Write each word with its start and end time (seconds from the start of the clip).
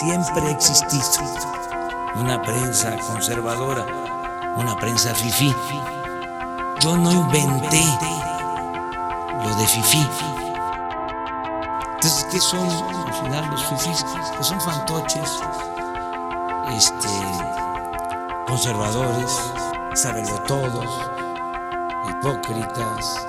siempre 0.00 0.40
ha 0.46 0.50
una 2.14 2.40
prensa 2.40 2.96
conservadora, 3.06 3.84
una 4.56 4.74
prensa 4.76 5.14
fifí. 5.14 5.54
Yo 6.80 6.96
no 6.96 7.12
inventé 7.12 7.84
lo 9.44 9.54
de 9.56 9.66
fifí. 9.66 10.06
Entonces, 11.92 12.26
¿qué 12.30 12.40
son 12.40 12.66
al 13.06 13.12
final 13.12 13.50
los 13.50 13.62
fifís? 13.66 14.06
Pues 14.36 14.46
son 14.46 14.58
fantoches, 14.62 15.38
este, 16.70 17.08
conservadores, 18.46 19.38
todos, 20.46 21.10
hipócritas, 22.08 23.26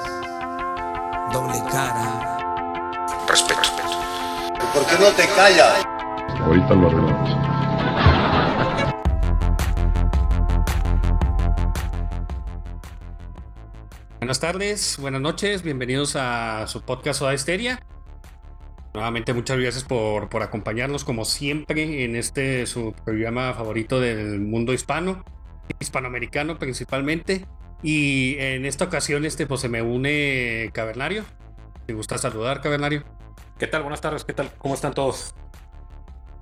doble 1.34 1.62
cara. 1.70 2.38
Respeto. 3.28 3.62
¿Por 4.74 4.86
qué 4.86 4.98
no 5.00 5.10
te 5.10 5.28
callas? 5.36 5.91
Ahorita 6.44 6.74
lo 6.74 6.88
arreglamos. 6.88 7.30
Buenas 14.20 14.40
tardes, 14.40 14.98
buenas 15.00 15.22
noches, 15.22 15.62
bienvenidos 15.64 16.16
a 16.16 16.66
su 16.68 16.82
podcast 16.82 17.20
Soda 17.20 17.34
Histeria. 17.34 17.82
Nuevamente 18.94 19.34
muchas 19.34 19.60
gracias 19.60 19.84
por, 19.84 20.30
por 20.30 20.44
acompañarnos 20.44 21.04
como 21.04 21.26
siempre 21.26 22.04
en 22.04 22.16
este 22.16 22.66
su 22.66 22.94
programa 23.06 23.54
favorito 23.54 24.00
del 24.00 24.40
mundo 24.40 24.74
hispano, 24.74 25.24
hispanoamericano 25.80 26.58
principalmente. 26.60 27.46
Y 27.84 28.36
en 28.40 28.66
esta 28.66 28.86
ocasión 28.86 29.26
este 29.26 29.48
pues 29.48 29.62
se 29.62 29.70
me 29.70 29.82
une 29.82 30.70
Cavernario. 30.74 31.24
¿Te 31.86 31.94
gusta 31.94 32.18
saludar, 32.18 32.62
Cavernario? 32.62 33.04
¿Qué 33.58 33.68
tal? 33.68 33.82
Buenas 33.82 34.02
tardes, 34.02 34.24
¿qué 34.24 34.34
tal? 34.34 34.52
¿Cómo 34.58 34.74
están 34.74 34.94
todos? 34.94 35.36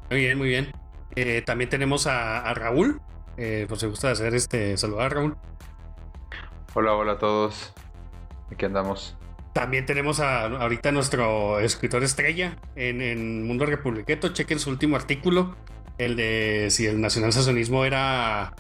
Muy 0.09 0.19
bien, 0.21 0.38
muy 0.38 0.49
bien. 0.49 0.71
Eh, 1.15 1.43
también 1.45 1.69
tenemos 1.69 2.07
a, 2.07 2.53
Raúl. 2.53 2.99
Eh, 3.38 3.65
pues 3.67 3.79
se 3.79 3.88
gusta 3.88 4.11
hacer 4.11 4.33
este 4.33 4.75
saludar 4.77 5.05
a 5.05 5.09
Raúl. 5.09 5.38
Hola, 6.73 6.93
hola 6.93 7.13
a 7.13 7.17
todos. 7.17 7.73
Aquí 8.52 8.65
andamos. 8.65 9.15
También 9.53 9.85
tenemos 9.85 10.19
a, 10.19 10.45
ahorita 10.45 10.91
nuestro 10.91 11.59
escritor 11.59 12.03
estrella 12.03 12.57
en, 12.75 13.02
en 13.02 13.45
Mundo 13.45 13.65
Republiqueto. 13.65 14.30
Chequen 14.30 14.59
su 14.59 14.69
último 14.69 14.95
artículo, 14.95 15.55
el 15.97 16.15
de 16.15 16.67
si 16.69 16.87
el 16.87 17.02
nacionalsocialismo 17.02 17.85
era, 17.85 18.53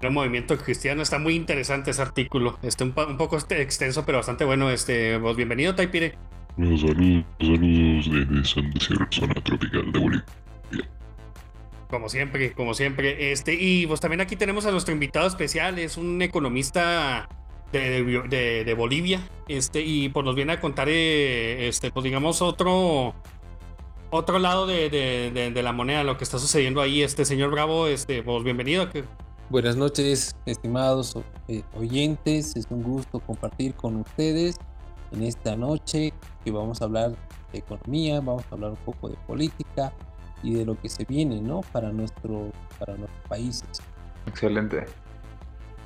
era 0.00 0.08
un 0.08 0.14
movimiento 0.14 0.56
cristiano. 0.58 1.02
Está 1.02 1.18
muy 1.18 1.34
interesante 1.34 1.92
ese 1.92 2.02
artículo. 2.02 2.58
Está 2.62 2.84
un, 2.84 2.92
poco 2.92 3.36
extenso, 3.36 4.04
pero 4.04 4.18
bastante 4.18 4.44
bueno. 4.44 4.70
Este, 4.70 5.18
pues 5.18 5.36
bienvenido, 5.36 5.74
Taipire. 5.74 6.16
Saludos, 6.56 6.80
saludos 7.40 8.10
desde 8.10 8.44
San 8.44 9.10
zona 9.10 9.34
tropical 9.34 9.92
de 9.92 9.98
Bolivia. 9.98 10.24
Como 11.88 12.08
siempre, 12.08 12.52
como 12.52 12.74
siempre. 12.74 13.32
Este, 13.32 13.54
y 13.54 13.86
pues 13.86 14.00
también 14.00 14.20
aquí 14.20 14.36
tenemos 14.36 14.66
a 14.66 14.70
nuestro 14.70 14.92
invitado 14.92 15.26
especial, 15.26 15.78
es 15.78 15.96
un 15.96 16.20
economista 16.20 17.28
de, 17.72 18.74
Bolivia. 18.76 19.20
Este, 19.48 19.80
y 19.80 20.10
pues 20.10 20.24
nos 20.24 20.34
viene 20.34 20.52
a 20.52 20.60
contar, 20.60 20.88
eh, 20.90 21.68
este, 21.68 21.90
pues 21.90 22.04
digamos, 22.04 22.42
otro. 22.42 23.14
Otro 24.10 24.38
lado 24.38 24.66
de, 24.66 25.52
la 25.62 25.72
moneda, 25.72 26.02
lo 26.02 26.16
que 26.16 26.24
está 26.24 26.38
sucediendo 26.38 26.80
ahí, 26.80 27.02
este 27.02 27.26
señor 27.26 27.50
Bravo, 27.50 27.88
este, 27.88 28.22
pues 28.22 28.42
bienvenido. 28.42 28.88
Buenas 29.50 29.76
noches, 29.76 30.34
estimados 30.46 31.14
eh, 31.48 31.62
oyentes. 31.76 32.56
Es 32.56 32.66
un 32.70 32.82
gusto 32.82 33.20
compartir 33.20 33.74
con 33.74 33.96
ustedes 33.96 34.56
en 35.12 35.24
esta 35.24 35.56
noche 35.56 36.14
que 36.42 36.50
vamos 36.50 36.80
a 36.80 36.86
hablar 36.86 37.16
de 37.52 37.58
economía, 37.58 38.20
vamos 38.20 38.44
a 38.50 38.54
hablar 38.54 38.70
un 38.70 38.76
poco 38.78 39.10
de 39.10 39.16
política 39.26 39.92
y 40.42 40.54
de 40.54 40.64
lo 40.64 40.78
que 40.78 40.88
se 40.88 41.04
viene, 41.04 41.40
¿no? 41.40 41.60
Para, 41.72 41.90
nuestro, 41.92 42.50
para 42.78 42.94
nuestros 42.96 43.28
países. 43.28 43.68
Excelente. 44.26 44.84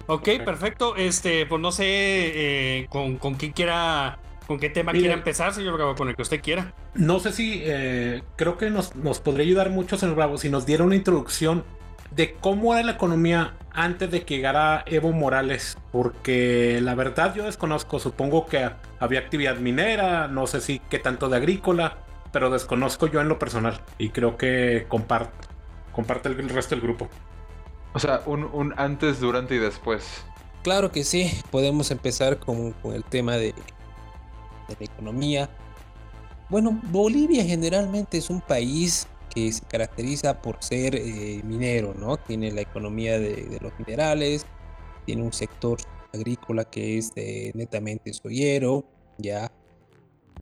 Ok, 0.07 0.29
perfecto. 0.45 0.97
Este, 0.97 1.47
pues 1.47 1.61
no 1.61 1.73
sé 1.73 1.85
eh, 1.87 2.87
con, 2.89 3.17
con 3.17 3.35
quién 3.35 3.53
quiera, 3.53 4.19
con 4.47 4.59
qué 4.59 4.69
tema 4.69 4.93
quiera 4.93 5.15
empezar, 5.15 5.55
señor 5.55 5.75
Bravo, 5.75 5.95
con 5.95 6.09
el 6.09 6.17
que 6.17 6.23
usted 6.23 6.41
quiera. 6.41 6.75
No 6.95 7.21
sé 7.21 7.33
si, 7.33 7.63
eh, 7.65 8.23
creo 8.37 8.59
que 8.59 8.71
nos, 8.71 8.97
nos 8.97 9.21
podría 9.21 9.47
ayudar 9.47 9.71
mucho, 9.71 9.97
señor 9.97 10.17
Bravo, 10.17 10.39
si 10.39 10.49
nos 10.49 10.67
diera 10.67 10.85
una 10.85 10.97
introducción 10.97 11.65
de 12.11 12.35
cómo 12.35 12.75
era 12.75 12.85
la 12.85 12.93
economía 12.93 13.55
antes 13.73 14.11
de 14.11 14.23
que 14.25 14.37
llegara 14.37 14.85
Evo 14.87 15.13
Morales, 15.13 15.79
porque 15.91 16.79
la 16.83 16.95
verdad 16.95 17.35
yo 17.35 17.45
desconozco, 17.45 17.99
supongo 17.99 18.47
que 18.47 18.69
había 18.99 19.21
actividad 19.21 19.57
minera, 19.57 20.29
no 20.29 20.47
sé 20.47 20.61
si 20.61 20.81
qué 20.91 20.99
tanto 20.99 21.29
de 21.29 21.37
agrícola, 21.39 21.99
pero 22.33 22.51
desconozco 22.51 23.07
yo 23.07 23.21
en 23.21 23.29
lo 23.29 23.39
personal 23.39 23.81
y 23.99 24.09
creo 24.09 24.37
que 24.37 24.87
comparte, 24.89 25.47
comparte 25.93 26.29
el 26.29 26.49
resto 26.49 26.75
del 26.75 26.83
grupo. 26.83 27.09
O 27.95 27.99
sea, 27.99 28.23
un, 28.25 28.73
antes, 28.79 29.21
durante 29.21 29.55
y 29.55 29.59
después. 29.59 30.25
Claro 30.63 30.91
que 30.91 31.05
sí, 31.05 31.31
podemos 31.51 31.91
empezar 31.91 32.39
con, 32.39 32.75
el 32.85 33.05
tema 33.05 33.37
de, 33.37 33.55
la 34.69 34.85
economía. 34.85 35.51
Bueno, 36.49 36.81
Bolivia 36.85 37.45
generalmente 37.45 38.19
es 38.19 38.31
un 38.31 38.41
país 38.41 39.07
que 39.35 39.53
se 39.53 39.65
caracteriza 39.67 40.41
por 40.41 40.63
ser 40.63 40.95
eh, 40.95 41.43
minero, 41.45 41.95
¿no? 41.95 42.17
Tiene 42.17 42.51
la 42.53 42.63
economía 42.63 43.19
de, 43.19 43.59
los 43.61 43.73
minerales, 43.79 44.47
tiene 45.05 45.23
un 45.23 45.33
sector 45.33 45.79
agrícola 46.15 46.65
que 46.65 46.97
es 46.99 47.13
netamente 47.55 48.13
soyero, 48.13 48.85
¿ya? 49.19 49.53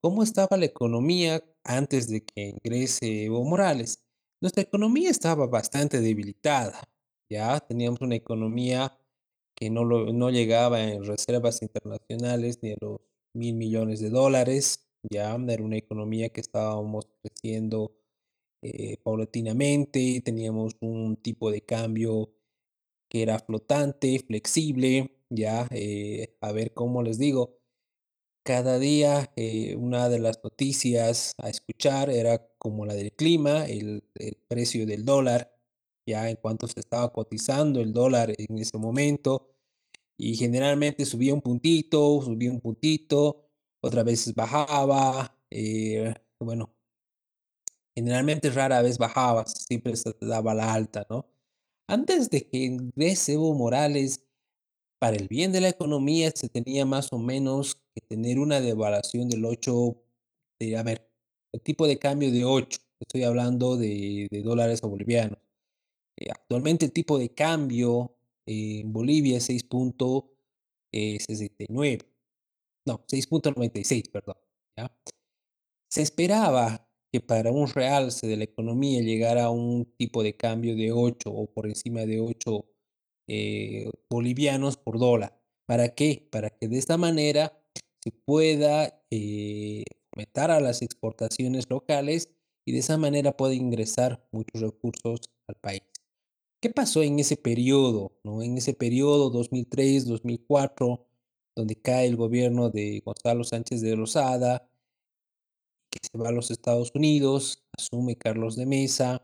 ¿Cómo 0.00 0.22
estaba 0.22 0.56
la 0.56 0.66
economía 0.66 1.42
antes 1.76 2.08
de 2.08 2.22
que 2.24 2.48
ingrese 2.50 3.24
Evo 3.24 3.44
Morales? 3.44 4.02
Nuestra 4.40 4.62
economía 4.62 5.10
estaba 5.10 5.46
bastante 5.46 6.00
debilitada, 6.00 6.80
ya 7.28 7.60
teníamos 7.60 8.00
una 8.00 8.16
economía 8.16 8.96
que 9.54 9.70
no, 9.70 9.84
no 9.84 10.30
llegaba 10.30 10.82
en 10.82 11.04
reservas 11.04 11.62
internacionales 11.62 12.58
ni 12.62 12.72
a 12.72 12.76
los 12.80 13.00
mil 13.34 13.54
millones 13.54 14.00
de 14.00 14.10
dólares, 14.10 14.88
ya 15.10 15.34
era 15.34 15.62
una 15.62 15.76
economía 15.76 16.30
que 16.30 16.40
estábamos 16.40 17.08
creciendo 17.22 17.92
eh, 18.62 18.96
paulatinamente, 19.02 20.20
teníamos 20.24 20.76
un 20.80 21.16
tipo 21.16 21.50
de 21.50 21.62
cambio 21.62 22.32
que 23.08 23.22
era 23.22 23.38
flotante, 23.38 24.18
flexible, 24.20 25.16
ya, 25.30 25.66
eh, 25.70 26.36
a 26.40 26.52
ver 26.52 26.74
cómo 26.74 27.02
les 27.02 27.18
digo, 27.18 27.59
cada 28.42 28.78
día 28.78 29.32
eh, 29.36 29.76
una 29.76 30.08
de 30.08 30.18
las 30.18 30.40
noticias 30.42 31.34
a 31.38 31.48
escuchar 31.48 32.10
era 32.10 32.46
como 32.58 32.86
la 32.86 32.94
del 32.94 33.12
clima, 33.12 33.66
el, 33.66 34.02
precio 34.48 34.86
del 34.86 35.04
dólar, 35.04 35.52
ya 36.06 36.28
en 36.30 36.36
cuanto 36.36 36.66
se 36.66 36.80
estaba 36.80 37.12
cotizando 37.12 37.80
el 37.80 37.92
dólar 37.92 38.32
en 38.36 38.58
ese 38.58 38.78
momento, 38.78 39.54
y 40.16 40.36
generalmente 40.36 41.06
subía 41.06 41.34
un 41.34 41.40
puntito, 41.42 42.20
subía 42.22 42.50
un 42.50 42.60
puntito, 42.60 43.48
otras 43.80 44.04
veces 44.04 44.34
bajaba, 44.34 45.36
bueno, 46.38 46.74
Generalmente 47.94 48.50
rara 48.50 48.82
vez 48.82 48.98
bajaba, 48.98 49.44
siempre 49.46 49.96
se 49.96 50.14
daba 50.20 50.54
la 50.54 50.72
alta, 50.72 51.06
¿no? 51.10 51.26
Antes 51.86 52.30
de 52.30 52.46
que 52.48 52.58
ingrese 52.58 53.34
Evo 53.34 53.52
Morales, 53.52 54.24
para 55.00 55.16
el 55.16 55.26
bien 55.28 55.50
de 55.50 55.62
la 55.62 55.70
economía 55.70 56.30
se 56.34 56.50
tenía 56.50 56.84
más 56.84 57.10
o 57.12 57.18
menos 57.18 57.76
que 57.94 58.02
tener 58.02 58.38
una 58.38 58.60
devaluación 58.60 59.30
del 59.30 59.46
8, 59.46 59.96
de, 60.60 60.76
a 60.76 60.82
ver, 60.82 61.10
el 61.52 61.62
tipo 61.62 61.86
de 61.86 61.98
cambio 61.98 62.30
de 62.30 62.44
8, 62.44 62.78
estoy 63.00 63.22
hablando 63.24 63.78
de, 63.78 64.28
dólares 64.44 64.84
a 64.84 64.88
bolivianos. 64.88 65.38
Eh, 66.18 66.28
actualmente 66.30 66.84
el 66.84 66.92
tipo 66.92 67.18
de 67.18 67.30
cambio 67.30 68.14
en 68.44 68.92
Bolivia 68.92 69.38
es 69.38 69.48
6.69, 69.48 72.04
no, 72.84 72.98
6.96, 73.06 74.10
perdón. 74.10 74.36
Se 75.88 76.02
esperaba 76.02 76.86
que 77.10 77.20
para 77.20 77.50
un 77.50 77.68
realce 77.68 78.26
de 78.26 78.36
la 78.36 78.44
economía 78.44 79.00
llegara 79.00 79.44
a 79.44 79.50
un 79.50 79.86
tipo 79.96 80.22
de 80.22 80.36
cambio 80.36 80.76
de 80.76 80.92
8 80.92 81.30
o 81.30 81.46
por 81.46 81.66
encima 81.66 82.02
de 82.02 82.20
8 82.20 82.69
eh, 83.26 83.90
bolivianos 84.10 84.76
por 84.76 84.98
dólar. 84.98 85.38
¿Para 85.66 85.94
qué? 85.94 86.26
Para 86.30 86.50
que 86.50 86.68
de 86.68 86.78
esta 86.78 86.96
manera 86.96 87.52
se 88.02 88.12
pueda 88.12 89.02
eh, 89.10 89.84
aumentar 90.12 90.50
a 90.50 90.60
las 90.60 90.82
exportaciones 90.82 91.68
locales 91.70 92.30
y 92.64 92.72
de 92.72 92.78
esa 92.78 92.98
manera 92.98 93.36
pueda 93.36 93.54
ingresar 93.54 94.26
muchos 94.32 94.60
recursos 94.60 95.20
al 95.46 95.56
país. 95.56 95.82
¿Qué 96.60 96.70
pasó 96.70 97.02
en 97.02 97.18
ese 97.18 97.36
periodo? 97.36 98.12
¿no? 98.22 98.42
En 98.42 98.58
ese 98.58 98.74
periodo 98.74 99.32
2003-2004, 99.32 101.06
donde 101.56 101.76
cae 101.76 102.06
el 102.06 102.16
gobierno 102.16 102.68
de 102.70 103.00
Gonzalo 103.04 103.44
Sánchez 103.44 103.80
de 103.80 103.96
Rosada, 103.96 104.68
que 105.90 105.98
se 106.02 106.18
va 106.18 106.28
a 106.28 106.32
los 106.32 106.50
Estados 106.50 106.92
Unidos, 106.94 107.64
asume 107.76 108.16
Carlos 108.16 108.56
de 108.56 108.66
Mesa. 108.66 109.22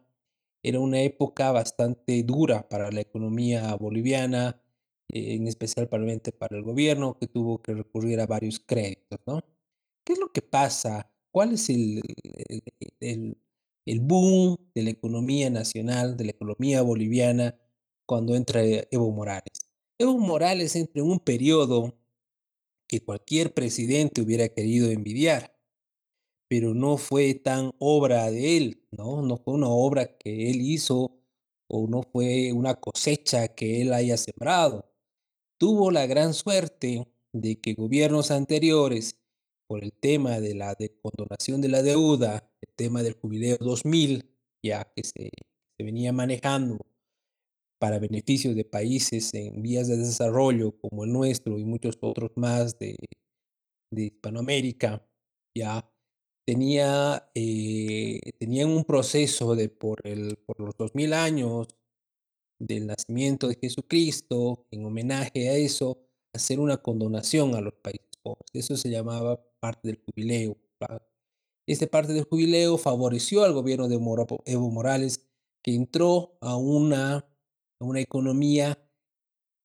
Era 0.67 0.81
una 0.81 1.01
época 1.01 1.53
bastante 1.53 2.25
dura 2.25 2.69
para 2.69 2.91
la 2.91 3.01
economía 3.01 3.73
boliviana, 3.77 4.61
en 5.09 5.47
especial 5.47 5.89
para 5.89 6.03
el 6.57 6.63
gobierno, 6.65 7.17
que 7.21 7.29
tuvo 7.29 7.63
que 7.63 7.73
recurrir 7.73 8.19
a 8.21 8.27
varios 8.27 8.59
créditos, 8.59 9.21
¿no? 9.27 9.45
¿Qué 10.05 10.15
es 10.15 10.19
lo 10.19 10.33
que 10.33 10.43
pasa? 10.43 11.09
¿Cuál 11.31 11.53
es 11.53 11.71
el, 11.71 12.03
el 13.87 14.01
boom 14.01 14.57
de 14.75 14.83
la 14.83 14.91
economía 14.91 15.51
nacional, 15.51 16.17
de 16.17 16.25
la 16.25 16.31
economía 16.33 16.83
boliviana, 16.83 17.57
cuando 18.05 18.35
entra 18.35 18.61
Evo 18.65 19.13
Morales. 19.13 19.71
Evo 19.99 20.19
Morales 20.19 20.75
entra 20.75 21.01
en 21.01 21.11
un 21.11 21.21
periodo 21.21 21.97
que 22.89 23.05
cualquier 23.05 23.55
presidente 23.55 24.21
hubiera 24.21 24.49
querido 24.49 24.91
envidiar, 24.91 25.56
pero 26.49 26.75
no 26.75 26.97
fue 26.97 27.35
tan 27.35 27.73
obra 27.79 28.31
de 28.31 28.57
él, 28.57 28.87
¿no? 28.91 29.23
No 29.23 29.37
fue 29.37 29.55
una 29.55 29.69
obra 29.69 30.17
que 30.17 30.51
él 30.51 30.61
hizo 30.61 31.19
o 31.69 31.87
no 31.89 32.03
fue 32.03 32.53
una 32.53 32.75
cosecha 32.75 33.49
que 33.49 33.83
él 33.83 33.93
haya 33.93 34.17
sembrado. 34.17 34.89
Tuvo 35.59 35.91
la 35.91 36.07
gran 36.07 36.35
suerte 36.35 37.07
de 37.33 37.61
que 37.61 37.75
gobiernos 37.75 38.31
anteriores, 38.31 39.19
por 39.67 39.83
el 39.83 39.93
tema 39.93 40.39
de 40.41 40.55
la 40.55 40.77
condonación 41.03 41.61
de 41.61 41.69
la 41.69 41.83
deuda, 41.83 42.49
el 42.61 42.75
tema 42.77 43.03
del 43.03 43.15
jubileo 43.15 43.57
2000, 43.59 44.25
ya 44.63 44.85
que 44.95 45.03
se, 45.03 45.31
se 45.77 45.85
venía 45.85 46.13
manejando 46.13 46.79
para 47.79 47.99
beneficio 47.99 48.55
de 48.55 48.65
países 48.65 49.35
en 49.35 49.63
vías 49.63 49.89
de 49.89 49.97
desarrollo 49.97 50.79
como 50.79 51.05
el 51.05 51.13
nuestro 51.13 51.59
y 51.59 51.65
muchos 51.65 51.99
otros 52.01 52.31
más 52.37 52.79
de, 52.79 52.97
de 53.91 54.05
Hispanoamérica, 54.05 55.05
ya 55.55 55.91
tenía, 56.47 57.29
eh, 57.35 58.21
tenían 58.39 58.71
un 58.71 58.85
proceso 58.85 59.57
de 59.57 59.69
por, 59.69 60.07
el, 60.07 60.37
por 60.37 60.61
los 60.61 60.77
2000 60.77 61.13
años 61.13 61.67
del 62.59 62.87
nacimiento 62.87 63.49
de 63.49 63.59
Jesucristo, 63.61 64.65
en 64.71 64.85
homenaje 64.85 65.51
a 65.51 65.57
eso, 65.57 65.99
hacer 66.33 66.61
una 66.61 66.79
condonación 66.79 67.55
a 67.55 67.61
los 67.61 67.75
países 67.75 68.09
pobres. 68.23 68.47
Eso 68.55 68.77
se 68.77 68.89
llamaba 68.91 69.45
parte 69.61 69.89
del 69.89 70.01
jubileo. 70.07 70.57
Esta 71.67 71.87
parte 71.89 72.13
del 72.13 72.25
jubileo 72.25 72.79
favoreció 72.79 73.43
al 73.43 73.53
gobierno 73.53 73.89
de 73.89 73.97
Evo 73.97 74.71
Morales, 74.71 75.29
que 75.63 75.75
entró 75.75 76.39
a 76.41 76.57
una, 76.57 77.17
a 77.17 77.85
una 77.85 78.01
economía 78.01 78.79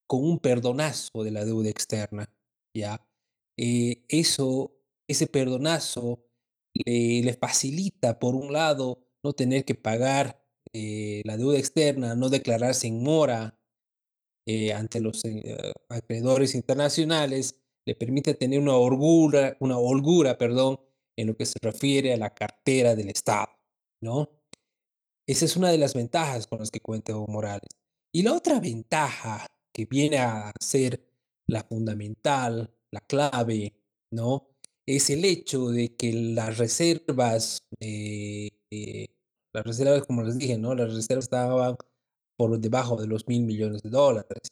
con 0.08 0.26
un 0.26 0.40
perdonazo 0.40 1.24
de 1.24 1.32
la 1.32 1.46
deuda 1.46 1.70
externa. 1.70 2.28
¿ya? 2.74 3.08
Eh, 3.56 4.04
eso, 4.10 4.72
ese 5.08 5.28
perdonazo 5.28 6.31
le, 6.86 7.34
facilita, 7.34 8.20
por 8.20 8.36
un 8.36 8.54
lado, 8.54 9.00
no 9.24 9.34
tener 9.34 9.66
que 9.66 9.76
pagar 9.76 10.44
eh, 10.74 11.22
la 11.26 11.38
deuda 11.38 11.58
externa, 11.58 12.16
no 12.16 12.30
declararse 12.30 12.88
en 12.88 13.04
mora 13.04 13.60
eh, 14.48 14.74
ante 14.74 15.00
los 15.00 15.24
eh, 15.26 15.74
acreedores 15.90 16.56
internacionales, 16.56 17.56
le 17.86 17.96
permite 17.96 18.34
tener 18.34 18.60
una 18.60 18.76
holgura, 18.76 19.58
una 19.60 19.78
holgura, 19.78 20.38
perdón, 20.38 20.80
en 21.18 21.28
lo 21.28 21.36
que 21.36 21.46
se 21.46 21.58
refiere 21.62 22.14
a 22.14 22.18
la 22.18 22.34
cartera 22.34 22.96
del 22.96 23.10
Estado, 23.10 23.50
¿no? 24.02 24.30
Esa 25.28 25.46
es 25.46 25.56
una 25.56 25.70
de 25.70 25.78
las 25.78 25.94
ventajas 25.94 26.48
con 26.48 26.60
las 26.60 26.72
que 26.72 26.80
cuenta 26.80 27.12
Evo 27.12 27.28
Morales. 27.28 27.70
Y 28.14 28.24
la 28.24 28.34
otra 28.34 28.60
ventaja 28.60 29.46
que 29.74 29.86
viene 29.86 30.18
a 30.18 30.52
ser 30.60 31.02
la 31.48 31.64
fundamental, 31.64 32.74
la 32.92 33.02
clave, 33.02 33.74
¿no? 34.12 34.51
Es 34.94 35.10
el 35.10 35.24
hecho 35.24 35.70
de 35.70 35.96
que 35.96 36.12
las 36.12 36.58
reservas, 36.58 37.64
eh, 37.80 38.50
eh, 38.72 39.08
las 39.54 39.64
reservas, 39.66 40.06
como 40.06 40.22
les 40.22 40.38
dije, 40.38 40.58
¿no? 40.58 40.76
Las 40.76 40.94
reservas 40.94 41.26
estaban 41.26 41.78
por 42.38 42.60
debajo 42.60 42.98
de 42.98 43.08
los 43.08 43.26
mil 43.26 43.44
millones 43.44 43.84
de 43.84 43.90
dólares. 43.90 44.50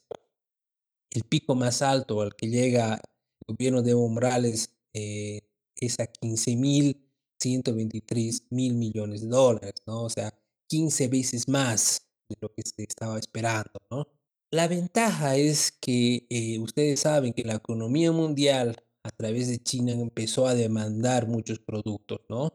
El 1.10 1.24
pico 1.24 1.54
más 1.54 1.82
alto 1.82 2.22
al 2.22 2.34
que 2.36 2.48
llega 2.48 2.94
el 2.94 3.54
gobierno 3.54 3.82
de 3.82 3.90
Evo 3.90 4.08
Morales 4.08 4.70
eh, 4.94 5.42
es 5.76 6.00
a 6.00 6.06
15 6.06 6.56
mil 6.56 7.06
123 7.38 8.44
mil 8.48 8.74
millones 8.76 9.20
de 9.20 9.28
dólares, 9.28 9.74
¿no? 9.86 10.04
O 10.04 10.08
sea, 10.08 10.32
15 10.68 11.08
veces 11.08 11.48
más 11.48 12.08
de 12.30 12.36
lo 12.40 12.48
que 12.54 12.62
se 12.62 12.84
estaba 12.84 13.18
esperando, 13.18 13.78
¿no? 13.90 14.08
La 14.50 14.68
ventaja 14.68 15.36
es 15.36 15.70
que 15.70 16.26
eh, 16.30 16.58
ustedes 16.60 17.00
saben 17.00 17.34
que 17.34 17.44
la 17.44 17.56
economía 17.56 18.10
mundial 18.10 18.82
a 19.02 19.10
través 19.10 19.48
de 19.48 19.58
China 19.58 19.92
empezó 19.92 20.46
a 20.46 20.54
demandar 20.54 21.26
muchos 21.26 21.58
productos, 21.58 22.20
¿no? 22.28 22.52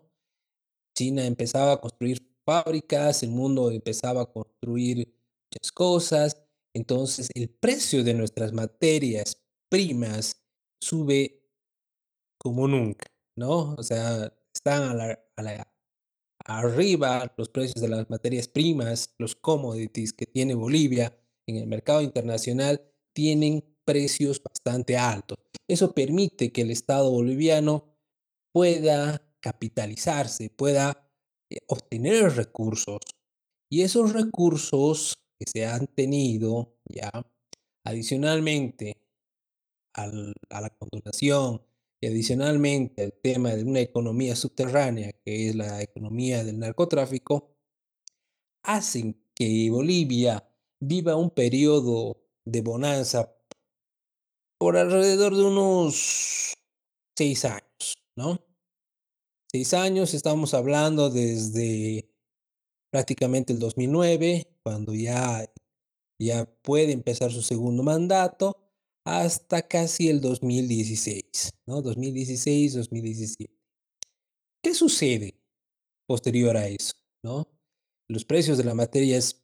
China 0.95 1.25
empezaba 1.25 1.74
a 1.74 1.81
construir 1.81 2.36
fábricas, 2.45 3.24
el 3.24 3.31
mundo 3.31 3.71
empezaba 3.71 4.21
a 4.21 4.31
construir 4.31 5.07
muchas 5.07 5.71
cosas, 5.71 6.42
entonces 6.74 7.30
el 7.33 7.50
precio 7.50 8.03
de 8.03 8.13
nuestras 8.13 8.53
materias 8.53 9.42
primas 9.69 10.42
sube 10.80 11.42
como 12.38 12.68
nunca, 12.68 13.07
¿no? 13.36 13.74
O 13.74 13.83
sea, 13.83 14.31
están 14.53 15.18
arriba 16.45 17.33
los 17.38 17.50
precios 17.50 17.81
de 17.81 17.89
las 17.89 18.09
materias 18.09 18.48
primas, 18.48 19.13
los 19.18 19.36
commodities 19.36 20.13
que 20.13 20.25
tiene 20.25 20.53
Bolivia 20.53 21.18
en 21.48 21.57
el 21.57 21.68
mercado 21.68 22.01
internacional 22.01 22.81
tienen 23.13 23.63
precios 23.85 24.41
bastante 24.43 24.97
altos. 24.97 25.37
Eso 25.67 25.93
permite 25.93 26.51
que 26.51 26.61
el 26.61 26.71
Estado 26.71 27.09
boliviano 27.09 27.85
pueda 28.51 29.21
capitalizarse, 29.39 30.49
pueda 30.49 31.09
eh, 31.49 31.57
obtener 31.67 32.35
recursos. 32.35 32.99
Y 33.69 33.81
esos 33.81 34.13
recursos 34.13 35.15
que 35.37 35.45
se 35.51 35.65
han 35.65 35.87
tenido 35.87 36.77
ya 36.85 37.11
adicionalmente 37.83 38.97
al, 39.93 40.33
a 40.49 40.61
la 40.61 40.69
condonación 40.69 41.61
y 42.01 42.07
adicionalmente 42.07 43.03
al 43.03 43.13
tema 43.13 43.51
de 43.51 43.63
una 43.63 43.79
economía 43.79 44.35
subterránea, 44.35 45.11
que 45.23 45.49
es 45.49 45.55
la 45.55 45.81
economía 45.81 46.43
del 46.43 46.59
narcotráfico, 46.59 47.55
hacen 48.63 49.15
que 49.33 49.69
Bolivia 49.69 50.47
viva 50.79 51.15
un 51.15 51.29
periodo 51.29 52.17
de 52.45 52.61
bonanza 52.61 53.34
por 54.57 54.77
alrededor 54.77 55.35
de 55.35 55.43
unos 55.43 56.53
seis 57.17 57.45
años, 57.45 57.97
¿no? 58.15 58.39
Seis 59.51 59.73
años, 59.73 60.13
estamos 60.13 60.53
hablando 60.53 61.09
desde 61.09 62.09
prácticamente 62.91 63.53
el 63.53 63.59
2009, 63.59 64.47
cuando 64.63 64.93
ya, 64.93 65.49
ya 66.19 66.45
puede 66.61 66.91
empezar 66.91 67.31
su 67.31 67.41
segundo 67.41 67.83
mandato, 67.83 68.57
hasta 69.05 69.67
casi 69.67 70.09
el 70.09 70.19
2016, 70.19 71.51
¿no? 71.67 71.81
2016, 71.81 72.74
2017. 72.74 73.53
¿Qué 74.63 74.74
sucede 74.74 75.35
posterior 76.07 76.57
a 76.57 76.67
eso, 76.67 76.93
¿no? 77.24 77.47
Los 78.09 78.25
precios 78.25 78.57
de 78.57 78.63
las 78.63 78.75
materias 78.75 79.43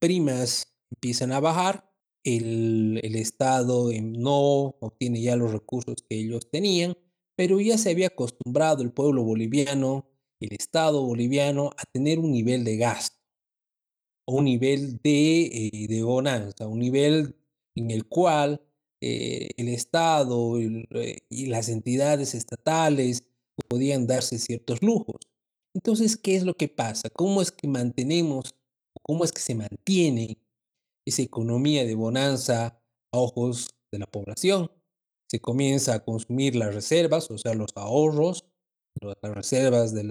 primas 0.00 0.72
empiezan 0.90 1.32
a 1.32 1.40
bajar, 1.40 1.91
el, 2.24 3.00
el 3.02 3.16
Estado 3.16 3.90
no 4.02 4.76
obtiene 4.80 5.20
ya 5.20 5.36
los 5.36 5.52
recursos 5.52 5.96
que 6.08 6.18
ellos 6.18 6.50
tenían, 6.50 6.96
pero 7.36 7.60
ya 7.60 7.78
se 7.78 7.90
había 7.90 8.08
acostumbrado 8.08 8.82
el 8.82 8.92
pueblo 8.92 9.24
boliviano, 9.24 10.06
el 10.40 10.52
Estado 10.52 11.02
boliviano, 11.02 11.70
a 11.76 11.84
tener 11.92 12.18
un 12.18 12.32
nivel 12.32 12.64
de 12.64 12.76
gasto, 12.76 13.16
un 14.26 14.44
nivel 14.44 15.00
de, 15.02 15.42
eh, 15.46 15.86
de 15.88 16.02
bonanza, 16.02 16.66
un 16.68 16.78
nivel 16.78 17.36
en 17.74 17.90
el 17.90 18.06
cual 18.06 18.60
eh, 19.00 19.50
el 19.56 19.68
Estado 19.68 20.60
eh, 20.60 21.18
y 21.28 21.46
las 21.46 21.68
entidades 21.68 22.34
estatales 22.34 23.24
podían 23.68 24.06
darse 24.06 24.38
ciertos 24.38 24.82
lujos. 24.82 25.20
Entonces, 25.74 26.16
¿qué 26.16 26.36
es 26.36 26.44
lo 26.44 26.54
que 26.54 26.68
pasa? 26.68 27.10
¿Cómo 27.10 27.42
es 27.42 27.50
que 27.50 27.66
mantenemos, 27.66 28.54
cómo 29.02 29.24
es 29.24 29.32
que 29.32 29.40
se 29.40 29.54
mantiene 29.54 30.38
esa 31.04 31.22
economía 31.22 31.84
de 31.84 31.94
bonanza 31.94 32.80
a 33.12 33.18
ojos 33.18 33.74
de 33.90 33.98
la 33.98 34.06
población. 34.06 34.70
Se 35.28 35.40
comienza 35.40 35.94
a 35.94 36.04
consumir 36.04 36.56
las 36.56 36.74
reservas, 36.74 37.30
o 37.30 37.38
sea, 37.38 37.54
los 37.54 37.72
ahorros, 37.76 38.46
las 39.00 39.34
reservas 39.34 39.94
del 39.94 40.10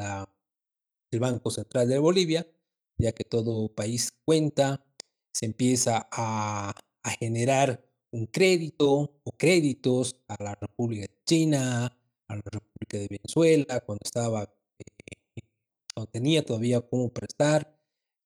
Banco 1.20 1.52
Central 1.52 1.88
de 1.88 2.00
Bolivia, 2.00 2.48
ya 2.98 3.12
que 3.12 3.24
todo 3.24 3.74
país 3.74 4.12
cuenta, 4.26 4.84
se 5.34 5.46
empieza 5.46 6.08
a, 6.12 6.76
generar 7.20 7.84
un 8.12 8.28
crédito 8.28 9.20
o 9.24 9.32
créditos 9.38 10.22
a 10.28 10.44
la 10.44 10.56
República 10.56 11.02
de 11.02 11.24
China, 11.26 11.86
a 12.28 12.36
la 12.36 12.42
República 12.44 12.98
de 12.98 13.08
Venezuela, 13.08 13.80
cuando 13.82 14.02
estaba, 14.04 14.44
eh, 14.44 15.42
cuando 15.94 16.12
tenía 16.12 16.46
todavía 16.46 16.82
cómo 16.82 17.10
prestar, 17.10 17.78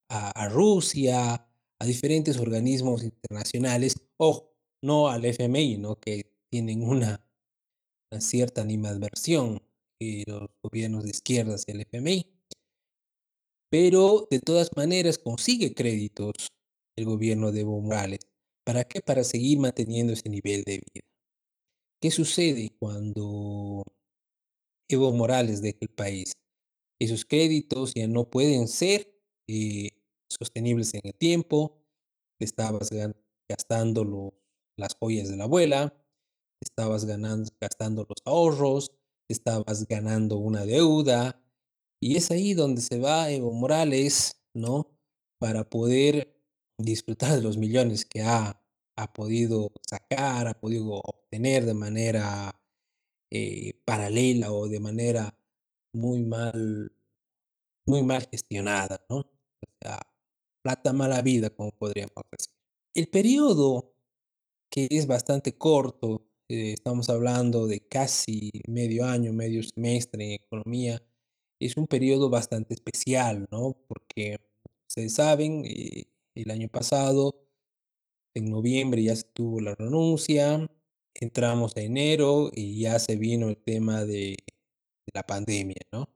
a 0.07 0.48
Rusia, 0.50 1.48
a 1.79 1.86
diferentes 1.86 2.38
organismos 2.38 3.03
internacionales, 3.03 3.96
o 4.17 4.51
no 4.82 5.10
al 5.10 5.25
FMI, 5.25 5.77
¿no? 5.77 6.00
que 6.00 6.32
tienen 6.50 6.84
una, 6.84 7.25
una 8.12 8.22
cierta 8.22 8.62
animadversión 8.62 9.62
eh, 10.00 10.24
los 10.27 10.50
gobiernos 10.62 11.03
de 11.03 11.12
izquierda 11.12 11.55
hacia 11.55 11.74
el 11.74 11.82
FMI. 11.82 12.25
Pero 13.70 14.27
de 14.29 14.39
todas 14.39 14.70
maneras 14.75 15.17
consigue 15.17 15.74
créditos 15.74 16.50
el 16.98 17.05
gobierno 17.05 17.51
de 17.51 17.62
Evo 17.62 17.82
Morales. 17.82 18.20
¿Para 18.63 18.84
qué? 18.84 19.01
Para 19.01 19.24
seguir 19.24 19.60
manteniendo 19.60 20.13
ese 20.13 20.29
nivel 20.29 20.63
de 20.63 20.77
vida. 20.77 21.05
¿Qué 22.01 22.12
sucede 22.12 22.75
cuando 22.79 23.84
Evo 24.89 25.12
Morales 25.12 25.62
deja 25.62 25.79
el 25.82 25.89
país? 25.89 26.34
esos 27.00 27.25
créditos 27.25 27.94
ya 27.94 28.08
no 28.08 28.29
pueden 28.29 28.67
ser 28.67 29.13
eh, 29.48 29.89
sostenibles 30.39 30.94
en 30.94 31.01
el 31.04 31.15
tiempo, 31.15 31.77
estabas 32.39 32.89
gastando 33.50 34.34
las 34.77 34.96
joyas 34.96 35.30
de 35.30 35.38
la 35.38 35.46
abuela, 35.46 35.94
estabas 36.62 37.06
ganando, 37.06 37.50
gastando 37.60 38.06
los 38.08 38.22
ahorros, 38.25 38.92
estabas 39.30 39.88
ganando 39.88 40.38
una 40.38 40.65
deuda, 40.65 41.42
y 42.01 42.18
es 42.18 42.32
ahí 42.32 42.54
donde 42.54 42.82
se 42.82 43.00
va 43.00 43.32
Evo 43.32 43.51
Morales, 43.51 44.42
¿no? 44.54 44.92
Para 45.39 45.70
poder 45.70 46.36
disfrutar 46.77 47.36
de 47.36 47.42
los 47.42 47.58
millones 47.58 48.06
que 48.06 48.22
ha, 48.22 48.62
ha 48.98 49.13
podido 49.13 49.72
sacar, 49.88 50.48
ha 50.48 50.60
podido 50.60 51.01
obtener 51.01 51.65
de 51.65 51.74
manera 51.74 52.62
eh, 53.32 53.74
paralela 53.86 54.51
o 54.51 54.68
de 54.68 54.80
manera 54.80 55.38
muy 55.94 56.24
mal, 56.24 56.92
muy 57.88 58.04
mal 58.04 58.27
gestionada, 58.30 59.06
¿no? 59.10 59.18
O 59.18 59.68
sea, 59.82 60.00
plata 60.65 60.93
mala 60.93 61.22
vida, 61.22 61.51
como 61.51 61.69
podríamos 61.69 62.24
decir. 62.31 62.51
El 62.95 63.07
periodo, 63.07 63.93
que 64.72 64.88
es 64.89 65.05
bastante 65.05 65.55
corto, 65.55 66.25
eh, 66.50 66.74
estamos 66.74 67.07
hablando 67.12 67.67
de 67.67 67.81
casi 67.81 68.50
medio 68.67 69.05
año, 69.05 69.31
medio 69.31 69.62
semestre 69.62 70.25
en 70.25 70.31
economía, 70.31 71.03
es 71.60 71.77
un 71.77 71.86
periodo 71.86 72.31
bastante 72.31 72.74
especial, 72.74 73.45
¿no? 73.51 73.77
Porque 73.88 74.39
ustedes 74.89 75.13
saben, 75.13 75.65
eh, 75.65 76.05
el 76.34 76.50
año 76.50 76.67
pasado, 76.67 77.48
en 78.34 78.50
noviembre 78.50 79.03
ya 79.03 79.15
se 79.15 79.25
tuvo 79.25 79.62
la 79.62 79.75
renuncia, 79.75 80.67
entramos 81.13 81.77
a 81.77 81.81
enero 81.81 82.50
y 82.51 82.79
ya 82.79 82.98
se 82.98 83.17
vino 83.17 83.50
el 83.50 83.57
tema 83.57 84.03
de, 84.03 84.29
de 84.31 85.12
la 85.13 85.22
pandemia, 85.22 85.81
¿no? 85.91 86.10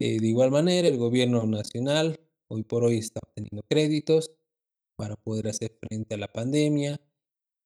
Eh, 0.00 0.20
de 0.20 0.26
igual 0.26 0.50
manera, 0.50 0.86
el 0.86 0.98
gobierno 0.98 1.46
nacional 1.46 2.27
hoy 2.48 2.62
por 2.62 2.84
hoy 2.84 2.98
está 2.98 3.20
obteniendo 3.22 3.62
créditos 3.68 4.32
para 4.96 5.16
poder 5.16 5.48
hacer 5.48 5.78
frente 5.80 6.14
a 6.14 6.18
la 6.18 6.28
pandemia. 6.28 7.00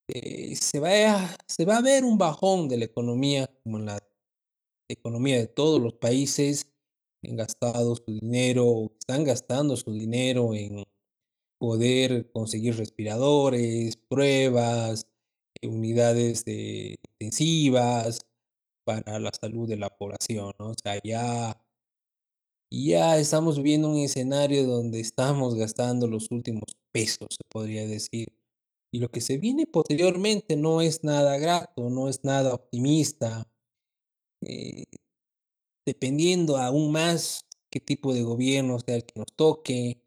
Eh, 0.09 0.55
se, 0.57 0.81
va 0.81 0.91
a, 0.91 1.37
se 1.47 1.65
va 1.65 1.79
a 1.79 1.83
ver 1.83 2.05
un 2.05 2.19
bajón 2.19 2.69
de 2.69 2.77
la 2.79 2.85
economía, 2.85 3.49
como 3.63 3.79
en 3.79 3.87
la 3.87 3.99
economía 4.89 5.39
de 5.39 5.47
todos 5.47 5.81
los 5.81 5.95
países, 5.95 6.73
han 7.25 7.37
gastado 7.37 7.95
su 7.97 8.05
dinero, 8.07 8.93
están 8.99 9.25
gastando 9.25 9.77
su 9.77 9.93
dinero 9.93 10.55
en 10.55 10.85
poder 11.59 12.31
conseguir 12.33 12.77
respiradores, 12.77 13.97
pruebas, 13.97 15.07
eh, 15.61 15.69
unidades 15.69 16.45
de, 16.45 16.97
intensivas 17.21 18.21
para 18.85 19.21
la 19.21 19.31
salud 19.41 19.69
de 19.69 19.77
la 19.77 19.89
población, 19.91 20.53
¿no? 20.59 20.71
O 20.71 20.75
sea, 20.83 21.01
ya, 21.05 21.62
ya 22.73 23.19
estamos 23.19 23.57
viviendo 23.57 23.89
un 23.91 23.99
escenario 23.99 24.65
donde 24.67 25.01
estamos 25.01 25.55
gastando 25.55 26.07
los 26.07 26.31
últimos 26.31 26.77
pesos, 26.93 27.29
se 27.31 27.45
podría 27.49 27.87
decir. 27.87 28.33
Y 28.93 28.99
lo 29.01 29.11
que 29.11 29.21
se 29.21 29.39
viene 29.39 29.67
posteriormente 29.67 30.57
no 30.57 30.81
es 30.83 31.05
nada 31.05 31.39
grato, 31.39 31.91
no 31.91 32.09
es 32.09 32.25
nada 32.25 32.55
optimista. 32.55 33.49
Eh, 34.43 34.85
dependiendo 35.87 36.57
aún 36.57 36.93
más 36.93 37.47
qué 37.71 37.81
tipo 37.81 38.15
de 38.15 38.23
gobierno 38.23 38.79
sea 38.81 38.97
el 38.97 39.05
que 39.05 39.19
nos 39.19 39.33
toque, 39.35 40.03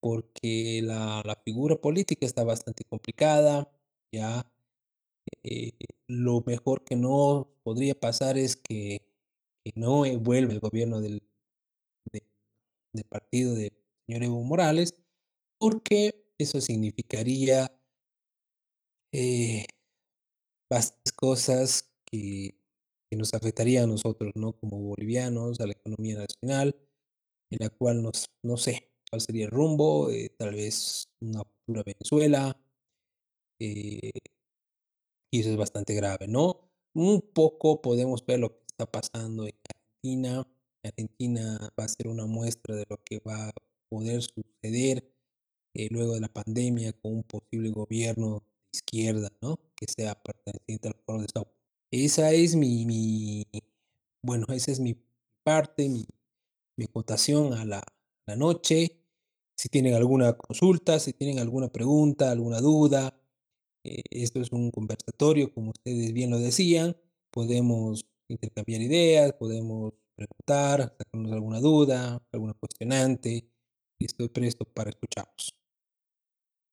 porque 0.00 0.80
la, 0.82 1.22
la 1.24 1.36
figura 1.44 1.76
política 1.76 2.26
está 2.26 2.44
bastante 2.44 2.84
complicada, 2.84 3.70
ya. 4.12 4.50
Eh, 5.42 5.72
lo 6.08 6.42
mejor 6.46 6.84
que 6.84 6.96
no 6.96 7.48
podría 7.62 7.94
pasar 7.98 8.38
es 8.38 8.56
que, 8.56 9.02
no 9.74 10.02
vuelva 10.20 10.52
el 10.54 10.60
gobierno 10.60 11.00
del, 11.00 11.20
de, 11.20 11.27
del 12.92 13.04
partido 13.04 13.54
del 13.54 13.72
señor 14.06 14.22
Evo 14.24 14.42
Morales, 14.42 14.94
porque 15.58 16.32
eso 16.38 16.60
significaría 16.60 17.72
eh, 19.12 19.66
cosas 21.16 21.90
que, 22.04 22.54
que 23.10 23.16
nos 23.16 23.34
afectaría 23.34 23.82
a 23.82 23.86
nosotros, 23.86 24.32
¿no? 24.34 24.52
Como 24.52 24.78
bolivianos, 24.78 25.60
a 25.60 25.66
la 25.66 25.72
economía 25.72 26.16
nacional, 26.16 26.76
en 27.50 27.58
la 27.60 27.70
cual 27.70 28.02
nos, 28.02 28.26
no 28.42 28.56
sé 28.56 28.92
cuál 29.10 29.20
sería 29.20 29.46
el 29.46 29.50
rumbo, 29.50 30.10
eh, 30.10 30.30
tal 30.38 30.54
vez 30.54 31.08
una 31.20 31.42
futura 31.44 31.82
Venezuela, 31.84 32.56
eh, 33.60 34.12
y 35.30 35.40
eso 35.40 35.50
es 35.50 35.56
bastante 35.56 35.94
grave, 35.94 36.28
¿no? 36.28 36.70
Un 36.94 37.20
poco 37.20 37.82
podemos 37.82 38.24
ver 38.24 38.40
lo 38.40 38.50
que 38.50 38.64
está 38.68 38.86
pasando 38.86 39.46
en 39.46 39.54
Argentina. 39.68 40.46
Argentina 40.84 41.58
va 41.78 41.84
a 41.84 41.88
ser 41.88 42.08
una 42.08 42.26
muestra 42.26 42.76
de 42.76 42.86
lo 42.88 42.98
que 43.04 43.20
va 43.20 43.48
a 43.48 43.52
poder 43.88 44.22
suceder 44.22 45.12
eh, 45.74 45.88
luego 45.90 46.14
de 46.14 46.20
la 46.20 46.28
pandemia 46.28 46.92
con 46.92 47.16
un 47.16 47.22
posible 47.24 47.70
gobierno 47.70 48.40
de 48.40 48.78
izquierda, 48.78 49.30
¿no? 49.40 49.58
Que 49.76 49.86
sea 49.86 50.14
perteneciente 50.14 50.88
al 50.88 50.96
foro 51.04 51.22
de 51.22 51.28
Paulo. 51.32 51.52
Esa 51.90 52.32
es 52.32 52.54
mi, 52.54 52.84
mi, 52.84 53.46
bueno, 54.22 54.46
esa 54.50 54.72
es 54.72 54.80
mi 54.80 54.96
parte, 55.42 55.88
mi, 55.88 56.06
mi 56.76 56.84
acotación 56.84 57.54
a 57.54 57.64
la, 57.64 57.82
la 58.26 58.36
noche. 58.36 59.00
Si 59.56 59.68
tienen 59.68 59.94
alguna 59.94 60.36
consulta, 60.36 61.00
si 61.00 61.12
tienen 61.12 61.38
alguna 61.38 61.68
pregunta, 61.68 62.30
alguna 62.30 62.60
duda, 62.60 63.18
eh, 63.84 64.02
esto 64.10 64.40
es 64.40 64.52
un 64.52 64.70
conversatorio, 64.70 65.52
como 65.52 65.70
ustedes 65.70 66.12
bien 66.12 66.30
lo 66.30 66.38
decían. 66.38 66.96
Podemos 67.30 68.06
intercambiar 68.28 68.82
ideas, 68.82 69.32
podemos 69.32 69.94
preguntar, 70.18 70.96
sacarnos 70.98 71.32
alguna 71.32 71.60
duda, 71.60 72.20
alguna 72.32 72.54
cuestionante. 72.54 73.50
Y 74.00 74.04
estoy 74.04 74.28
presto 74.28 74.64
para 74.64 74.90
escucharlos. 74.90 75.54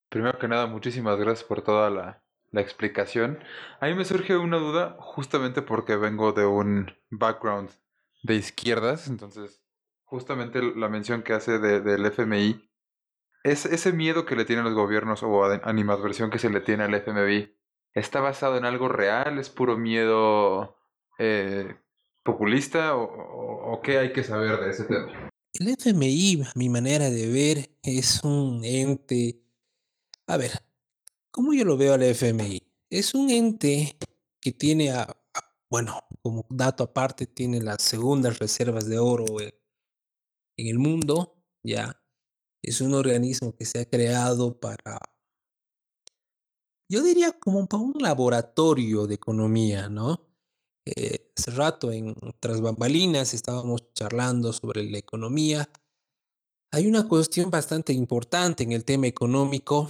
Primero 0.09 0.37
que 0.39 0.47
nada, 0.47 0.67
muchísimas 0.67 1.17
gracias 1.17 1.43
por 1.47 1.61
toda 1.61 1.89
la, 1.89 2.21
explicación. 2.53 3.39
A 3.81 3.87
mí 3.87 3.95
me 3.95 4.05
surge 4.05 4.37
una 4.37 4.57
duda 4.57 4.95
justamente 4.99 5.61
porque 5.61 5.97
vengo 5.97 6.31
de 6.31 6.45
un 6.45 6.89
background 7.09 7.69
de 8.23 8.35
izquierdas, 8.35 9.09
entonces 9.09 9.61
justamente 10.05 10.61
la 10.61 10.87
mención 10.87 11.21
que 11.21 11.33
hace 11.33 11.59
de, 11.59 11.81
del 11.81 12.05
FMI, 12.05 12.69
es 13.43 13.65
ese 13.65 13.91
miedo 13.91 14.25
que 14.25 14.37
le 14.37 14.45
tienen 14.45 14.63
los 14.63 14.73
gobiernos 14.73 15.21
o 15.21 15.43
animadversión 15.43 16.29
que 16.29 16.39
se 16.39 16.49
le 16.49 16.61
tiene 16.61 16.85
al 16.85 16.93
FMI, 16.93 17.53
¿está 17.93 18.21
basado 18.21 18.55
en 18.55 18.63
algo 18.63 18.87
real? 18.87 19.37
¿Es 19.37 19.49
puro 19.49 19.77
miedo 19.77 20.77
eh, 21.19 21.75
populista 22.25 22.97
o, 22.97 23.79
qué 23.83 23.99
hay 23.99 24.11
que 24.11 24.23
saber 24.23 24.59
de 24.59 24.71
ese 24.71 24.83
tema? 24.85 25.29
El 25.53 25.69
FMI, 25.69 26.43
mi 26.55 26.69
manera 26.69 27.09
de 27.09 27.27
ver, 27.29 27.77
es 27.83 28.23
un 28.23 28.65
ente... 28.65 29.41
A 30.27 30.37
ver, 30.37 30.51
¿cómo 31.31 31.53
yo 31.53 31.63
lo 31.63 31.77
veo 31.77 31.93
al 31.93 32.01
FMI? 32.01 32.61
Es 32.89 33.13
un 33.13 33.29
ente 33.29 33.95
que 34.41 34.51
tiene, 34.51 34.91
bueno, 35.69 36.01
como 36.23 36.45
dato 36.49 36.83
aparte, 36.83 37.27
tiene 37.27 37.61
las 37.61 37.83
segundas 37.83 38.39
reservas 38.39 38.87
de 38.87 38.97
oro 38.97 39.25
en 39.39 40.67
el 40.67 40.79
mundo, 40.79 41.43
ya. 41.63 42.01
Es 42.63 42.81
un 42.81 42.95
organismo 42.95 43.55
que 43.55 43.65
se 43.65 43.81
ha 43.81 43.85
creado 43.85 44.59
para, 44.59 44.99
yo 46.89 47.03
diría 47.03 47.33
como 47.33 47.67
para 47.67 47.83
un 47.83 47.93
laboratorio 47.99 49.05
de 49.05 49.15
economía, 49.15 49.89
¿no? 49.89 50.24
Eh, 50.85 51.31
hace 51.35 51.51
rato 51.51 51.91
en 51.91 52.15
Tras 52.39 52.61
Bambalinas 52.61 53.33
estábamos 53.33 53.91
charlando 53.93 54.53
sobre 54.53 54.83
la 54.89 54.99
economía. 54.99 55.67
Hay 56.71 56.87
una 56.87 57.07
cuestión 57.07 57.49
bastante 57.49 57.93
importante 57.93 58.63
en 58.63 58.71
el 58.71 58.85
tema 58.85 59.07
económico 59.07 59.89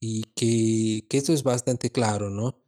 y 0.00 0.24
que, 0.34 1.06
que 1.08 1.16
esto 1.16 1.32
es 1.32 1.42
bastante 1.42 1.90
claro, 1.90 2.30
¿no? 2.30 2.60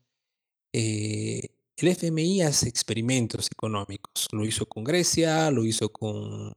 Eh, 0.73 1.57
el 1.77 1.89
FMI 1.89 2.43
hace 2.43 2.69
experimentos 2.69 3.49
económicos. 3.51 4.29
Lo 4.33 4.45
hizo 4.45 4.67
con 4.67 4.85
Grecia, 4.85 5.51
lo 5.51 5.65
hizo 5.65 5.91
con, 5.91 6.53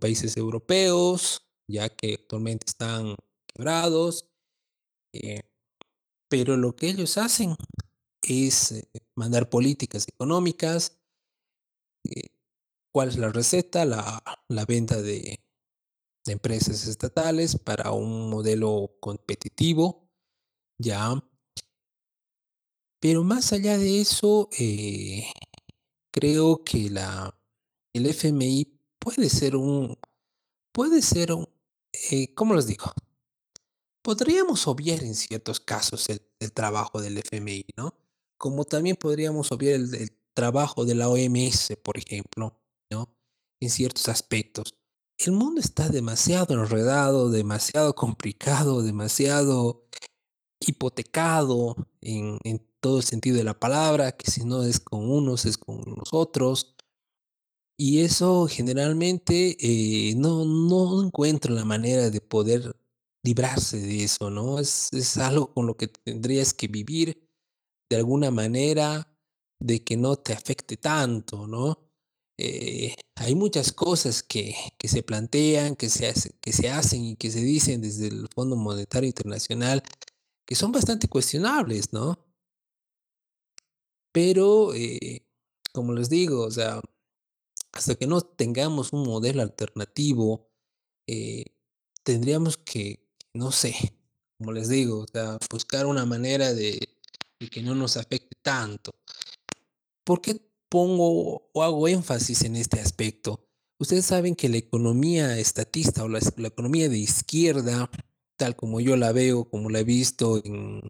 países 0.00 0.36
europeos, 0.36 1.42
ya 1.66 1.88
que 1.88 2.14
actualmente 2.14 2.66
están 2.66 3.14
quebrados. 3.46 4.28
Eh, 5.12 5.42
pero 6.28 6.56
lo 6.56 6.76
que 6.76 6.88
ellos 6.88 7.16
hacen 7.16 7.56
es 8.22 8.72
eh, 8.72 8.88
mandar 9.14 9.48
políticas 9.50 10.06
económicas. 10.08 10.98
Eh, 12.04 12.28
¿Cuál 12.92 13.08
es 13.10 13.18
la 13.18 13.30
receta? 13.30 13.84
La, 13.84 14.22
la 14.48 14.64
venta 14.64 15.00
de, 15.00 15.40
empresas 16.26 16.86
estatales 16.86 17.56
para 17.56 17.92
un 17.92 18.28
modelo 18.28 18.96
competitivo. 19.00 20.10
Ya. 20.78 21.22
Pero 23.00 23.24
más 23.24 23.52
allá 23.54 23.78
de 23.78 24.02
eso, 24.02 24.50
eh, 24.58 25.24
creo 26.12 26.64
que 26.64 26.90
la, 26.90 27.34
el 27.94 28.06
FMI 28.06 28.78
puede 28.98 29.30
ser 29.30 29.56
un, 29.56 29.96
puede 30.70 31.00
ser 31.00 31.32
un, 31.32 31.48
¿cómo 32.34 32.54
les 32.54 32.66
digo? 32.66 32.92
Podríamos 34.02 34.66
obviar 34.66 35.02
en 35.02 35.14
ciertos 35.14 35.60
casos 35.60 36.10
el, 36.10 36.20
el 36.40 36.52
trabajo 36.52 37.00
del 37.00 37.18
FMI, 37.18 37.64
¿no? 37.76 37.94
Como 38.38 38.64
también 38.64 38.96
podríamos 38.96 39.52
obviar 39.52 39.74
el, 39.74 40.12
trabajo 40.34 40.84
de 40.84 40.94
la 40.94 41.08
OMS, 41.08 41.76
por 41.82 41.98
ejemplo, 41.98 42.56
¿no? 42.92 43.12
En 43.60 43.70
ciertos 43.70 44.08
aspectos. 44.08 44.72
El 45.18 45.32
mundo 45.32 45.60
está 45.60 45.88
demasiado 45.88 46.54
enredado, 46.54 47.28
demasiado 47.28 47.96
complicado, 47.96 48.82
demasiado 48.82 49.88
hipotecado 50.60 51.74
en, 52.00 52.38
en 52.44 52.64
todo 52.80 52.98
el 52.98 53.04
sentido 53.04 53.36
de 53.36 53.42
la 53.42 53.58
palabra, 53.58 54.12
que 54.12 54.30
si 54.30 54.44
no 54.44 54.62
es 54.62 54.78
con 54.78 55.10
unos, 55.10 55.44
es 55.44 55.58
con 55.58 55.82
los 55.84 56.12
otros. 56.12 56.76
Y 57.76 58.00
eso 58.00 58.46
generalmente 58.48 59.56
eh, 59.60 60.14
no, 60.16 60.44
no 60.44 61.02
encuentro 61.02 61.52
la 61.54 61.64
manera 61.64 62.10
de 62.10 62.20
poder 62.20 62.76
librarse 63.24 63.78
de 63.78 64.04
eso, 64.04 64.30
¿no? 64.30 64.60
Es, 64.60 64.88
es 64.92 65.16
algo 65.16 65.52
con 65.52 65.66
lo 65.66 65.76
que 65.76 65.88
tendrías 65.88 66.54
que 66.54 66.68
vivir 66.68 67.27
de 67.90 67.96
alguna 67.96 68.30
manera, 68.30 69.08
de 69.60 69.82
que 69.82 69.96
no 69.96 70.16
te 70.16 70.32
afecte 70.32 70.76
tanto, 70.76 71.46
¿no? 71.46 71.90
Eh, 72.38 72.94
hay 73.16 73.34
muchas 73.34 73.72
cosas 73.72 74.22
que, 74.22 74.54
que 74.78 74.88
se 74.88 75.02
plantean, 75.02 75.74
que 75.74 75.88
se, 75.88 76.12
que 76.40 76.52
se 76.52 76.70
hacen 76.70 77.04
y 77.04 77.16
que 77.16 77.30
se 77.30 77.40
dicen 77.40 77.80
desde 77.80 78.08
el 78.08 78.28
Fondo 78.34 78.54
Monetario 78.56 79.08
Internacional 79.08 79.82
que 80.48 80.54
son 80.54 80.72
bastante 80.72 81.08
cuestionables, 81.08 81.92
¿no? 81.92 82.24
Pero, 84.12 84.72
eh, 84.74 85.26
como 85.72 85.92
les 85.92 86.08
digo, 86.08 86.42
o 86.44 86.50
sea, 86.50 86.80
hasta 87.72 87.94
que 87.96 88.06
no 88.06 88.22
tengamos 88.22 88.94
un 88.94 89.02
modelo 89.02 89.42
alternativo, 89.42 90.48
eh, 91.06 91.44
tendríamos 92.02 92.56
que, 92.56 93.06
no 93.34 93.52
sé, 93.52 93.74
como 94.38 94.52
les 94.52 94.70
digo, 94.70 95.00
o 95.00 95.06
sea, 95.06 95.38
buscar 95.50 95.84
una 95.84 96.06
manera 96.06 96.54
de, 96.54 96.97
de 97.40 97.48
que 97.48 97.62
no 97.62 97.74
nos 97.74 97.96
afecte 97.96 98.36
tanto. 98.42 98.94
¿Por 100.04 100.20
qué 100.20 100.40
pongo 100.68 101.50
o 101.52 101.62
hago 101.62 101.88
énfasis 101.88 102.42
en 102.42 102.56
este 102.56 102.80
aspecto? 102.80 103.44
Ustedes 103.78 104.06
saben 104.06 104.34
que 104.34 104.48
la 104.48 104.56
economía 104.56 105.38
estatista 105.38 106.02
o 106.02 106.08
la, 106.08 106.18
economía 106.18 106.88
de 106.88 106.98
izquierda, 106.98 107.90
tal 108.36 108.56
como 108.56 108.80
yo 108.80 108.96
la 108.96 109.12
veo, 109.12 109.48
como 109.48 109.70
la 109.70 109.80
he 109.80 109.84
visto 109.84 110.42
en, 110.44 110.80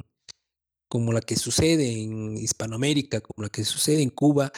como 0.88 1.12
la 1.12 1.20
que 1.20 1.36
sucede 1.36 2.02
en 2.02 2.38
Hispanoamérica, 2.38 3.20
como 3.20 3.42
la 3.42 3.50
que 3.50 3.64
sucede 3.64 4.02
en 4.02 4.10
Cuba, 4.10 4.52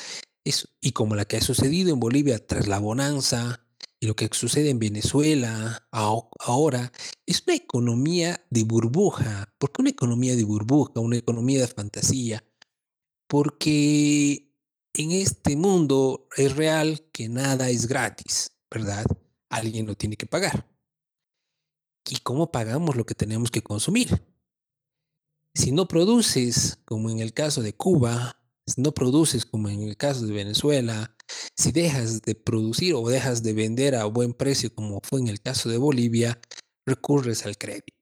y 0.81 0.93
como 0.93 1.15
la 1.15 1.25
que 1.25 1.37
ha 1.37 1.43
sucedido 1.43 1.93
en 1.93 2.01
Bolivia 2.01 2.45
tras 2.45 2.67
la 2.67 2.79
bonanza, 2.79 3.67
y 4.01 4.07
lo 4.07 4.17
que 4.17 4.31
sucede 4.33 4.71
en 4.71 4.79
Venezuela 4.79 5.87
ahora, 5.91 6.91
es 7.27 7.43
una 7.47 7.55
economía 7.55 8.45
de 8.49 8.65
burbuja. 8.65 9.55
¿Por 9.59 9.73
qué 9.73 9.83
una 9.83 9.91
economía 9.91 10.35
de 10.35 10.45
burbuja, 10.45 11.01
una 11.01 11.19
economía 11.19 11.61
de 11.61 11.69
fantasía? 11.69 12.43
Porque 13.29 14.51
en 14.95 15.13
este 15.13 15.55
mundo 15.55 16.29
es 16.35 16.57
real 16.57 17.09
que 17.13 17.29
nada 17.29 17.69
es 17.69 17.87
gratis, 17.87 18.53
¿verdad? 18.71 19.05
Alguien 19.51 19.87
lo 19.87 19.95
tiene 19.95 20.17
que 20.17 20.27
pagar. 20.27 20.67
¿Y 22.09 22.17
cómo 22.21 22.51
pagamos 22.51 22.97
lo 22.97 23.05
que 23.05 23.15
tenemos 23.15 23.51
que 23.51 23.63
consumir? 23.63 24.25
Si 25.55 25.73
no 25.73 25.87
produces, 25.87 26.79
como 26.87 27.11
en 27.11 27.19
el 27.19 27.35
caso 27.35 27.61
de 27.61 27.75
Cuba, 27.75 28.41
si 28.67 28.81
no 28.81 28.93
produces, 28.93 29.45
como 29.45 29.69
en 29.69 29.83
el 29.83 29.99
caso 29.99 30.27
de 30.27 30.33
Venezuela, 30.33 31.15
si 31.57 31.73
dejas 31.73 32.23
de 32.23 32.35
producir 32.35 32.95
o 32.95 33.09
dejas 33.09 33.43
de 33.43 33.53
vender 33.53 33.95
a 33.95 34.05
buen 34.05 34.35
precio, 34.35 34.75
como 34.75 35.01
fue 35.03 35.21
en 35.21 35.29
el 35.29 35.41
caso 35.41 35.69
de 35.69 35.79
Bolivia, 35.79 36.41
recurres 36.87 37.47
al 37.47 37.57
crédito, 37.57 37.95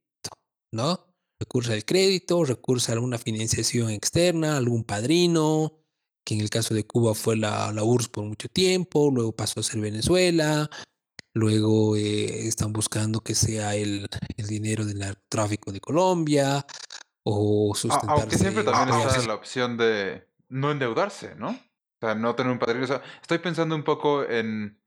¿no? 0.72 1.06
Recurres 1.40 1.70
al 1.70 1.84
crédito, 1.84 2.44
recurres 2.44 2.88
a 2.88 2.92
alguna 2.92 3.18
financiación 3.18 3.90
externa, 3.90 4.56
algún 4.56 4.84
padrino, 4.84 5.84
que 6.24 6.34
en 6.34 6.40
el 6.40 6.50
caso 6.50 6.74
de 6.74 6.86
Cuba 6.86 7.14
fue 7.14 7.36
la, 7.36 7.72
la 7.72 7.84
URSS 7.84 8.08
por 8.08 8.24
mucho 8.24 8.48
tiempo, 8.48 9.10
luego 9.10 9.32
pasó 9.32 9.60
a 9.60 9.62
ser 9.62 9.80
Venezuela, 9.80 10.68
luego 11.34 11.96
eh, 11.96 12.46
están 12.46 12.72
buscando 12.72 13.20
que 13.20 13.34
sea 13.34 13.74
el, 13.74 14.08
el 14.36 14.46
dinero 14.46 14.84
del 14.84 14.98
narcotráfico 14.98 15.72
de 15.72 15.80
Colombia, 15.80 16.66
o 17.30 17.74
sustentarse. 17.74 18.22
Aunque 18.22 18.38
siempre 18.38 18.64
también 18.64 19.00
está 19.00 19.26
la 19.26 19.34
opción 19.34 19.76
de 19.76 20.26
no 20.48 20.70
endeudarse, 20.70 21.34
¿no? 21.34 21.58
O 22.00 22.06
sea, 22.06 22.14
no 22.14 22.34
tener 22.34 22.52
un 22.52 22.58
padrino. 22.58 22.84
O 22.84 22.86
sea, 22.86 23.02
estoy 23.20 23.38
pensando 23.38 23.74
un 23.74 23.84
poco 23.84 24.24
en, 24.24 24.80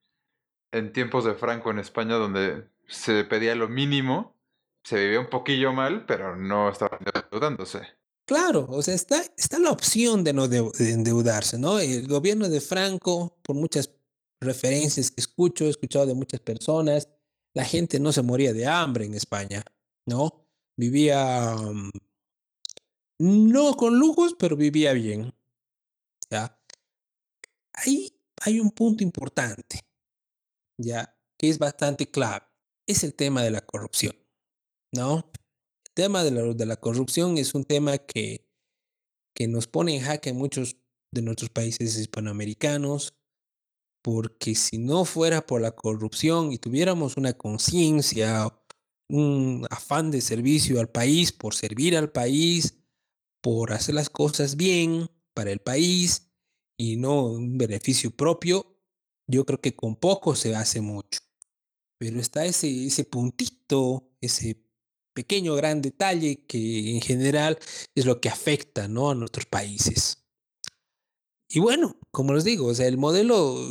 en 0.71 0.93
tiempos 0.93 1.26
de 1.26 1.36
Franco 1.36 1.71
en 1.71 1.80
España, 1.80 2.15
donde 2.15 2.69
se 2.88 3.24
pedía 3.26 3.56
lo 3.56 3.67
mínimo, 3.69 4.36
se 4.84 4.97
vivía 4.97 5.19
un 5.19 5.30
poquillo 5.30 5.74
mal, 5.74 6.06
pero 6.06 6.36
no 6.36 6.69
estaba 6.69 6.97
endeudándose. 7.30 7.82
Claro, 8.26 8.65
o 8.69 8.82
sea, 8.82 8.93
está, 8.93 9.21
está 9.38 9.60
la 9.60 9.71
opción 9.71 10.24
de 10.24 10.32
no 10.34 10.47
de- 10.47 10.71
de 10.78 10.91
endeudarse, 10.91 11.58
¿no? 11.58 11.80
El 11.80 12.08
gobierno 12.08 12.47
de 12.47 12.62
Franco, 12.62 13.38
por 13.41 13.56
muchas 13.56 13.91
referencias 14.39 15.12
que 15.12 15.21
escucho, 15.21 15.65
he 15.65 15.69
escuchado 15.69 16.06
de 16.06 16.13
muchas 16.15 16.39
personas, 16.39 17.10
la 17.54 17.65
gente 17.65 18.00
no 18.00 18.12
se 18.13 18.21
moría 18.21 18.54
de 18.54 18.65
hambre 18.67 19.06
en 19.06 19.13
España, 19.15 19.63
¿no? 20.06 20.45
Vivía, 20.78 21.56
mm, 21.58 21.89
no 23.19 23.76
con 23.76 24.00
lujos, 24.00 24.36
pero 24.38 24.56
vivía 24.56 24.93
bien, 24.93 25.34
¿ya? 26.30 26.58
Ahí 27.73 28.12
hay 28.41 28.60
un 28.60 28.71
punto 28.71 29.03
importante, 29.03 29.81
¿ya? 30.77 31.15
Que 31.38 31.49
es 31.49 31.60
bastante 31.60 32.10
clave. 32.10 32.45
Es 32.88 33.03
el 33.03 33.13
tema 33.13 33.43
de 33.43 33.51
la 33.51 33.62
corrupción, 33.62 34.15
¿no? 34.93 35.31
El 35.86 35.93
tema 35.93 36.23
de 36.23 36.65
la, 36.65 36.75
corrupción 36.77 37.38
es 37.38 37.53
un 37.53 37.63
tema 37.63 37.97
que, 37.99 38.47
que 39.36 39.47
nos 39.47 39.67
pone 39.67 39.95
en 39.95 40.01
jaque 40.01 40.31
en 40.31 40.38
muchos 40.38 40.77
de 41.12 41.21
nuestros 41.21 41.49
países 41.49 41.97
hispanoamericanos, 41.97 43.13
porque 44.01 44.55
si 44.55 44.77
no 44.77 45.05
fuera 45.05 45.45
por 45.45 45.62
la 45.62 45.71
corrupción 45.71 46.51
y 46.51 46.57
tuviéramos 46.57 47.17
una 47.17 47.34
conciencia, 47.34 48.47
un 49.10 49.67
afán 49.69 50.10
de 50.10 50.21
servicio 50.21 50.79
al 50.79 50.89
país, 50.89 51.31
por 51.31 51.53
servir 51.53 51.95
al 51.95 52.12
país, 52.12 52.79
por 53.41 53.73
hacer 53.73 53.95
las 53.95 54.10
cosas 54.10 54.55
bien 54.55 55.10
para 55.34 55.51
el 55.51 55.60
país 55.60 56.31
y 56.82 56.98
no 56.98 57.28
un 57.28 57.60
beneficio 57.60 58.10
propio, 58.10 58.76
yo 59.28 59.46
creo 59.46 59.62
que 59.62 59.76
con 59.76 59.96
poco 59.96 60.36
se 60.36 60.56
hace 60.56 60.82
mucho. 60.82 61.20
Pero 62.00 62.20
está 62.20 62.44
ese, 62.44 62.88
ese 62.88 63.06
puntito, 63.06 64.10
ese 64.20 64.65
pequeño 65.13 65.54
gran 65.54 65.84
detalle 65.84 66.44
que 66.48 66.96
en 66.96 67.02
general 67.02 67.60
es 67.94 68.06
lo 68.06 68.20
que 68.20 68.30
afecta 68.30 68.88
¿no? 68.88 69.12
a 69.12 69.15
nuestros 69.15 69.46
países. 69.46 70.26
Y 71.48 71.60
bueno, 71.60 72.00
como 72.10 72.34
les 72.34 72.46
digo, 72.46 72.65
o 72.65 72.74
sea, 72.74 72.88
el 72.88 72.98
modelo 72.98 73.63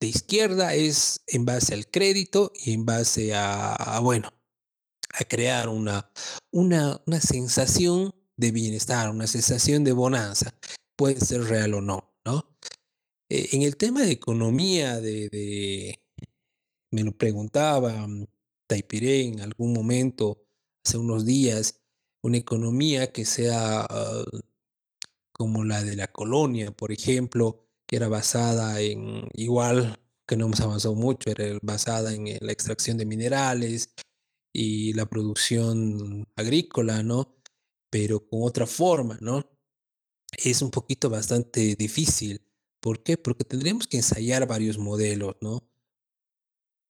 de 0.00 0.06
izquierda 0.06 0.74
es 0.74 1.22
en 1.26 1.44
base 1.44 1.74
al 1.74 1.90
crédito 1.90 2.52
y 2.54 2.72
en 2.72 2.86
base 2.86 3.34
a, 3.34 4.00
bueno, 4.00 4.32
a 5.12 5.24
crear 5.24 5.68
una, 5.68 6.10
una, 6.52 7.02
una 7.04 7.20
sensación 7.20 8.14
de 8.38 8.50
bienestar, 8.50 9.10
una 9.10 9.26
sensación 9.26 9.84
de 9.84 9.92
bonanza. 9.92 10.54
Puede 10.96 11.20
ser 11.20 11.44
real 11.44 11.74
o 11.74 11.80
no, 11.80 12.14
¿no? 12.24 12.56
Eh, 13.28 13.48
en 13.52 13.62
el 13.62 13.76
tema 13.76 14.02
de 14.02 14.12
economía, 14.12 15.00
de, 15.00 16.02
me 16.90 17.02
lo 17.02 17.12
preguntaba 17.12 18.04
um, 18.04 18.26
Taipiré 18.66 19.22
en 19.22 19.40
algún 19.40 19.72
momento, 19.72 20.44
hace 20.84 20.98
unos 20.98 21.24
días, 21.24 21.80
una 22.22 22.36
economía 22.38 23.12
que 23.12 23.24
sea 23.24 23.86
uh, 23.90 24.38
como 25.32 25.64
la 25.64 25.82
de 25.82 25.96
la 25.96 26.08
colonia, 26.08 26.72
por 26.72 26.92
ejemplo, 26.92 27.66
que 27.86 27.96
era 27.96 28.08
basada 28.08 28.80
en, 28.80 29.28
igual 29.34 29.98
que 30.26 30.36
no 30.36 30.46
hemos 30.46 30.60
avanzado 30.60 30.94
mucho, 30.94 31.30
era 31.30 31.58
basada 31.62 32.14
en 32.14 32.38
la 32.40 32.52
extracción 32.52 32.96
de 32.98 33.06
minerales 33.06 33.94
y 34.52 34.92
la 34.94 35.06
producción 35.06 36.26
agrícola, 36.36 37.02
¿no? 37.02 37.36
Pero 37.90 38.26
con 38.26 38.42
otra 38.42 38.66
forma, 38.66 39.18
¿no? 39.20 39.51
Es 40.32 40.62
un 40.62 40.70
poquito 40.70 41.10
bastante 41.10 41.76
difícil. 41.76 42.42
¿Por 42.80 43.02
qué? 43.02 43.16
Porque 43.16 43.44
tendríamos 43.44 43.86
que 43.86 43.98
ensayar 43.98 44.46
varios 44.46 44.78
modelos, 44.78 45.36
¿no? 45.40 45.68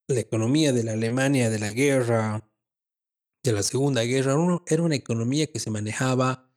La 0.08 0.20
economía 0.20 0.72
de 0.72 0.84
la 0.84 0.92
Alemania 0.92 1.50
de 1.50 1.58
la 1.58 1.70
guerra, 1.70 2.48
de 3.42 3.52
la 3.52 3.62
Segunda 3.62 4.02
Guerra, 4.02 4.34
era 4.66 4.82
una 4.82 4.94
economía 4.94 5.46
que 5.48 5.60
se 5.60 5.70
manejaba 5.70 6.50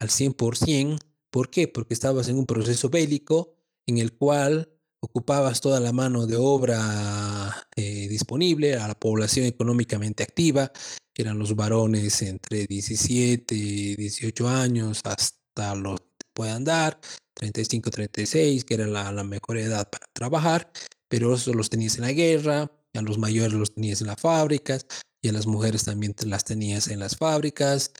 al 0.00 0.08
100%. 0.08 0.98
¿Por 1.30 1.50
qué? 1.50 1.68
Porque 1.68 1.94
estabas 1.94 2.28
en 2.28 2.38
un 2.38 2.46
proceso 2.46 2.88
bélico 2.88 3.54
en 3.86 3.98
el 3.98 4.16
cual 4.16 4.72
ocupabas 5.00 5.60
toda 5.60 5.80
la 5.80 5.92
mano 5.92 6.26
de 6.26 6.36
obra 6.36 7.68
eh, 7.76 8.08
disponible 8.08 8.74
a 8.74 8.88
la 8.88 8.94
población 8.94 9.46
económicamente 9.46 10.22
activa, 10.22 10.72
que 11.14 11.22
eran 11.22 11.38
los 11.38 11.54
varones 11.54 12.22
entre 12.22 12.66
17 12.66 13.54
y 13.54 13.96
18 13.96 14.48
años 14.48 15.00
hasta 15.04 15.74
los 15.74 16.00
puedan 16.32 16.64
dar, 16.64 17.00
35, 17.34 17.90
36, 17.90 18.64
que 18.64 18.74
era 18.74 18.86
la, 18.86 19.10
la 19.12 19.24
mejor 19.24 19.58
edad 19.58 19.88
para 19.88 20.06
trabajar, 20.12 20.70
pero 21.08 21.34
eso 21.34 21.52
los 21.54 21.70
tenías 21.70 21.96
en 21.96 22.02
la 22.02 22.12
guerra, 22.12 22.70
a 22.94 23.02
los 23.02 23.18
mayores 23.18 23.52
los 23.52 23.74
tenías 23.74 24.00
en 24.00 24.08
las 24.08 24.20
fábricas 24.20 24.86
y 25.22 25.28
a 25.28 25.32
las 25.32 25.46
mujeres 25.46 25.84
también 25.84 26.14
las 26.24 26.44
tenías 26.44 26.88
en 26.88 26.98
las 26.98 27.16
fábricas 27.16 27.92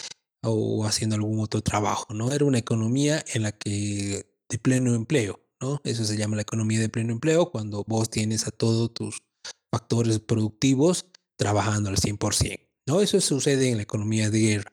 o 0.43 0.85
haciendo 0.87 1.17
algún 1.17 1.41
otro 1.41 1.61
trabajo, 1.61 2.13
¿no? 2.15 2.33
Era 2.33 2.45
una 2.45 2.59
economía 2.59 3.23
en 3.35 3.43
la 3.43 3.53
que 3.53 4.27
de 4.49 4.59
pleno 4.59 4.95
empleo, 4.95 5.41
¿no? 5.61 5.81
Eso 5.85 6.05
se 6.05 6.17
llama 6.17 6.37
la 6.37 6.43
economía 6.43 6.81
de 6.81 6.89
pleno 6.89 7.13
empleo, 7.13 7.51
cuando 7.51 7.85
vos 7.87 8.11
tienes 8.11 8.47
a 8.47 8.51
todos 8.51 8.93
tus 8.95 9.23
factores 9.71 10.19
productivos 10.21 11.07
trabajando 11.37 11.91
al 11.91 11.97
100%, 11.97 12.69
¿no? 12.87 13.01
Eso 13.01 13.21
sucede 13.21 13.71
en 13.71 13.77
la 13.77 13.83
economía 13.83 14.31
de 14.31 14.41
guerra. 14.41 14.73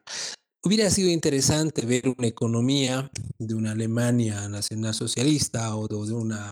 Hubiera 0.63 0.89
sido 0.89 1.09
interesante 1.09 1.85
ver 1.85 2.07
una 2.17 2.27
economía 2.27 3.09
de 3.37 3.53
una 3.53 3.71
Alemania 3.71 4.49
nacionalsocialista 4.49 5.75
o 5.75 5.87
de 5.87 6.13
una 6.13 6.51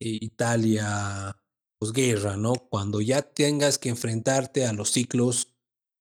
eh, 0.00 0.18
Italia 0.20 1.36
posguerra, 1.78 2.36
¿no? 2.36 2.54
Cuando 2.54 3.00
ya 3.00 3.22
tengas 3.22 3.78
que 3.78 3.90
enfrentarte 3.90 4.66
a 4.66 4.72
los 4.72 4.90
ciclos 4.90 5.54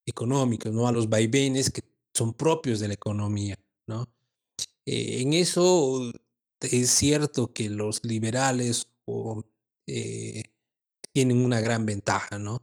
económicos, 0.08 0.72
¿no? 0.72 0.88
A 0.88 0.92
los 0.92 1.10
vaivenes 1.10 1.70
que 1.70 1.82
son 2.14 2.34
propios 2.34 2.80
de 2.80 2.88
la 2.88 2.94
economía, 2.94 3.60
¿no? 3.88 4.08
Eh, 4.86 5.22
en 5.22 5.34
eso 5.34 6.12
es 6.62 6.90
cierto 6.90 7.54
que 7.54 7.70
los 7.70 8.04
liberales 8.04 8.88
eh, 9.88 10.44
tienen 11.12 11.46
una 11.46 11.60
gran 11.62 11.86
ventaja, 11.86 12.40
¿no? 12.40 12.62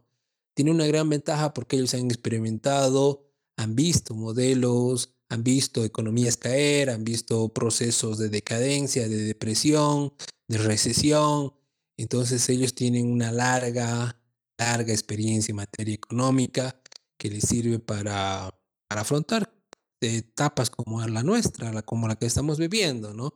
Tienen 0.55 0.75
una 0.75 0.87
gran 0.87 1.09
ventaja 1.09 1.53
porque 1.53 1.77
ellos 1.77 1.95
han 1.95 2.07
experimentado, 2.07 3.32
han 3.57 3.75
visto 3.75 4.15
modelos, 4.15 5.15
han 5.29 5.43
visto 5.43 5.85
economías 5.85 6.37
caer, 6.37 6.91
han 6.91 7.05
visto 7.05 7.49
procesos 7.51 8.19
de 8.19 8.29
decadencia, 8.29 9.09
de 9.09 9.17
depresión, 9.17 10.13
de 10.49 10.59
recesión. 10.59 11.55
Entonces 11.97 12.49
ellos 12.49 12.75
tienen 12.75 13.11
una 13.11 13.33
larga, 13.33 14.21
larga 14.59 14.93
experiencia 14.93 15.53
en 15.53 15.57
materia 15.57 15.95
económica 15.95 16.81
que 17.19 17.31
les 17.31 17.45
sirve 17.45 17.79
para, 17.79 18.55
para 18.89 19.03
afrontar 19.03 19.53
etapas 20.01 20.71
como 20.71 21.07
la 21.07 21.23
nuestra, 21.23 21.83
como 21.83 22.09
la 22.09 22.17
que 22.17 22.27
estamos 22.27 22.59
viviendo, 22.59 23.15
¿no? 23.15 23.35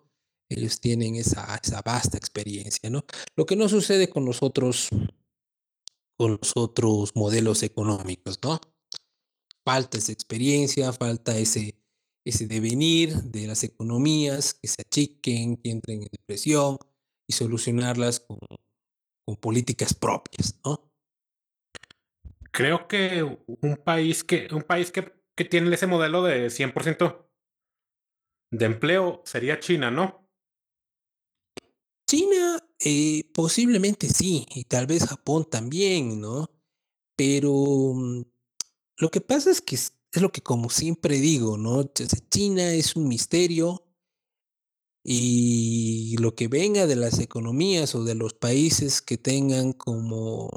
Ellos 0.49 0.81
tienen 0.81 1.17
esa, 1.17 1.59
esa 1.63 1.83
vasta 1.83 2.17
experiencia, 2.19 2.91
¿no? 2.91 3.05
Lo 3.37 3.47
que 3.47 3.57
no 3.57 3.69
sucede 3.69 4.09
con 4.09 4.25
los 4.25 4.43
otros, 4.43 4.89
con 6.17 6.39
los 6.41 6.53
otros 6.55 7.15
modelos 7.15 7.63
económicos, 7.63 8.39
¿no? 8.43 8.61
Falta 9.67 9.99
esa 9.99 10.13
experiencia, 10.13 10.93
falta 10.93 11.37
ese, 11.37 11.75
ese 12.25 12.47
devenir 12.47 13.13
de 13.15 13.49
las 13.49 13.65
economías 13.65 14.55
que 14.55 14.69
se 14.69 14.83
achiquen, 14.83 15.57
que 15.57 15.71
entren 15.71 16.03
en 16.03 16.09
depresión 16.13 16.79
y 17.29 17.33
solucionarlas 17.33 18.21
con, 18.21 18.39
con 19.27 19.35
políticas 19.35 19.93
propias, 19.93 20.61
¿no? 20.65 20.89
Creo 22.53 22.87
que 22.87 23.25
un 23.25 23.77
país 23.77 24.23
que, 24.23 24.47
un 24.53 24.63
país 24.63 24.93
que, 24.93 25.13
que 25.37 25.45
tiene 25.45 25.75
ese 25.75 25.89
modelo 25.89 26.23
de 26.23 26.47
100% 26.47 27.27
de 28.53 28.65
empleo 28.65 29.21
sería 29.25 29.59
China, 29.59 29.91
¿no? 29.91 30.31
China 32.09 32.65
eh, 32.79 33.25
posiblemente 33.35 34.09
sí, 34.09 34.47
y 34.55 34.63
tal 34.65 34.87
vez 34.87 35.07
Japón 35.07 35.45
también, 35.51 36.21
¿no? 36.21 36.49
Pero 37.17 37.95
mm, 37.95 38.23
lo 38.99 39.11
que 39.11 39.21
pasa 39.21 39.51
es 39.51 39.61
que 39.61 39.77
es, 39.77 39.93
lo 40.15 40.33
que 40.33 40.41
como 40.43 40.71
siempre 40.71 41.19
digo, 41.19 41.59
¿no? 41.59 41.85
China 42.31 42.73
es 42.73 42.97
un 42.97 43.09
misterio 43.09 43.85
y 45.05 46.17
lo 46.19 46.35
que 46.35 46.49
venga 46.49 46.87
de 46.87 46.97
las 46.97 47.19
economías 47.19 47.95
o 47.95 48.05
de 48.05 48.15
los 48.15 48.33
países 48.35 49.03
que 49.03 49.19
tengan 49.19 49.73
como, 49.73 50.51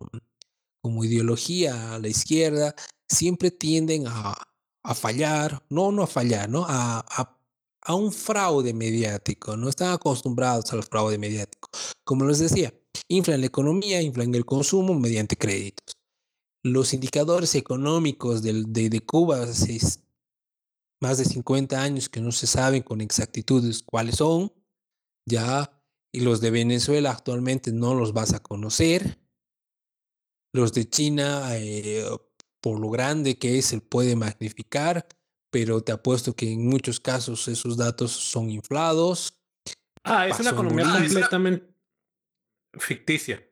como 0.81 1.03
ideología 1.03 1.93
a 1.93 1.99
la 1.99 2.07
izquierda, 2.07 2.73
siempre 3.09 3.51
tienden 3.51 4.07
a, 4.07 4.33
a 4.83 4.95
fallar, 4.95 5.61
no, 5.69 5.91
no 5.91 6.03
a 6.03 6.07
fallar, 6.07 6.49
¿no? 6.49 6.65
A, 6.65 6.99
a, 6.99 7.37
a, 7.81 7.93
un 7.95 8.13
fraude 8.13 8.73
mediático, 8.73 9.57
no 9.57 9.69
están 9.69 9.91
acostumbrados 9.91 10.71
al 10.71 10.83
fraude 10.83 11.17
mediático. 11.17 11.69
Como 12.05 12.25
les 12.25 12.39
decía, 12.39 12.73
inflan 13.09 13.41
la 13.41 13.47
economía, 13.47 14.01
inflan 14.01 14.33
el 14.33 14.45
consumo 14.45 14.93
mediante 14.93 15.35
créditos. 15.37 15.98
Los 16.63 16.93
indicadores 16.93 17.55
económicos 17.55 18.41
de, 18.41 18.63
de, 18.67 18.89
de 18.89 18.99
Cuba 19.01 19.43
hace 19.43 19.79
más 21.01 21.17
de 21.17 21.25
50 21.25 21.81
años 21.81 22.09
que 22.09 22.19
no 22.19 22.31
se 22.31 22.47
saben 22.47 22.83
con 22.83 23.01
exactitudes 23.01 23.83
cuáles 23.83 24.15
son, 24.15 24.51
ya, 25.25 25.71
y 26.11 26.21
los 26.21 26.41
de 26.41 26.51
Venezuela 26.51 27.11
actualmente 27.11 27.71
no 27.71 27.93
los 27.93 28.13
vas 28.13 28.33
a 28.33 28.41
conocer. 28.41 29.19
Los 30.53 30.73
de 30.73 30.89
China, 30.89 31.55
eh, 31.57 32.03
por 32.61 32.79
lo 32.79 32.89
grande 32.89 33.37
que 33.37 33.59
es, 33.59 33.65
se 33.65 33.79
puede 33.79 34.15
magnificar, 34.15 35.07
pero 35.51 35.81
te 35.81 35.91
apuesto 35.91 36.35
que 36.35 36.51
en 36.51 36.67
muchos 36.67 36.99
casos 36.99 37.47
esos 37.47 37.77
datos 37.77 38.11
son 38.11 38.49
inflados. 38.49 39.39
Ah, 40.03 40.27
es 40.27 40.39
una 40.39 40.51
economía 40.51 40.85
completamente 40.91 41.67
ficticia. 42.73 43.45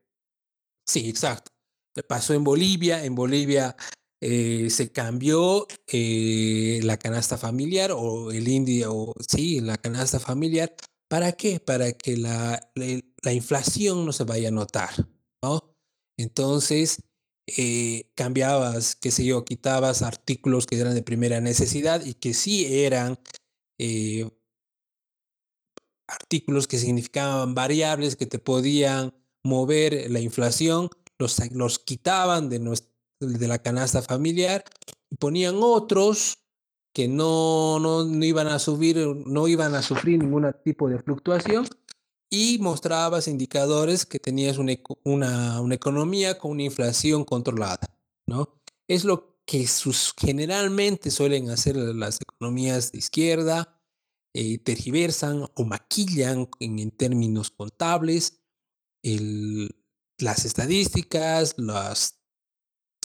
Sí, 0.85 1.09
exacto. 1.09 1.51
Pasó 2.03 2.33
en 2.33 2.43
Bolivia. 2.43 3.03
En 3.03 3.15
Bolivia 3.15 3.75
eh, 4.21 4.69
se 4.69 4.91
cambió 4.91 5.67
eh, 5.87 6.79
la 6.83 6.97
canasta 6.97 7.37
familiar 7.37 7.91
o 7.91 8.31
el 8.31 8.47
indio, 8.47 8.93
o 8.93 9.13
sí, 9.27 9.59
la 9.59 9.77
canasta 9.77 10.19
familiar. 10.19 10.75
¿Para 11.07 11.33
qué? 11.33 11.59
Para 11.59 11.93
que 11.93 12.17
la, 12.17 12.59
la, 12.75 12.99
la 13.23 13.33
inflación 13.33 14.05
no 14.05 14.11
se 14.11 14.23
vaya 14.23 14.49
a 14.49 14.51
notar, 14.51 14.89
¿no? 15.43 15.75
Entonces, 16.17 17.03
eh, 17.57 18.11
cambiabas, 18.15 18.95
qué 18.95 19.11
sé 19.11 19.23
yo, 19.23 19.45
quitabas 19.45 20.01
artículos 20.01 20.65
que 20.65 20.79
eran 20.79 20.95
de 20.95 21.03
primera 21.03 21.39
necesidad 21.39 22.03
y 22.03 22.15
que 22.15 22.33
sí 22.33 22.65
eran 22.65 23.19
artículos 26.07 26.67
que 26.67 26.79
significaban 26.79 27.53
variables 27.53 28.15
que 28.15 28.25
te 28.25 28.39
podían 28.39 29.13
mover 29.43 30.09
la 30.09 30.19
inflación, 30.19 30.89
los, 31.19 31.37
los 31.51 31.79
quitaban 31.79 32.49
de, 32.49 32.59
de 33.19 33.47
la 33.47 33.59
canasta 33.59 34.01
familiar 34.01 34.63
y 35.09 35.15
ponían 35.15 35.55
otros 35.59 36.39
que 36.93 37.07
no, 37.07 37.79
no, 37.79 38.03
no, 38.03 38.25
iban 38.25 38.47
a 38.47 38.59
subir, 38.59 38.97
no 38.97 39.47
iban 39.47 39.75
a 39.75 39.81
sufrir 39.81 40.19
ningún 40.19 40.51
tipo 40.63 40.89
de 40.89 40.99
fluctuación 40.99 41.67
y 42.29 42.57
mostrabas 42.59 43.27
indicadores 43.27 44.05
que 44.05 44.19
tenías 44.19 44.57
una, 44.57 44.73
una, 45.03 45.61
una 45.61 45.75
economía 45.75 46.37
con 46.37 46.51
una 46.51 46.63
inflación 46.63 47.23
controlada, 47.23 47.87
¿no? 48.27 48.59
Es 48.87 49.05
lo 49.05 49.37
que 49.45 49.67
sus, 49.67 50.13
generalmente 50.17 51.11
suelen 51.11 51.49
hacer 51.49 51.77
las 51.77 52.19
economías 52.19 52.91
de 52.91 52.97
izquierda, 52.97 53.79
eh, 54.33 54.57
tergiversan 54.57 55.45
o 55.53 55.63
maquillan 55.63 56.49
en, 56.59 56.79
en 56.79 56.91
términos 56.91 57.51
contables 57.51 58.41
el, 59.03 59.76
las 60.19 60.45
estadísticas, 60.45 61.55
las, 61.57 62.19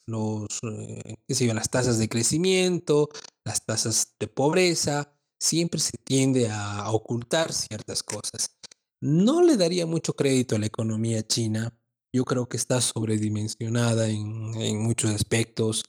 los, 0.07 0.47
eh, 0.63 1.17
qué 1.27 1.35
sé 1.35 1.47
yo, 1.47 1.55
las 1.55 1.71
tasas 1.71 1.99
de 1.99 2.09
crecimiento, 2.09 3.09
las 3.45 3.65
tasas 3.65 4.15
de 4.19 4.29
pobreza, 4.29 5.15
siempre 5.39 5.81
se 5.81 5.99
tiende 6.05 6.49
a 6.51 6.91
ocultar 6.91 7.53
ciertas 7.53 8.03
cosas. 8.03 8.57
No 9.01 9.43
le 9.43 9.57
daría 9.57 9.87
mucho 9.87 10.15
crédito 10.15 10.55
a 10.55 10.59
la 10.61 10.67
economía 10.67 11.27
china. 11.27 11.77
Yo 12.15 12.25
creo 12.25 12.49
que 12.49 12.57
está 12.57 12.81
sobredimensionada 12.81 14.09
en, 14.09 14.79
muchos 14.83 15.11
aspectos, 15.11 15.83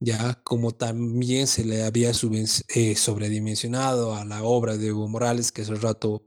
ya 0.00 0.34
como 0.42 0.72
también 0.72 1.46
se 1.46 1.64
le 1.64 1.84
había 1.84 2.10
eh, 2.10 2.96
sobredimensionado 2.96 4.14
a 4.14 4.24
la 4.24 4.42
obra 4.42 4.76
de 4.76 4.88
Evo 4.88 5.06
Morales, 5.08 5.52
que 5.52 5.62
hace 5.62 5.74
rato 5.74 6.24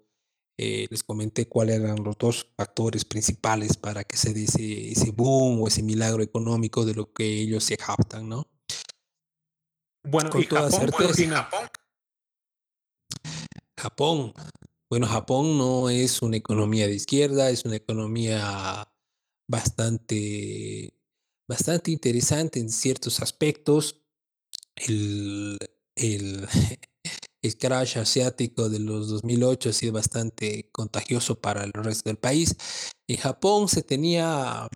eh, 0.64 0.88
les 0.92 1.02
comenté 1.02 1.48
cuáles 1.48 1.80
eran 1.80 2.04
los 2.04 2.16
dos 2.20 2.48
factores 2.56 3.04
principales 3.04 3.78
para 3.78 4.04
que 4.04 4.16
se 4.16 4.32
dé 4.32 4.44
ese, 4.44 4.92
ese 4.92 5.10
boom 5.10 5.60
o 5.60 5.68
ese 5.68 5.82
milagro 5.82 6.22
económico 6.22 6.86
de 6.86 6.94
lo 6.94 7.12
que 7.12 7.26
ellos 7.26 7.64
se 7.64 7.78
jactan, 7.78 8.30
¿no? 8.30 8.48
Bueno, 10.04 10.30
Con 10.30 10.42
y 10.42 10.46
toda 10.46 10.70
Japón, 10.70 10.80
certeza. 10.80 11.44
Japón. 11.44 11.70
Japón. 13.76 14.34
Bueno, 14.88 15.08
Japón 15.08 15.58
no 15.58 15.90
es 15.90 16.22
una 16.22 16.38
economía 16.38 16.86
de 16.86 16.94
izquierda, 16.94 17.50
es 17.50 17.66
una 17.66 17.78
economía 17.78 18.88
bastante, 19.50 20.94
bastante 21.48 21.90
interesante 21.90 22.60
en 22.60 22.70
ciertos 22.70 23.20
aspectos. 23.20 24.00
El, 24.76 25.58
el, 25.96 26.48
el 27.42 27.58
crash 27.58 27.98
asiático 27.98 28.70
de 28.70 28.80
los 28.80 29.10
2008 29.10 29.70
ha 29.70 29.74
sido 29.74 29.94
bastante 29.94 30.70
contagioso 30.72 31.40
para 31.40 31.64
el 31.64 31.74
resto 31.74 32.10
del 32.10 32.18
país. 32.18 32.56
En 33.08 33.18
Japón 33.18 33.68
se 33.68 33.82
tenía, 33.82 34.68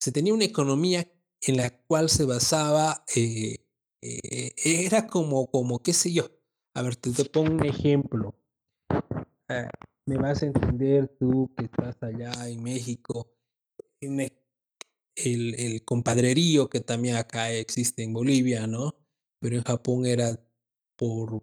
se 0.00 0.12
tenía 0.12 0.34
una 0.34 0.44
economía 0.44 1.06
en 1.42 1.56
la 1.56 1.70
cual 1.70 2.08
se 2.08 2.24
basaba, 2.24 3.04
eh, 3.14 3.66
eh, 4.02 4.54
era 4.64 5.06
como, 5.06 5.50
como, 5.50 5.82
qué 5.82 5.92
sé 5.92 6.12
yo, 6.12 6.28
a 6.74 6.82
ver, 6.82 6.96
te, 6.96 7.10
te 7.10 7.24
pongo 7.24 7.52
un 7.52 7.64
ejemplo. 7.64 8.34
Uh, 9.48 9.68
me 10.06 10.18
vas 10.18 10.42
a 10.42 10.46
entender 10.46 11.08
tú 11.18 11.50
que 11.56 11.64
estás 11.64 11.96
allá 12.02 12.48
en 12.48 12.62
México, 12.62 13.32
en 14.00 14.20
el, 14.20 15.54
el, 15.54 15.84
compadrerío 15.84 16.68
que 16.68 16.80
también 16.80 17.16
acá 17.16 17.50
existe 17.52 18.02
en 18.02 18.12
Bolivia, 18.12 18.66
¿no? 18.66 18.94
Pero 19.40 19.56
en 19.56 19.62
Japón 19.62 20.04
era 20.06 20.38
por, 20.96 21.42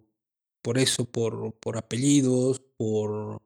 por 0.64 0.78
eso, 0.78 1.04
por, 1.12 1.54
por 1.60 1.76
apellidos, 1.78 2.60
por, 2.78 3.42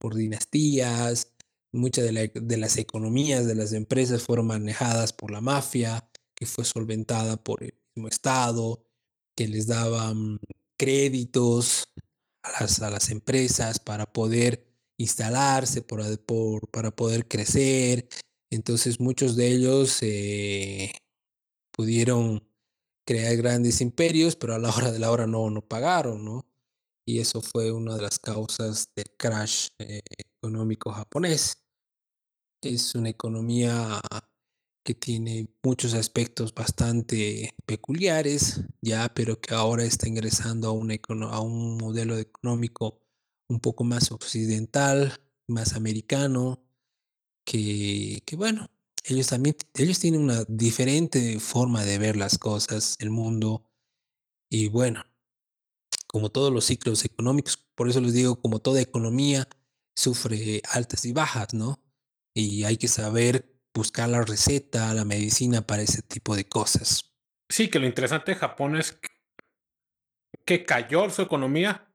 por 0.00 0.14
dinastías, 0.16 1.34
muchas 1.72 2.04
de, 2.06 2.12
la- 2.12 2.28
de 2.34 2.56
las 2.56 2.78
economías 2.78 3.46
de 3.46 3.54
las 3.56 3.74
empresas 3.74 4.22
fueron 4.24 4.46
manejadas 4.48 5.12
por 5.12 5.30
la 5.32 5.42
mafia, 5.42 6.08
que 6.34 6.46
fue 6.46 6.64
solventada 6.64 7.36
por 7.44 7.62
el 7.62 7.74
mismo 7.94 8.08
Estado, 8.08 8.84
que 9.36 9.48
les 9.48 9.66
daban 9.68 10.40
créditos 10.78 11.84
a 12.42 12.62
las, 12.62 12.82
a 12.82 12.90
las 12.90 13.10
empresas 13.10 13.78
para 13.80 14.06
poder 14.12 14.66
instalarse, 14.98 15.82
para 16.72 16.90
poder 16.96 17.28
crecer. 17.28 18.08
Entonces 18.50 19.00
muchos 19.00 19.36
de 19.36 19.48
ellos 19.48 19.98
eh, 20.02 20.92
pudieron 21.72 22.46
crear 23.06 23.36
grandes 23.36 23.80
imperios, 23.80 24.36
pero 24.36 24.54
a 24.54 24.58
la 24.58 24.70
hora 24.70 24.92
de 24.92 24.98
la 25.00 25.10
hora 25.10 25.26
no, 25.26 25.50
no 25.50 25.62
pagaron, 25.62 26.24
¿no? 26.24 26.46
Y 27.04 27.18
eso 27.18 27.40
fue 27.40 27.72
una 27.72 27.96
de 27.96 28.02
las 28.02 28.18
causas 28.18 28.88
del 28.94 29.10
crash 29.16 29.68
eh, 29.78 30.02
económico 30.16 30.90
japonés. 30.90 31.64
Es 32.62 32.94
una 32.94 33.08
economía 33.08 34.00
que 34.84 34.94
tiene 34.94 35.48
muchos 35.62 35.94
aspectos 35.94 36.54
bastante 36.54 37.54
peculiares, 37.66 38.62
ya, 38.80 39.12
pero 39.14 39.40
que 39.40 39.54
ahora 39.54 39.84
está 39.84 40.08
ingresando 40.08 40.68
a, 40.68 40.72
una 40.72 40.96
a 41.30 41.40
un 41.40 41.76
modelo 41.76 42.18
económico 42.18 43.00
un 43.48 43.60
poco 43.60 43.84
más 43.84 44.10
occidental, 44.10 45.20
más 45.46 45.74
americano, 45.74 46.64
que, 47.44 48.22
que 48.24 48.36
bueno, 48.36 48.68
ellos 49.04 49.28
también, 49.28 49.56
ellos 49.74 49.98
tienen 49.98 50.22
una 50.22 50.44
diferente 50.48 51.38
forma 51.40 51.84
de 51.84 51.98
ver 51.98 52.16
las 52.16 52.38
cosas, 52.38 52.96
el 52.98 53.10
mundo, 53.10 53.64
y 54.48 54.68
bueno, 54.68 55.04
como 56.12 56.30
todos 56.30 56.52
los 56.52 56.66
ciclos 56.66 57.04
económicos, 57.04 57.56
por 57.74 57.88
eso 57.88 58.00
les 58.00 58.12
digo, 58.12 58.40
como 58.40 58.60
toda 58.60 58.80
economía, 58.80 59.48
sufre 59.96 60.62
altas 60.70 61.04
y 61.04 61.12
bajas, 61.12 61.54
¿no? 61.54 61.82
Y 62.34 62.64
hay 62.64 62.76
que 62.76 62.88
saber 62.88 63.52
buscar 63.74 64.08
la 64.08 64.22
receta, 64.22 64.92
la 64.94 65.04
medicina 65.04 65.62
para 65.62 65.82
ese 65.82 66.02
tipo 66.02 66.36
de 66.36 66.48
cosas. 66.48 67.14
Sí, 67.48 67.68
que 67.68 67.78
lo 67.78 67.86
interesante 67.86 68.32
de 68.32 68.38
Japón 68.38 68.76
es 68.76 68.98
que 70.44 70.64
cayó 70.64 71.08
su 71.10 71.22
economía 71.22 71.92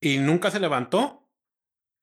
y 0.00 0.18
nunca 0.18 0.50
se 0.50 0.60
levantó. 0.60 1.30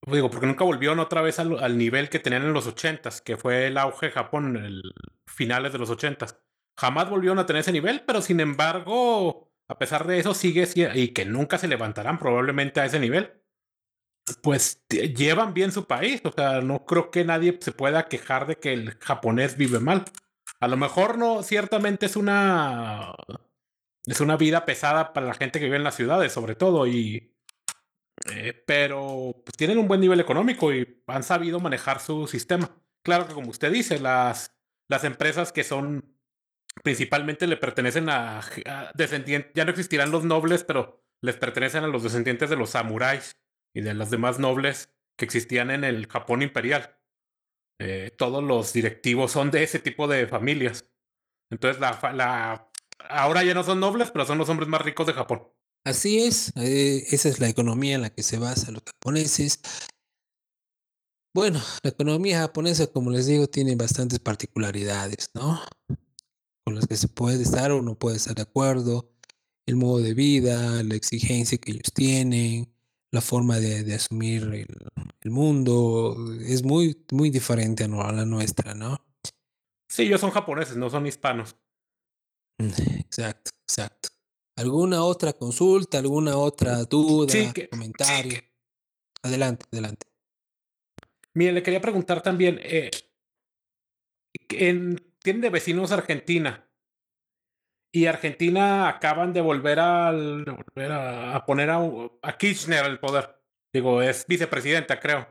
Digo, 0.08 0.30
porque 0.30 0.48
nunca 0.48 0.64
volvieron 0.64 1.00
otra 1.00 1.22
vez 1.22 1.40
al, 1.40 1.78
nivel 1.78 2.10
que 2.10 2.20
tenían 2.20 2.44
en 2.44 2.54
los 2.54 2.68
ochentas, 2.68 3.22
que 3.22 3.36
fue 3.36 3.68
el 3.68 3.78
auge 3.78 4.08
de 4.08 4.12
Japón 4.14 4.56
en 4.56 4.66
el 4.66 4.82
finales 5.28 5.74
de 5.74 5.80
los 5.80 5.90
ochentas. 5.90 6.40
Jamás 6.78 7.10
volvieron 7.10 7.40
a 7.40 7.46
tener 7.46 7.60
ese 7.60 7.74
nivel, 7.74 8.04
pero 8.06 8.22
sin 8.22 8.40
embargo, 8.40 9.49
a 9.70 9.78
pesar 9.80 10.08
de 10.08 10.20
eso, 10.20 10.34
sigue 10.34 10.66
si- 10.66 10.84
y 10.96 11.10
que 11.10 11.26
nunca 11.26 11.58
se 11.58 11.68
levantarán 11.70 12.20
probablemente 12.20 12.82
a 12.82 12.86
ese 12.86 13.00
nivel. 13.00 13.32
Pues 14.44 14.84
llevan 14.90 15.54
bien 15.54 15.72
su 15.72 15.86
país. 15.88 16.22
O 16.24 16.32
sea, 16.32 16.62
no 16.62 16.86
creo 16.86 17.10
que 17.12 17.24
nadie 17.26 17.58
se 17.62 17.72
pueda 17.72 18.08
quejar 18.08 18.46
de 18.48 18.58
que 18.58 18.74
el 18.74 18.98
japonés 19.00 19.58
vive 19.58 19.80
mal. 19.80 20.06
A 20.60 20.68
lo 20.68 20.78
mejor 20.78 21.18
no, 21.18 21.42
ciertamente 21.44 22.06
es 22.06 22.16
una. 22.16 23.14
Es 24.06 24.22
una 24.22 24.38
vida 24.38 24.66
pesada 24.66 25.14
para 25.14 25.28
la 25.28 25.34
gente 25.36 25.60
que 25.60 25.66
vive 25.66 25.78
en 25.78 25.84
las 25.84 25.96
ciudades, 25.96 26.32
sobre 26.34 26.56
todo, 26.56 26.88
y. 26.88 27.36
eh, 28.32 28.54
pero 28.68 29.42
pues, 29.46 29.56
tienen 29.58 29.78
un 29.78 29.88
buen 29.88 30.02
nivel 30.02 30.20
económico 30.20 30.74
y 30.74 31.02
han 31.08 31.24
sabido 31.24 31.60
manejar 31.60 32.00
su 32.00 32.28
sistema. 32.28 32.70
Claro 33.04 33.28
que, 33.28 33.34
como 33.34 33.50
usted 33.50 33.72
dice, 33.72 34.00
las, 34.00 34.56
las 34.90 35.04
empresas 35.04 35.52
que 35.52 35.64
son 35.64 36.19
principalmente 36.84 37.48
le 37.48 37.58
pertenecen 37.58 38.10
a, 38.10 38.42
descendientes, 38.96 39.52
ya 39.54 39.66
no 39.66 39.72
existirán 39.72 40.12
los 40.12 40.24
nobles, 40.24 40.64
pero 40.64 41.04
les 41.22 41.36
pertenecen 41.36 41.84
a 41.84 41.88
los 41.88 42.04
descendientes 42.04 42.50
de 42.50 42.56
los 42.56 42.72
samuráis 42.72 43.38
y 43.74 43.82
de 43.82 43.94
los 43.94 44.10
demás 44.10 44.40
nobles 44.40 44.94
que 45.18 45.26
existían 45.26 45.72
en 45.72 45.84
el 45.84 46.08
Japón 46.08 46.42
imperial. 46.42 46.98
Eh, 47.80 48.12
todos 48.18 48.44
los 48.44 48.74
directivos 48.74 49.32
son 49.32 49.52
de 49.52 49.64
ese 49.64 49.80
tipo 49.80 50.08
de 50.08 50.28
familias. 50.28 50.90
Entonces, 51.52 51.80
la, 51.80 52.00
la, 52.14 52.70
ahora 53.10 53.44
ya 53.44 53.54
no 53.54 53.64
son 53.64 53.80
nobles, 53.80 54.12
pero 54.12 54.26
son 54.26 54.38
los 54.38 54.50
hombres 54.50 54.70
más 54.70 54.82
ricos 54.82 55.08
de 55.08 55.14
Japón. 55.14 55.48
Así 55.86 56.24
es, 56.24 56.54
eh, 56.58 57.06
esa 57.10 57.30
es 57.30 57.40
la 57.40 57.48
economía 57.48 57.96
en 57.96 58.02
la 58.02 58.10
que 58.10 58.22
se 58.22 58.38
basan 58.38 58.76
los 58.76 58.84
japoneses. 58.84 59.62
Bueno, 61.34 61.62
la 61.84 61.90
economía 61.92 62.40
japonesa, 62.40 62.88
como 62.88 63.12
les 63.12 63.28
digo, 63.28 63.48
tiene 63.48 63.76
bastantes 63.76 64.20
particularidades, 64.20 65.30
¿no? 65.34 65.62
Con 66.70 66.76
las 66.76 66.86
que 66.86 66.98
se 66.98 67.08
puede 67.08 67.42
estar 67.42 67.72
o 67.72 67.82
no 67.82 67.96
puede 67.98 68.18
estar 68.18 68.36
de 68.36 68.44
acuerdo. 68.44 69.10
El 69.66 69.76
modo 69.76 69.98
de 70.04 70.14
vida, 70.14 70.84
la 70.84 70.94
exigencia 70.94 71.58
que 71.58 71.72
ellos 71.72 71.92
tienen, 71.96 72.72
la 73.10 73.22
forma 73.22 73.58
de, 73.58 73.84
de 73.84 73.96
asumir 73.96 74.44
el, 74.44 74.68
el 75.22 75.32
mundo, 75.32 76.16
es 76.40 76.62
muy, 76.62 77.04
muy 77.12 77.32
diferente 77.32 77.86
a, 77.86 77.88
no- 77.88 78.04
a 78.04 78.12
la 78.12 78.24
nuestra, 78.24 78.76
¿no? 78.76 79.04
Sí, 79.90 80.04
ellos 80.04 80.22
son 80.22 80.30
japoneses, 80.30 80.78
no 80.78 80.92
son 80.92 81.08
hispanos. 81.08 81.56
Exacto, 82.60 83.50
exacto. 83.68 84.10
¿Alguna 84.56 85.04
otra 85.04 85.34
consulta, 85.34 85.98
alguna 85.98 86.38
otra 86.38 86.84
duda, 86.84 87.34
Sí, 87.34 87.52
que- 87.52 87.68
comentario? 87.68 88.42
Adelante, 89.24 89.66
adelante. 89.72 90.06
Mire, 91.34 91.52
le 91.54 91.64
quería 91.64 91.82
preguntar 91.82 92.22
también, 92.22 92.60
eh, 92.62 92.92
en, 94.50 95.09
tienen 95.22 95.42
de 95.42 95.50
vecinos 95.50 95.92
Argentina. 95.92 96.66
Y 97.92 98.06
Argentina 98.06 98.88
acaban 98.88 99.34
de 99.34 99.42
volver, 99.42 99.80
al, 99.80 100.46
volver 100.46 100.92
a, 100.92 101.36
a 101.36 101.46
poner 101.46 101.70
a, 101.72 101.80
a 102.22 102.38
Kirchner 102.38 102.84
al 102.84 103.00
poder. 103.00 103.42
Digo, 103.74 104.02
es 104.02 104.26
vicepresidenta, 104.28 105.00
creo. 105.00 105.28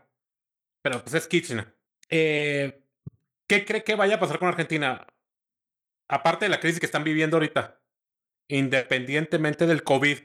Pero 0.82 1.02
pues 1.02 1.14
es 1.14 1.28
Kirchner. 1.28 1.76
Eh, 2.08 2.84
¿Qué 3.48 3.64
cree 3.64 3.84
que 3.84 3.94
vaya 3.94 4.16
a 4.16 4.20
pasar 4.20 4.38
con 4.38 4.48
Argentina? 4.48 5.06
Aparte 6.08 6.44
de 6.44 6.50
la 6.50 6.60
crisis 6.60 6.80
que 6.80 6.86
están 6.86 7.04
viviendo 7.04 7.36
ahorita. 7.36 7.80
Independientemente 8.48 9.66
del 9.66 9.82
COVID. 9.82 10.18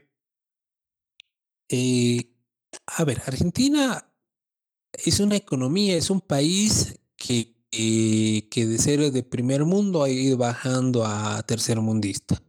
Eh, 1.69 2.35
a 2.87 3.03
ver, 3.03 3.21
Argentina 3.25 4.11
es 4.93 5.19
una 5.19 5.35
economía, 5.35 5.95
es 5.95 6.09
un 6.09 6.21
país 6.21 6.99
que, 7.15 7.52
eh, 7.73 8.47
que 8.51 8.65
de 8.67 8.77
ser 8.79 9.11
de 9.11 9.23
primer 9.23 9.65
mundo 9.65 10.03
ha 10.03 10.09
ido 10.09 10.37
bajando 10.37 11.05
a 11.05 11.43
tercer 11.43 11.81
mundista. 11.81 12.41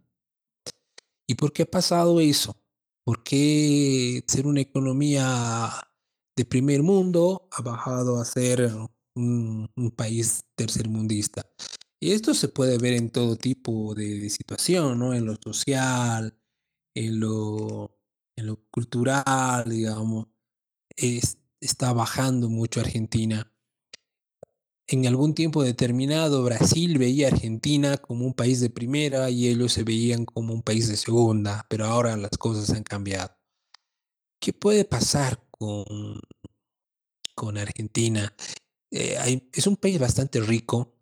¿Y 1.26 1.34
por 1.36 1.52
qué 1.52 1.62
ha 1.62 1.66
pasado 1.66 2.20
eso? 2.20 2.56
¿Por 3.04 3.22
qué 3.22 4.22
ser 4.26 4.46
una 4.46 4.60
economía 4.60 5.70
de 6.36 6.44
primer 6.44 6.82
mundo 6.82 7.48
ha 7.52 7.62
bajado 7.62 8.18
a 8.20 8.24
ser 8.24 8.70
un, 9.14 9.70
un 9.76 9.90
país 9.90 10.44
tercermundista? 10.54 11.46
Y 12.00 12.12
esto 12.12 12.34
se 12.34 12.48
puede 12.48 12.78
ver 12.78 12.94
en 12.94 13.10
todo 13.10 13.36
tipo 13.36 13.94
de, 13.94 14.18
de 14.20 14.30
situación, 14.30 14.98
¿no? 14.98 15.14
En 15.14 15.24
lo 15.26 15.36
social, 15.42 16.36
en 16.94 17.20
lo, 17.20 17.98
en 18.36 18.46
lo 18.46 18.64
cultural, 18.70 19.64
digamos. 19.68 20.28
Es- 20.96 21.38
está 21.60 21.92
bajando 21.94 22.50
mucho 22.50 22.80
Argentina. 22.80 23.52
En 24.86 25.06
algún 25.06 25.34
tiempo 25.34 25.62
determinado, 25.62 26.44
Brasil 26.44 26.98
veía 26.98 27.28
a 27.28 27.30
Argentina 27.30 27.96
como 27.96 28.26
un 28.26 28.34
país 28.34 28.60
de 28.60 28.68
primera 28.68 29.30
y 29.30 29.48
ellos 29.48 29.72
se 29.72 29.82
veían 29.82 30.26
como 30.26 30.52
un 30.52 30.62
país 30.62 30.88
de 30.88 30.96
segunda, 30.96 31.66
pero 31.70 31.86
ahora 31.86 32.16
las 32.18 32.36
cosas 32.36 32.70
han 32.76 32.82
cambiado. 32.82 33.34
¿Qué 34.38 34.52
puede 34.52 34.84
pasar 34.84 35.42
con, 35.50 36.20
con 37.34 37.56
Argentina? 37.56 38.34
Eh, 38.90 39.48
es 39.52 39.66
un 39.66 39.76
país 39.76 39.98
bastante 39.98 40.40
rico, 40.40 40.94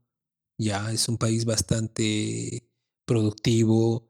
ya, 0.57 0.93
es 0.93 1.09
un 1.09 1.19
país 1.19 1.45
bastante 1.45 2.71
productivo, 3.05 4.09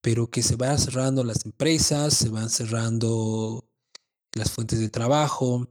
pero 0.00 0.30
que 0.30 0.42
se 0.42 0.56
van 0.56 0.78
cerrando 0.78 1.22
las 1.22 1.44
empresas, 1.44 2.14
se 2.14 2.30
van 2.30 2.48
cerrando 2.48 3.68
las 4.32 4.50
fuentes 4.50 4.80
de 4.80 4.88
trabajo, 4.88 5.68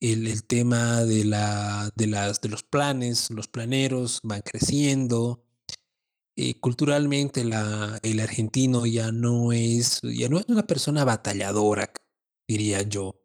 el, 0.00 0.26
el 0.26 0.44
tema 0.44 1.04
de, 1.04 1.24
la, 1.24 1.90
de, 1.94 2.06
las, 2.06 2.40
de 2.40 2.48
los 2.48 2.62
planes, 2.62 3.30
los 3.30 3.48
planeros 3.48 4.20
van 4.22 4.42
creciendo. 4.42 5.44
Eh, 6.36 6.58
culturalmente 6.58 7.44
la, 7.44 7.98
el 8.02 8.20
argentino 8.20 8.86
ya 8.86 9.12
no 9.12 9.52
es, 9.52 10.00
ya 10.02 10.28
no 10.28 10.38
es 10.38 10.46
una 10.48 10.66
persona 10.66 11.04
batalladora, 11.04 11.92
diría 12.48 12.82
yo, 12.82 13.20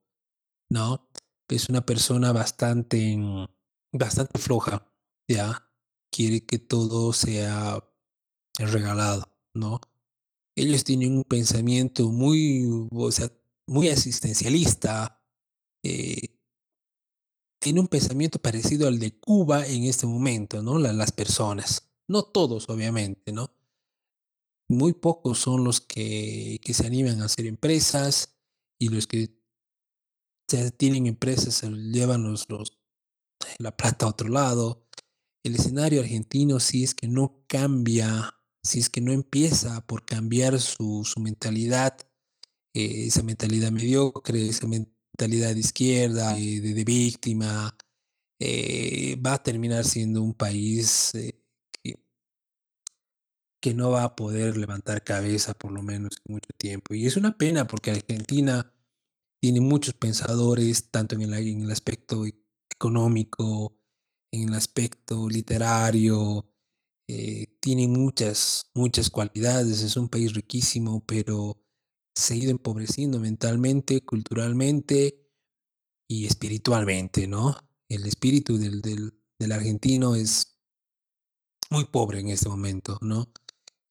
¿no? 0.70 1.10
Es 1.50 1.70
una 1.70 1.86
persona 1.86 2.34
bastante, 2.34 3.16
mm, 3.18 3.46
bastante 3.94 4.40
floja, 4.40 4.92
¿ya? 5.30 5.70
Quiere 6.12 6.46
que 6.46 6.60
todo 6.60 7.14
sea 7.14 7.84
regalado, 8.60 9.26
¿no? 9.54 9.80
Ellos 10.56 10.84
tienen 10.84 11.18
un 11.18 11.24
pensamiento 11.24 12.10
muy, 12.12 12.88
o 12.92 13.12
sea, 13.12 13.32
muy 13.68 13.90
asistencialista, 13.90 15.22
eh, 15.84 16.35
tiene 17.66 17.80
un 17.80 17.88
pensamiento 17.88 18.38
parecido 18.38 18.88
al 18.88 19.00
de 19.00 19.20
Cuba 19.20 19.66
en 19.66 19.86
este 19.86 20.06
momento, 20.06 20.62
¿no? 20.62 20.78
La- 20.78 20.94
las 20.94 21.12
personas. 21.12 21.90
No 22.08 22.22
todos, 22.22 22.70
obviamente, 22.70 23.32
¿no? 23.32 23.50
Muy 24.70 24.94
pocos 24.94 25.40
son 25.40 25.64
los 25.64 25.82
que, 25.82 26.60
que 26.64 26.76
se 26.76 26.86
animan 26.86 27.24
a 27.24 27.26
hacer 27.26 27.48
empresas 27.48 28.38
y 28.80 28.90
los 28.90 29.08
que 29.08 29.36
tienen 30.78 31.08
empresas, 31.08 31.64
llevan 31.64 32.22
los, 32.24 32.48
los, 32.50 32.78
la 33.60 33.76
plata 33.76 34.06
a 34.06 34.10
otro 34.10 34.30
lado. 34.30 34.88
El 35.44 35.56
escenario 35.56 36.02
argentino, 36.02 36.60
si 36.60 36.84
es 36.84 36.96
que 36.96 37.08
no 37.08 37.44
cambia, 37.48 38.36
si 38.64 38.80
es 38.80 38.90
que 38.90 39.02
no 39.02 39.12
empieza 39.12 39.86
por 39.88 40.06
cambiar 40.06 40.60
su, 40.62 41.04
su 41.06 41.20
mentalidad, 41.20 41.98
eh, 42.76 43.08
esa 43.08 43.24
mentalidad 43.24 43.72
mediocre, 43.72 44.48
esa 44.48 44.68
mentalidad 44.68 44.95
de 45.18 45.60
izquierda, 45.60 46.38
eh, 46.38 46.60
de, 46.62 46.84
víctima, 46.84 47.76
eh, 48.40 49.16
va 49.26 49.34
a 49.36 49.44
terminar 49.44 49.86
siendo 49.86 50.22
un 50.22 50.34
país 50.34 51.14
eh, 51.16 51.42
que, 53.62 53.74
no 53.74 53.92
va 53.92 54.04
a 54.04 54.16
poder 54.16 54.58
levantar 54.58 55.04
cabeza 55.04 55.54
por 55.56 55.72
lo 55.72 55.82
menos 55.82 56.22
en 56.26 56.34
mucho 56.36 56.50
tiempo. 56.58 56.94
Y 56.94 57.08
es 57.08 57.18
una 57.18 57.38
pena 57.38 57.66
porque 57.66 57.92
Argentina 57.92 58.72
tiene 59.42 59.60
muchos 59.62 59.96
pensadores, 59.96 60.92
tanto 60.92 61.16
en 61.16 61.22
el, 61.24 61.72
aspecto 61.72 62.26
económico, 62.70 63.76
en 64.32 64.50
el 64.50 64.56
aspecto 64.56 65.28
literario, 65.30 66.48
tiene 67.60 67.88
muchas, 67.88 68.70
muchas 68.76 69.10
cualidades, 69.10 69.82
es 69.82 69.98
un 69.98 70.10
país 70.10 70.34
riquísimo, 70.34 71.04
pero 71.06 71.65
se 72.16 72.34
ha 72.34 72.38
ido 72.38 72.52
empobreciendo 72.52 73.20
mentalmente, 73.20 74.04
culturalmente 74.06 75.30
y 76.08 76.26
espiritualmente, 76.26 77.28
¿no? 77.28 77.58
El 77.90 78.06
espíritu 78.06 78.58
del, 78.58 78.82
del, 78.82 79.14
del 79.38 79.52
argentino 79.52 80.16
es 80.16 80.58
muy 81.70 81.86
pobre 81.86 82.20
en 82.20 82.30
este 82.30 82.50
momento, 82.50 82.98
¿no? 83.02 83.32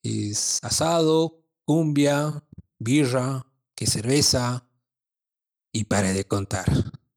Es 0.03 0.59
asado, 0.63 1.45
cumbia, 1.65 2.47
birra, 2.79 3.47
que 3.75 3.87
cerveza 3.87 4.69
y 5.73 5.85
para 5.85 6.13
de 6.13 6.27
contar. 6.27 6.67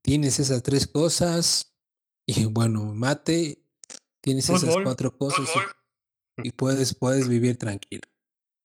Tienes 0.02 0.40
esas 0.40 0.64
tres 0.64 0.88
cosas 0.88 1.74
y 2.26 2.46
bueno, 2.46 2.94
mate, 2.94 3.64
tienes 4.22 4.50
esas 4.50 4.76
cuatro 4.84 5.18
cosas 5.18 5.48
y, 6.44 6.50
y, 6.50 6.52
puedes, 6.52 6.96
puedes 6.96 7.28
vivir 7.28 7.58
tranquilo. 7.58 8.04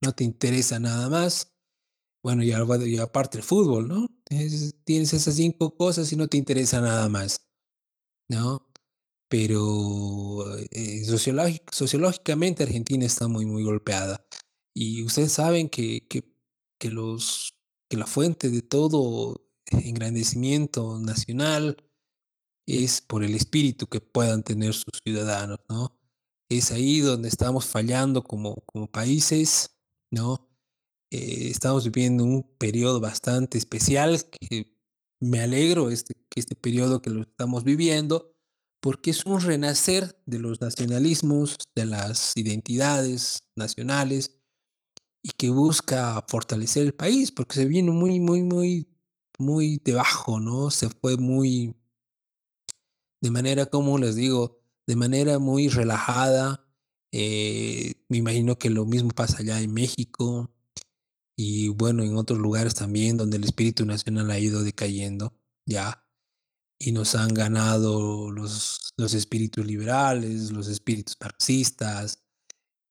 No 0.00 0.12
te 0.12 0.24
interesa 0.24 0.80
nada 0.80 1.08
más. 1.08 1.51
Bueno, 2.22 2.44
y, 2.44 2.52
aparte 2.98 3.38
el 3.38 3.44
fútbol, 3.44 3.88
¿no? 3.88 4.06
Es, 4.30 4.74
tienes 4.84 5.12
esas 5.12 5.34
cinco 5.34 5.76
cosas 5.76 6.12
y 6.12 6.16
no 6.16 6.28
te 6.28 6.36
interesa 6.36 6.80
nada 6.80 7.08
más, 7.08 7.48
¿no? 8.28 8.68
Pero 9.28 10.56
eh, 10.70 11.04
sociológic, 11.04 11.72
sociológicamente 11.72 12.62
Argentina 12.64 13.06
está 13.06 13.28
muy, 13.28 13.46
muy 13.46 13.64
golpeada. 13.64 14.26
Y 14.74 15.02
ustedes 15.04 15.32
saben 15.32 15.68
que, 15.68 16.06
que, 16.08 16.24
que, 16.78 16.90
los, 16.90 17.54
que 17.88 17.96
la 17.96 18.06
fuente 18.06 18.50
de 18.50 18.62
todo 18.62 19.42
engrandecimiento 19.70 20.98
nacional 21.00 21.76
es 22.66 23.00
por 23.00 23.24
el 23.24 23.34
espíritu 23.34 23.88
que 23.88 24.00
puedan 24.00 24.42
tener 24.44 24.74
sus 24.74 25.00
ciudadanos, 25.04 25.60
¿no? 25.68 25.98
Es 26.48 26.70
ahí 26.72 27.00
donde 27.00 27.28
estamos 27.28 27.66
fallando 27.66 28.22
como, 28.24 28.56
como 28.66 28.90
países, 28.90 29.76
¿no? 30.10 30.51
Eh, 31.12 31.50
estamos 31.50 31.84
viviendo 31.84 32.24
un 32.24 32.42
periodo 32.56 32.98
bastante 32.98 33.58
especial 33.58 34.18
que 34.30 34.74
me 35.20 35.40
alegro 35.40 35.90
este, 35.90 36.14
que 36.30 36.40
este 36.40 36.56
periodo 36.56 37.02
que 37.02 37.10
lo 37.10 37.20
estamos 37.20 37.64
viviendo 37.64 38.34
porque 38.80 39.10
es 39.10 39.26
un 39.26 39.42
renacer 39.42 40.18
de 40.24 40.38
los 40.38 40.62
nacionalismos, 40.62 41.58
de 41.76 41.84
las 41.84 42.32
identidades 42.34 43.40
nacionales 43.54 44.40
y 45.22 45.32
que 45.32 45.50
busca 45.50 46.24
fortalecer 46.28 46.84
el 46.84 46.94
país 46.94 47.30
porque 47.30 47.56
se 47.56 47.66
viene 47.66 47.90
muy, 47.90 48.18
muy, 48.18 48.42
muy, 48.42 48.88
muy 49.38 49.82
debajo, 49.84 50.40
¿no? 50.40 50.70
Se 50.70 50.88
fue 50.88 51.18
muy, 51.18 51.76
de 53.20 53.30
manera, 53.30 53.66
como 53.66 53.98
les 53.98 54.16
digo, 54.16 54.62
de 54.86 54.96
manera 54.96 55.38
muy 55.38 55.68
relajada. 55.68 56.66
Eh, 57.12 57.96
me 58.08 58.16
imagino 58.16 58.58
que 58.58 58.70
lo 58.70 58.86
mismo 58.86 59.10
pasa 59.10 59.40
allá 59.40 59.60
en 59.60 59.74
México 59.74 60.50
y 61.36 61.68
bueno, 61.68 62.02
en 62.02 62.16
otros 62.16 62.38
lugares 62.38 62.74
también 62.74 63.16
donde 63.16 63.36
el 63.38 63.44
espíritu 63.44 63.86
nacional 63.86 64.30
ha 64.30 64.38
ido 64.38 64.62
decayendo, 64.62 65.34
ya. 65.66 66.04
Y 66.78 66.92
nos 66.92 67.14
han 67.14 67.32
ganado 67.34 68.30
los, 68.30 68.92
los 68.96 69.14
espíritus 69.14 69.64
liberales, 69.64 70.50
los 70.50 70.68
espíritus 70.68 71.16
marxistas, 71.20 72.22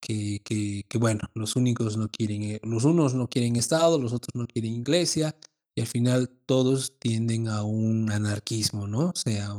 que, 0.01 0.41
que, 0.89 0.97
bueno, 0.97 1.21
los 1.35 1.55
únicos 1.55 1.97
no 1.97 2.09
quieren, 2.09 2.43
eh, 2.43 2.59
los 2.63 2.85
unos 2.85 3.13
no 3.13 3.29
quieren 3.29 3.55
Estado, 3.55 3.99
los 3.99 4.13
otros 4.13 4.31
no 4.33 4.47
quieren 4.47 4.73
iglesia, 4.73 5.35
y 5.75 5.81
al 5.81 5.87
final 5.87 6.29
todos 6.45 6.99
tienden 6.99 7.47
a 7.47 7.63
un 7.63 8.11
anarquismo, 8.11 8.87
¿no? 8.87 9.09
O 9.09 9.15
sea, 9.15 9.55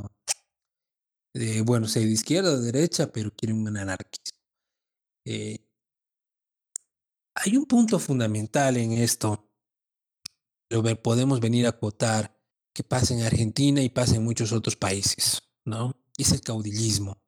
eh, 1.35 1.63
bueno, 1.63 1.87
sea 1.89 2.03
de 2.03 2.11
izquierda 2.11 2.59
de 2.59 2.73
derecha, 2.73 3.11
pero 3.13 3.31
quieren 3.35 3.59
un 3.67 3.77
anarquismo. 3.77 4.39
Eh, 5.25 5.59
hay 7.35 7.57
un 7.57 7.67
punto 7.67 7.99
fundamental 7.99 8.77
en 8.77 8.93
esto. 8.93 9.49
Lo 10.71 10.83
podemos 11.03 11.41
venir 11.41 11.67
a 11.67 11.71
acotar 11.71 12.39
que 12.75 12.83
pasa 12.83 13.15
en 13.15 13.23
Argentina 13.23 13.83
y 13.83 13.91
pasa 13.91 14.17
en 14.17 14.25
muchos 14.25 14.53
otros 14.53 14.77
países, 14.77 15.43
¿no? 15.65 15.95
Es 16.17 16.33
el 16.33 16.41
caudillismo. 16.41 17.19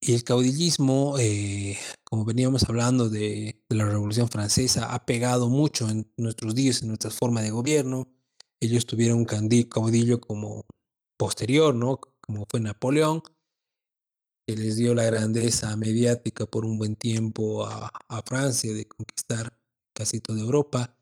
Y 0.00 0.12
el 0.12 0.22
caudillismo, 0.22 1.16
eh, 1.18 1.78
como 2.04 2.26
veníamos 2.26 2.64
hablando 2.68 3.08
de, 3.08 3.64
de, 3.66 3.76
la 3.76 3.86
Revolución 3.86 4.28
Francesa, 4.28 4.92
ha 4.92 5.06
pegado 5.06 5.48
mucho 5.48 5.88
en 5.88 6.12
nuestros 6.18 6.54
días, 6.54 6.82
en 6.82 6.88
nuestra 6.88 7.10
forma 7.10 7.40
de 7.40 7.50
gobierno. 7.50 8.06
Ellos 8.60 8.84
tuvieron 8.84 9.18
un 9.18 9.24
caudillo 9.24 10.20
como 10.20 10.66
posterior, 11.16 11.74
¿no? 11.74 12.00
Como 12.20 12.44
fue 12.50 12.60
Napoleón, 12.60 13.22
que 14.46 14.56
les 14.56 14.76
dio 14.76 14.94
la 14.94 15.04
grandeza 15.04 15.74
mediática 15.76 16.46
por 16.46 16.64
un 16.64 16.78
buen 16.78 16.96
tiempo 16.96 17.66
a, 17.66 17.90
a 18.08 18.22
Francia 18.22 18.72
de 18.72 18.86
conquistar 18.86 19.58
casi 19.94 20.20
toda 20.20 20.40
Europa. 20.40 20.96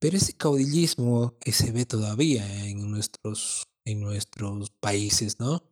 Pero 0.00 0.16
ese 0.16 0.34
caudillismo 0.34 1.38
que 1.38 1.52
se 1.52 1.72
ve 1.72 1.86
todavía 1.86 2.66
en 2.66 2.90
nuestros, 2.90 3.64
en 3.86 4.00
nuestros 4.00 4.70
países, 4.70 5.40
¿no? 5.40 5.62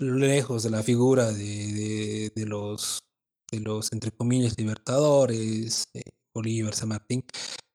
lejos 0.00 0.62
de 0.62 0.70
la 0.70 0.82
figura 0.82 1.30
de, 1.30 1.44
de, 1.44 2.32
de, 2.34 2.46
los, 2.46 3.04
de 3.50 3.60
los, 3.60 3.92
entre 3.92 4.10
comillas, 4.10 4.58
libertadores, 4.58 5.88
eh, 5.94 6.02
Bolívar, 6.34 6.74
San 6.74 6.88
Martín, 6.88 7.24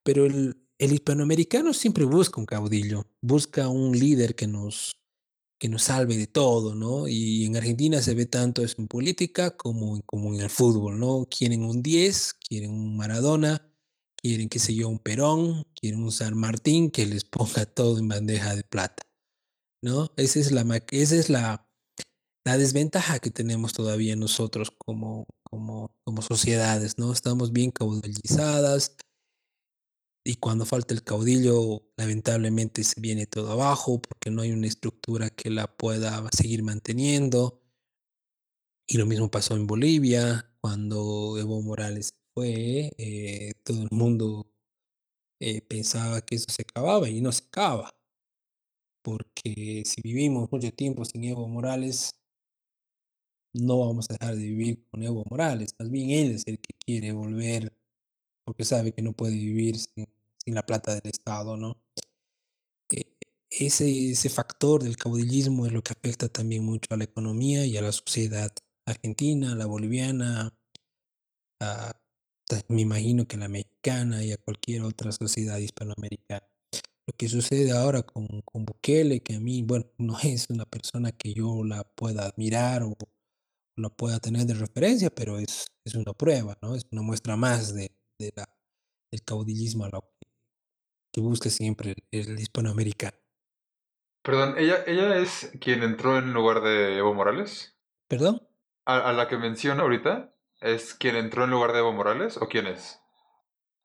pero 0.03 0.25
el, 0.25 0.57
el, 0.77 0.93
hispanoamericano 0.93 1.73
siempre 1.73 2.05
busca 2.05 2.39
un 2.39 2.45
caudillo, 2.45 3.05
busca 3.21 3.67
un 3.67 3.97
líder 3.97 4.35
que 4.35 4.47
nos, 4.47 4.95
que 5.57 5.69
nos 5.69 5.83
salve 5.83 6.17
de 6.17 6.27
todo, 6.27 6.75
¿no? 6.75 7.07
Y 7.07 7.45
en 7.45 7.55
Argentina 7.55 8.01
se 8.01 8.13
ve 8.13 8.25
tanto 8.25 8.63
eso 8.63 8.75
en 8.79 8.87
política 8.87 9.55
como, 9.55 10.01
como 10.05 10.33
en 10.33 10.41
el 10.41 10.49
fútbol, 10.49 10.99
¿no? 10.99 11.27
Quieren 11.29 11.63
un 11.63 11.81
10, 11.81 12.33
quieren 12.33 12.71
un 12.71 12.97
Maradona, 12.97 13.71
quieren, 14.17 14.49
qué 14.49 14.59
sé 14.59 14.75
yo, 14.75 14.89
un 14.89 14.99
Perón, 14.99 15.65
quieren 15.79 16.03
un 16.03 16.11
San 16.11 16.37
Martín 16.37 16.91
que 16.91 17.05
les 17.05 17.23
ponga 17.25 17.65
todo 17.65 17.99
en 17.99 18.07
bandeja 18.07 18.55
de 18.55 18.63
plata, 18.63 19.03
¿no? 19.81 20.11
Esa 20.17 20.39
es 20.39 20.51
la, 20.51 20.83
esa 20.91 21.15
es 21.15 21.29
la, 21.29 21.67
la 22.45 22.57
desventaja 22.57 23.19
que 23.19 23.31
tenemos 23.31 23.73
todavía 23.73 24.15
nosotros 24.15 24.71
como, 24.77 25.25
como, 25.43 25.95
como 26.03 26.21
sociedades, 26.21 26.97
¿no? 26.97 27.13
Estamos 27.13 27.51
bien 27.53 27.71
caudillizadas 27.71 28.97
y 30.27 30.37
cuando 30.37 30.65
falta 30.65 30.95
el 30.95 31.03
caudillo, 31.03 31.83
lamentablemente 31.97 32.83
se 32.83 32.99
viene 32.99 33.27
todo 33.27 33.51
abajo 33.51 34.01
porque 34.01 34.31
no 34.31 34.41
hay 34.41 34.51
una 34.51 34.65
estructura 34.65 35.29
que 35.29 35.51
la 35.51 35.67
pueda 35.67 36.27
seguir 36.31 36.63
manteniendo. 36.63 37.61
Y 38.87 38.97
lo 38.97 39.05
mismo 39.05 39.29
pasó 39.29 39.55
en 39.55 39.67
Bolivia, 39.67 40.51
cuando 40.61 41.37
Evo 41.37 41.61
Morales 41.61 42.15
fue, 42.33 42.91
eh, 42.97 43.53
todo 43.63 43.83
el 43.83 43.89
mundo 43.91 44.51
eh, 45.39 45.61
pensaba 45.61 46.21
que 46.21 46.35
eso 46.35 46.47
se 46.49 46.63
acababa 46.63 47.07
y 47.07 47.21
no 47.21 47.31
se 47.31 47.43
acaba. 47.45 47.95
Porque 49.03 49.83
si 49.85 50.01
vivimos 50.01 50.51
mucho 50.51 50.71
tiempo 50.73 51.05
sin 51.05 51.23
Evo 51.23 51.47
Morales, 51.47 52.15
no 53.53 53.79
vamos 53.79 54.09
a 54.09 54.13
dejar 54.13 54.35
de 54.35 54.43
vivir 54.43 54.87
con 54.89 55.03
Evo 55.03 55.23
Morales, 55.29 55.75
más 55.77 55.89
bien 55.91 56.09
él 56.09 56.31
es 56.31 56.43
el 56.47 56.59
que 56.59 56.73
quiere 56.83 57.11
volver 57.11 57.71
porque 58.45 58.63
sabe 58.63 58.93
que 58.93 59.01
no 59.01 59.13
puede 59.13 59.33
vivir 59.33 59.77
sin, 59.77 60.07
sin 60.45 60.55
la 60.55 60.65
plata 60.65 60.93
del 60.93 61.09
Estado, 61.11 61.57
¿no? 61.57 61.81
Eh, 62.89 63.17
ese, 63.49 64.11
ese 64.11 64.29
factor 64.29 64.83
del 64.83 64.97
caudillismo 64.97 65.65
es 65.65 65.73
lo 65.73 65.81
que 65.81 65.93
afecta 65.93 66.29
también 66.29 66.63
mucho 66.63 66.93
a 66.93 66.97
la 66.97 67.05
economía 67.05 67.65
y 67.65 67.77
a 67.77 67.81
la 67.81 67.91
sociedad 67.91 68.51
argentina, 68.85 69.55
la 69.55 69.65
boliviana, 69.65 70.53
a, 71.59 71.93
me 72.69 72.81
imagino 72.81 73.27
que 73.27 73.37
la 73.37 73.47
mexicana 73.47 74.23
y 74.23 74.31
a 74.31 74.37
cualquier 74.37 74.83
otra 74.83 75.11
sociedad 75.11 75.57
hispanoamericana. 75.57 76.47
Lo 77.07 77.13
que 77.17 77.27
sucede 77.29 77.71
ahora 77.71 78.03
con, 78.03 78.27
con 78.41 78.65
Bukele, 78.65 79.21
que 79.21 79.35
a 79.35 79.39
mí, 79.39 79.63
bueno, 79.63 79.85
no 79.97 80.17
es 80.19 80.49
una 80.49 80.65
persona 80.65 81.11
que 81.11 81.33
yo 81.33 81.63
la 81.63 81.83
pueda 81.83 82.25
admirar 82.27 82.83
o 82.83 82.95
lo 83.77 83.95
pueda 83.95 84.19
tener 84.19 84.45
de 84.45 84.53
referencia, 84.53 85.09
pero 85.09 85.37
es, 85.39 85.67
es 85.85 85.95
una 85.95 86.13
prueba, 86.13 86.57
¿no? 86.61 86.75
Es 86.75 86.85
una 86.91 87.01
muestra 87.01 87.35
más 87.35 87.73
de, 87.73 87.91
de 88.19 88.31
la, 88.35 88.49
del 89.11 89.23
caudillismo 89.23 89.85
a 89.85 89.89
lo, 89.89 90.01
que 90.01 90.27
busca 91.21 91.49
siempre 91.49 91.95
el, 92.11 92.29
el 92.29 92.39
hispanoamericano. 92.39 93.17
Perdón, 94.23 94.55
¿ella, 94.57 94.83
¿ella 94.87 95.17
es 95.17 95.51
quien 95.61 95.83
entró 95.83 96.17
en 96.17 96.33
lugar 96.33 96.61
de 96.61 96.97
Evo 96.97 97.13
Morales? 97.13 97.75
¿Perdón? 98.07 98.41
¿A, 98.85 99.09
a 99.09 99.13
la 99.13 99.27
que 99.27 99.37
menciona 99.37 99.83
ahorita? 99.83 100.35
¿Es 100.61 100.93
quien 100.93 101.15
entró 101.15 101.43
en 101.43 101.51
lugar 101.51 101.73
de 101.73 101.79
Evo 101.79 101.93
Morales 101.93 102.37
o 102.37 102.47
quién 102.47 102.65
es? 102.67 102.99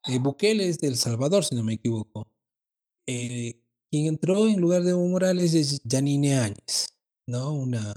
Eh, 0.07 0.17
Bukele 0.19 0.67
es 0.67 0.79
de 0.79 0.87
El 0.87 0.95
Salvador, 0.95 1.43
si 1.43 1.55
no 1.55 1.63
me 1.63 1.73
equivoco. 1.73 2.27
Eh, 3.05 3.61
quien 3.91 4.07
entró 4.07 4.47
en 4.47 4.59
lugar 4.59 4.81
de 4.81 4.91
Evo 4.91 5.07
Morales 5.07 5.53
es 5.53 5.81
Janine 5.87 6.39
Áñez, 6.39 6.97
¿no? 7.27 7.53
Una, 7.53 7.93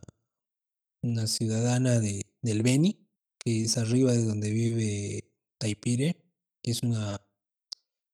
una 1.03 1.27
ciudadana 1.27 1.99
de, 1.99 2.27
del 2.43 2.63
Beni, 2.63 3.09
que 3.39 3.63
es 3.63 3.79
arriba 3.79 4.13
de 4.13 4.25
donde 4.25 4.51
vive 4.51 5.33
Taipire, 5.59 6.23
que 6.63 6.73
es, 6.73 6.83
una, 6.83 7.24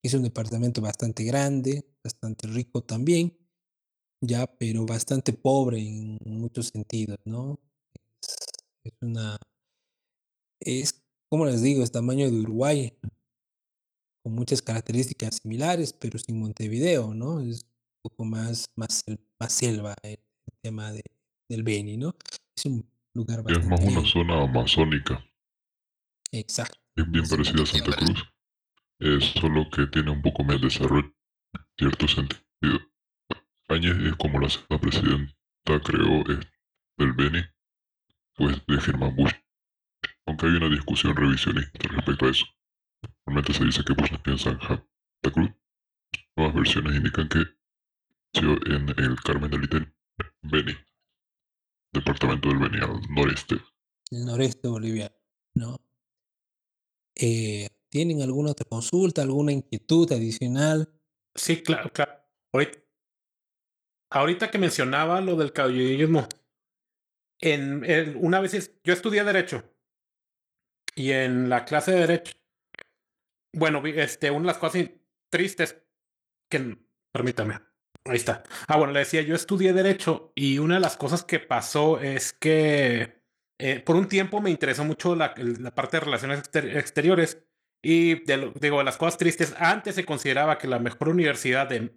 es 0.03 0.15
un 0.15 0.23
departamento 0.23 0.81
bastante 0.81 1.25
grande, 1.25 1.85
bastante 2.03 2.47
rico 2.47 2.83
también, 2.83 3.37
ya, 4.23 4.47
pero 4.47 4.87
bastante 4.87 5.33
pobre 5.33 5.79
en 5.81 6.19
muchos 6.25 6.69
sentidos, 6.69 7.19
¿no? 7.25 7.59
Es, 8.23 8.37
es 8.85 8.93
una, 9.01 9.37
es, 10.61 11.03
como 11.29 11.47
les 11.47 11.63
digo, 11.63 11.83
es 11.83 11.93
tamaño 11.93 12.31
de 12.31 12.41
Uruguay, 12.41 12.93
con 14.23 14.35
muchas 14.35 14.61
características 14.63 15.37
similares, 15.37 15.93
pero 15.93 16.19
sin 16.19 16.39
Montevideo, 16.39 17.15
¿no? 17.15 17.41
Es 17.41 17.63
un 17.63 18.11
poco 18.11 18.25
más, 18.25 18.67
más, 18.77 19.05
más 19.39 19.53
selva 19.53 19.95
el, 20.03 20.19
tema 20.63 20.93
de, 20.93 21.03
del 21.49 21.63
Beni, 21.63 21.97
¿no? 21.97 22.15
Es 22.55 22.67
un 22.67 22.87
lugar 23.15 23.41
Es 23.41 23.45
bastante 23.45 23.85
más 23.87 23.97
una 23.97 24.07
zona 24.07 24.43
amazónica. 24.43 25.25
Exacto. 26.33 26.79
Es 26.97 27.11
bien 27.11 27.27
parecida 27.27 27.63
a 27.63 27.67
Santa 27.67 27.97
Cruz. 27.97 28.23
Es 29.01 29.25
solo 29.41 29.69
que 29.71 29.87
tiene 29.87 30.11
un 30.11 30.21
poco 30.21 30.45
más 30.45 30.61
de 30.61 30.67
desarrollo 30.67 31.13
en 31.55 31.63
cierto 31.79 32.07
sentido. 32.07 32.79
Áñez 33.69 33.97
es 33.97 34.15
como 34.17 34.39
la 34.39 34.51
segunda 34.51 34.79
presidenta, 34.79 35.35
creo, 35.85 36.21
es 36.29 36.47
del 36.99 37.13
Beni, 37.15 37.41
pues 38.35 38.61
de 38.67 38.81
Germán 38.81 39.17
Bush. 39.17 39.33
Aunque 40.27 40.47
hay 40.47 40.53
una 40.53 40.69
discusión 40.69 41.17
revisionista 41.17 41.89
respecto 41.89 42.27
a 42.27 42.31
eso. 42.31 42.45
Normalmente 43.27 43.55
se 43.55 43.65
dice 43.65 43.85
que 43.85 43.95
Bush 43.95 44.13
nació 44.13 44.33
en 44.33 44.39
Santa 44.39 44.85
Cruz. 45.33 45.51
Nuevas 46.37 46.55
versiones 46.57 46.97
indican 46.97 47.29
que 47.29 47.45
nació 48.35 48.53
en 48.67 48.89
el 48.99 49.17
Carmen 49.23 49.51
del 49.51 49.65
Iten, 49.65 49.95
Beni, 50.43 50.77
departamento 51.93 52.49
del 52.51 52.59
Beni, 52.59 52.79
al 52.79 53.01
noreste. 53.09 53.57
el 54.11 54.25
noreste 54.27 54.69
boliviano, 54.69 55.15
¿no? 55.55 55.81
Eh, 57.15 57.69
¿Tienen 57.91 58.23
alguna 58.23 58.53
otra 58.53 58.67
consulta, 58.69 59.23
alguna 59.23 59.53
inquietud 59.53 60.11
adicional? 60.13 60.89
Sí, 61.35 61.63
claro, 61.63 61.93
claro. 61.93 62.13
Ahorita, 64.13 64.51
que 64.51 64.59
mencionaba 64.59 65.21
lo 65.21 65.37
del 65.37 65.53
caudillismo, 65.53 66.27
en, 67.41 67.85
en- 67.85 68.17
una 68.17 68.41
vez 68.41 68.81
yo 68.83 68.93
estudié 68.93 69.23
Derecho 69.25 69.63
y 70.97 71.13
en 71.13 71.49
la 71.49 71.65
clase 71.65 71.93
de 71.93 72.01
Derecho, 72.01 72.33
bueno, 73.55 73.83
este, 73.87 74.31
una 74.31 74.41
de 74.41 74.47
las 74.47 74.59
cosas 74.59 74.89
tristes 75.31 75.81
que, 76.51 76.77
permítame, 77.13 77.61
ahí 78.05 78.17
está. 78.17 78.43
Ah, 78.67 78.77
bueno, 78.77 78.93
le 78.93 79.01
decía, 79.01 79.23
yo 79.23 79.35
estudié 79.37 79.73
Derecho 79.73 80.33
y 80.35 80.59
una 80.59 80.75
de 80.75 80.81
las 80.81 80.97
cosas 80.97 81.25
que 81.25 81.39
pasó 81.39 82.01
es 82.01 82.33
que 82.33 83.23
eh, 83.59 83.81
por 83.81 83.95
un 83.95 84.09
tiempo 84.09 84.41
me 84.41 84.51
interesó 84.51 84.85
mucho 84.85 85.15
la, 85.15 85.35
parte 85.75 85.99
de 85.99 86.05
relaciones 86.05 86.41
exter- 86.41 86.77
exteriores 86.77 87.45
y 87.83 88.25
de 88.25 88.53
digo, 88.61 88.83
las 88.83 88.97
cosas 88.97 89.19
tristes, 89.19 89.55
antes 89.59 89.95
se 89.95 90.05
consideraba 90.05 90.59
que 90.59 90.69
la 90.69 90.79
mejor 90.79 91.09
universidad 91.09 91.69
de, 91.69 91.95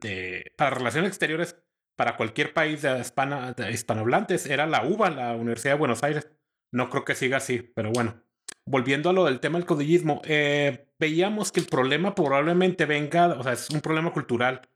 de- 0.00 0.52
para 0.56 0.70
relaciones 0.70 1.08
exteriores 1.08 1.56
para 1.96 2.16
cualquier 2.16 2.52
país 2.52 2.82
de, 2.82 3.00
hispana, 3.00 3.54
hispanohablantes 3.70 4.46
era 4.46 4.66
la 4.66 4.84
UBA, 4.84 5.10
la 5.10 5.34
Universidad 5.34 5.74
de 5.74 5.78
Buenos 5.78 6.02
Aires. 6.02 6.30
No 6.72 6.90
creo 6.90 7.04
que 7.04 7.14
siga 7.14 7.38
así, 7.38 7.60
pero 7.74 7.90
bueno. 7.90 8.22
Volviendo 8.68 9.10
a 9.10 9.12
lo 9.12 9.24
del 9.24 9.40
tema 9.40 9.58
del 9.58 9.66
codillismo, 9.66 10.20
eh, 10.24 10.88
veíamos 10.98 11.52
que 11.52 11.60
el 11.60 11.66
problema 11.66 12.14
probablemente 12.14 12.84
venga, 12.84 13.28
o 13.28 13.42
sea, 13.42 13.52
es 13.52 13.70
un 13.70 13.80
problema 13.80 14.12
cultural 14.12 14.68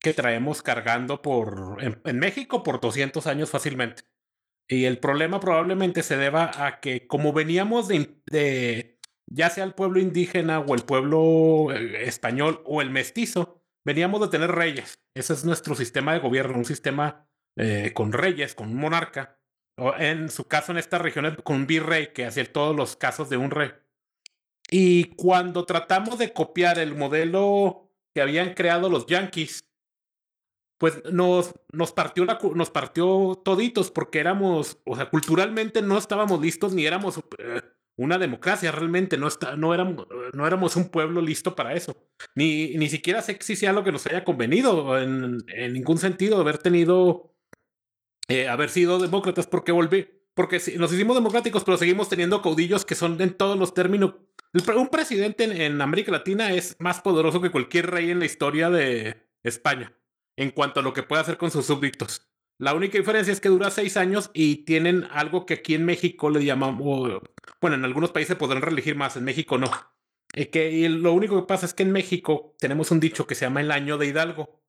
que 0.00 0.12
traemos 0.12 0.62
cargando 0.62 1.22
por 1.22 1.78
en, 1.80 2.18
México 2.18 2.62
por 2.62 2.80
200 2.80 3.26
años 3.26 3.50
fácilmente. 3.50 4.02
Y 4.68 4.84
el 4.84 4.98
problema 4.98 5.38
probablemente 5.40 6.02
se 6.02 6.16
deba 6.16 6.66
a 6.66 6.80
que 6.80 7.06
como 7.06 7.32
veníamos 7.32 7.88
de 7.88 8.95
ya 9.26 9.50
sea 9.50 9.64
el 9.64 9.74
pueblo 9.74 10.00
indígena 10.00 10.60
o 10.60 10.74
el 10.74 10.82
pueblo 10.82 11.72
eh, 11.72 12.04
español 12.04 12.62
o 12.64 12.80
el 12.80 12.90
mestizo, 12.90 13.62
veníamos 13.84 14.20
de 14.20 14.28
tener 14.28 14.50
reyes. 14.50 15.00
Ese 15.14 15.32
es 15.32 15.44
nuestro 15.44 15.74
sistema 15.74 16.12
de 16.12 16.20
gobierno, 16.20 16.58
un 16.58 16.64
sistema 16.64 17.28
eh, 17.56 17.92
con 17.94 18.12
reyes, 18.12 18.54
con 18.54 18.68
un 18.68 18.76
monarca. 18.76 19.38
O 19.78 19.94
en 19.94 20.30
su 20.30 20.44
caso, 20.44 20.72
en 20.72 20.78
estas 20.78 21.02
regiones, 21.02 21.36
con 21.44 21.56
un 21.56 21.66
virrey 21.66 22.12
que 22.12 22.24
hacía 22.24 22.50
todos 22.50 22.74
los 22.74 22.96
casos 22.96 23.28
de 23.28 23.36
un 23.36 23.50
rey. 23.50 23.72
Y 24.70 25.14
cuando 25.16 25.64
tratamos 25.64 26.18
de 26.18 26.32
copiar 26.32 26.78
el 26.78 26.94
modelo 26.94 27.92
que 28.14 28.22
habían 28.22 28.54
creado 28.54 28.88
los 28.88 29.06
yankees, 29.06 29.66
pues 30.78 31.02
nos, 31.10 31.54
nos, 31.72 31.92
partió 31.92 32.24
la, 32.24 32.38
nos 32.54 32.70
partió 32.70 33.40
toditos 33.44 33.90
porque 33.90 34.18
éramos, 34.18 34.78
o 34.84 34.96
sea, 34.96 35.08
culturalmente 35.08 35.82
no 35.82 35.96
estábamos 35.96 36.40
listos 36.40 36.74
ni 36.74 36.84
éramos 36.84 37.18
eh, 37.38 37.62
una 37.96 38.18
democracia 38.18 38.70
realmente, 38.72 39.16
no, 39.16 39.26
está, 39.26 39.56
no, 39.56 39.72
éramos, 39.72 40.06
no 40.34 40.46
éramos 40.46 40.76
un 40.76 40.90
pueblo 40.90 41.20
listo 41.22 41.54
para 41.54 41.74
eso. 41.74 41.96
Ni, 42.34 42.74
ni 42.76 42.88
siquiera 42.88 43.22
sé 43.22 43.38
si 43.40 43.56
sea 43.56 43.72
lo 43.72 43.84
que 43.84 43.92
nos 43.92 44.06
haya 44.06 44.24
convenido 44.24 44.98
en, 44.98 45.38
en 45.48 45.72
ningún 45.72 45.98
sentido 45.98 46.40
haber 46.40 46.58
tenido, 46.58 47.34
eh, 48.28 48.48
haber 48.48 48.68
sido 48.70 48.98
demócratas 48.98 49.46
porque 49.46 49.72
volví, 49.72 50.08
porque 50.34 50.60
sí, 50.60 50.76
nos 50.76 50.92
hicimos 50.92 51.16
democráticos, 51.16 51.64
pero 51.64 51.78
seguimos 51.78 52.08
teniendo 52.08 52.42
caudillos 52.42 52.84
que 52.84 52.94
son 52.94 53.20
en 53.20 53.34
todos 53.34 53.58
los 53.58 53.72
términos. 53.72 54.14
Un 54.76 54.88
presidente 54.88 55.44
en, 55.44 55.52
en 55.52 55.80
América 55.80 56.12
Latina 56.12 56.52
es 56.52 56.76
más 56.78 57.00
poderoso 57.00 57.40
que 57.40 57.50
cualquier 57.50 57.90
rey 57.90 58.10
en 58.10 58.18
la 58.18 58.26
historia 58.26 58.68
de 58.68 59.26
España 59.42 59.96
en 60.36 60.50
cuanto 60.50 60.80
a 60.80 60.82
lo 60.82 60.92
que 60.92 61.02
puede 61.02 61.22
hacer 61.22 61.38
con 61.38 61.50
sus 61.50 61.66
súbditos. 61.66 62.28
La 62.58 62.74
única 62.74 62.96
diferencia 62.98 63.32
es 63.32 63.40
que 63.40 63.48
dura 63.48 63.70
seis 63.70 63.96
años 63.96 64.30
y 64.32 64.64
tienen 64.64 65.06
algo 65.10 65.44
que 65.44 65.54
aquí 65.54 65.74
en 65.74 65.84
México 65.84 66.30
le 66.30 66.44
llamamos, 66.44 67.22
bueno, 67.60 67.76
en 67.76 67.84
algunos 67.84 68.12
países 68.12 68.36
podrán 68.36 68.62
reelegir 68.62 68.96
más, 68.96 69.16
en 69.16 69.24
México 69.24 69.58
no. 69.58 69.70
Y 70.34 70.46
que 70.46 70.70
y 70.70 70.88
lo 70.88 71.12
único 71.12 71.40
que 71.40 71.46
pasa 71.46 71.66
es 71.66 71.74
que 71.74 71.82
en 71.82 71.92
México 71.92 72.54
tenemos 72.58 72.90
un 72.90 73.00
dicho 73.00 73.26
que 73.26 73.34
se 73.34 73.44
llama 73.44 73.60
el 73.60 73.70
año 73.70 73.98
de 73.98 74.06
Hidalgo, 74.06 74.62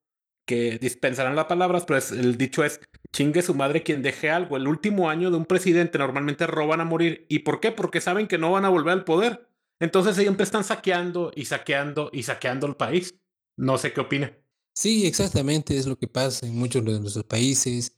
que 0.46 0.78
dispensarán 0.78 1.36
las 1.36 1.44
palabras, 1.44 1.84
pero 1.86 2.00
el 2.18 2.38
dicho 2.38 2.64
es 2.64 2.80
chingue 3.12 3.42
su 3.42 3.54
madre 3.54 3.82
quien 3.82 4.02
deje 4.02 4.30
algo. 4.30 4.56
El 4.56 4.66
último 4.66 5.10
año 5.10 5.30
de 5.30 5.36
un 5.36 5.44
presidente 5.44 5.98
normalmente 5.98 6.46
roban 6.46 6.80
a 6.80 6.84
morir. 6.84 7.26
¿Y 7.28 7.40
por 7.40 7.60
qué? 7.60 7.70
Porque 7.70 8.00
saben 8.00 8.26
que 8.26 8.38
no 8.38 8.52
van 8.52 8.64
a 8.64 8.70
volver 8.70 8.94
al 8.94 9.04
poder. 9.04 9.48
Entonces 9.78 10.16
siempre 10.16 10.44
están 10.44 10.64
saqueando 10.64 11.32
y 11.34 11.44
saqueando 11.44 12.10
y 12.12 12.22
saqueando 12.22 12.66
el 12.66 12.76
país. 12.76 13.14
No 13.56 13.76
sé 13.76 13.92
qué 13.92 14.00
opina. 14.00 14.32
Sí, 14.78 15.06
exactamente, 15.06 15.76
es 15.76 15.86
lo 15.86 15.98
que 15.98 16.06
pasa 16.06 16.46
en 16.46 16.56
muchos 16.56 16.84
de 16.84 17.00
nuestros 17.00 17.24
países. 17.24 17.92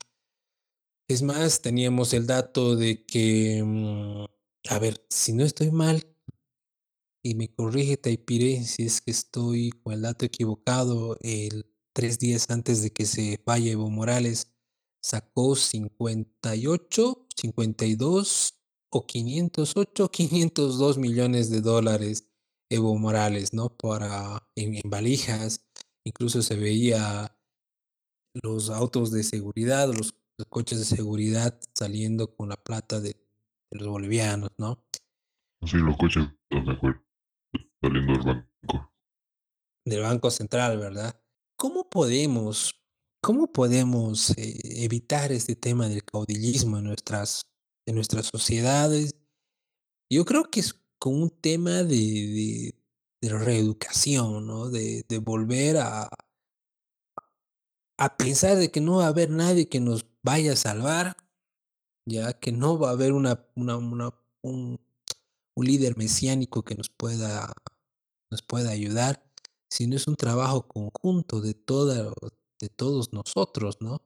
Es 1.09 1.21
más, 1.21 1.61
teníamos 1.61 2.15
el 2.15 2.27
dato 2.27 2.75
de 2.75 3.05
que, 3.05 3.63
mm, 3.63 4.25
a 4.71 4.79
ver, 4.79 5.05
si 5.11 5.35
no 5.35 5.45
estoy 5.45 5.71
mal, 5.71 6.03
y 7.23 7.35
me 7.35 7.53
corrige 7.55 7.99
Taipire 7.99 8.65
si 8.65 8.85
es 8.85 9.03
que 9.03 9.11
estoy 9.11 9.73
con 9.83 9.93
el 9.93 10.01
dato 10.01 10.25
equivocado, 10.25 11.19
el 11.21 11.67
tres 11.93 12.19
días 12.19 12.49
antes 12.49 12.83
de 12.83 12.91
que 12.93 13.05
se 13.05 13.43
vaya 13.45 13.73
Evo 13.73 13.91
Morales, 13.91 14.51
sacó 15.03 15.57
58, 15.57 17.27
52 17.37 18.55
o 18.91 19.07
508, 19.07 20.11
502 20.11 20.97
millones 21.07 21.51
de 21.51 21.61
dólares 21.61 22.27
Evo 22.71 22.97
Morales, 22.97 23.53
¿no? 23.53 23.77
Para, 23.77 24.49
en, 24.57 24.77
en 24.77 24.89
valijas, 24.91 25.70
incluso 26.05 26.43
se 26.43 26.57
veía 26.57 27.37
los 28.43 28.71
autos 28.71 29.11
de 29.11 29.23
seguridad, 29.23 29.89
los, 29.89 30.15
los 30.39 30.47
coches 30.49 30.79
de 30.79 30.85
seguridad 30.85 31.59
saliendo 31.75 32.35
con 32.35 32.49
la 32.49 32.57
plata 32.57 33.01
de, 33.01 33.11
de 33.71 33.79
los 33.79 33.89
bolivianos, 33.89 34.51
¿no? 34.59 34.85
Sí, 35.67 35.77
los 35.77 35.97
coches, 35.97 36.25
no 36.51 36.63
me 36.63 36.73
acuerdo, 36.73 37.03
saliendo 37.83 38.13
del 38.13 38.23
banco. 38.23 38.93
Del 39.85 40.03
Banco 40.03 40.31
Central, 40.31 40.79
¿verdad? 40.79 41.21
¿Cómo 41.57 41.89
podemos, 41.89 42.75
cómo 43.23 43.53
podemos 43.53 44.31
eh, 44.39 44.85
evitar 44.85 45.33
este 45.33 45.57
tema 45.57 45.89
del 45.89 46.05
caudillismo 46.05 46.79
en 46.79 46.85
nuestras, 46.85 47.43
en 47.87 47.97
nuestras 47.97 48.27
sociedades? 48.27 49.15
Yo 50.11 50.25
creo 50.25 50.45
que 50.45 50.61
es 50.61 50.75
con 50.99 51.21
un 51.23 51.31
tema 51.31 51.83
de, 51.83 51.97
de, 51.97 52.75
de 53.23 53.31
reeducación, 53.31 54.47
¿no? 54.47 54.71
De, 54.71 55.05
de 55.09 55.19
volver 55.19 55.79
a, 55.79 56.11
a 57.99 58.17
pensar 58.17 58.57
de 58.57 58.71
que 58.71 58.81
no 58.81 58.97
va 58.99 59.05
a 59.07 59.09
haber 59.09 59.31
nadie 59.31 59.69
que 59.69 59.81
nos 59.81 60.07
vaya 60.23 60.53
a 60.53 60.57
salvar, 60.57 61.17
ya 62.07 62.35
que 62.35 62.53
no 62.53 62.79
va 62.79 62.91
a 62.91 62.93
haber 62.93 63.13
una, 63.13 63.47
una, 63.57 63.77
una- 63.79 64.15
un, 64.43 64.81
un 65.57 65.67
líder 65.67 65.97
mesiánico 65.99 66.65
que 66.65 66.75
nos 66.77 66.91
pueda, 66.91 67.53
nos 68.31 68.43
pueda 68.43 68.71
ayudar, 68.71 69.25
sino 69.71 69.97
es 69.97 70.09
un 70.09 70.17
trabajo 70.17 70.69
conjunto 70.69 71.41
de, 71.41 71.55
toda, 71.55 72.13
de 72.61 72.69
todos 72.71 73.13
nosotros, 73.13 73.79
¿no? 73.81 74.03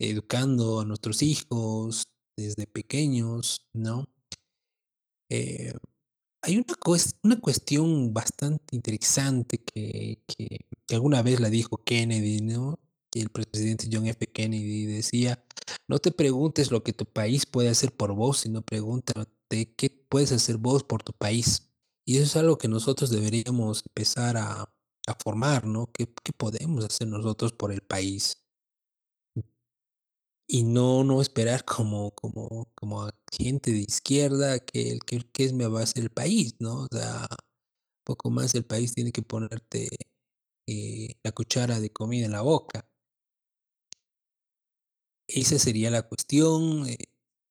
Educando 0.00 0.80
a 0.80 0.86
nuestros 0.86 1.22
hijos 1.22 2.04
desde 2.36 2.66
pequeños, 2.66 3.68
¿no? 3.74 4.06
Eh, 5.30 5.72
hay 6.42 6.56
una, 6.56 6.74
una 7.22 7.40
cuestión 7.40 8.12
bastante 8.14 8.76
interesante 8.76 9.58
que, 9.58 10.22
que, 10.26 10.66
que, 10.86 10.94
alguna 10.94 11.22
vez 11.22 11.40
la 11.40 11.50
dijo 11.50 11.82
Kennedy, 11.84 12.40
¿no? 12.40 12.78
El 13.12 13.30
presidente 13.30 13.88
John 13.90 14.06
F. 14.06 14.26
Kennedy 14.28 14.86
decía, 14.86 15.42
no 15.88 15.98
te 15.98 16.12
preguntes 16.12 16.70
lo 16.70 16.82
que 16.82 16.92
tu 16.92 17.06
país 17.06 17.46
puede 17.46 17.68
hacer 17.70 17.92
por 17.92 18.12
vos, 18.14 18.40
sino 18.40 18.62
pregúntate 18.62 19.74
qué 19.74 19.90
puedes 19.90 20.32
hacer 20.32 20.58
vos 20.58 20.84
por 20.84 21.02
tu 21.02 21.12
país. 21.12 21.70
Y 22.04 22.16
eso 22.16 22.24
es 22.24 22.36
algo 22.36 22.58
que 22.58 22.68
nosotros 22.68 23.10
deberíamos 23.10 23.82
empezar 23.86 24.36
a, 24.36 24.62
a 25.06 25.14
formar, 25.22 25.66
¿no? 25.66 25.90
¿Qué, 25.92 26.06
¿Qué, 26.22 26.32
podemos 26.32 26.84
hacer 26.84 27.08
nosotros 27.08 27.52
por 27.52 27.72
el 27.72 27.80
país? 27.80 28.47
Y 30.50 30.64
no, 30.64 31.04
no 31.04 31.20
esperar 31.20 31.64
como, 31.64 32.10
como, 32.12 32.68
como 32.74 33.10
gente 33.30 33.70
de 33.70 33.80
izquierda 33.80 34.58
que 34.60 34.90
el 34.90 35.00
que, 35.04 35.44
es 35.44 35.52
me 35.52 35.66
va 35.66 35.80
a 35.80 35.82
hacer 35.82 36.04
el 36.04 36.10
país, 36.10 36.54
¿no? 36.58 36.84
O 36.84 36.88
sea, 36.90 37.28
poco 38.04 38.30
más 38.30 38.54
el 38.54 38.64
país 38.64 38.94
tiene 38.94 39.12
que 39.12 39.22
ponerte 39.22 39.88
eh, 40.66 41.14
la 41.22 41.32
cuchara 41.32 41.80
de 41.80 41.92
comida 41.92 42.26
en 42.26 42.32
la 42.32 42.42
boca. 42.42 42.88
Esa 45.26 45.58
sería 45.58 45.90
la 45.90 46.02
cuestión 46.08 46.88
eh, 46.88 46.96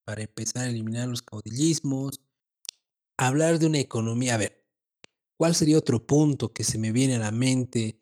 para 0.04 0.24
empezar 0.24 0.66
a 0.66 0.70
eliminar 0.70 1.08
los 1.08 1.22
caudillismos. 1.22 2.20
Hablar 3.18 3.60
de 3.60 3.68
una 3.68 3.80
economía. 3.80 4.36
A 4.36 4.38
ver, 4.38 4.66
¿cuál 5.38 5.56
sería 5.56 5.78
otro 5.78 6.06
punto 6.08 6.54
que 6.54 6.64
se 6.64 6.80
me 6.80 6.92
viene 6.92 7.18
a 7.18 7.20
la 7.20 7.32
mente? 7.32 8.02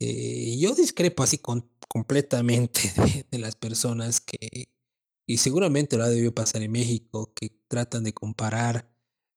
Eh, 0.00 0.56
yo 0.58 0.74
discrepo 0.74 1.22
así 1.22 1.38
con, 1.38 1.70
completamente 1.88 2.80
de, 3.30 3.38
las 3.38 3.54
personas 3.54 4.20
que, 4.20 4.70
y 5.26 5.36
seguramente 5.36 5.96
lo 5.96 6.04
ha 6.04 6.08
debido 6.08 6.34
pasar 6.34 6.62
en 6.62 6.72
México, 6.72 7.32
que 7.34 7.50
tratan 7.68 8.04
de 8.04 8.14
comparar 8.14 8.90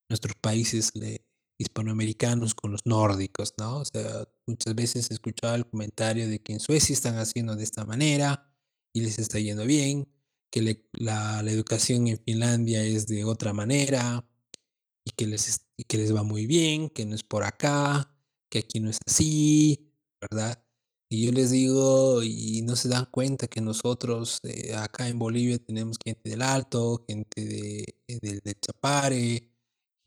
nuestros 0.10 0.36
países 0.36 0.92
hispanoamericanos 1.58 2.56
con 2.56 2.72
los 2.72 2.82
nórdicos, 2.86 3.54
¿no? 3.58 3.80
O 3.80 3.86
sea, 3.86 4.28
muchas 4.48 4.74
veces 4.74 5.12
he 5.12 5.14
escuchado 5.14 5.56
el 5.56 5.68
comentario 5.68 6.28
de 6.28 6.42
que 6.42 6.54
en 6.54 6.60
Suecia 6.60 6.94
están 6.94 7.18
haciendo 7.18 7.56
de 7.56 7.64
esta 7.64 7.86
manera, 7.86 8.50
y 8.94 9.02
les 9.02 9.20
está 9.20 9.40
yendo 9.40 9.66
bien, 9.66 10.08
que 10.52 10.62
la, 10.94 11.42
la, 11.42 11.52
educación 11.52 12.08
en 12.08 12.20
Finlandia 12.20 12.84
es 12.84 13.08
de 13.08 13.26
otra 13.26 13.54
manera 13.54 14.24
y 15.04 15.12
que, 15.12 15.26
les, 15.26 15.66
y 15.78 15.84
que 15.86 15.98
les 15.98 16.16
va 16.16 16.24
muy 16.24 16.46
bien, 16.46 16.90
que 16.90 17.06
no 17.06 17.16
es 17.16 17.24
por 17.24 17.44
acá, 17.44 18.16
que 18.50 18.60
aquí 18.60 18.80
no 18.80 18.92
es 18.92 19.00
así, 19.08 19.93
¿verdad? 20.30 20.64
Y 21.10 21.26
yo 21.28 21.32
les 21.32 21.52
digo, 21.52 22.24
y 22.24 22.62
no 22.64 22.76
se 22.76 22.90
dan 22.90 23.06
cuenta 23.12 23.48
que 23.48 23.62
nosotros 23.62 24.40
eh, 24.44 24.74
acá 24.76 25.08
en 25.08 25.20
Bolivia 25.20 25.60
tenemos 25.60 25.98
gente 26.04 26.30
del 26.30 26.42
Alto, 26.42 27.06
gente 27.08 27.46
de, 27.46 27.96
de, 28.08 28.42
de 28.44 28.56
Chapare, 28.60 29.52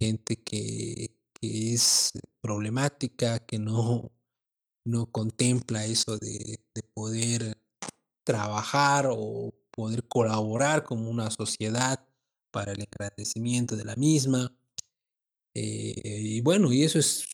gente 0.00 0.36
que, 0.42 1.16
que, 1.40 1.74
es 1.74 2.12
problemática, 2.40 3.38
que 3.46 3.58
no, 3.58 4.10
no 4.84 5.06
contempla 5.12 5.86
eso 5.86 6.18
de, 6.18 6.60
de 6.74 6.82
poder 6.94 7.56
trabajar 8.24 9.08
o 9.10 9.54
poder 9.70 10.08
colaborar 10.08 10.84
como 10.84 11.08
una 11.10 11.30
sociedad 11.30 12.04
para 12.50 12.72
el 12.72 12.80
engrandecimiento 12.80 13.76
de 13.76 13.84
la 13.84 13.96
misma. 13.96 14.52
Eh, 15.54 16.20
y 16.20 16.40
bueno, 16.40 16.72
y 16.72 16.82
eso 16.82 16.98
es, 16.98 17.26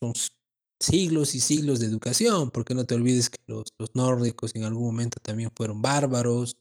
siglos 0.82 1.34
y 1.34 1.40
siglos 1.40 1.80
de 1.80 1.86
educación, 1.86 2.50
porque 2.50 2.74
no 2.74 2.84
te 2.84 2.94
olvides 2.94 3.30
que 3.30 3.38
los, 3.46 3.64
los, 3.78 3.94
nórdicos 3.94 4.54
en 4.54 4.64
algún 4.64 4.84
momento 4.84 5.18
también 5.20 5.50
fueron 5.54 5.80
bárbaros, 5.82 6.56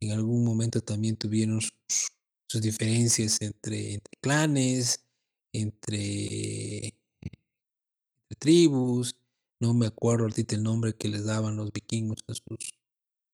en 0.00 0.12
algún 0.12 0.44
momento 0.44 0.80
también 0.80 1.16
tuvieron 1.16 1.60
sus, 1.60 2.62
diferencias 2.62 3.40
entre, 3.42 4.00
clanes, 4.20 5.04
entre, 5.52 6.86
entre, 6.86 8.36
tribus, 8.38 9.16
no 9.60 9.74
me 9.74 9.86
acuerdo 9.86 10.24
ahorita 10.24 10.54
el 10.54 10.62
nombre 10.62 10.94
que 10.94 11.08
les 11.08 11.24
daban 11.24 11.56
los 11.56 11.72
vikingos 11.72 12.18
a 12.28 12.34
sus, 12.34 12.72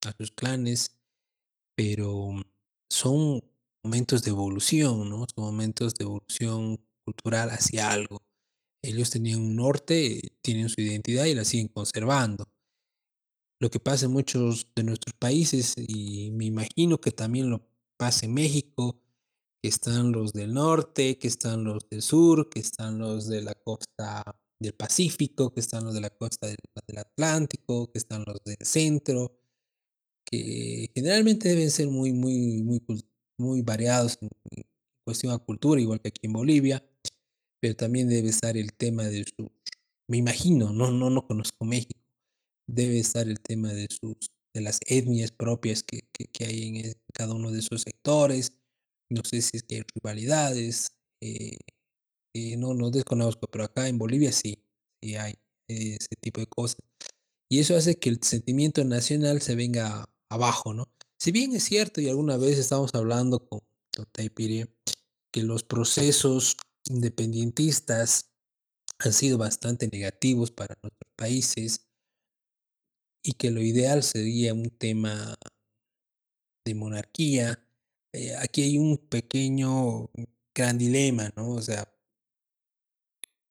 a 0.06 0.12
sus 0.18 0.30
clanes, 0.32 0.96
pero 1.76 2.30
son 2.88 3.42
momentos 3.82 4.22
de 4.22 4.30
evolución, 4.30 5.08
¿no? 5.10 5.26
Son 5.34 5.44
momentos 5.44 5.94
de 5.94 6.04
evolución 6.04 6.80
cultural 7.04 7.50
hacia 7.50 7.90
algo. 7.90 8.20
Ellos 8.84 9.08
tenían 9.10 9.40
un 9.40 9.56
norte, 9.56 10.20
tienen 10.42 10.68
su 10.68 10.80
identidad 10.80 11.24
y 11.24 11.34
la 11.34 11.44
siguen 11.44 11.68
conservando. 11.68 12.48
Lo 13.58 13.70
que 13.70 13.80
pasa 13.80 14.06
en 14.06 14.12
muchos 14.12 14.68
de 14.76 14.82
nuestros 14.84 15.14
países, 15.14 15.74
y 15.76 16.30
me 16.32 16.44
imagino 16.44 17.00
que 17.00 17.10
también 17.10 17.48
lo 17.48 17.66
pasa 17.96 18.26
en 18.26 18.34
México, 18.34 19.00
que 19.62 19.68
están 19.68 20.12
los 20.12 20.34
del 20.34 20.52
norte, 20.52 21.16
que 21.16 21.28
están 21.28 21.64
los 21.64 21.88
del 21.88 22.02
sur, 22.02 22.50
que 22.50 22.60
están 22.60 22.98
los 22.98 23.26
de 23.26 23.40
la 23.40 23.54
costa 23.54 24.22
del 24.60 24.74
Pacífico, 24.74 25.50
que 25.50 25.60
están 25.60 25.84
los 25.84 25.94
de 25.94 26.02
la 26.02 26.10
costa 26.10 26.46
del, 26.46 26.58
Atlántico, 26.98 27.90
que 27.90 27.98
están 27.98 28.24
los 28.26 28.44
del 28.44 28.58
centro, 28.60 29.38
que 30.26 30.90
generalmente 30.94 31.48
deben 31.48 31.70
ser 31.70 31.88
muy, 31.88 32.12
muy, 32.12 32.62
muy, 32.62 32.82
muy 33.38 33.62
variados 33.62 34.18
en, 34.20 34.28
en 34.50 34.64
cuestión 35.04 35.32
a 35.32 35.38
cultura, 35.38 35.80
igual 35.80 36.00
que 36.02 36.08
aquí 36.08 36.26
en 36.26 36.34
Bolivia, 36.34 36.84
pero 37.64 37.76
también 37.76 38.10
debe 38.10 38.28
estar 38.28 38.58
el 38.58 38.74
tema 38.74 39.04
de 39.04 39.24
sus, 39.24 39.48
me 40.06 40.18
imagino, 40.18 40.70
no, 40.74 40.90
no, 40.90 41.08
no 41.08 41.26
conozco 41.26 41.64
México, 41.64 41.98
debe 42.66 42.98
estar 42.98 43.26
el 43.26 43.40
tema 43.40 43.72
de 43.72 43.88
sus, 43.88 44.30
de 44.52 44.60
las 44.60 44.80
etnias 44.84 45.32
propias 45.32 45.82
que, 45.82 46.02
que, 46.12 46.26
que 46.26 46.44
hay 46.44 46.62
en 46.64 46.92
cada 47.14 47.32
uno 47.32 47.50
de 47.50 47.60
esos 47.60 47.80
sectores, 47.80 48.52
no 49.08 49.22
sé 49.24 49.40
si 49.40 49.56
es 49.56 49.62
que 49.62 49.76
hay 49.76 49.82
rivalidades, 49.94 50.92
eh, 51.22 51.56
eh, 52.34 52.58
no, 52.58 52.74
no 52.74 52.90
desconozco, 52.90 53.46
pero 53.50 53.64
acá 53.64 53.88
en 53.88 53.96
Bolivia 53.96 54.30
sí, 54.30 54.62
sí 55.02 55.16
hay 55.16 55.32
ese 55.66 56.16
tipo 56.20 56.40
de 56.40 56.46
cosas. 56.46 56.82
Y 57.48 57.60
eso 57.60 57.78
hace 57.78 57.98
que 57.98 58.10
el 58.10 58.22
sentimiento 58.22 58.84
nacional 58.84 59.40
se 59.40 59.54
venga 59.54 60.04
abajo, 60.28 60.74
¿no? 60.74 60.92
Si 61.18 61.32
bien 61.32 61.56
es 61.56 61.64
cierto, 61.64 62.02
y 62.02 62.10
alguna 62.10 62.36
vez 62.36 62.58
estamos 62.58 62.94
hablando 62.94 63.48
con, 63.48 63.60
Taipire, 64.12 64.68
que 65.32 65.42
los 65.42 65.62
procesos 65.62 66.58
independentistas 66.88 68.30
han 68.98 69.12
sido 69.12 69.38
bastante 69.38 69.88
negativos 69.88 70.50
para 70.50 70.76
nuestros 70.82 71.12
países 71.16 71.88
y 73.22 73.32
que 73.32 73.50
lo 73.50 73.62
ideal 73.62 74.02
sería 74.02 74.54
un 74.54 74.70
tema 74.70 75.34
de 76.64 76.74
monarquía. 76.74 77.66
Eh, 78.12 78.34
aquí 78.36 78.62
hay 78.62 78.78
un 78.78 78.98
pequeño 78.98 80.10
gran 80.54 80.78
dilema, 80.78 81.32
¿no? 81.36 81.52
O 81.52 81.62
sea, 81.62 81.88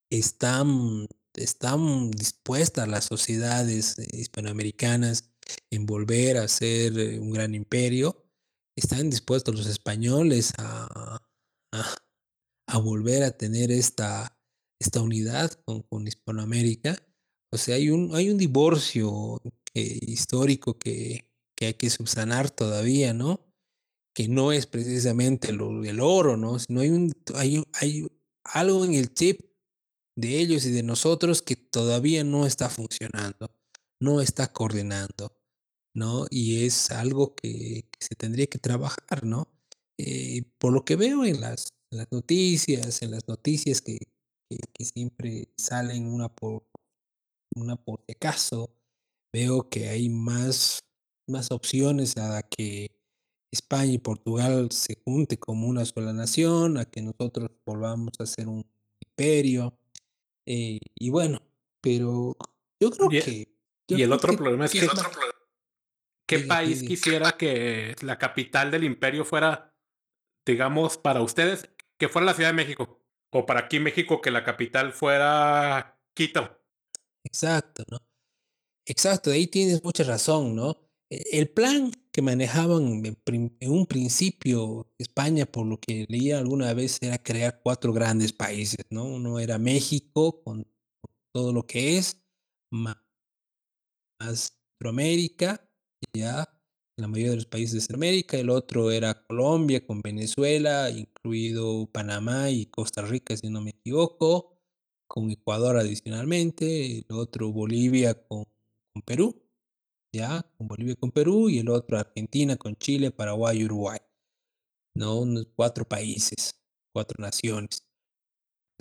están, 0.10 1.08
están 1.34 2.12
dispuestas 2.12 2.88
las 2.88 3.06
sociedades 3.06 3.96
hispanoamericanas 4.14 5.34
en 5.72 5.86
volver 5.86 6.38
a 6.38 6.48
ser 6.48 6.94
un 7.20 7.32
gran 7.32 7.56
imperio. 7.56 8.24
Están 8.76 9.10
dispuestos 9.10 9.56
los 9.56 9.68
españoles 9.68 10.54
a, 10.58 11.20
a 12.74 12.80
volver 12.80 13.22
a 13.22 13.38
tener 13.38 13.72
esta, 13.72 14.36
esta 14.80 15.00
unidad 15.00 15.52
con, 15.64 15.84
con, 15.84 16.08
Hispanoamérica. 16.08 16.98
O 17.52 17.58
sea, 17.60 17.76
hay 17.76 17.92
un, 17.92 18.16
hay 18.16 18.32
un 18.32 18.40
divorcio 18.40 19.40
histórico 19.76 20.80
que, 20.80 21.30
que, 21.56 21.68
hay 21.68 21.74
que 21.76 21.92
subsanar 21.92 22.50
todavía, 22.50 23.14
¿no? 23.14 23.46
Que 24.16 24.28
no 24.28 24.52
es 24.52 24.66
precisamente 24.66 25.54
lo, 25.54 25.84
el 25.84 26.00
oro, 26.00 26.36
¿no? 26.36 26.58
Sino 26.58 26.82
hay, 26.82 26.90
un, 26.90 27.14
hay, 27.36 27.64
hay 27.74 28.08
algo 28.44 28.86
en 28.86 28.96
el 28.96 29.14
chip 29.14 29.42
de 30.16 30.40
ellos 30.40 30.66
y 30.66 30.72
de 30.72 30.82
nosotros 30.82 31.44
que 31.44 31.56
todavía 31.56 32.24
no 32.24 32.48
está 32.48 32.70
funcionando, 32.70 33.56
no 34.00 34.20
está 34.20 34.52
coordinando. 34.52 35.38
¿no? 35.96 36.26
Y 36.32 36.66
es 36.66 36.90
algo 36.90 37.36
que, 37.36 37.88
que 37.92 38.04
se 38.04 38.16
tendría 38.16 38.48
que 38.48 38.58
trabajar, 38.58 39.24
¿no? 39.24 39.48
Eh, 40.00 40.42
por 40.58 40.74
lo 40.74 40.84
que 40.86 40.96
veo 40.96 41.24
en 41.24 41.40
las, 41.40 41.68
en 41.94 41.98
las, 42.00 42.12
noticias, 42.12 43.02
en 43.02 43.12
las 43.12 43.28
noticias 43.28 43.82
que, 43.82 43.98
que, 44.50 44.58
que, 44.74 44.86
siempre 44.86 45.50
salen 45.58 46.06
una 46.08 46.28
por, 46.28 46.66
una 47.56 47.76
por 47.76 48.02
si 48.06 48.14
acaso, 48.14 48.76
veo 49.32 49.70
que 49.70 49.90
hay 49.90 50.10
más, 50.10 50.80
más 51.28 51.52
opciones 51.52 52.18
a 52.18 52.42
que 52.44 53.00
España 53.52 53.94
y 53.94 54.00
Portugal 54.00 54.72
se 54.72 55.00
junte 55.06 55.38
como 55.38 55.68
una 55.68 55.86
sola 55.86 56.14
nación, 56.14 56.78
a 56.78 56.86
que 56.86 57.02
nosotros 57.02 57.52
volvamos 57.66 58.14
a 58.20 58.26
ser 58.26 58.48
un 58.48 58.66
imperio. 59.00 59.78
Eh, 60.46 60.80
y 60.96 61.10
bueno, 61.12 61.42
pero 61.80 62.36
yo 62.80 62.90
creo 62.90 63.12
y, 63.12 63.22
que... 63.22 63.54
Yo 63.88 63.98
y 63.98 64.02
el 64.02 64.12
otro 64.12 64.36
problema 64.36 64.66
es 64.66 64.72
que... 64.72 64.86
Otro 64.86 65.10
problema 65.12 65.34
¿Qué 66.26 66.38
Diga, 66.38 66.56
país 66.56 66.80
diga. 66.80 66.90
quisiera 66.90 67.32
que 67.34 67.96
la 68.02 68.18
capital 68.18 68.72
del 68.72 68.86
imperio 68.86 69.26
fuera, 69.26 69.76
digamos, 70.46 70.98
para 70.98 71.22
ustedes, 71.22 71.70
que 71.98 72.10
fuera 72.10 72.26
la 72.26 72.34
Ciudad 72.34 72.50
de 72.50 72.56
México? 72.56 73.00
O 73.32 73.46
para 73.46 73.62
aquí 73.62 73.80
México, 73.80 74.22
que 74.22 74.32
la 74.32 74.44
capital 74.44 74.94
fuera 74.94 76.00
Quito. 76.14 76.60
exacto, 77.24 77.84
¿no? 77.90 77.98
Exacto, 78.86 79.32
ahí 79.32 79.48
tienes 79.48 79.84
mucha 79.84 80.04
razón, 80.04 80.56
¿no? 80.56 80.78
E, 81.10 81.40
el 81.40 81.50
plan 81.50 81.92
que 82.12 82.22
manejaban 82.22 83.04
en, 83.06 83.72
un 83.72 83.86
principio 83.88 84.92
España, 84.98 85.46
por 85.46 85.66
lo 85.66 85.80
que 85.80 86.06
leía 86.10 86.38
alguna 86.40 86.74
vez, 86.74 87.00
era 87.02 87.18
crear 87.18 87.62
cuatro 87.64 87.94
grandes 87.94 88.34
países, 88.34 88.86
¿no? 88.90 89.06
Uno 89.06 89.40
era 89.40 89.58
México, 89.58 90.44
con 90.44 90.68
todo 91.34 91.54
lo 91.54 91.66
que 91.66 91.98
es, 91.98 92.24
más 92.72 92.98
Centroamérica, 94.80 95.70
ya, 96.14 96.48
la 96.96 97.08
mayoría 97.08 97.32
de 97.32 97.38
los 97.38 97.46
países 97.46 97.74
de 97.74 97.82
Centroamérica, 97.82 98.38
el 98.38 98.50
otro 98.50 98.92
era 98.92 99.26
Colombia 99.26 99.86
con 99.86 100.02
Venezuela, 100.02 100.90
incluido 100.92 101.88
Panamá 101.92 102.50
y 102.52 102.68
Costa 102.68 103.02
Rica, 103.02 103.36
si 103.36 103.50
no 103.50 103.62
me 103.62 103.72
equivoco, 103.72 104.60
con 105.08 105.32
Ecuador 105.32 105.78
adicionalmente, 105.78 107.00
el 107.00 107.06
otro 107.10 107.52
Bolivia 107.52 108.14
con, 108.28 108.46
Perú, 109.06 109.44
ya, 110.14 110.44
con 110.58 110.68
Bolivia 110.68 110.96
con 110.96 111.12
Perú, 111.12 111.50
y 111.50 111.60
el 111.60 111.70
otro 111.70 111.98
Argentina 111.98 112.58
con 112.58 112.76
Chile, 112.76 113.12
Paraguay 113.12 113.60
y 113.60 113.66
Uruguay. 113.66 114.00
¿No? 114.96 115.20
Unos 115.20 115.48
cuatro 115.56 115.86
países, 115.86 116.64
cuatro 116.94 117.20
naciones. 117.20 117.88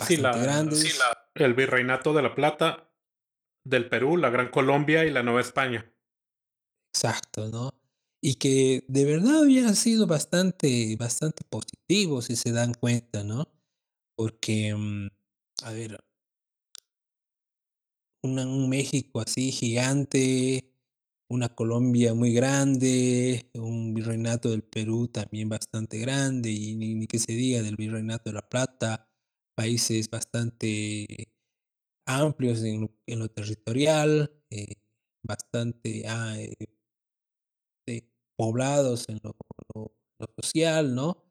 Sí, 0.07 0.17
grandes. 0.17 0.99
el 1.33 1.53
Virreinato 1.55 2.13
de 2.13 2.21
la 2.21 2.35
Plata, 2.35 2.91
del 3.65 3.89
Perú, 3.89 4.17
la 4.17 4.29
Gran 4.29 4.51
Colombia 4.51 5.05
y 5.05 5.11
la 5.11 5.23
Nueva 5.23 5.41
España. 5.41 5.91
Exacto, 6.93 7.47
¿no? 7.49 7.82
Y 8.25 8.35
que 8.35 8.85
de 8.87 9.03
verdad 9.03 9.43
hubiera 9.43 9.73
sido 9.75 10.07
bastante, 10.07 10.95
bastante 10.95 11.43
positivo 11.43 12.21
si 12.21 12.37
se 12.37 12.53
dan 12.53 12.73
cuenta, 12.73 13.21
¿no? 13.25 13.49
Porque, 14.15 14.73
mm, 14.73 15.07
a 15.63 15.71
ver, 15.73 15.99
un 18.23 18.69
México 18.69 19.19
así 19.19 19.51
gigante, 19.51 20.73
una 21.29 21.49
Colombia 21.49 22.13
muy 22.13 22.33
grande, 22.33 23.49
un 23.55 23.93
virreinato 23.93 24.49
del 24.51 24.63
Perú 24.63 25.09
también 25.09 25.49
bastante 25.49 25.97
grande, 25.99 26.49
y 26.51 26.75
ni, 26.75 27.07
que 27.07 27.19
se 27.19 27.33
diga 27.33 27.61
del 27.61 27.75
virreinato 27.75 28.29
de 28.29 28.35
La 28.35 28.47
Plata, 28.49 29.09
países 29.55 30.09
bastante 30.09 31.33
amplios 32.05 32.63
en, 32.63 32.89
lo 33.07 33.29
territorial, 33.29 34.31
eh, 34.49 34.75
bastante 35.23 36.03
ah, 36.07 36.35
eh, 36.39 36.53
poblados 38.35 39.07
en 39.09 39.19
lo, 39.23 39.35
social, 40.41 40.95
¿no? 40.95 41.23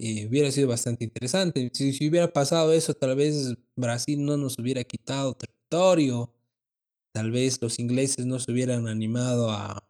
Eh, 0.00 0.26
hubiera 0.26 0.50
sido 0.52 0.68
bastante 0.68 1.04
interesante. 1.04 1.70
Si, 1.74 2.08
hubiera 2.08 2.32
pasado 2.32 2.72
eso, 2.72 2.94
tal 2.94 3.16
vez 3.16 3.54
Brasil 3.76 4.24
no 4.24 4.36
nos 4.36 4.58
hubiera 4.58 4.84
quitado 4.84 5.34
territorio, 5.34 6.32
tal 7.12 7.30
vez 7.30 7.60
los 7.60 7.78
ingleses 7.78 8.26
no 8.26 8.38
se 8.38 8.52
hubieran 8.52 8.88
animado 8.88 9.50
a, 9.50 9.88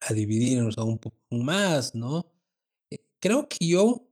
a 0.00 0.12
dividirnos 0.12 0.76
aún 0.78 1.00
más, 1.30 1.94
¿no? 1.94 2.30
Eh, 2.90 2.98
creo 3.20 3.48
que 3.48 3.66
yo, 3.66 4.08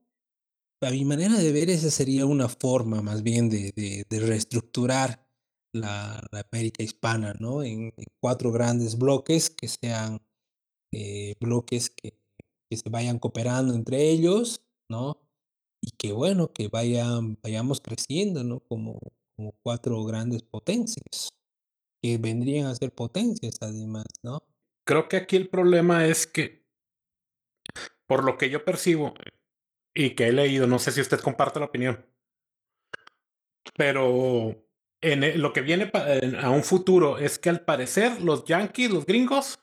a 0.81 0.91
mi 0.91 1.05
manera 1.05 1.37
de 1.37 1.53
ver, 1.53 1.71
esa 1.71 1.91
sería 1.91 2.27
una 2.27 2.49
forma 2.49 3.03
más 3.03 3.23
bien 3.23 3.51
de, 3.51 3.73
de, 4.09 4.21
reestructurar 4.21 5.27
la, 5.73 6.27
América 6.51 6.83
hispana, 6.83 7.35
¿no? 7.39 7.63
en 7.63 7.93
cuatro 8.21 8.51
grandes 8.53 8.97
bloques 8.99 9.51
que 9.51 9.69
sean 9.69 10.21
eh, 10.99 11.35
bloques 11.39 11.91
que, 11.91 12.15
se 12.71 12.89
vayan 12.89 13.19
cooperando 13.19 13.75
entre 13.75 14.09
ellos, 14.11 14.63
¿no? 14.89 15.21
Y 15.83 15.91
que 15.93 16.13
bueno, 16.13 16.53
que 16.53 16.69
vayan, 16.69 17.39
vayamos 17.43 17.81
creciendo, 17.81 18.43
¿no? 18.43 18.61
Como, 18.61 18.99
como 19.37 19.53
cuatro 19.63 20.03
grandes 20.05 20.43
potencias, 20.43 21.29
que 22.03 22.17
vendrían 22.17 22.67
a 22.67 22.75
ser 22.75 22.93
potencias 22.93 23.57
además, 23.61 24.07
¿no? 24.23 24.43
Creo 24.87 25.07
que 25.09 25.19
aquí 25.19 25.37
el 25.37 25.51
problema 25.51 26.07
es 26.07 26.27
que, 26.27 26.67
por 28.07 28.25
lo 28.25 28.39
que 28.39 28.49
yo 28.49 28.65
percibo 28.65 29.13
y 29.95 30.15
que 30.15 30.29
he 30.29 30.33
leído, 30.33 30.67
no 30.67 30.79
sé 30.79 30.93
si 30.93 31.03
usted 31.03 31.21
comparte 31.21 31.61
la 31.61 31.67
opinión, 31.67 32.07
pero 33.77 34.67
en 35.03 35.43
lo 35.43 35.53
que 35.53 35.61
viene 35.61 35.91
a 36.41 36.49
un 36.49 36.65
futuro 36.65 37.19
es 37.19 37.39
que 37.39 37.51
al 37.51 37.61
parecer 37.61 38.23
los 38.23 38.45
yankees, 38.45 38.91
los 38.91 39.05
gringos, 39.05 39.59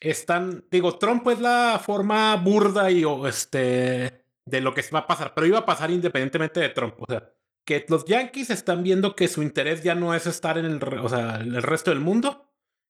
están, 0.00 0.64
digo, 0.70 0.96
Trump 0.98 1.28
es 1.28 1.40
la 1.40 1.80
forma 1.84 2.34
burda 2.36 2.90
y 2.90 3.04
este 3.26 4.24
de 4.46 4.60
lo 4.60 4.74
que 4.74 4.82
va 4.92 5.00
a 5.00 5.06
pasar, 5.06 5.32
pero 5.34 5.46
iba 5.46 5.58
a 5.58 5.66
pasar 5.66 5.90
independientemente 5.90 6.60
de 6.60 6.70
Trump. 6.70 6.94
O 6.98 7.06
sea, 7.06 7.30
que 7.64 7.84
los 7.88 8.04
Yankees 8.06 8.50
están 8.50 8.82
viendo 8.82 9.14
que 9.14 9.28
su 9.28 9.42
interés 9.42 9.82
ya 9.82 9.94
no 9.94 10.14
es 10.14 10.26
estar 10.26 10.58
en 10.58 10.64
el, 10.64 10.82
o 10.98 11.08
sea, 11.08 11.36
el 11.36 11.62
resto 11.62 11.90
del 11.90 12.00
mundo. 12.00 12.46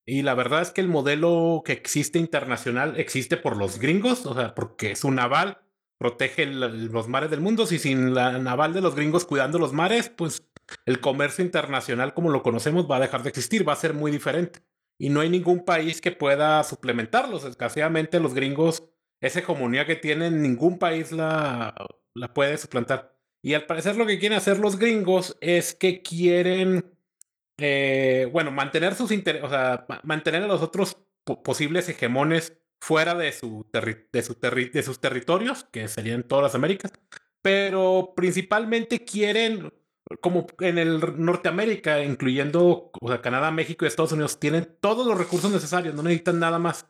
Y 0.07 0.23
la 0.23 0.35
verdad 0.35 0.63
es 0.63 0.71
que 0.71 0.81
el 0.81 0.89
modelo 0.89 1.63
que 1.65 1.73
existe 1.73 2.19
internacional 2.19 2.99
existe 2.99 3.37
por 3.37 3.57
los 3.57 3.79
gringos, 3.79 4.25
o 4.25 4.35
sea, 4.35 4.55
porque 4.55 4.97
su 4.97 5.11
naval 5.11 5.59
protege 5.99 6.47
los 6.47 7.09
mares 7.09 7.31
del 7.31 7.43
mundo. 7.43 7.67
Y 7.71 7.79
sin 7.79 8.15
la 8.15 8.39
naval 8.39 8.73
de 8.73 8.81
los 8.81 8.95
gringos 8.95 9.27
cuidando 9.27 9.59
los 9.59 9.75
mares, 9.75 10.09
pues 10.09 10.47
el 10.87 11.01
comercio 11.01 11.45
internacional 11.45 12.15
como 12.15 12.31
lo 12.31 12.43
conocemos 12.43 12.91
va 12.91 12.97
a 12.97 13.01
dejar 13.01 13.23
de 13.23 13.29
existir, 13.29 13.69
va 13.69 13.75
a 13.75 13.77
ser 13.77 13.93
muy 13.93 14.11
diferente 14.11 14.61
y 15.01 15.09
no 15.09 15.23
hay 15.23 15.31
ningún 15.31 15.65
país 15.65 16.03
que 16.03 16.13
pueda 16.13 16.63
suplementarlos. 16.63 17.45
Escaseamente 17.45 18.21
los 18.21 18.35
gringos, 18.35 18.85
esa 19.23 19.39
hegemonía 19.39 19.87
que 19.87 19.97
tienen, 19.97 20.43
ningún 20.43 20.79
país 20.79 21.11
la, 21.11 21.75
la 22.15 22.35
puede 22.35 22.59
suplantar. 22.59 23.17
Y 23.43 23.55
al 23.55 23.65
parecer 23.65 23.97
lo 23.97 24.05
que 24.05 24.19
quieren 24.19 24.37
hacer 24.37 24.59
los 24.59 24.79
gringos 24.79 25.39
es 25.41 25.75
que 25.75 26.03
quieren, 26.03 26.85
eh, 27.57 28.29
bueno, 28.31 28.51
mantener 28.51 28.95
sus 28.95 29.11
intereses, 29.11 29.47
o 29.47 29.49
sea, 29.49 29.87
mantener 30.03 30.43
a 30.43 30.49
los 30.49 30.61
otros 30.61 30.99
posibles 31.43 31.89
hegemones 31.89 32.59
fuera 32.79 33.15
de, 33.15 33.33
su 33.33 33.67
de, 33.73 34.23
su 34.23 34.35
de 34.39 34.83
sus 34.83 35.01
territorios, 35.01 35.65
que 35.73 35.89
serían 35.89 36.25
todas 36.25 36.43
las 36.43 36.55
Américas, 36.55 36.93
pero 37.41 38.13
principalmente 38.15 39.03
quieren 39.07 39.73
como 40.21 40.47
en 40.61 40.79
el 40.79 41.01
Norteamérica, 41.25 42.03
incluyendo 42.03 42.91
o 43.01 43.09
sea, 43.09 43.21
Canadá, 43.21 43.51
México 43.51 43.85
y 43.85 43.89
Estados 43.89 44.13
Unidos, 44.13 44.41
tienen 44.41 44.77
todos 44.81 45.07
los 45.07 45.17
recursos 45.17 45.51
necesarios, 45.51 45.95
no 45.95 46.03
necesitan 46.03 46.39
nada 46.39 46.59
más. 46.59 46.87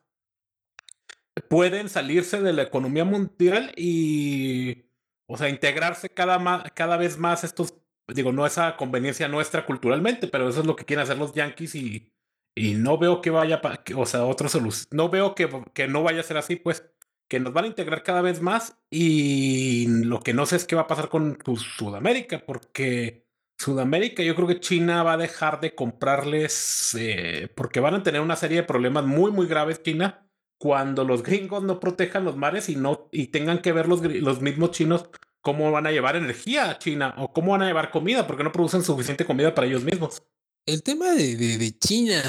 Pueden 1.49 1.89
salirse 1.89 2.41
de 2.41 2.53
la 2.53 2.63
economía 2.63 3.05
mundial 3.05 3.73
y, 3.77 4.85
o 5.27 5.37
sea, 5.37 5.49
integrarse 5.49 6.11
cada, 6.11 6.65
cada 6.75 6.97
vez 6.97 7.19
más 7.19 7.45
estos, 7.45 7.75
digo, 8.09 8.33
no 8.33 8.47
esa 8.47 8.77
conveniencia 8.77 9.29
nuestra 9.29 9.67
culturalmente, 9.67 10.29
pero 10.29 10.49
eso 10.49 10.61
es 10.61 10.67
lo 10.67 10.77
que 10.77 10.85
quieren 10.85 11.03
hacer 11.03 11.19
los 11.19 11.35
yankees 11.35 11.75
y, 11.75 12.13
y 12.55 12.75
no 12.75 12.99
veo 12.99 13.21
que 13.21 13.31
vaya, 13.31 13.61
o 13.97 14.07
sea, 14.07 14.25
otra 14.25 14.49
solución, 14.49 14.89
no 14.93 15.09
veo 15.09 15.35
que, 15.35 15.49
que 15.75 15.89
no 15.89 16.03
vaya 16.03 16.21
a 16.21 16.25
ser 16.25 16.37
así, 16.37 16.57
pues 16.57 16.91
que 17.31 17.39
nos 17.39 17.53
van 17.53 17.65
a 17.65 17.69
integrar 17.69 18.03
cada 18.03 18.23
vez 18.23 18.43
más 18.43 18.77
y 18.91 19.87
lo 19.87 20.21
que 20.21 20.35
no 20.35 20.47
sé 20.47 20.57
es 20.57 20.65
qué 20.65 20.75
va 20.75 20.83
a 20.83 20.87
pasar 20.89 21.09
con 21.09 21.39
Sudamérica, 21.57 22.45
porque 22.45 23.25
Sudamérica 23.57 24.25
yo 24.25 24.35
creo 24.35 24.49
que 24.49 24.59
China 24.59 25.05
va 25.05 25.13
a 25.13 25.17
dejar 25.17 25.61
de 25.61 25.77
comprarles 25.77 26.97
eh, 26.99 27.49
porque 27.55 27.79
van 27.79 27.95
a 27.95 28.03
tener 28.03 28.21
una 28.21 28.35
serie 28.35 28.59
de 28.59 28.67
problemas 28.67 29.05
muy 29.07 29.31
muy 29.31 29.47
graves 29.47 29.81
China 29.83 30.29
cuando 30.59 31.05
los 31.05 31.23
gringos 31.23 31.63
no 31.63 31.79
protejan 31.79 32.25
los 32.25 32.37
mares 32.37 32.69
y 32.69 32.75
no 32.75 33.09
y 33.13 33.29
tengan 33.29 33.63
que 33.63 33.73
ver 33.73 33.87
los, 33.87 34.03
los 34.03 34.41
mismos 34.41 34.73
chinos 34.73 35.09
cómo 35.41 35.71
van 35.71 35.87
a 35.87 35.93
llevar 35.93 36.17
energía 36.17 36.69
a 36.69 36.79
China 36.79 37.15
o 37.17 37.33
cómo 37.33 37.53
van 37.53 37.63
a 37.63 37.67
llevar 37.67 37.93
comida 37.93 38.27
porque 38.27 38.43
no 38.43 38.51
producen 38.51 38.83
suficiente 38.83 39.25
comida 39.25 39.55
para 39.55 39.69
ellos 39.69 39.85
mismos. 39.85 40.21
El 40.67 40.83
tema 40.83 41.13
de, 41.13 41.37
de, 41.37 41.79
China, 41.79 42.23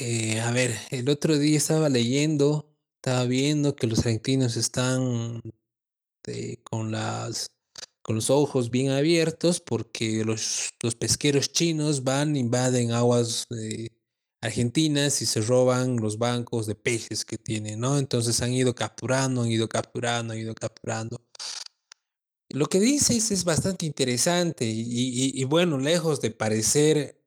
eh, 0.00 0.40
a 0.40 0.50
ver, 0.50 0.74
el 0.90 1.08
otro 1.08 1.38
día 1.38 1.56
estaba 1.56 1.88
leyendo 1.88 2.65
estaba 3.06 3.24
viendo 3.26 3.76
que 3.76 3.86
los 3.86 4.00
argentinos 4.00 4.56
están 4.56 5.40
eh, 6.26 6.56
con, 6.64 6.90
las, 6.90 7.52
con 8.02 8.16
los 8.16 8.30
ojos 8.30 8.72
bien 8.72 8.90
abiertos 8.90 9.60
porque 9.60 10.24
los, 10.24 10.70
los 10.82 10.96
pesqueros 10.96 11.52
chinos 11.52 12.02
van, 12.02 12.34
invaden 12.34 12.90
aguas 12.90 13.46
eh, 13.56 13.90
argentinas 14.40 15.22
y 15.22 15.26
se 15.26 15.40
roban 15.40 15.98
los 15.98 16.18
bancos 16.18 16.66
de 16.66 16.74
peces 16.74 17.24
que 17.24 17.38
tienen, 17.38 17.78
¿no? 17.78 17.96
Entonces 17.96 18.42
han 18.42 18.52
ido 18.52 18.74
capturando, 18.74 19.42
han 19.42 19.52
ido 19.52 19.68
capturando, 19.68 20.32
han 20.32 20.40
ido 20.40 20.56
capturando. 20.56 21.22
Lo 22.48 22.66
que 22.66 22.80
dices 22.80 23.30
es 23.30 23.44
bastante 23.44 23.86
interesante 23.86 24.64
y 24.66 25.44
bueno, 25.44 25.78
lejos 25.78 26.20
de 26.20 26.32
parecer 26.32 27.20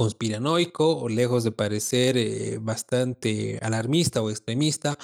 conspiranoico 0.00 0.96
o 0.96 1.10
lejos 1.10 1.44
de 1.44 1.52
parecer 1.52 2.16
eh, 2.16 2.56
bastante 2.58 3.58
alarmista 3.60 4.22
o 4.22 4.30
extremista, 4.30 4.96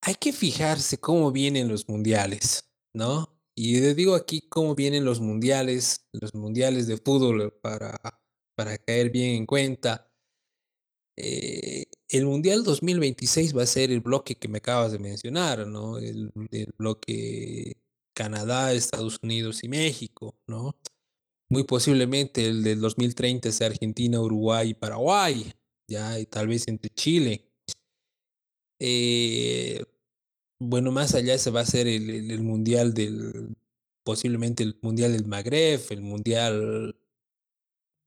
hay 0.00 0.14
que 0.14 0.32
fijarse 0.32 0.96
cómo 0.98 1.30
vienen 1.30 1.68
los 1.68 1.90
mundiales, 1.90 2.70
¿no? 2.94 3.38
Y 3.54 3.78
digo 3.80 4.14
aquí 4.14 4.48
cómo 4.48 4.74
vienen 4.74 5.04
los 5.04 5.20
mundiales, 5.20 6.06
los 6.12 6.34
mundiales 6.34 6.86
de 6.86 6.96
fútbol 6.96 7.52
para, 7.60 8.00
para 8.56 8.78
caer 8.78 9.10
bien 9.10 9.34
en 9.34 9.44
cuenta. 9.44 10.10
Eh, 11.18 11.84
el 12.08 12.24
Mundial 12.24 12.64
2026 12.64 13.54
va 13.54 13.64
a 13.64 13.66
ser 13.66 13.90
el 13.90 14.00
bloque 14.00 14.36
que 14.36 14.48
me 14.48 14.56
acabas 14.58 14.92
de 14.92 14.98
mencionar, 14.98 15.66
¿no? 15.66 15.98
El, 15.98 16.32
el 16.50 16.72
bloque 16.78 17.76
Canadá, 18.14 18.72
Estados 18.72 19.18
Unidos 19.22 19.62
y 19.64 19.68
México, 19.68 20.34
¿no? 20.46 20.74
Muy 21.50 21.64
posiblemente 21.64 22.46
el 22.46 22.62
del 22.62 22.80
2030 22.80 23.52
sea 23.52 23.68
Argentina, 23.68 24.20
Uruguay 24.20 24.70
y 24.70 24.74
Paraguay, 24.74 25.52
ya, 25.88 26.18
y 26.18 26.26
tal 26.26 26.48
vez 26.48 26.68
entre 26.68 26.90
Chile. 26.90 27.46
Eh, 28.78 29.84
bueno, 30.60 30.92
más 30.92 31.14
allá 31.14 31.38
se 31.38 31.50
va 31.50 31.60
a 31.60 31.66
ser 31.66 31.86
el, 31.88 32.10
el- 32.30 32.42
mundial 32.42 32.94
del, 32.94 33.56
posiblemente 34.04 34.62
el 34.62 34.78
mundial 34.82 35.12
del 35.12 35.26
Magreb, 35.26 35.80
el 35.90 36.02
mundial 36.02 36.96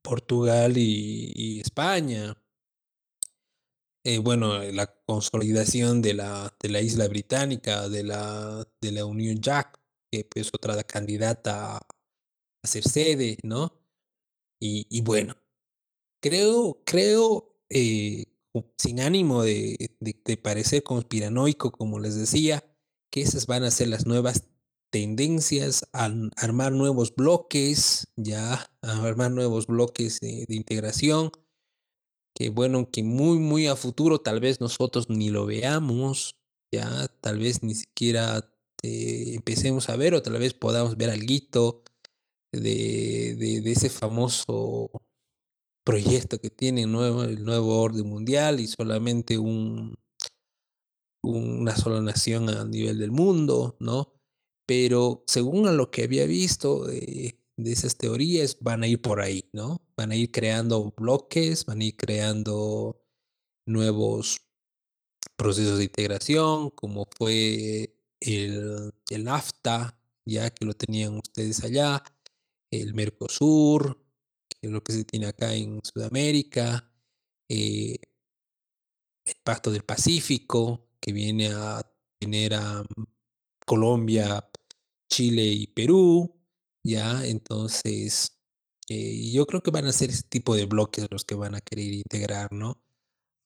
Portugal 0.01 0.77
y, 0.77 1.31
y 1.35 1.59
España. 1.59 2.37
Eh, 4.05 4.17
bueno, 4.19 4.61
eh, 4.61 4.73
la 4.73 4.87
consolidación 5.05 6.01
de 6.01 6.13
la, 6.13 6.53
de 6.61 6.69
la 6.69 6.81
isla 6.81 7.07
británica, 7.07 7.87
de 7.87 8.03
la, 8.03 8.67
de 8.81 8.91
la 8.91 9.05
Unión 9.05 9.39
Jack, 9.39 9.79
que 10.11 10.27
es 10.35 10.49
otra 10.53 10.83
candidata 10.83 11.79
a 12.63 12.67
ser 12.67 12.83
sede, 12.83 13.37
¿no? 13.43 13.73
Y, 14.59 14.87
y 14.89 15.01
bueno, 15.01 15.35
creo, 16.21 16.81
creo, 16.85 17.55
eh, 17.69 18.25
sin 18.77 19.01
ánimo 19.01 19.43
de, 19.43 19.95
parecer 20.41 20.83
conspiranoico, 20.83 21.71
como 21.71 21.99
les 21.99 22.15
decía, 22.15 22.63
que 23.11 23.21
esas 23.21 23.45
van 23.47 23.63
a 23.63 23.71
ser 23.71 23.89
las 23.89 24.05
nuevas 24.05 24.45
tendencias 24.91 25.87
a 25.91 26.11
armar 26.37 26.71
nuevos 26.71 27.15
bloques, 27.15 28.07
ya, 28.15 28.69
a 28.81 29.03
armar 29.05 29.31
nuevos 29.31 29.67
bloques 29.67 30.19
de, 30.19 30.45
de 30.47 30.55
integración, 30.55 31.31
que 32.35 32.49
bueno, 32.49 32.89
que 32.89 33.03
muy, 33.03 33.39
muy 33.39 33.67
a 33.67 33.75
futuro 33.75 34.19
tal 34.19 34.39
vez 34.39 34.61
nosotros 34.61 35.09
ni 35.09 35.29
lo 35.29 35.45
veamos, 35.45 36.37
ya, 36.71 37.07
tal 37.21 37.39
vez 37.39 37.63
ni 37.63 37.75
siquiera 37.75 38.49
eh, 38.81 39.33
empecemos 39.35 39.89
a 39.89 39.95
ver 39.95 40.13
o 40.13 40.21
tal 40.21 40.33
vez 40.39 40.53
podamos 40.53 40.97
ver 40.97 41.09
algo 41.09 41.83
de, 42.53 43.35
de, 43.35 43.71
ese 43.71 43.89
famoso 43.89 44.89
proyecto 45.83 46.39
que 46.39 46.49
tiene 46.49 46.83
el 46.83 46.91
nuevo 46.91 47.81
orden 47.81 48.07
mundial 48.07 48.59
y 48.59 48.67
solamente 48.67 49.37
un, 49.37 49.95
una 51.23 51.75
sola 51.75 52.01
nación 52.01 52.49
a 52.49 52.65
nivel 52.65 52.99
del 52.99 53.11
mundo, 53.11 53.75
¿no? 53.79 54.13
Pero 54.65 55.23
según 55.27 55.67
a 55.67 55.71
lo 55.71 55.91
que 55.91 56.03
había 56.03 56.25
visto 56.25 56.85
de 56.85 57.35
esas 57.57 57.97
teorías, 57.97 58.57
van 58.61 58.83
a 58.83 58.87
ir 58.87 59.01
por 59.01 59.21
ahí, 59.21 59.49
¿no? 59.53 59.81
Van 59.97 60.11
a 60.11 60.15
ir 60.15 60.31
creando 60.31 60.93
bloques, 60.97 61.65
van 61.65 61.81
a 61.81 61.85
ir 61.85 61.97
creando 61.97 63.01
nuevos 63.65 64.41
procesos 65.35 65.77
de 65.77 65.85
integración, 65.85 66.69
como 66.71 67.07
fue 67.17 67.95
el, 68.19 68.93
el 69.09 69.23
NAFTA, 69.23 69.97
ya 70.25 70.49
que 70.49 70.65
lo 70.65 70.73
tenían 70.73 71.17
ustedes 71.17 71.63
allá, 71.63 72.03
el 72.81 72.93
Mercosur, 72.93 73.99
que 74.49 74.67
es 74.67 74.71
lo 74.71 74.83
que 74.83 74.93
se 74.93 75.05
tiene 75.05 75.27
acá 75.27 75.53
en 75.53 75.79
Sudamérica, 75.83 76.89
eh, 77.49 77.97
el 79.25 79.35
Pacto 79.43 79.71
del 79.71 79.83
Pacífico, 79.83 80.89
que 80.99 81.13
viene 81.13 81.49
a 81.53 81.81
tener 82.19 82.53
a 82.55 82.83
mm, 82.83 83.03
Colombia, 83.65 84.49
Chile 85.09 85.43
y 85.45 85.67
Perú, 85.67 86.35
ya, 86.83 87.25
entonces, 87.25 88.37
eh, 88.89 89.31
yo 89.31 89.45
creo 89.45 89.61
que 89.61 89.71
van 89.71 89.85
a 89.85 89.93
ser 89.93 90.09
ese 90.09 90.23
tipo 90.23 90.55
de 90.55 90.65
bloques 90.65 91.07
los 91.11 91.25
que 91.25 91.35
van 91.35 91.55
a 91.55 91.61
querer 91.61 91.93
integrar, 91.93 92.51
¿no? 92.51 92.81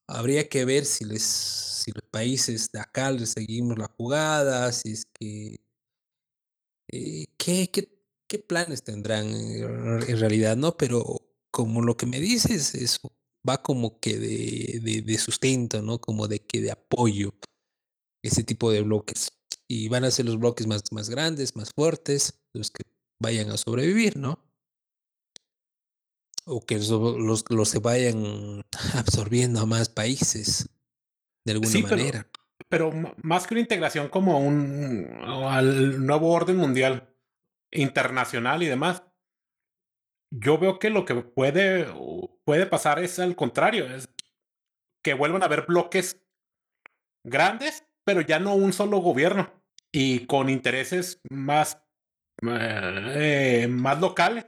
Habría 0.07 0.49
que 0.49 0.65
ver 0.65 0.86
si 0.86 1.05
les, 1.05 1.23
si 1.23 1.91
los 1.91 2.03
países 2.11 2.71
de 2.71 2.80
acá 2.80 3.11
les 3.11 3.32
seguimos 3.32 3.78
la 3.78 3.88
jugada, 3.97 4.71
si 4.71 4.93
es 4.93 5.05
que 5.05 5.57
eh, 6.89 7.25
¿qué, 7.38 7.69
qué, 7.71 7.96
qué 8.28 8.39
planes 8.39 8.84
tendrán 8.84 9.28
en 9.34 10.19
realidad, 10.19 10.55
no? 10.57 10.75
Pero 10.78 11.03
como 11.51 11.82
lo 11.82 11.95
que 11.97 12.05
me 12.05 12.19
dices, 12.19 12.75
eso 12.75 13.11
va 13.47 13.61
como 13.63 13.99
que 13.99 14.17
de, 14.19 14.80
de, 14.84 15.01
de 15.01 15.17
sustento, 15.17 15.82
¿no? 15.82 15.99
Como 15.99 16.28
de 16.28 16.39
que 16.45 16.61
de 16.61 16.71
apoyo, 16.71 17.34
ese 18.23 18.43
tipo 18.43 18.71
de 18.71 18.82
bloques. 18.82 19.30
Y 19.69 19.88
van 19.89 20.03
a 20.05 20.11
ser 20.11 20.25
los 20.25 20.38
bloques 20.39 20.67
más, 20.67 20.84
más 20.91 21.09
grandes, 21.09 21.55
más 21.55 21.71
fuertes, 21.73 22.39
los 22.53 22.71
que 22.71 22.84
vayan 23.21 23.49
a 23.51 23.57
sobrevivir, 23.57 24.17
¿no? 24.17 24.39
O 26.45 26.65
que 26.65 26.78
los, 26.78 27.45
los, 27.49 27.69
se 27.69 27.80
vayan 27.80 28.63
absorbiendo 28.95 29.59
a 29.61 29.65
más 29.65 29.89
países, 29.89 30.69
de 31.45 31.53
alguna 31.53 31.69
Sí, 31.71 31.84
pero- 31.84 31.97
manera. 31.97 32.28
Pero 32.69 32.89
m- 32.91 33.13
más 33.21 33.45
que 33.47 33.53
una 33.53 33.61
integración 33.61 34.09
como 34.09 34.39
un 34.39 35.07
al 35.21 36.05
nuevo 36.05 36.32
orden 36.32 36.57
mundial 36.57 37.13
internacional 37.72 38.63
y 38.63 38.68
demás, 38.68 39.03
yo 40.32 40.57
veo 40.57 40.80
que 40.80 40.89
lo 40.89 41.05
que 41.05 41.15
puede, 41.15 41.88
puede 42.43 42.65
pasar 42.65 42.99
es 42.99 43.20
al 43.20 43.36
contrario, 43.36 43.86
es 43.86 44.09
que 45.03 45.13
vuelvan 45.13 45.41
a 45.41 45.45
haber 45.45 45.65
bloques 45.65 46.22
grandes, 47.24 47.86
pero 48.03 48.22
ya 48.22 48.39
no 48.39 48.55
un 48.55 48.74
solo 48.74 48.99
gobierno 48.99 49.51
y 49.91 50.26
con 50.26 50.49
intereses 50.49 51.22
más, 51.30 51.82
eh, 52.41 53.68
más 53.70 53.99
locales 53.99 54.45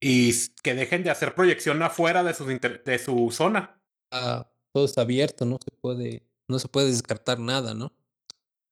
y 0.00 0.32
que 0.62 0.74
dejen 0.74 1.02
de 1.02 1.10
hacer 1.10 1.34
proyección 1.34 1.82
afuera 1.82 2.22
de, 2.22 2.34
sus 2.34 2.46
de 2.46 2.98
su 2.98 3.30
zona. 3.32 3.80
Ah, 4.12 4.48
todo 4.72 4.84
está 4.84 5.02
abierto, 5.02 5.44
no 5.44 5.58
se 5.62 5.70
puede, 5.80 6.22
no 6.46 6.58
se 6.58 6.68
puede 6.68 6.88
descartar 6.88 7.38
nada, 7.40 7.74
¿no? 7.74 7.92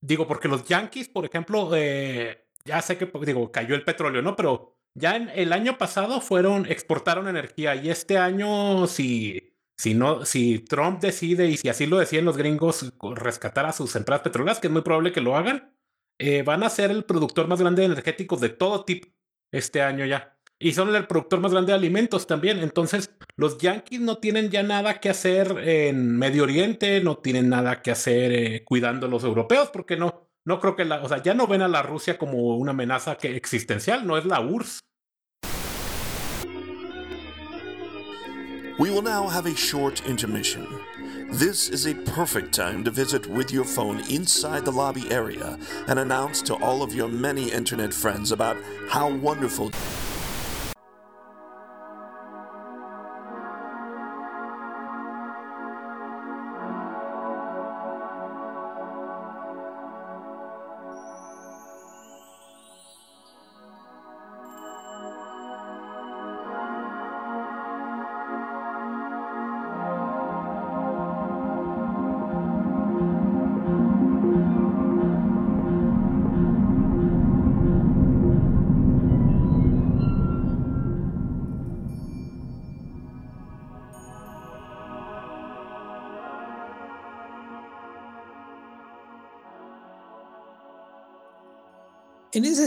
Digo, 0.01 0.29
porque 0.29 0.49
los 0.49 0.65
Yankees, 0.65 1.09
por 1.09 1.25
ejemplo, 1.25 1.71
eh, 1.75 2.46
ya 2.67 2.83
sé 2.83 2.99
que 2.99 3.11
digo, 3.25 3.51
cayó 3.51 3.75
el 3.75 3.85
petróleo, 3.85 4.21
¿no? 4.21 4.37
Pero 4.37 4.77
ya 4.95 5.17
en 5.17 5.31
el 5.31 5.53
año 5.53 5.79
pasado 5.79 6.21
fueron, 6.21 6.67
exportaron 6.67 7.29
energía 7.29 7.75
y 7.77 7.91
este 7.91 8.19
año, 8.19 8.87
si, 8.87 9.55
si 9.77 9.95
no, 9.95 10.25
si 10.25 10.59
Trump 10.59 11.01
decide 11.01 11.49
y 11.49 11.57
si 11.57 11.69
así 11.69 11.87
lo 11.87 11.99
decían 11.99 12.25
los 12.25 12.37
gringos, 12.37 12.93
rescatar 13.14 13.67
a 13.67 13.73
sus 13.73 13.95
empresas 13.97 14.23
petroleras, 14.23 14.59
que 14.59 14.67
es 14.67 14.73
muy 14.73 14.83
probable 14.83 15.12
que 15.12 15.21
lo 15.21 15.37
hagan, 15.37 15.73
eh, 16.19 16.43
van 16.43 16.62
a 16.62 16.71
ser 16.71 16.91
el 16.91 17.05
productor 17.05 17.47
más 17.47 17.61
grande 17.61 17.83
de 17.83 17.87
energéticos 17.87 18.41
de 18.41 18.49
todo 18.49 18.85
tipo 18.85 19.09
este 19.53 19.83
año 19.83 20.05
ya. 20.07 20.37
Y 20.59 20.73
son 20.73 20.95
el 20.95 21.07
productor 21.07 21.41
más 21.41 21.53
grande 21.53 21.73
de 21.73 21.79
alimentos 21.79 22.27
también. 22.27 22.61
Entonces, 22.61 23.11
los 23.37 23.59
Yankees 23.59 24.01
no 24.01 24.17
tienen 24.19 24.51
ya 24.51 24.62
nada 24.62 25.01
que 25.01 25.11
hacer 25.11 25.55
en 25.59 26.17
Medio 26.17 26.45
Oriente, 26.45 27.03
no 27.03 27.19
tienen 27.19 27.51
nada 27.51 27.83
que 27.83 27.91
hacer 27.91 28.33
eh, 28.33 28.64
cuidando 28.64 29.07
a 29.07 29.11
los 29.11 29.25
europeos, 29.25 29.69
porque 29.71 29.99
no, 29.99 30.26
no 30.47 30.61
creo 30.61 30.77
que 30.77 30.85
la, 30.85 31.03
o 31.03 31.09
sea, 31.09 31.23
ya 31.23 31.35
no 31.35 31.47
ven 31.47 31.61
a 31.61 31.69
la 31.69 31.83
Rusia 31.83 32.17
como 32.17 32.57
una 32.57 32.71
amenaza 32.71 33.17
que 33.17 33.37
existencial, 33.37 34.07
no 34.07 34.17
es 34.17 34.25
la 34.25 34.41
URSS. 34.41 34.81
We 38.79 38.91
will 38.91 39.03
now 39.03 39.27
have 39.27 39.47
a 39.47 39.57
short 39.57 40.07
intermission. 40.07 40.67
This 41.33 41.69
is 41.71 41.87
a 41.87 41.95
perfect 41.95 42.55
time 42.55 42.85
to 42.85 42.91
visit 42.91 43.27
with 43.27 43.51
your 43.51 43.65
phone 43.65 44.01
inside 44.09 44.65
the 44.65 44.71
lobby 44.71 45.11
area 45.11 45.59
and 45.89 45.99
announce 45.99 46.43
to 46.43 46.55
all 46.57 46.83
of 46.83 46.95
your 46.95 47.09
many 47.09 47.51
internet 47.51 47.93
friends 47.93 48.31
about 48.31 48.57
how 48.89 49.11
wonderful 49.11 49.73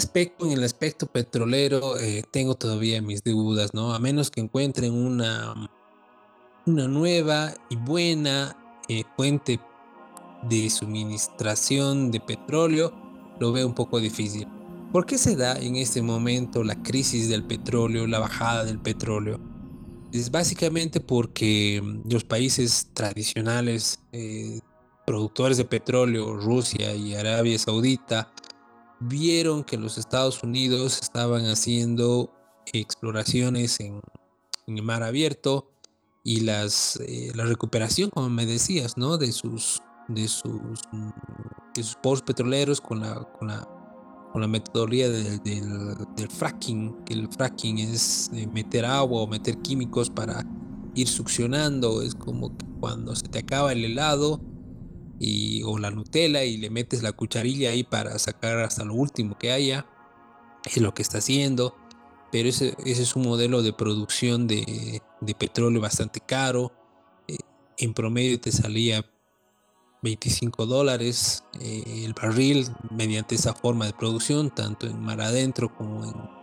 aspecto, 0.09 0.47
en 0.47 0.53
el 0.53 0.63
aspecto 0.63 1.05
petrolero, 1.05 1.99
eh, 1.99 2.23
tengo 2.31 2.55
todavía 2.55 2.99
mis 2.99 3.23
dudas, 3.23 3.75
¿no? 3.75 3.93
A 3.93 3.99
menos 3.99 4.31
que 4.31 4.41
encuentren 4.41 4.91
una, 4.91 5.53
nueva 6.65 7.53
y 7.69 7.75
buena 7.75 8.57
eh, 8.87 9.03
fuente 9.15 9.59
de 10.49 10.67
suministración 10.71 12.09
de 12.09 12.19
petróleo, 12.21 12.91
lo 13.39 13.51
veo 13.51 13.67
un 13.67 13.75
poco 13.75 13.99
difícil. 13.99 14.47
¿Por 14.91 15.05
qué 15.05 15.19
se 15.19 15.35
da 15.35 15.59
en 15.59 15.75
este 15.75 16.01
momento 16.01 16.63
la 16.63 16.81
crisis 16.81 17.29
del 17.29 17.43
petróleo, 17.43 18.07
la 18.07 18.17
bajada 18.17 18.63
del 18.65 18.79
petróleo? 18.79 19.39
Es 20.11 20.31
básicamente 20.31 21.01
porque 21.01 21.81
mm, 21.83 22.11
los 22.11 22.23
países 22.23 22.89
tradicionales 22.95 23.99
eh, 24.11 24.59
productores 25.05 25.57
de 25.57 25.65
petróleo, 25.65 26.35
Rusia 26.35 26.95
y 26.95 27.13
Arabia 27.13 27.59
Saudita, 27.59 28.31
vieron 28.99 29.63
que 29.63 29.77
los 29.77 29.97
Estados 29.97 30.43
Unidos 30.43 30.99
estaban 31.01 31.45
haciendo 31.45 32.33
exploraciones 32.73 33.79
en, 33.79 34.01
el 34.67 34.83
mar 34.83 35.01
abierto 35.01 35.71
y 36.23 36.41
las, 36.41 36.97
eh, 36.97 37.31
la 37.33 37.45
recuperación, 37.45 38.11
como 38.11 38.29
me 38.29 38.45
decías, 38.45 38.97
¿no? 38.97 39.17
De 39.17 39.31
sus, 39.31 39.81
de 40.07 40.27
sus, 40.27 40.81
de 41.73 41.83
sus 41.83 41.95
pozos 41.95 42.21
petroleros 42.21 42.79
con 42.79 42.99
la, 42.99 43.15
con 43.39 43.47
la, 43.47 43.67
con 44.31 44.41
la 44.41 44.47
metodología 44.47 45.09
del, 45.09 45.39
del, 45.39 45.95
del 46.15 46.29
fracking, 46.29 47.03
que 47.05 47.13
el 47.13 47.27
fracking 47.29 47.79
es 47.79 48.29
eh, 48.33 48.47
meter 48.53 48.85
agua 48.85 49.21
o 49.21 49.27
meter 49.27 49.57
químicos 49.59 50.09
para 50.11 50.45
ir 50.93 51.07
succionando, 51.07 52.03
es 52.03 52.13
como 52.13 52.55
que 52.55 52.65
cuando 52.79 53.15
se 53.15 53.27
te 53.27 53.39
acaba 53.39 53.71
el 53.71 53.85
helado 53.85 54.39
y, 55.19 55.63
o 55.63 55.77
la 55.77 55.91
Nutella 55.91 56.43
y 56.43 56.57
le 56.57 56.69
metes 56.69 57.03
la 57.03 57.11
cucharilla 57.11 57.71
ahí 57.71 57.83
para 57.83 58.17
sacar 58.17 58.59
hasta 58.59 58.85
lo 58.85 58.93
último 58.93 59.37
que 59.37 59.51
haya, 59.51 59.85
es 60.65 60.77
lo 60.77 60.93
que 60.93 61.01
está 61.01 61.19
haciendo, 61.19 61.75
pero 62.31 62.49
ese, 62.49 62.75
ese 62.85 63.03
es 63.03 63.15
un 63.15 63.23
modelo 63.23 63.61
de 63.61 63.73
producción 63.73 64.47
de, 64.47 65.01
de 65.21 65.35
petróleo 65.35 65.81
bastante 65.81 66.19
caro, 66.19 66.71
eh, 67.27 67.37
en 67.77 67.93
promedio 67.93 68.39
te 68.39 68.51
salía 68.51 69.05
25 70.01 70.65
dólares 70.65 71.43
eh, 71.59 72.03
el 72.05 72.13
barril 72.13 72.67
mediante 72.89 73.35
esa 73.35 73.53
forma 73.53 73.85
de 73.85 73.93
producción, 73.93 74.53
tanto 74.53 74.87
en 74.87 74.99
mar 75.01 75.21
adentro 75.21 75.75
como 75.75 76.05
en 76.05 76.39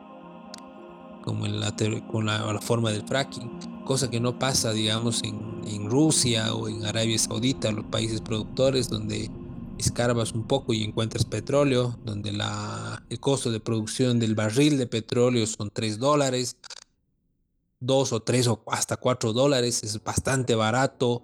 como 1.26 1.44
en 1.44 1.58
la, 1.58 1.74
con 2.06 2.26
la, 2.26 2.52
la, 2.52 2.60
forma 2.60 2.92
del 2.92 3.04
fracking, 3.04 3.82
cosa 3.84 4.08
que 4.08 4.20
no 4.20 4.38
pasa, 4.38 4.72
digamos, 4.72 5.24
en, 5.24 5.55
en, 5.66 5.90
Rusia 5.90 6.54
o 6.54 6.68
en 6.68 6.84
Arabia 6.84 7.18
Saudita, 7.18 7.70
los 7.72 7.86
países 7.86 8.20
productores, 8.20 8.88
donde 8.88 9.30
escarbas 9.78 10.32
un 10.32 10.46
poco 10.46 10.72
y 10.72 10.82
encuentras 10.82 11.24
petróleo, 11.24 11.98
donde 12.04 12.32
la, 12.32 13.04
el 13.10 13.20
costo 13.20 13.50
de 13.50 13.60
producción 13.60 14.18
del 14.18 14.34
barril 14.34 14.78
de 14.78 14.86
petróleo 14.86 15.46
son 15.46 15.70
3 15.70 15.98
dólares, 15.98 16.56
2 17.80 18.12
o 18.12 18.20
3 18.20 18.48
o 18.48 18.62
hasta 18.68 18.96
4 18.96 19.32
dólares, 19.32 19.82
es 19.82 20.02
bastante 20.02 20.54
barato. 20.54 21.22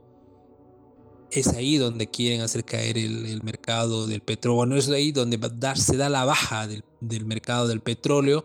Es 1.30 1.49
ahí 1.49 1.78
donde 1.78 2.09
quieren 2.09 2.43
hacer 2.43 2.62
caer 2.64 2.99
el, 2.99 3.43
mercado 3.43 4.07
del 4.07 4.20
petróleo. 4.20 4.57
Bueno, 4.57 4.76
es 4.76 4.90
ahí 4.90 5.12
donde 5.12 5.38
dar, 5.55 5.78
se 5.78 5.97
da 5.97 6.11
la 6.11 6.26
baja 6.26 6.66
del, 6.66 6.84
del 7.01 7.24
mercado 7.24 7.68
del 7.68 7.80
petróleo 7.80 8.45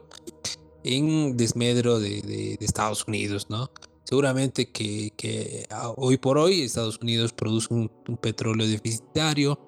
en 0.84 1.36
desmedro 1.36 2.00
de, 2.00 2.22
de, 2.22 2.56
de 2.58 2.66
Estados 2.66 3.06
Unidos, 3.06 3.48
¿no? 3.50 3.70
Seguramente 4.08 4.72
que, 4.72 5.12
que, 5.18 5.68
hoy 5.98 6.18
por 6.18 6.38
hoy 6.38 6.62
Estados 6.62 6.98
Unidos 7.02 7.34
produce 7.34 7.74
un, 7.74 7.90
petróleo 8.22 8.66
deficitario. 8.66 9.60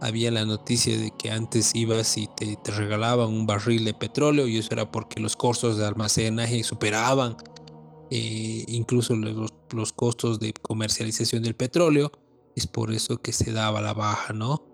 Había 0.00 0.32
la 0.32 0.44
noticia 0.44 0.98
de 0.98 1.12
que 1.16 1.30
antes 1.30 1.76
ibas 1.76 2.18
y 2.18 2.26
te, 2.36 2.56
te, 2.56 2.72
regalaban 2.72 3.28
un 3.28 3.46
barril 3.46 3.84
de 3.84 3.94
petróleo 3.94 4.48
y 4.48 4.58
eso 4.58 4.70
era 4.72 4.90
porque 4.90 5.20
los 5.20 5.36
costos 5.36 5.76
de 5.76 5.86
almacenaje 5.86 6.64
superaban 6.64 7.36
eh, 8.10 8.64
incluso 8.66 9.14
los, 9.14 9.54
los, 9.70 9.92
costos 9.92 10.40
de 10.40 10.52
comercialización 10.54 11.44
del 11.44 11.54
petróleo. 11.54 12.10
Es 12.56 12.66
por 12.66 12.92
eso 12.92 13.18
que 13.18 13.32
se 13.32 13.52
daba 13.52 13.80
la 13.80 13.94
baja, 13.94 14.32
¿no? 14.32 14.66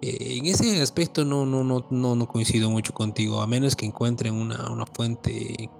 Eh, 0.00 0.36
en 0.38 0.46
ese 0.46 0.80
aspecto 0.80 1.24
no, 1.24 1.44
no, 1.44 1.64
no, 1.64 2.14
no, 2.14 2.28
coincido 2.28 2.70
mucho 2.70 2.92
contigo, 2.92 3.42
a 3.42 3.48
menos 3.48 3.74
que 3.74 3.86
encuentren 3.86 4.34
una 4.34 4.86
fuente, 4.86 5.70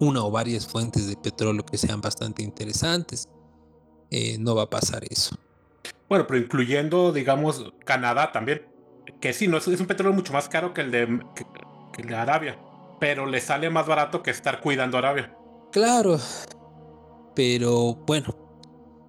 una 0.00 0.24
o 0.24 0.30
varias 0.30 0.66
fuentes 0.66 1.06
de 1.06 1.16
petróleo 1.16 1.64
que 1.64 1.78
sean 1.78 2.00
bastante 2.00 2.42
interesantes. 2.42 3.28
Eh, 4.10 4.38
no 4.40 4.56
va 4.56 4.62
a 4.62 4.70
pasar 4.70 5.04
eso. 5.08 5.36
Bueno, 6.08 6.26
pero 6.26 6.40
incluyendo, 6.40 7.12
digamos, 7.12 7.72
Canadá 7.84 8.32
también, 8.32 8.62
que 9.20 9.32
sí, 9.32 9.46
no 9.46 9.58
es, 9.58 9.68
es 9.68 9.80
un 9.80 9.86
petróleo 9.86 10.12
mucho 10.12 10.32
más 10.32 10.48
caro 10.48 10.74
que 10.74 10.80
el 10.80 10.90
de, 10.90 11.06
que, 11.36 11.46
que 11.92 12.02
el 12.02 12.08
de 12.08 12.16
Arabia, 12.16 12.58
pero 12.98 13.26
le 13.26 13.40
sale 13.40 13.70
más 13.70 13.86
barato 13.86 14.22
que 14.22 14.30
estar 14.30 14.60
cuidando 14.60 14.98
Arabia. 14.98 15.36
Claro, 15.70 16.18
pero 17.36 17.94
bueno, 18.06 18.34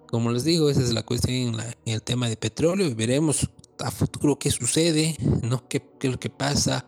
como 0.08 0.30
les 0.30 0.44
digo, 0.44 0.70
esa 0.70 0.82
es 0.82 0.92
la 0.92 1.02
cuestión 1.02 1.34
en, 1.34 1.56
la, 1.56 1.64
en 1.64 1.94
el 1.94 2.02
tema 2.02 2.28
de 2.28 2.36
petróleo 2.36 2.86
y 2.86 2.94
veremos 2.94 3.48
a 3.80 3.90
futuro 3.90 4.38
qué 4.38 4.50
sucede, 4.50 5.16
¿no? 5.42 5.66
¿Qué, 5.68 5.82
qué 5.98 6.06
es 6.06 6.12
lo 6.12 6.20
que 6.20 6.30
pasa? 6.30 6.86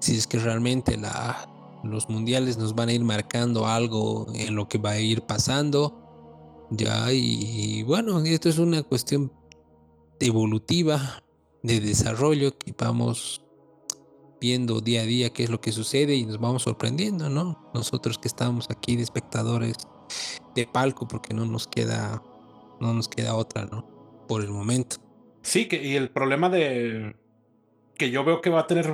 Si 0.00 0.16
es 0.16 0.26
que 0.26 0.38
realmente 0.38 0.98
la, 0.98 1.48
los 1.90 2.08
mundiales 2.08 2.58
nos 2.58 2.74
van 2.74 2.88
a 2.88 2.92
ir 2.92 3.04
marcando 3.04 3.66
algo 3.66 4.26
en 4.34 4.54
lo 4.54 4.68
que 4.68 4.78
va 4.78 4.90
a 4.92 5.00
ir 5.00 5.22
pasando. 5.22 6.02
Ya, 6.70 7.12
y, 7.12 7.82
bueno, 7.84 8.20
esto 8.24 8.48
es 8.48 8.58
una 8.58 8.82
cuestión 8.82 9.32
evolutiva 10.20 11.22
de 11.62 11.80
desarrollo 11.80 12.56
que 12.58 12.74
vamos 12.76 13.42
viendo 14.40 14.80
día 14.80 15.02
a 15.02 15.04
día 15.04 15.30
qué 15.30 15.44
es 15.44 15.50
lo 15.50 15.60
que 15.60 15.72
sucede 15.72 16.14
y 16.14 16.26
nos 16.26 16.38
vamos 16.38 16.62
sorprendiendo, 16.62 17.30
¿no? 17.30 17.70
Nosotros 17.72 18.18
que 18.18 18.28
estamos 18.28 18.68
aquí 18.70 18.96
de 18.96 19.02
espectadores 19.02 19.76
de 20.54 20.66
palco 20.66 21.08
porque 21.08 21.34
no 21.34 21.46
nos 21.46 21.66
queda 21.66 22.22
no 22.80 22.92
nos 22.92 23.08
queda 23.08 23.34
otra, 23.34 23.64
¿no? 23.66 23.86
Por 24.28 24.42
el 24.42 24.50
momento. 24.50 24.96
Sí, 25.42 25.68
que, 25.68 25.82
y 25.82 25.94
el 25.94 26.10
problema 26.10 26.48
de 26.48 27.16
que 27.96 28.10
yo 28.10 28.24
veo 28.24 28.40
que 28.40 28.50
va 28.50 28.60
a 28.60 28.66
tener 28.66 28.86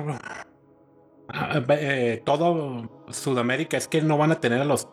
eh, 1.69 2.21
todo 2.25 3.05
Sudamérica 3.09 3.77
es 3.77 3.87
que 3.87 4.01
no 4.01 4.17
van 4.17 4.31
a 4.31 4.39
tener 4.39 4.61
a 4.61 4.65
los 4.65 4.87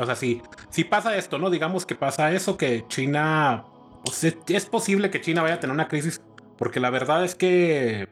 o 0.00 0.06
sea, 0.06 0.16
si, 0.16 0.42
pasa 0.84 1.16
esto, 1.16 1.38
¿no? 1.38 1.50
Digamos 1.50 1.86
que 1.86 1.94
pasa 1.94 2.32
eso, 2.32 2.56
que 2.56 2.84
China, 2.88 3.64
es, 4.04 4.36
es 4.48 4.66
posible 4.66 5.10
que 5.10 5.20
China 5.20 5.42
vaya 5.42 5.54
a 5.54 5.60
tener 5.60 5.72
una 5.72 5.88
crisis, 5.88 6.20
porque 6.56 6.80
la 6.80 6.90
verdad 6.90 7.24
es 7.24 7.34
que 7.34 8.08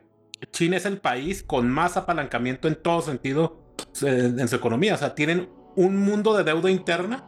China 0.53 0.77
es 0.77 0.87
el 0.87 0.99
país 0.99 1.43
con 1.43 1.69
más 1.69 1.97
apalancamiento 1.97 2.69
en 2.69 2.77
todo 2.77 3.03
sentido 3.03 3.61
en 4.03 4.49
su 4.49 4.57
economía, 4.57 4.95
o 4.95 4.99
sea, 4.99 5.15
tienen 5.15 5.49
un 5.75 5.99
mundo 5.99 6.35
de 6.35 6.45
deuda 6.45 6.71
interna 6.71 7.25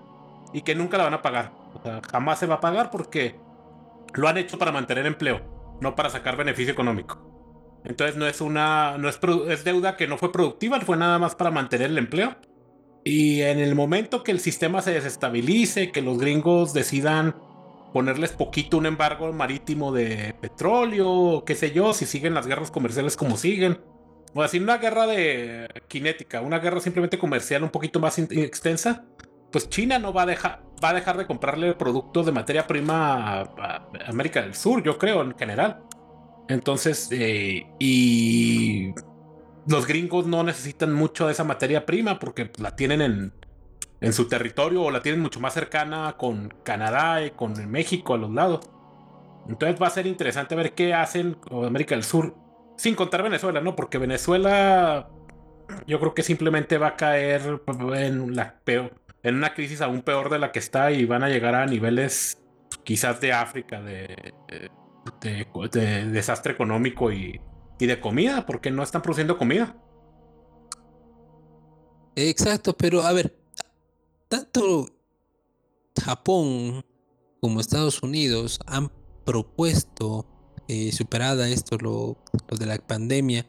y 0.53 0.63
que 0.63 0.75
nunca 0.75 0.97
la 0.99 1.05
van 1.05 1.15
a 1.15 1.23
pagar, 1.23 1.53
o 1.75 1.83
sea, 1.83 2.01
jamás 2.11 2.39
se 2.39 2.47
va 2.47 2.57
a 2.57 2.61
pagar 2.61 2.91
porque 2.91 3.37
lo 4.15 4.29
han 4.29 4.39
hecho 4.39 4.59
para 4.59 4.73
mantener 4.73 5.07
empleo, 5.07 5.77
no 5.81 5.95
para 5.95 6.11
sacar 6.11 6.37
beneficio 6.37 6.73
económico. 6.73 7.38
Entonces 7.85 8.17
no 8.17 8.27
es 8.27 8.41
una, 8.41 8.99
no 8.99 9.09
es, 9.09 9.19
es 9.49 9.65
deuda 9.65 9.97
que 9.97 10.07
no 10.07 10.19
fue 10.19 10.33
productiva, 10.33 10.81
fue 10.81 10.97
nada 10.97 11.19
más 11.19 11.35
para 11.35 11.51
mantener 11.51 11.91
el 11.91 11.99
empleo. 11.99 12.37
Y 13.05 13.43
en 13.43 13.59
el 13.59 13.75
momento 13.75 14.23
que 14.23 14.33
el 14.33 14.41
sistema 14.41 14.83
se 14.83 14.93
desestabilice, 14.93 15.93
que 15.93 16.03
los 16.03 16.19
gringos 16.19 16.75
decidan 16.75 17.37
ponerles 17.93 18.33
poquito 18.33 18.77
un 18.77 18.87
embargo 18.87 19.33
marítimo 19.33 19.93
de 19.93 20.35
petróleo, 20.41 21.45
qué 21.47 21.55
sé 21.55 21.71
yo, 21.71 21.95
si 21.95 22.07
siguen 22.07 22.35
las 22.35 22.47
guerras 22.47 22.71
comerciales 22.71 23.17
como 23.17 23.37
siguen. 23.37 23.81
O 24.35 24.43
así 24.43 24.59
una 24.59 24.77
guerra 24.77 25.07
de 25.07 25.69
cinética, 25.91 26.43
una 26.43 26.59
guerra 26.59 26.81
simplemente 26.81 27.19
comercial 27.19 27.63
un 27.63 27.71
poquito 27.71 27.99
más 27.99 28.19
extensa, 28.19 29.05
pues 29.51 29.69
China 29.71 29.99
no 29.99 30.13
va 30.13 30.23
a 30.23 30.27
dejar, 30.27 30.63
va 30.83 30.91
a 30.91 30.95
dejar 30.95 31.17
de 31.17 31.27
comprarle 31.27 31.75
productos 31.75 32.27
de 32.27 32.33
materia 32.33 32.67
prima 32.67 33.41
a, 33.41 33.89
América 34.07 34.43
del 34.43 34.55
Sur, 34.55 34.83
yo 34.83 34.99
creo, 34.99 35.23
en 35.23 35.37
general. 35.37 35.83
Entonces, 36.49 37.09
eh, 37.13 37.67
y 37.79 38.95
los 39.67 39.87
gringos 39.87 40.27
no 40.27 40.43
necesitan 40.43 40.93
mucho 40.95 41.27
de 41.27 41.33
esa 41.33 41.45
materia 41.45 41.85
prima 41.85 42.19
porque 42.19 42.51
la 42.59 42.75
tienen 42.75 43.03
en, 43.03 43.33
en 44.01 44.13
su 44.13 44.29
territorio 44.29 44.83
o 44.83 44.91
la 44.91 45.03
tienen 45.03 45.21
mucho 45.21 45.41
más 45.41 45.55
cercana 45.55 46.17
con 46.17 46.55
Canadá 46.65 47.25
y 47.25 47.33
con 47.33 47.71
México 47.71 48.15
a 48.15 48.19
los 48.19 48.31
lados. 48.31 48.69
Entonces 49.49 49.81
va 49.81 49.87
a 49.87 49.91
ser 49.91 50.07
interesante 50.07 50.55
ver 50.55 50.75
qué 50.75 50.95
hacen 50.95 51.35
con 51.35 51.65
América 51.65 51.95
del 51.95 52.05
Sur, 52.05 52.35
sin 52.77 52.95
contar 52.95 53.23
Venezuela, 53.23 53.61
¿no? 53.61 53.77
Porque 53.77 53.99
Venezuela 53.99 55.09
yo 55.87 56.01
creo 56.01 56.15
que 56.15 56.23
simplemente 56.23 56.79
va 56.79 56.89
a 56.89 56.97
caer 56.97 57.61
en, 57.95 58.37
la 58.37 58.59
peor, 58.65 58.95
en 59.23 59.37
una 59.37 59.55
crisis 59.55 59.81
aún 59.81 60.03
peor 60.03 60.31
de 60.31 60.39
la 60.39 60.53
que 60.53 60.59
está 60.59 60.91
y 60.93 61.05
van 61.05 61.23
a 61.23 61.29
llegar 61.29 61.55
a 61.55 61.67
niveles 61.67 62.43
quizás 62.85 63.21
de 63.21 63.33
África, 63.33 63.81
de, 63.81 64.33
de, 65.21 65.47
de 65.73 66.07
desastre 66.07 66.53
económico 66.53 67.13
y, 67.13 67.41
y 67.79 67.87
de 67.87 68.01
comida, 68.01 68.47
porque 68.47 68.71
no 68.71 68.83
están 68.83 69.03
produciendo 69.03 69.39
comida. 69.39 69.77
Exacto, 72.17 72.77
pero 72.77 73.03
a 73.03 73.13
ver, 73.13 73.39
tanto 74.29 74.89
Japón 76.03 76.85
como 77.41 77.61
Estados 77.61 78.03
Unidos 78.03 78.59
han 78.67 78.91
propuesto, 79.25 80.27
eh, 80.67 80.91
superada 80.93 81.49
esto, 81.49 81.77
lo, 81.79 82.19
lo, 82.49 82.57
de 82.57 82.67
la 82.67 82.79
pandemia, 82.79 83.47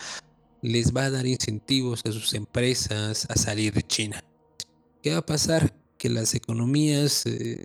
les 0.62 0.94
va 0.94 1.06
a 1.06 1.10
dar 1.10 1.26
incentivos 1.26 2.04
a 2.06 2.12
sus 2.12 2.34
empresas 2.34 3.26
a 3.30 3.36
salir 3.36 3.74
de 3.74 3.82
China. 3.84 4.24
¿Qué 5.02 5.14
va 5.14 5.20
a 5.20 5.26
pasar? 5.26 5.74
Que 5.98 6.10
las 6.10 6.36
economías 6.36 7.26
eh, 7.26 7.64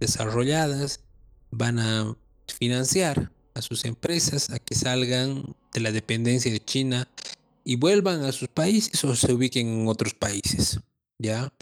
desarrolladas 0.00 1.04
van 1.50 1.78
a 1.78 2.16
financiar 2.46 3.30
a 3.54 3.62
sus 3.62 3.84
empresas 3.84 4.50
a 4.50 4.58
que 4.58 4.74
salgan 4.74 5.54
de 5.72 5.80
la 5.80 5.92
dependencia 5.92 6.50
de 6.50 6.64
China 6.64 7.08
y 7.64 7.76
vuelvan 7.76 8.24
a 8.24 8.32
sus 8.32 8.48
países 8.48 9.04
o 9.04 9.14
se 9.14 9.32
ubiquen 9.32 9.68
en 9.68 9.88
otros 9.88 10.14
países. 10.14 10.80
¿Ya? 11.18 11.52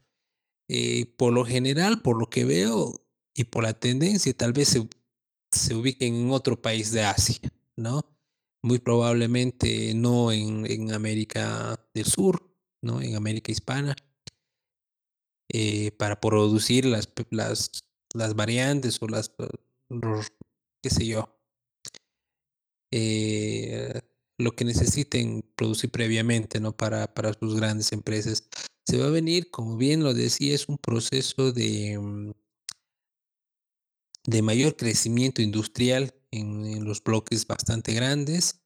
Eh, 0.69 1.07
por 1.17 1.33
lo 1.33 1.45
general, 1.45 2.01
por 2.01 2.17
lo 2.17 2.31
que 2.31 2.45
veo 2.45 3.01
y 3.35 3.45
por 3.45 3.65
la 3.65 3.75
tendencia, 3.75 4.33
tal 4.33 4.53
vez 4.53 4.69
se, 4.69 4.89
se 5.51 5.75
ubiquen 5.75 6.15
en 6.15 6.31
otro 6.31 6.63
país 6.63 6.93
de 6.93 7.03
Asia, 7.03 7.41
¿no? 7.77 8.05
Muy 8.63 8.79
probablemente 8.79 9.95
no 9.95 10.31
en, 10.31 10.71
en 10.71 10.93
América 10.93 11.79
del 11.93 12.05
Sur, 12.05 12.55
¿no? 12.83 13.03
En 13.03 13.17
América 13.17 13.51
Hispana, 13.51 13.97
eh, 15.49 15.91
para 15.93 16.21
producir 16.21 16.85
las, 16.85 17.09
las, 17.31 17.83
las 18.15 18.35
variantes 18.35 19.03
o 19.03 19.09
las, 19.09 19.33
qué 20.83 20.91
sé 20.91 21.07
yo, 21.07 21.41
eh, 22.93 24.01
lo 24.39 24.53
que 24.53 24.65
necesiten 24.65 25.43
producir 25.57 25.91
previamente, 25.91 26.61
¿no? 26.61 26.77
Para, 26.77 27.15
para 27.15 27.33
sus 27.35 27.57
grandes 27.57 27.93
empresas. 27.93 28.49
Se 28.87 28.99
va 28.99 29.07
a 29.07 29.11
venir, 29.11 29.51
como 29.51 29.77
bien 29.77 30.03
lo 30.03 30.15
decía, 30.15 30.55
es 30.55 30.69
un 30.69 30.79
proceso 30.79 31.53
de, 31.53 31.99
mm, 31.99 32.33
de 34.25 34.43
mayor 34.43 34.77
crecimiento 34.77 35.43
industrial 35.43 36.15
en, 36.31 36.85
los 36.85 37.03
bloques 37.03 37.47
bastante 37.47 37.93
grandes. 37.93 38.61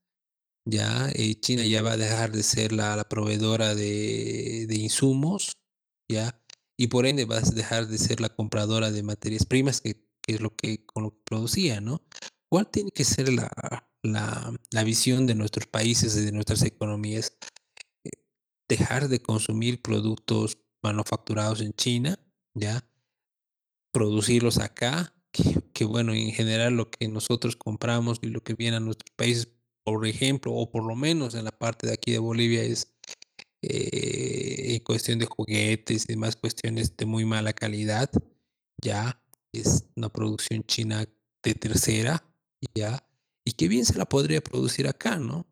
Ya 0.66 1.10
eh, 1.14 1.34
China 1.40 1.64
ya 1.66 1.82
va 1.82 1.92
a 1.92 1.96
dejar 1.96 2.32
de 2.32 2.42
ser 2.42 2.72
la, 2.72 2.96
la 2.96 3.08
proveedora 3.08 3.74
de, 3.74 4.66
de 4.66 4.74
insumos, 4.76 5.58
ya, 6.08 6.40
y 6.76 6.88
por 6.88 7.06
ende 7.06 7.24
va 7.26 7.38
a 7.38 7.40
dejar 7.40 7.86
de 7.88 7.98
ser 7.98 8.20
la 8.20 8.30
compradora 8.30 8.90
de 8.90 9.02
materias 9.02 9.44
primas, 9.44 9.80
que, 9.80 10.04
que 10.24 10.34
es 10.34 10.40
lo 10.40 10.54
que 10.54 10.84
con 10.86 11.04
lo 11.04 11.10
que 11.10 11.22
producía, 11.24 11.80
¿no? 11.80 12.02
¿Cuál 12.48 12.70
tiene 12.70 12.90
que 12.90 13.04
ser 13.04 13.32
la, 13.32 13.50
la, 14.02 14.54
la 14.70 14.84
visión 14.84 15.26
de 15.26 15.34
nuestros 15.34 15.66
países 15.66 16.16
y 16.16 16.24
de 16.24 16.32
nuestras 16.32 16.62
economías? 16.62 17.36
Eh, 18.04 18.10
Dejar 18.68 19.08
de 19.08 19.20
consumir 19.20 19.82
productos 19.82 20.58
manufacturados 20.82 21.60
en 21.60 21.72
China, 21.74 22.18
ya, 22.54 22.86
producirlos 23.92 24.58
acá, 24.58 25.14
que, 25.74 25.84
bueno, 25.84 26.14
en 26.14 26.32
general 26.32 26.74
lo 26.74 26.90
que 26.90 27.08
nosotros 27.08 27.56
compramos 27.56 28.18
y 28.22 28.28
lo 28.28 28.42
que 28.42 28.54
viene 28.54 28.76
a 28.76 28.80
nuestros 28.80 29.10
países, 29.16 29.48
por 29.84 30.06
ejemplo, 30.06 30.52
o 30.52 30.70
por 30.70 30.84
lo 30.84 30.94
menos 30.94 31.34
en 31.34 31.44
la 31.44 31.52
parte 31.52 31.86
de 31.86 31.94
aquí 31.94 32.12
de 32.12 32.18
Bolivia 32.18 32.62
es 32.62 32.94
eh, 33.62 34.74
en 34.74 34.80
cuestión 34.80 35.18
de 35.18 35.26
juguetes 35.26 36.04
y 36.04 36.12
demás 36.12 36.36
cuestiones 36.36 36.96
de 36.96 37.06
muy 37.06 37.24
mala 37.24 37.52
calidad, 37.52 38.10
ya 38.82 39.20
es 39.60 39.84
una 39.96 40.08
producción 40.08 40.64
china 40.64 41.06
de 41.42 41.54
tercera, 41.54 42.24
ya, 42.74 43.06
y 43.44 43.52
que 43.52 43.68
bien 43.68 43.84
se 43.84 43.98
la 43.98 44.06
podría 44.06 44.42
producir 44.42 44.88
acá, 44.88 45.18
¿no? 45.18 45.46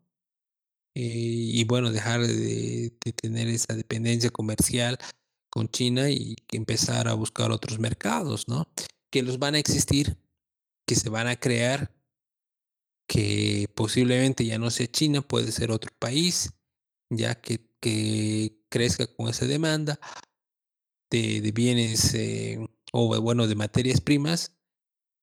Eh, 0.94 1.02
y 1.04 1.64
bueno, 1.64 1.90
dejar 1.90 2.26
de, 2.26 2.92
de 3.04 3.12
tener 3.12 3.48
esa 3.48 3.74
dependencia 3.74 4.30
comercial 4.30 4.98
con 5.50 5.68
China 5.68 6.10
y 6.10 6.36
empezar 6.50 7.08
a 7.08 7.14
buscar 7.14 7.50
otros 7.50 7.78
mercados, 7.78 8.48
¿no? 8.48 8.66
Que 9.10 9.22
los 9.22 9.38
van 9.38 9.54
a 9.54 9.58
existir, 9.58 10.16
que 10.86 10.94
se 10.94 11.10
van 11.10 11.28
a 11.28 11.36
crear, 11.36 11.94
que 13.06 13.68
posiblemente 13.74 14.46
ya 14.46 14.58
no 14.58 14.70
sea 14.70 14.90
China, 14.90 15.20
puede 15.20 15.52
ser 15.52 15.70
otro 15.70 15.92
país, 15.98 16.54
ya 17.10 17.34
que, 17.34 17.60
que 17.80 18.64
crezca 18.70 19.06
con 19.06 19.28
esa 19.28 19.46
demanda 19.46 20.00
de, 21.10 21.42
de 21.42 21.52
bienes 21.52 22.14
eh, 22.14 22.58
o 22.92 23.20
bueno, 23.20 23.46
de 23.48 23.54
materias 23.56 24.00
primas, 24.00 24.56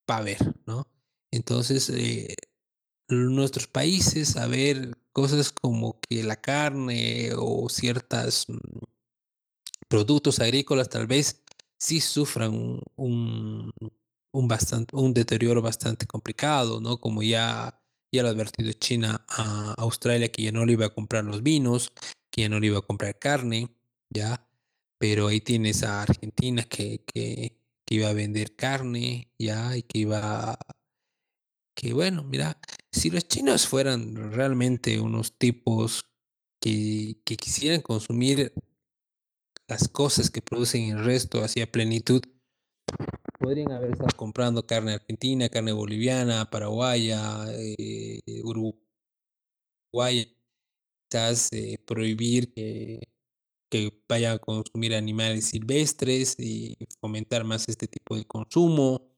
va 0.10 0.16
a 0.16 0.20
haber, 0.20 0.40
¿no? 0.66 0.88
Entonces, 1.32 1.90
eh, 1.92 2.36
nuestros 3.10 3.68
países, 3.68 4.38
a 4.38 4.48
ver, 4.48 4.98
cosas 5.14 5.52
como 5.52 6.00
que 6.02 6.24
la 6.24 6.36
carne 6.42 7.32
o 7.38 7.70
ciertas 7.70 8.46
mm, 8.50 8.58
productos 9.88 10.40
agrícolas 10.40 10.90
tal 10.90 11.08
vez 11.08 11.44
sí 11.78 12.00
sufran 12.02 12.54
un, 12.54 12.82
un, 12.96 13.72
un 14.32 14.48
bastante, 14.48 14.96
un 14.96 15.14
deterioro 15.14 15.62
bastante 15.62 16.06
complicado, 16.06 16.80
¿no? 16.82 17.00
Como 17.00 17.24
ya, 17.24 17.82
ya 18.12 18.22
lo 18.24 18.30
ha 18.30 18.32
advertido 18.32 18.72
China 18.74 19.26
a 19.28 19.74
Australia 19.78 20.32
que 20.32 20.44
ya 20.44 20.52
no 20.52 20.66
le 20.66 20.74
iba 20.74 20.88
a 20.88 20.94
comprar 20.94 21.24
los 21.26 21.44
vinos, 21.44 21.92
que 22.32 22.42
ya 22.44 22.50
no 22.50 22.60
le 22.60 22.68
iba 22.68 22.80
a 22.80 22.82
comprar 22.84 23.18
carne, 23.18 23.70
¿ya? 24.10 24.46
Pero 25.00 25.28
ahí 25.28 25.42
tienes 25.42 25.84
a 25.84 26.04
Argentina 26.04 26.64
que, 26.64 27.04
que, 27.06 27.59
que 27.90 27.96
iba 27.96 28.10
a 28.10 28.14
vender 28.14 28.56
carne, 28.56 29.32
¿ya? 29.40 29.76
Y 29.76 29.82
que 29.82 29.98
iba 29.98 30.60
que 31.76 31.92
bueno, 31.92 32.24
mira, 32.24 32.60
si 32.92 33.10
los 33.10 33.28
chinos 33.28 33.68
fueran 33.68 34.32
realmente 34.32 35.00
unos 35.00 35.36
tipos 35.40 36.06
que, 36.62 37.20
que 37.26 37.36
quisieran 37.36 37.82
consumir 37.82 38.54
las 39.68 39.88
cosas 39.88 40.30
que 40.30 40.44
producen 40.44 40.84
el 40.84 41.04
resto 41.04 41.44
hacia 41.44 41.72
plenitud, 41.72 42.22
podrían 43.40 43.72
haber 43.72 43.94
estado 43.94 44.16
comprando 44.16 44.68
carne 44.68 44.94
argentina, 44.94 45.50
carne 45.50 45.72
boliviana, 45.72 46.48
paraguaya, 46.52 47.46
eh, 47.54 48.20
uruguaya, 48.44 50.28
quizás 51.10 51.52
eh, 51.54 51.80
prohibir 51.88 52.54
que, 52.54 53.00
que 53.70 54.04
vayan 54.08 54.36
a 54.36 54.40
consumir 54.40 54.96
animales 54.96 55.46
silvestres 55.46 56.36
y 56.40 56.78
fomentar 57.00 57.44
más 57.44 57.70
este 57.70 57.88
tipo 57.88 58.16
de 58.16 58.26
consumo, 58.26 59.16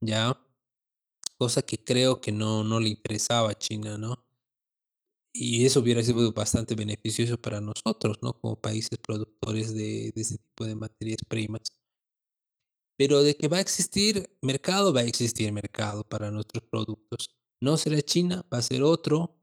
¿ya? 0.00 0.38
Cosa 1.38 1.62
que 1.62 1.82
creo 1.82 2.20
que 2.20 2.32
no, 2.32 2.64
no 2.64 2.80
le 2.80 2.88
interesaba 2.88 3.50
a 3.50 3.58
China, 3.58 3.98
¿no? 3.98 4.24
Y 5.32 5.66
eso 5.66 5.80
hubiera 5.80 6.02
sido 6.02 6.32
bastante 6.32 6.74
beneficioso 6.74 7.38
para 7.40 7.60
nosotros, 7.60 8.18
¿no? 8.22 8.32
Como 8.40 8.60
países 8.60 8.98
productores 8.98 9.74
de, 9.74 10.12
de 10.14 10.22
ese 10.22 10.38
tipo 10.38 10.64
de 10.64 10.74
materias 10.74 11.18
primas. 11.28 11.60
Pero 12.98 13.22
de 13.22 13.36
que 13.36 13.48
va 13.48 13.58
a 13.58 13.60
existir 13.60 14.30
mercado, 14.40 14.92
va 14.94 15.00
a 15.00 15.04
existir 15.04 15.52
mercado 15.52 16.04
para 16.04 16.30
nuestros 16.30 16.64
productos. 16.64 17.36
No 17.60 17.76
será 17.76 18.00
China, 18.00 18.46
va 18.52 18.58
a 18.58 18.62
ser 18.62 18.82
otro, 18.82 19.36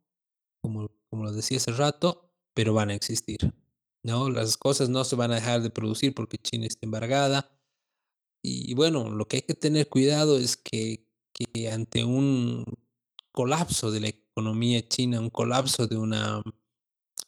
como, 0.61 0.89
como 1.09 1.25
lo 1.25 1.31
decía 1.31 1.57
hace 1.57 1.71
rato, 1.71 2.31
pero 2.55 2.73
van 2.73 2.89
a 2.89 2.95
existir. 2.95 3.53
¿No? 4.03 4.29
Las 4.29 4.57
cosas 4.57 4.89
no 4.89 5.03
se 5.03 5.15
van 5.15 5.31
a 5.31 5.35
dejar 5.35 5.61
de 5.61 5.69
producir 5.69 6.13
porque 6.13 6.37
China 6.37 6.67
está 6.67 6.85
embargada. 6.85 7.49
Y 8.45 8.73
bueno, 8.73 9.09
lo 9.09 9.27
que 9.27 9.37
hay 9.37 9.41
que 9.43 9.53
tener 9.53 9.87
cuidado 9.89 10.37
es 10.37 10.57
que, 10.57 11.07
ante 11.71 12.03
un 12.03 12.65
colapso 13.31 13.89
de 13.91 14.01
la 14.01 14.09
economía 14.09 14.87
china, 14.87 15.19
un 15.21 15.29
colapso 15.29 15.87
de 15.87 15.97
una 15.97 16.41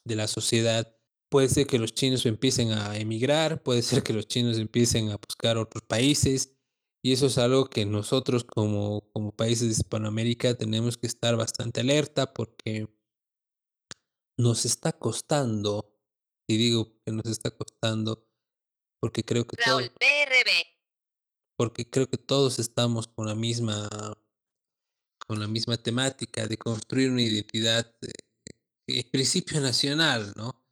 de 0.04 0.16
la 0.16 0.28
sociedad, 0.28 0.94
puede 1.30 1.48
ser 1.48 1.66
que 1.66 1.78
los 1.78 1.94
chinos 1.94 2.26
empiecen 2.26 2.72
a 2.72 2.96
emigrar, 2.98 3.62
puede 3.62 3.82
ser 3.82 4.02
que 4.02 4.12
los 4.12 4.28
chinos 4.28 4.58
empiecen 4.58 5.10
a 5.10 5.16
buscar 5.16 5.58
otros 5.58 5.82
países, 5.84 6.56
y 7.02 7.12
eso 7.12 7.26
es 7.26 7.38
algo 7.38 7.70
que 7.70 7.86
nosotros 7.86 8.44
como, 8.44 9.08
como 9.12 9.32
países 9.32 9.68
de 9.68 9.74
Hispanoamérica 9.74 10.56
tenemos 10.56 10.98
que 10.98 11.06
estar 11.06 11.36
bastante 11.36 11.80
alerta 11.80 12.32
porque 12.34 12.88
nos 14.38 14.64
está 14.66 14.92
costando, 14.92 15.95
y 16.46 16.56
digo 16.56 16.92
que 17.04 17.12
nos 17.12 17.26
está 17.26 17.50
costando, 17.50 18.28
porque 19.00 19.24
creo 19.24 19.46
que 19.46 19.56
todo, 19.56 19.78
Raúl 19.80 19.90
PRB. 19.90 20.50
porque 21.58 21.88
creo 21.88 22.08
que 22.08 22.18
todos 22.18 22.58
estamos 22.58 23.08
con 23.08 23.26
la 23.26 23.34
misma 23.34 23.88
con 25.26 25.40
la 25.40 25.48
misma 25.48 25.76
temática 25.76 26.46
de 26.46 26.56
construir 26.56 27.10
una 27.10 27.22
identidad 27.22 27.92
eh, 28.02 28.12
en 28.86 29.10
principio 29.12 29.60
nacional, 29.60 30.32
¿no? 30.36 30.62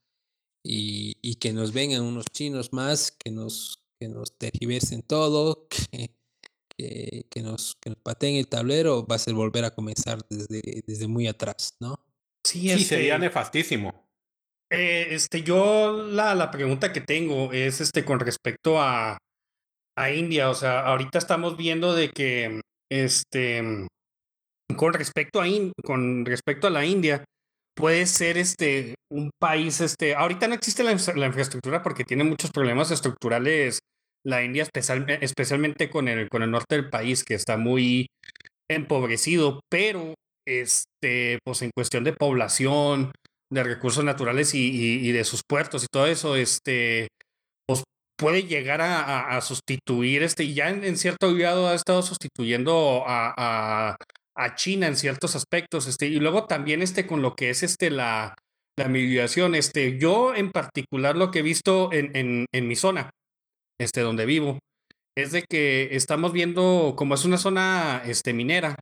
Y, 0.65 1.19
y 1.21 1.35
que 1.37 1.53
nos 1.53 1.73
vengan 1.73 2.03
unos 2.03 2.25
chinos 2.33 2.73
más 2.73 3.11
que 3.11 3.31
nos, 3.31 3.85
que 4.01 4.09
nos 4.09 4.39
tergiversen 4.39 5.03
todo, 5.03 5.69
que, 5.91 6.17
que, 6.77 7.27
que 7.31 7.43
nos, 7.43 7.75
que 7.77 7.91
nos 7.91 7.99
pateen 7.99 8.37
el 8.37 8.49
tablero, 8.49 9.07
va 9.07 9.17
a 9.17 9.19
ser 9.19 9.35
volver 9.35 9.65
a 9.65 9.75
comenzar 9.75 10.25
desde, 10.31 10.83
desde 10.87 11.07
muy 11.07 11.27
atrás, 11.27 11.77
¿no? 11.81 12.07
Sí, 12.45 12.61
Sí, 12.61 12.71
este, 12.71 12.85
sería 12.85 13.19
nefastísimo. 13.19 14.04
Eh, 14.77 15.15
este, 15.15 15.43
yo 15.43 16.07
la, 16.09 16.35
la 16.35 16.51
pregunta 16.51 16.93
que 16.93 17.01
tengo 17.01 17.53
es 17.53 17.81
este 17.81 18.05
con 18.05 18.21
respecto 18.21 18.81
a, 18.81 19.19
a 19.97 20.11
India. 20.11 20.51
O 20.51 20.55
sea, 20.55 20.81
ahorita 20.87 21.19
estamos 21.19 21.57
viendo 21.57 21.95
de 21.95 22.11
que 22.11 22.61
este 22.91 23.87
con 24.77 24.93
respecto 24.93 25.41
a 25.41 25.47
con 25.85 26.25
respecto 26.25 26.67
a 26.67 26.71
la 26.71 26.85
India, 26.85 27.25
puede 27.77 28.07
ser 28.07 28.39
este 28.39 28.95
un 29.13 29.31
país, 29.41 29.81
este, 29.81 30.15
ahorita 30.15 30.49
no 30.49 30.55
existe 30.55 30.83
la, 30.83 30.97
la 31.15 31.27
infraestructura 31.27 31.83
porque 31.83 32.05
tiene 32.05 32.25
muchos 32.25 32.51
problemas 32.51 32.91
estructurales 32.91 33.79
la 34.27 34.43
India, 34.43 34.63
especial- 34.63 35.19
especialmente 35.21 35.91
con 35.91 36.09
el, 36.09 36.29
con 36.29 36.43
el 36.43 36.51
norte 36.51 36.77
del 36.77 36.89
país, 36.89 37.25
que 37.25 37.35
está 37.35 37.57
muy 37.57 38.07
empobrecido, 38.71 39.61
pero 39.71 40.15
este, 40.47 41.39
pues 41.45 41.63
en 41.63 41.71
cuestión 41.77 42.05
de 42.05 42.15
población, 42.15 43.13
de 43.55 43.63
recursos 43.63 44.05
naturales 44.05 44.55
y, 44.55 45.13
de 45.13 45.25
sus 45.25 45.43
puertos 45.49 45.85
y 45.85 45.87
todo 45.91 46.07
eso, 46.07 46.37
este, 46.37 47.09
pues 47.67 47.83
puede 48.19 48.43
llegar 48.45 48.81
a, 48.83 49.41
sustituir, 49.41 50.23
este, 50.23 50.45
y 50.45 50.55
ya 50.55 50.71
en, 50.71 50.97
cierto 50.97 51.35
grado 51.35 51.69
ha 51.69 51.75
estado 51.75 52.03
sustituyendo 52.03 53.05
a, 53.07 53.97
China 54.57 54.89
en 54.89 54.97
ciertos 54.97 55.37
aspectos, 55.37 55.87
este, 55.87 56.07
y 56.07 56.17
luego 56.17 56.47
también 56.47 56.83
este 56.83 57.07
con 57.07 57.23
lo 57.23 57.35
que 57.35 57.51
es 57.51 57.63
este 57.63 57.91
la, 57.91 58.35
la 58.77 58.89
migración, 58.89 59.55
este, 59.55 59.97
yo 59.99 60.35
en 60.35 60.51
particular 60.51 61.17
lo 61.17 61.31
que 61.31 61.39
he 61.39 61.43
visto 61.43 61.93
en, 61.93 62.15
en, 62.17 62.47
en 62.53 62.69
mi 62.69 62.75
zona, 62.75 63.11
este, 63.81 64.01
donde 64.01 64.27
vivo, 64.27 64.59
es 65.17 65.31
de 65.31 65.45
que 65.49 65.95
estamos 65.95 66.33
viendo, 66.33 66.95
como 66.97 67.15
es 67.15 67.25
una 67.25 67.39
zona 67.39 68.03
este, 68.05 68.33
minera, 68.33 68.75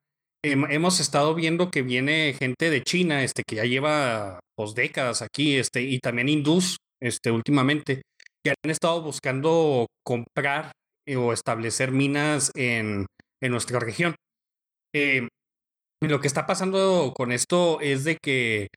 hemos 0.45 1.01
estado 1.01 1.35
viendo 1.35 1.71
que 1.71 1.83
viene 1.83 2.35
gente 2.39 2.71
de 2.71 2.83
China, 2.83 3.23
este, 3.23 3.43
que 3.47 3.57
ya 3.57 3.65
lleva 3.65 4.41
pues 4.57 4.75
décadas 4.75 5.23
aquí, 5.23 5.57
este, 5.57 5.83
y 5.83 5.99
también 5.99 6.29
hindús, 6.29 6.79
este, 7.01 7.31
últimamente. 7.31 8.03
que 8.45 8.51
han 8.51 8.71
estado 8.71 9.03
buscando 9.03 9.87
comprar 10.05 10.73
eh, 11.07 11.17
o 11.17 11.33
establecer 11.33 11.93
minas 11.93 12.51
en, 12.57 13.07
en 13.41 13.53
nuestra 13.53 13.79
región. 13.79 14.15
Eh, 14.95 15.29
lo 16.03 16.21
que 16.21 16.27
está 16.27 16.47
pasando 16.47 17.13
con 17.15 17.31
esto 17.31 17.81
es 17.81 18.05
de 18.05 18.19
que 18.21 18.69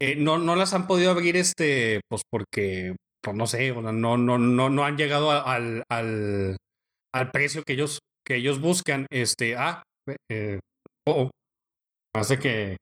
eh, 0.00 0.16
no, 0.16 0.38
no 0.38 0.56
las 0.56 0.74
han 0.74 0.86
podido 0.86 1.10
abrir, 1.10 1.36
este, 1.36 2.00
pues 2.08 2.22
porque, 2.30 2.94
pues 3.22 3.36
no 3.36 3.46
sé, 3.46 3.72
no, 3.72 3.92
no, 3.92 4.16
no, 4.16 4.70
no 4.70 4.84
han 4.84 4.96
llegado 4.96 5.30
al, 5.32 5.82
al, 5.90 6.56
al 7.12 7.30
precio 7.32 7.62
que 7.64 7.72
ellos, 7.74 7.98
que 8.24 8.36
ellos 8.36 8.60
buscan. 8.60 9.06
Este, 9.10 9.56
ah, 9.56 9.82
eh, 10.30 10.60
oh, 11.06 11.22
oh, 11.22 11.30
hace 12.14 12.38
que, 12.38 12.76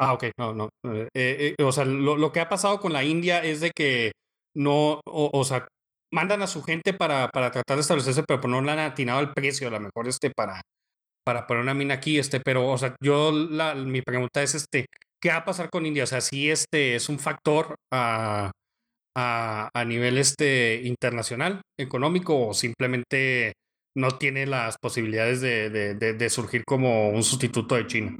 ah, 0.00 0.14
ok, 0.14 0.24
no, 0.38 0.54
no. 0.54 0.68
Eh, 1.14 1.54
o 1.62 1.72
sea, 1.72 1.84
lo, 1.84 2.16
lo, 2.16 2.32
que 2.32 2.40
ha 2.40 2.48
pasado 2.48 2.80
con 2.80 2.92
la 2.92 3.04
India 3.04 3.42
es 3.42 3.60
de 3.60 3.70
que 3.70 4.12
no, 4.56 5.00
o, 5.06 5.30
o 5.32 5.44
sea, 5.44 5.66
mandan 6.12 6.42
a 6.42 6.46
su 6.46 6.62
gente 6.62 6.94
para, 6.94 7.28
para 7.28 7.50
tratar 7.50 7.76
de 7.76 7.82
establecerse, 7.82 8.22
pero 8.26 8.40
pues 8.40 8.50
no 8.50 8.62
le 8.62 8.70
han 8.70 8.78
atinado 8.78 9.20
el 9.20 9.32
precio, 9.32 9.68
a 9.68 9.72
lo 9.72 9.80
mejor 9.80 10.08
este 10.08 10.30
para, 10.30 10.62
para 11.24 11.46
poner 11.46 11.62
una 11.62 11.74
mina 11.74 11.94
aquí, 11.94 12.18
este, 12.18 12.40
pero, 12.40 12.68
o 12.70 12.78
sea, 12.78 12.94
yo, 13.02 13.32
la, 13.32 13.74
mi 13.74 14.02
pregunta 14.02 14.42
es, 14.42 14.54
este, 14.54 14.86
¿qué 15.20 15.30
va 15.30 15.36
a 15.38 15.44
pasar 15.44 15.70
con 15.70 15.86
India? 15.86 16.04
O 16.04 16.06
sea, 16.06 16.20
si 16.20 16.50
este 16.50 16.94
es 16.94 17.08
un 17.08 17.18
factor 17.18 17.74
a, 17.92 18.52
a, 19.16 19.70
a 19.74 19.84
nivel 19.84 20.18
este, 20.18 20.82
internacional, 20.84 21.62
económico, 21.78 22.48
o 22.48 22.54
simplemente 22.54 23.54
no 23.94 24.18
tiene 24.18 24.46
las 24.46 24.78
posibilidades 24.78 25.40
de, 25.40 25.70
de, 25.70 25.94
de, 25.94 26.30
surgir 26.30 26.64
como 26.64 27.10
un 27.10 27.22
sustituto 27.22 27.76
de 27.76 27.86
China. 27.86 28.16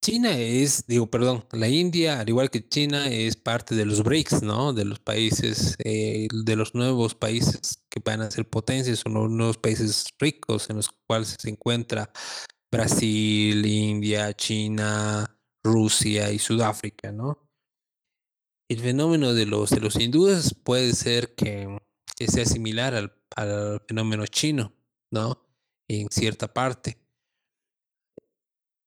China 0.00 0.38
es, 0.38 0.86
digo, 0.86 1.10
perdón, 1.10 1.44
la 1.52 1.68
India, 1.68 2.20
al 2.20 2.28
igual 2.28 2.50
que 2.50 2.66
China, 2.66 3.08
es 3.10 3.36
parte 3.36 3.74
de 3.74 3.84
los 3.84 4.02
BRICS, 4.02 4.42
¿no? 4.42 4.72
De 4.72 4.84
los 4.84 5.00
países, 5.00 5.76
eh, 5.84 6.28
de 6.32 6.56
los 6.56 6.74
nuevos 6.74 7.14
países 7.14 7.82
que 7.90 8.00
van 8.04 8.22
a 8.22 8.30
ser 8.30 8.48
potencias, 8.48 9.00
son 9.00 9.14
los 9.14 9.30
nuevos 9.30 9.58
países 9.58 10.06
ricos 10.18 10.70
en 10.70 10.76
los 10.76 10.88
cuales 11.06 11.36
se 11.38 11.50
encuentra 11.50 12.10
Brasil, 12.70 13.66
India, 13.66 14.32
China, 14.34 15.36
Rusia 15.64 16.30
y 16.30 16.38
Sudáfrica, 16.38 17.12
¿no? 17.12 17.48
El 18.70 18.80
fenómeno 18.80 19.34
de 19.34 19.46
los, 19.46 19.70
de 19.70 19.80
los 19.80 19.96
hindúes 19.96 20.54
puede 20.54 20.92
ser 20.92 21.34
que, 21.34 21.78
que 22.18 22.28
sea 22.28 22.44
similar 22.44 22.94
al, 22.94 23.14
al 23.36 23.80
fenómeno 23.86 24.26
chino, 24.26 24.72
¿no? 25.10 25.46
En 25.88 26.08
cierta 26.10 26.52
parte 26.52 26.98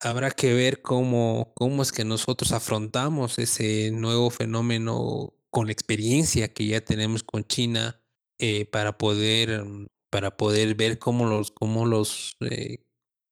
habrá 0.02 0.32
que 0.32 0.54
ver 0.54 0.82
cómo, 0.82 1.54
cómo 1.56 1.84
es 1.84 1.92
que 1.92 2.04
nosotros 2.04 2.52
afrontamos 2.52 3.38
ese 3.40 3.92
nuevo 3.92 4.30
fenómeno 4.30 5.34
con 5.50 5.68
la 5.68 5.74
experiencia 5.74 6.54
que 6.54 6.66
ya 6.66 6.82
tenemos 6.82 7.24
con 7.24 7.44
China 7.44 8.02
eh, 8.40 8.66
para 8.66 8.98
poder 8.98 9.64
para 10.10 10.36
poder 10.36 10.76
ver 10.76 11.00
cómo 11.00 11.26
los 11.26 11.52
cómo 11.52 11.86
los 11.86 12.36
eh, 12.42 12.84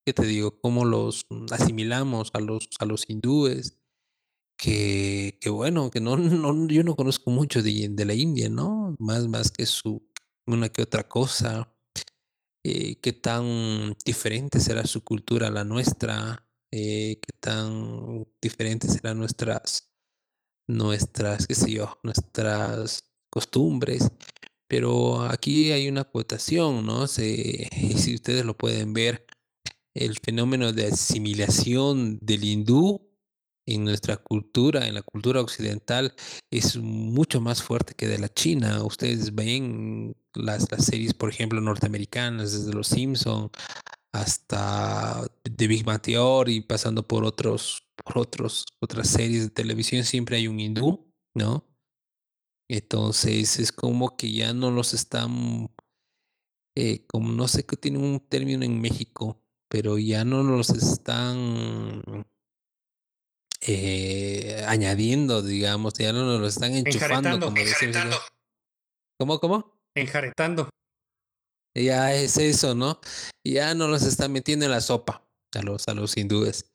qué 0.05 0.13
te 0.13 0.25
digo 0.25 0.59
cómo 0.61 0.85
los 0.85 1.25
asimilamos 1.51 2.29
a 2.33 2.39
los 2.39 2.69
a 2.79 2.85
los 2.85 3.09
hindúes 3.09 3.78
que, 4.59 5.39
bueno 5.49 5.89
que 5.89 6.01
no, 6.01 6.17
no 6.17 6.67
yo 6.67 6.83
no 6.83 6.95
conozco 6.95 7.31
mucho 7.31 7.63
de, 7.63 7.87
de 7.89 8.05
la 8.05 8.13
India 8.13 8.49
no 8.49 8.95
más 8.99 9.27
más 9.27 9.51
que 9.51 9.65
su 9.65 10.03
una 10.45 10.69
que 10.69 10.81
otra 10.81 11.07
cosa 11.07 11.73
eh, 12.63 12.97
qué 13.01 13.13
tan 13.13 13.95
diferente 14.05 14.59
será 14.59 14.85
su 14.85 15.03
cultura 15.03 15.47
a 15.47 15.51
la 15.51 15.63
nuestra 15.63 16.45
eh, 16.71 17.19
qué 17.21 17.33
tan 17.39 18.27
diferentes 18.41 18.93
serán 18.93 19.17
nuestras, 19.17 19.91
nuestras, 20.67 21.47
qué 21.47 21.55
sé 21.55 21.71
yo, 21.71 21.99
nuestras 22.03 23.05
costumbres. 23.31 24.11
Pero 24.67 25.23
aquí 25.23 25.71
hay 25.71 25.89
una 25.89 26.01
acotación, 26.01 26.85
¿no? 26.85 27.07
Si 27.07 28.15
ustedes 28.15 28.45
lo 28.45 28.55
pueden 28.57 28.93
ver, 28.93 29.25
el 29.95 30.17
fenómeno 30.19 30.71
de 30.73 30.87
asimilación 30.87 32.19
del 32.21 32.43
hindú 32.43 33.08
en 33.69 33.83
nuestra 33.85 34.17
cultura, 34.17 34.87
en 34.87 34.95
la 34.95 35.01
cultura 35.03 35.41
occidental, 35.41 36.13
es 36.51 36.77
mucho 36.77 37.39
más 37.39 37.61
fuerte 37.61 37.93
que 37.93 38.07
de 38.07 38.19
la 38.19 38.29
China. 38.29 38.83
Ustedes 38.83 39.35
ven 39.35 40.15
las, 40.33 40.71
las 40.71 40.85
series, 40.85 41.13
por 41.13 41.29
ejemplo, 41.29 41.61
norteamericanas, 41.61 42.51
desde 42.51 42.73
Los 42.73 42.87
Simpson 42.87 43.51
hasta 44.11 45.23
The 45.43 45.67
Big 45.67 45.83
Bang 45.83 46.01
Theory, 46.01 46.61
pasando 46.61 47.07
por 47.07 47.23
otros, 47.23 47.87
por 48.03 48.17
otros, 48.17 48.65
otras 48.79 49.07
series 49.07 49.43
de 49.43 49.49
televisión, 49.49 50.03
siempre 50.03 50.37
hay 50.37 50.47
un 50.47 50.59
hindú, 50.59 51.13
¿no? 51.35 51.65
Entonces 52.67 53.59
es 53.59 53.71
como 53.71 54.15
que 54.15 54.31
ya 54.31 54.53
no 54.53 54.71
los 54.71 54.93
están, 54.93 55.71
eh, 56.75 57.05
como 57.07 57.31
no 57.31 57.47
sé 57.47 57.65
qué 57.65 57.75
tiene 57.77 57.99
un 57.99 58.19
término 58.19 58.63
en 58.63 58.81
México, 58.81 59.43
pero 59.69 59.97
ya 59.97 60.25
no 60.25 60.43
los 60.43 60.69
están 60.69 62.03
eh, 63.61 64.63
añadiendo, 64.67 65.41
digamos, 65.41 65.93
ya 65.95 66.13
no 66.13 66.23
nos 66.25 66.39
lo 66.39 66.47
están 66.47 66.73
enchufando, 66.73 67.39
como 67.39 67.55
decimos. 67.55 68.19
¿Cómo, 69.19 69.39
cómo? 69.39 69.79
Enjaretando. 69.95 70.69
Ya 71.75 72.13
es 72.13 72.37
eso, 72.37 72.73
¿no? 72.73 72.99
Ya 73.45 73.73
no 73.75 73.87
los 73.87 74.03
está 74.03 74.27
metiendo 74.27 74.65
en 74.65 74.71
la 74.71 74.81
sopa 74.81 75.25
a 75.53 75.61
los, 75.61 75.87
a 75.87 75.93
los 75.93 76.15
hindúes. 76.17 76.65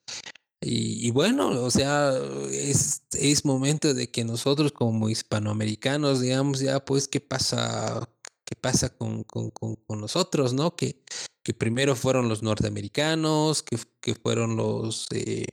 Y, 0.60 1.06
y, 1.06 1.10
bueno, 1.10 1.48
o 1.62 1.70
sea, 1.70 2.12
es, 2.50 3.02
es 3.12 3.44
momento 3.44 3.92
de 3.92 4.10
que 4.10 4.24
nosotros 4.24 4.72
como 4.72 5.10
hispanoamericanos, 5.10 6.20
digamos, 6.20 6.60
ya 6.60 6.82
pues, 6.84 7.06
¿qué 7.06 7.20
pasa? 7.20 8.08
¿Qué 8.46 8.56
pasa 8.56 8.90
con, 8.90 9.24
con, 9.24 9.50
con, 9.50 9.76
con 9.76 10.00
nosotros, 10.00 10.54
no? 10.54 10.76
Que, 10.76 11.02
que 11.42 11.54
primero 11.54 11.96
fueron 11.96 12.28
los 12.28 12.42
norteamericanos, 12.42 13.62
que, 13.62 13.78
que 14.00 14.14
fueron 14.14 14.56
los, 14.56 15.06
eh, 15.12 15.46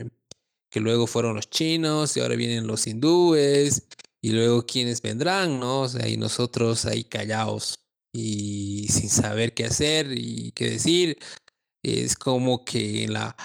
que 0.71 0.79
luego 0.79 1.05
fueron 1.05 1.35
los 1.35 1.49
chinos, 1.49 2.17
y 2.17 2.21
ahora 2.21 2.35
vienen 2.35 2.65
los 2.65 2.87
hindúes, 2.87 3.87
y 4.23 4.31
luego 4.31 4.65
quiénes 4.65 5.01
vendrán, 5.01 5.59
¿no? 5.59 5.81
O 5.81 5.89
sea, 5.89 6.07
y 6.07 6.17
nosotros 6.17 6.85
ahí 6.85 7.03
callados 7.03 7.79
y 8.13 8.87
sin 8.89 9.09
saber 9.09 9.53
qué 9.53 9.65
hacer 9.65 10.11
y 10.11 10.51
qué 10.53 10.71
decir. 10.71 11.17
Es 11.83 12.15
como 12.15 12.63
que 12.65 13.07
la 13.07 13.35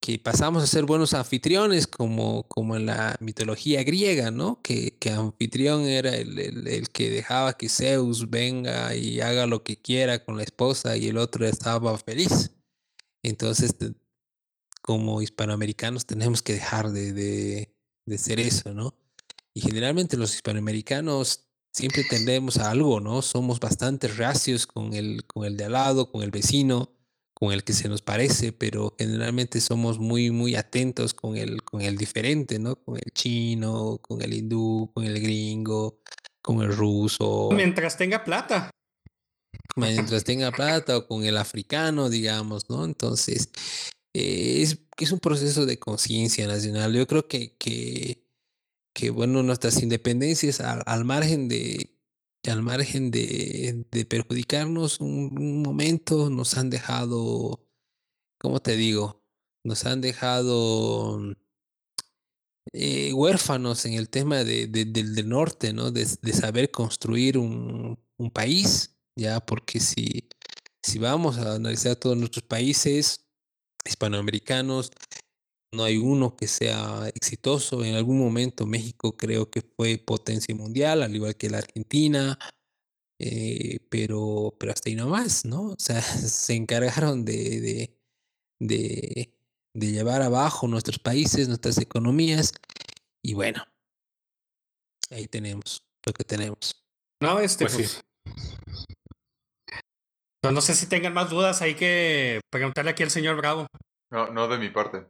que 0.00 0.18
pasamos 0.18 0.62
a 0.62 0.66
ser 0.66 0.84
buenos 0.84 1.12
anfitriones, 1.14 1.86
como, 1.86 2.44
como 2.44 2.76
en 2.76 2.86
la 2.86 3.16
mitología 3.20 3.82
griega, 3.82 4.30
¿no? 4.30 4.60
Que, 4.62 4.96
que 4.98 5.10
anfitrión 5.10 5.84
era 5.86 6.14
el, 6.14 6.38
el, 6.38 6.88
que 6.90 7.10
dejaba 7.10 7.54
que 7.54 7.68
Zeus 7.68 8.30
venga 8.30 8.94
y 8.94 9.20
haga 9.20 9.46
lo 9.46 9.62
que 9.64 9.80
quiera 9.80 10.24
con 10.24 10.36
la 10.36 10.44
esposa 10.44 10.96
y 10.96 11.08
el 11.08 11.18
otro 11.18 11.46
estaba 11.46 11.98
feliz. 11.98 12.52
Entonces, 13.22 13.74
como 14.88 15.20
hispanoamericanos 15.20 16.06
tenemos 16.06 16.40
que 16.40 16.54
dejar 16.54 16.92
de, 16.92 17.12
de, 17.12 17.74
de 18.06 18.16
ser 18.16 18.40
eso, 18.40 18.72
¿no? 18.72 18.94
Y 19.52 19.60
generalmente 19.60 20.16
los 20.16 20.34
hispanoamericanos 20.34 21.44
siempre 21.70 22.04
tendemos 22.04 22.56
a 22.56 22.70
algo, 22.70 22.98
¿no? 22.98 23.20
Somos 23.20 23.60
bastante 23.60 24.08
reacios 24.08 24.66
con 24.66 24.94
el, 24.94 25.26
con 25.26 25.44
el 25.44 25.58
de 25.58 25.66
al 25.66 25.72
lado, 25.72 26.10
con 26.10 26.22
el 26.22 26.30
vecino, 26.30 26.90
con 27.34 27.52
el 27.52 27.64
que 27.64 27.74
se 27.74 27.90
nos 27.90 28.00
parece, 28.00 28.52
pero 28.52 28.94
generalmente 28.98 29.60
somos 29.60 29.98
muy, 29.98 30.30
muy 30.30 30.56
atentos 30.56 31.12
con 31.12 31.36
el, 31.36 31.62
con 31.64 31.82
el 31.82 31.98
diferente, 31.98 32.58
¿no? 32.58 32.76
Con 32.76 32.96
el 32.96 33.12
chino, 33.12 33.98
con 34.00 34.22
el 34.22 34.32
hindú, 34.32 34.90
con 34.94 35.04
el 35.04 35.20
gringo, 35.20 36.00
con 36.40 36.62
el 36.62 36.74
ruso. 36.74 37.50
Mientras 37.52 37.98
tenga 37.98 38.24
plata. 38.24 38.70
Mientras 39.76 40.24
tenga 40.24 40.50
plata 40.50 40.96
o 40.96 41.06
con 41.06 41.26
el 41.26 41.36
africano, 41.36 42.08
digamos, 42.08 42.70
¿no? 42.70 42.86
Entonces, 42.86 43.50
eh, 44.14 44.62
es, 44.62 44.78
es 44.98 45.12
un 45.12 45.20
proceso 45.20 45.66
de 45.66 45.78
conciencia 45.78 46.46
nacional. 46.46 46.94
Yo 46.94 47.06
creo 47.06 47.28
que, 47.28 47.56
que 47.56 48.28
que 48.98 49.10
bueno, 49.10 49.44
nuestras 49.44 49.80
independencias 49.80 50.60
al, 50.60 50.82
al 50.84 51.04
margen 51.04 51.48
de 51.48 51.94
al 52.48 52.62
margen 52.62 53.12
de, 53.12 53.84
de 53.92 54.04
perjudicarnos 54.06 55.00
un, 55.00 55.62
momento 55.62 56.30
nos 56.30 56.56
han 56.56 56.70
dejado, 56.70 57.64
¿cómo 58.38 58.60
te 58.60 58.76
digo? 58.76 59.22
Nos 59.64 59.84
han 59.86 60.00
dejado 60.00 61.20
eh, 62.72 63.12
huérfanos 63.12 63.84
en 63.84 63.94
el 63.94 64.08
tema 64.08 64.42
de, 64.44 64.66
de, 64.66 64.84
del, 64.86 65.14
del 65.14 65.28
norte, 65.28 65.72
¿no? 65.72 65.90
De, 65.92 66.06
de 66.20 66.32
saber 66.32 66.70
construir 66.70 67.38
un, 67.38 67.98
un, 68.16 68.30
país, 68.30 68.96
ya, 69.14 69.40
porque 69.40 69.78
si, 69.78 70.28
si 70.82 70.98
vamos 70.98 71.38
a 71.38 71.54
analizar 71.54 71.96
todos 71.96 72.16
nuestros 72.16 72.44
países 72.44 73.27
hispanoamericanos, 73.84 74.92
no 75.72 75.84
hay 75.84 75.98
uno 75.98 76.36
que 76.36 76.46
sea 76.46 77.08
exitoso. 77.14 77.84
En 77.84 77.94
algún 77.94 78.18
momento 78.18 78.66
México 78.66 79.16
creo 79.16 79.50
que 79.50 79.62
fue 79.62 79.98
potencia 79.98 80.54
mundial, 80.54 81.02
al 81.02 81.14
igual 81.14 81.36
que 81.36 81.50
la 81.50 81.58
Argentina, 81.58 82.38
eh, 83.20 83.80
pero, 83.90 84.54
pero 84.58 84.72
hasta 84.72 84.88
ahí 84.88 84.96
nomás, 84.96 85.44
¿no? 85.44 85.70
O 85.70 85.76
sea, 85.78 86.00
se 86.02 86.54
encargaron 86.54 87.24
de, 87.24 87.60
de, 87.60 87.98
de, 88.60 89.34
de 89.74 89.92
llevar 89.92 90.22
abajo 90.22 90.68
nuestros 90.68 90.98
países, 90.98 91.48
nuestras 91.48 91.78
economías, 91.78 92.52
y 93.22 93.34
bueno, 93.34 93.64
ahí 95.10 95.26
tenemos 95.26 95.84
lo 96.06 96.12
que 96.12 96.24
tenemos. 96.24 96.84
No, 97.20 97.40
este, 97.40 97.64
Pues 97.64 97.74
pues. 97.74 98.04
Pues 100.40 100.54
no 100.54 100.60
sé 100.60 100.74
si 100.74 100.86
tengan 100.86 101.14
más 101.14 101.30
dudas, 101.30 101.62
hay 101.62 101.74
que 101.74 102.40
preguntarle 102.50 102.90
aquí 102.90 103.02
al 103.02 103.10
señor 103.10 103.36
Bravo. 103.36 103.66
No, 104.10 104.28
no 104.28 104.48
de 104.48 104.58
mi 104.58 104.70
parte. 104.70 105.06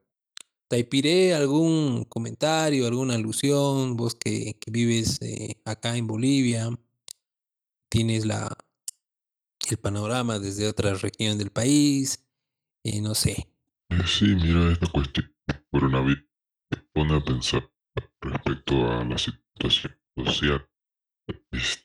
Taipiré, 0.69 1.35
algún 1.35 2.05
comentario, 2.05 2.87
alguna 2.87 3.15
alusión, 3.15 3.97
vos 3.97 4.15
que, 4.15 4.59
que 4.61 4.71
vives 4.71 5.19
eh, 5.23 5.61
acá 5.65 5.97
en 5.97 6.07
Bolivia, 6.07 6.69
tienes 7.89 8.27
la, 8.27 8.55
el 9.71 9.77
panorama 9.79 10.39
desde 10.39 10.69
otra 10.69 10.95
región 10.95 11.39
del 11.39 11.51
país, 11.51 12.25
eh, 12.85 13.01
no 13.01 13.15
sé. 13.15 13.49
Eh, 13.91 14.03
Sí, 14.07 14.27
mira, 14.27 14.71
esta 14.73 14.87
cuestión 14.87 15.35
coronavirus 15.71 16.25
me 16.71 16.77
pone 16.93 17.17
a 17.17 17.25
pensar 17.25 17.71
respecto 18.21 18.91
a 18.91 19.05
la 19.05 19.19
situación 19.19 19.97
social. 20.17 20.69
Este, 21.53 21.85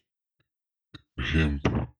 por 1.15 1.23
ejemplo, 1.23 1.92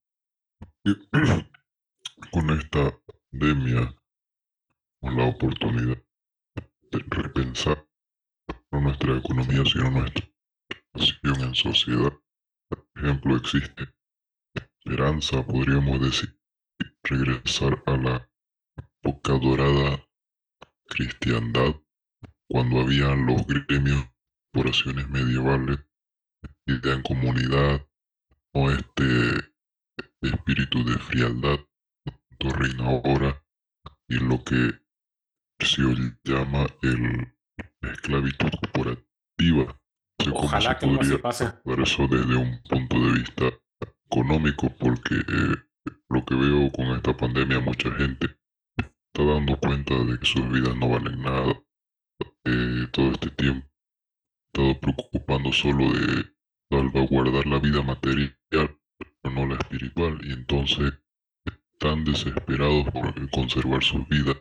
con 2.32 2.50
esta 2.50 3.00
pandemia, 3.32 3.96
con 5.00 5.16
la 5.16 5.28
oportunidad 5.28 6.04
de 6.92 7.00
repensar 7.10 7.88
no 8.70 8.82
nuestra 8.82 9.18
economía, 9.18 9.64
sino 9.64 9.92
nuestra 9.92 10.30
situación 10.98 11.48
en 11.48 11.56
sociedad. 11.56 12.14
Por 12.68 12.88
ejemplo, 12.96 13.38
existe 13.38 13.94
esperanza, 14.54 15.46
podríamos 15.46 16.02
decir, 16.02 16.38
regresar 17.04 17.82
a 17.86 17.96
la 17.96 18.30
época 18.76 19.40
dorada 19.40 20.06
cristiandad, 20.88 21.76
cuando 22.50 22.82
habían 22.82 23.26
los 23.26 23.48
gremios, 23.48 24.06
corporaciones 24.52 25.08
medievales, 25.10 25.80
vida 26.66 26.94
en 26.94 27.02
comunidad, 27.04 27.88
o 28.52 28.70
este 28.70 29.53
espíritu 30.30 30.84
de 30.84 30.98
frialdad, 31.00 31.60
que 32.40 32.50
reina 32.50 32.86
ahora, 32.86 33.44
y 34.08 34.16
lo 34.16 34.44
que 34.44 34.72
se 35.60 35.82
llama 36.26 36.68
el 36.82 37.34
esclavitud 37.82 38.50
corporativa. 38.62 39.80
No 40.20 40.26
sé 40.26 40.34
cómo 40.34 40.46
Ojalá 40.46 40.60
se 40.60 40.78
que 40.80 40.88
no 40.88 41.04
se 41.04 41.18
podría 41.18 41.22
pase. 41.22 41.54
ver 41.66 41.80
eso 41.82 42.08
desde 42.08 42.36
un 42.36 42.62
punto 42.70 43.00
de 43.00 43.12
vista 43.14 43.46
económico, 44.08 44.70
porque 44.78 45.16
eh, 45.16 45.56
lo 46.10 46.26
que 46.26 46.36
veo 46.36 46.72
con 46.72 46.88
esta 46.88 47.16
pandemia, 47.16 47.60
mucha 47.60 47.92
gente 47.92 48.28
está 49.14 49.24
dando 49.26 49.60
cuenta 49.60 49.96
de 50.04 50.20
que 50.20 50.26
sus 50.26 50.48
vidas 50.50 50.76
no 50.76 50.90
valen 50.90 51.22
nada. 51.22 51.62
Eh, 52.46 52.88
todo 52.92 53.12
este 53.12 53.30
tiempo 53.32 53.68
he 54.56 54.72
estado 54.72 54.80
preocupando 54.80 55.52
solo 55.52 55.92
de 55.94 56.26
salvaguardar 56.72 57.46
la 57.48 57.60
vida 57.60 57.82
material, 57.82 58.38
pero 59.24 59.36
no 59.36 59.48
la 59.48 59.56
espiritual, 59.56 60.20
y 60.24 60.34
entonces 60.34 60.94
están 61.46 62.04
desesperados 62.04 62.86
por 62.92 63.30
conservar 63.32 63.82
sus 63.82 64.08
vidas, 64.10 64.38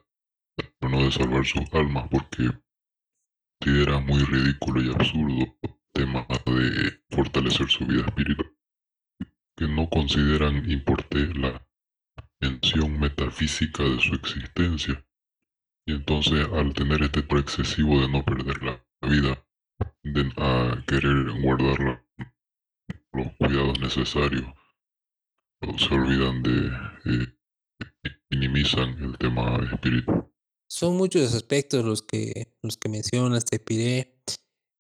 pero 0.57 0.91
no 0.91 1.05
de 1.05 1.13
salvar 1.13 1.47
sus 1.47 1.73
almas, 1.73 2.09
porque 2.11 2.51
considera 3.61 4.01
muy 4.01 4.23
ridículo 4.25 4.83
y 4.83 4.91
absurdo 4.91 5.57
el 5.63 5.75
tema 5.93 6.27
de 6.47 7.01
fortalecer 7.11 7.69
su 7.71 7.87
vida 7.87 8.03
espiritual, 8.03 8.53
que 9.57 9.69
no 9.69 9.89
consideran 9.89 10.69
importante 10.69 11.33
la 11.35 11.65
mención 12.41 12.99
metafísica 12.99 13.85
de 13.85 14.01
su 14.01 14.15
existencia. 14.15 15.07
Y 15.87 15.93
entonces, 15.95 16.47
al 16.53 16.75
tener 16.75 17.03
este 17.03 17.23
temor 17.23 17.41
excesivo 17.41 18.01
de 18.01 18.09
no 18.09 18.25
perder 18.25 18.63
la 18.63 18.85
vida, 19.09 19.47
tienden 20.03 20.33
a 20.37 20.83
querer 20.87 21.31
guardar 21.41 22.05
los 23.13 23.33
cuidados 23.37 23.79
necesarios, 23.81 24.47
se 25.79 25.95
olvidan 25.95 26.43
de, 26.43 26.71
eh, 27.05 27.27
minimizan 28.31 28.91
el 29.03 29.19
tema 29.19 29.59
espiritual. 29.73 30.29
Son 30.69 30.97
muchos 30.97 31.35
aspectos 31.35 31.85
los 31.85 32.03
que, 32.03 32.57
los 32.63 32.77
que 32.77 32.89
mencionas, 32.89 33.45
Taipiré. 33.45 34.23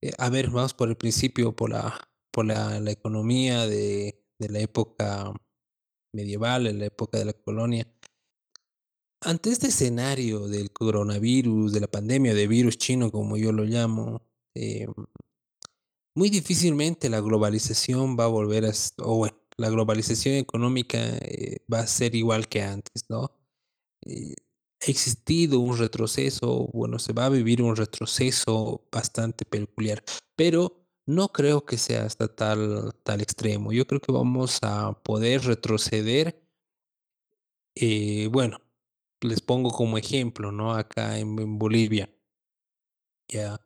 Eh, 0.02 0.12
a 0.18 0.30
ver, 0.30 0.50
vamos 0.50 0.74
por 0.74 0.88
el 0.88 0.96
principio, 0.96 1.54
por 1.54 1.70
la, 1.70 1.98
por 2.32 2.46
la, 2.46 2.78
economía 2.90 3.66
de, 3.66 4.24
de 4.38 4.48
la 4.48 4.60
época 4.60 5.32
medieval, 6.14 6.66
en 6.66 6.78
la 6.78 6.86
época 6.86 7.18
de 7.18 7.26
la 7.26 7.32
colonia. 7.32 7.86
Ante 9.20 9.50
este 9.50 9.68
escenario 9.68 10.48
del 10.48 10.72
coronavirus, 10.72 11.72
de 11.72 11.80
la 11.80 11.86
pandemia 11.86 12.34
de 12.34 12.48
virus 12.48 12.76
chino, 12.76 13.12
como 13.12 13.36
yo 13.36 13.52
lo 13.52 13.64
llamo, 13.64 14.22
eh, 14.56 14.86
muy 16.16 16.28
difícilmente 16.28 17.09
la 17.09 17.20
globalización 17.20 18.16
va 18.18 18.24
a 18.24 18.28
volver 18.28 18.64
a, 18.66 18.72
la 19.62 19.70
globalización 19.70 20.34
económica 20.36 20.98
eh, 21.20 21.59
va 21.72 21.80
a 21.80 21.86
ser 21.86 22.14
igual 22.16 22.48
que 22.48 22.62
antes, 22.62 23.05
¿no? 23.09 23.30
Eh, 24.06 24.34
ha 24.82 24.90
existido 24.90 25.60
un 25.60 25.78
retroceso, 25.78 26.68
bueno, 26.72 26.98
se 26.98 27.12
va 27.12 27.26
a 27.26 27.28
vivir 27.30 27.62
un 27.62 27.76
retroceso 27.76 28.89
bastante 28.93 29.44
peculiar, 29.44 30.02
pero 30.36 30.84
no 31.06 31.28
creo 31.28 31.64
que 31.64 31.78
sea 31.78 32.05
hasta 32.05 32.28
tal, 32.34 32.93
tal 33.05 33.20
extremo. 33.20 33.72
Yo 33.72 33.86
creo 33.86 34.01
que 34.01 34.12
vamos 34.12 34.59
a 34.62 34.93
poder 35.02 35.43
retroceder. 35.44 36.43
eh, 37.74 38.28
bueno, 38.30 38.59
les 39.22 39.40
pongo 39.40 39.70
como 39.70 39.98
ejemplo, 39.98 40.52
¿no? 40.52 40.72
Acá 40.74 41.18
en, 41.18 41.59
Bolivia, 41.59 42.10
ya 43.28 43.60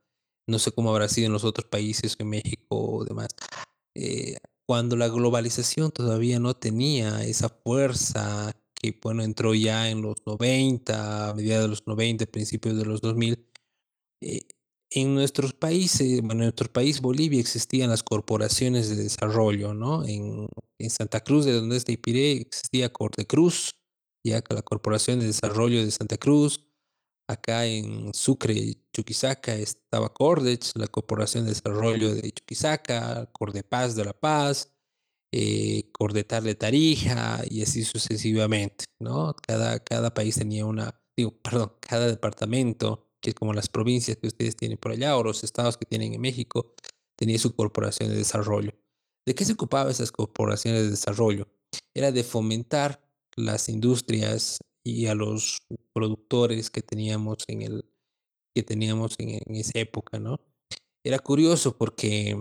no 0.47 0.59
sé 0.59 0.73
cómo 0.73 0.91
habrá 0.91 1.09
sido 1.09 1.27
en 1.27 1.33
los 1.33 1.45
otros 1.45 1.67
países, 1.69 2.17
en 2.19 2.29
México 2.31 2.67
o 2.71 3.05
demás. 3.05 3.29
Cuando 4.67 4.97
la 4.97 5.09
globalización 5.09 5.93
todavía 5.93 6.39
no 6.41 6.55
tenía 6.55 7.25
esa 7.25 7.49
fuerza 7.49 8.53
que, 8.75 8.99
bueno, 9.03 9.23
entró 9.23 9.55
ya 9.55 9.89
en 9.91 10.03
los 10.03 10.17
90, 10.27 11.31
a 11.31 11.35
mediados 11.35 11.65
de 11.65 11.69
los 11.69 11.87
90, 11.87 12.27
principios 12.27 12.77
de 12.77 12.85
los 12.85 13.01
2000, 13.01 13.47
eh, 14.23 14.41
en 14.91 15.15
nuestros 15.15 15.53
países, 15.53 16.21
bueno, 16.21 16.43
en 16.43 16.47
nuestro 16.47 16.73
país, 16.73 17.01
Bolivia, 17.01 17.41
existían 17.41 17.91
las 17.91 18.03
corporaciones 18.03 18.89
de 18.89 18.97
desarrollo, 18.97 19.75
¿no? 19.75 20.05
En, 20.05 20.49
en 20.79 20.91
Santa 20.91 21.21
Cruz, 21.21 21.45
de 21.45 21.53
donde 21.53 21.77
es 21.77 21.85
de 21.85 21.95
Ipiré, 21.95 22.33
existía 22.33 22.93
Cordecruz, 22.93 23.73
ya 24.25 24.43
que 24.43 24.55
la 24.55 24.63
Corporación 24.63 25.21
de 25.21 25.27
Desarrollo 25.27 25.85
de 25.85 25.91
Santa 25.91 26.19
Cruz, 26.19 26.66
acá 27.29 27.67
en 27.67 28.13
Sucre, 28.15 28.75
Chuquisaca, 28.93 29.55
estaba 29.55 30.13
Cordech, 30.13 30.73
la 30.75 30.87
Corporación 30.87 31.45
de 31.45 31.51
Desarrollo 31.51 32.15
de 32.15 32.33
Chuquisaca, 32.33 33.27
Cordepaz 33.33 33.95
de 33.95 34.05
La 34.05 34.13
Paz, 34.13 34.73
eh, 35.33 35.91
Cordetar 35.93 36.43
de 36.43 36.55
Tarija 36.55 37.43
y 37.49 37.63
así 37.63 37.85
sucesivamente, 37.85 38.85
¿no? 39.01 39.35
Cada, 39.35 39.81
cada 39.81 40.15
país 40.15 40.37
tenía 40.37 40.65
una, 40.65 41.01
digo, 41.17 41.37
perdón, 41.43 41.73
cada 41.81 42.07
departamento, 42.07 43.11
que 43.21 43.31
es 43.31 43.35
como 43.35 43.53
las 43.53 43.69
provincias 43.69 44.17
que 44.17 44.29
ustedes 44.29 44.57
tienen 44.57 44.79
por 44.79 44.93
allá 44.93 45.17
o 45.17 45.25
los 45.25 45.45
estados 45.45 45.77
que 45.77 45.87
tienen 45.87 46.15
en 46.15 46.21
México, 46.21 46.75
tenía 47.17 47.39
su 47.39 47.55
corporación 47.55 48.11
de 48.11 48.17
desarrollo. 48.17 48.73
¿De 49.27 49.35
qué 49.35 49.45
se 49.45 49.55
ocupaba 49.55 49.91
esas 49.91 50.13
corporaciones 50.13 50.85
de 50.85 50.91
desarrollo? 50.91 51.49
Era 51.95 52.13
de 52.13 52.23
fomentar 52.23 53.03
las 53.37 53.69
industrias 53.69 54.59
y 54.87 55.07
a 55.07 55.15
los 55.15 55.59
productores 55.93 56.71
que 56.71 56.83
teníamos 56.83 57.45
en 57.49 57.63
el 57.63 57.85
que 58.55 58.63
teníamos 58.63 59.17
en, 59.19 59.55
esa 59.55 59.79
época, 59.81 60.19
¿no? 60.19 60.41
Era 61.05 61.19
curioso 61.19 61.77
porque 61.77 62.37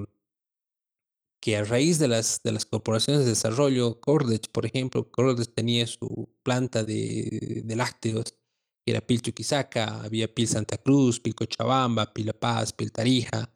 que 1.41 1.57
a 1.57 1.63
raíz 1.63 1.99
de 1.99 2.07
las, 2.07 2.41
de 2.43 2.51
las 2.51 2.65
corporaciones 2.65 3.23
de 3.23 3.31
desarrollo, 3.31 3.99
Cordech, 3.99 4.49
por 4.51 4.65
ejemplo, 4.65 5.11
Cordech 5.11 5.53
tenía 5.53 5.85
su 5.87 6.29
planta 6.43 6.83
de, 6.83 7.63
de 7.65 7.75
lácteos, 7.75 8.35
que 8.85 8.91
era 8.91 9.01
Pil 9.01 9.21
Chuquisaca, 9.21 10.01
había 10.03 10.33
Pil 10.33 10.47
Santa 10.47 10.77
Cruz, 10.77 11.19
Pil 11.19 11.35
Cochabamba, 11.35 12.13
Pil 12.13 12.27
La 12.27 12.33
Paz, 12.33 12.73
Pil 12.73 12.91
Tarija, 12.91 13.51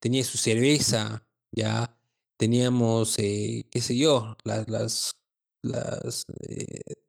tenía 0.00 0.24
su 0.24 0.38
cerveza, 0.38 1.28
ya 1.52 1.96
teníamos, 2.36 3.18
eh, 3.18 3.66
qué 3.70 3.80
sé 3.80 3.96
yo, 3.96 4.36
las, 4.44 4.68
las, 4.68 5.16
las, 5.62 6.24
eh, 6.48 7.07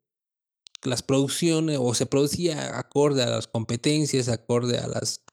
las 0.83 1.03
producciones, 1.03 1.77
o 1.81 1.93
se 1.93 2.05
producía 2.05 2.77
acorde 2.77 3.23
a 3.23 3.29
las 3.29 3.47
competencias, 3.47 4.29
acorde 4.29 4.77
a 4.77 4.87
las, 4.87 5.23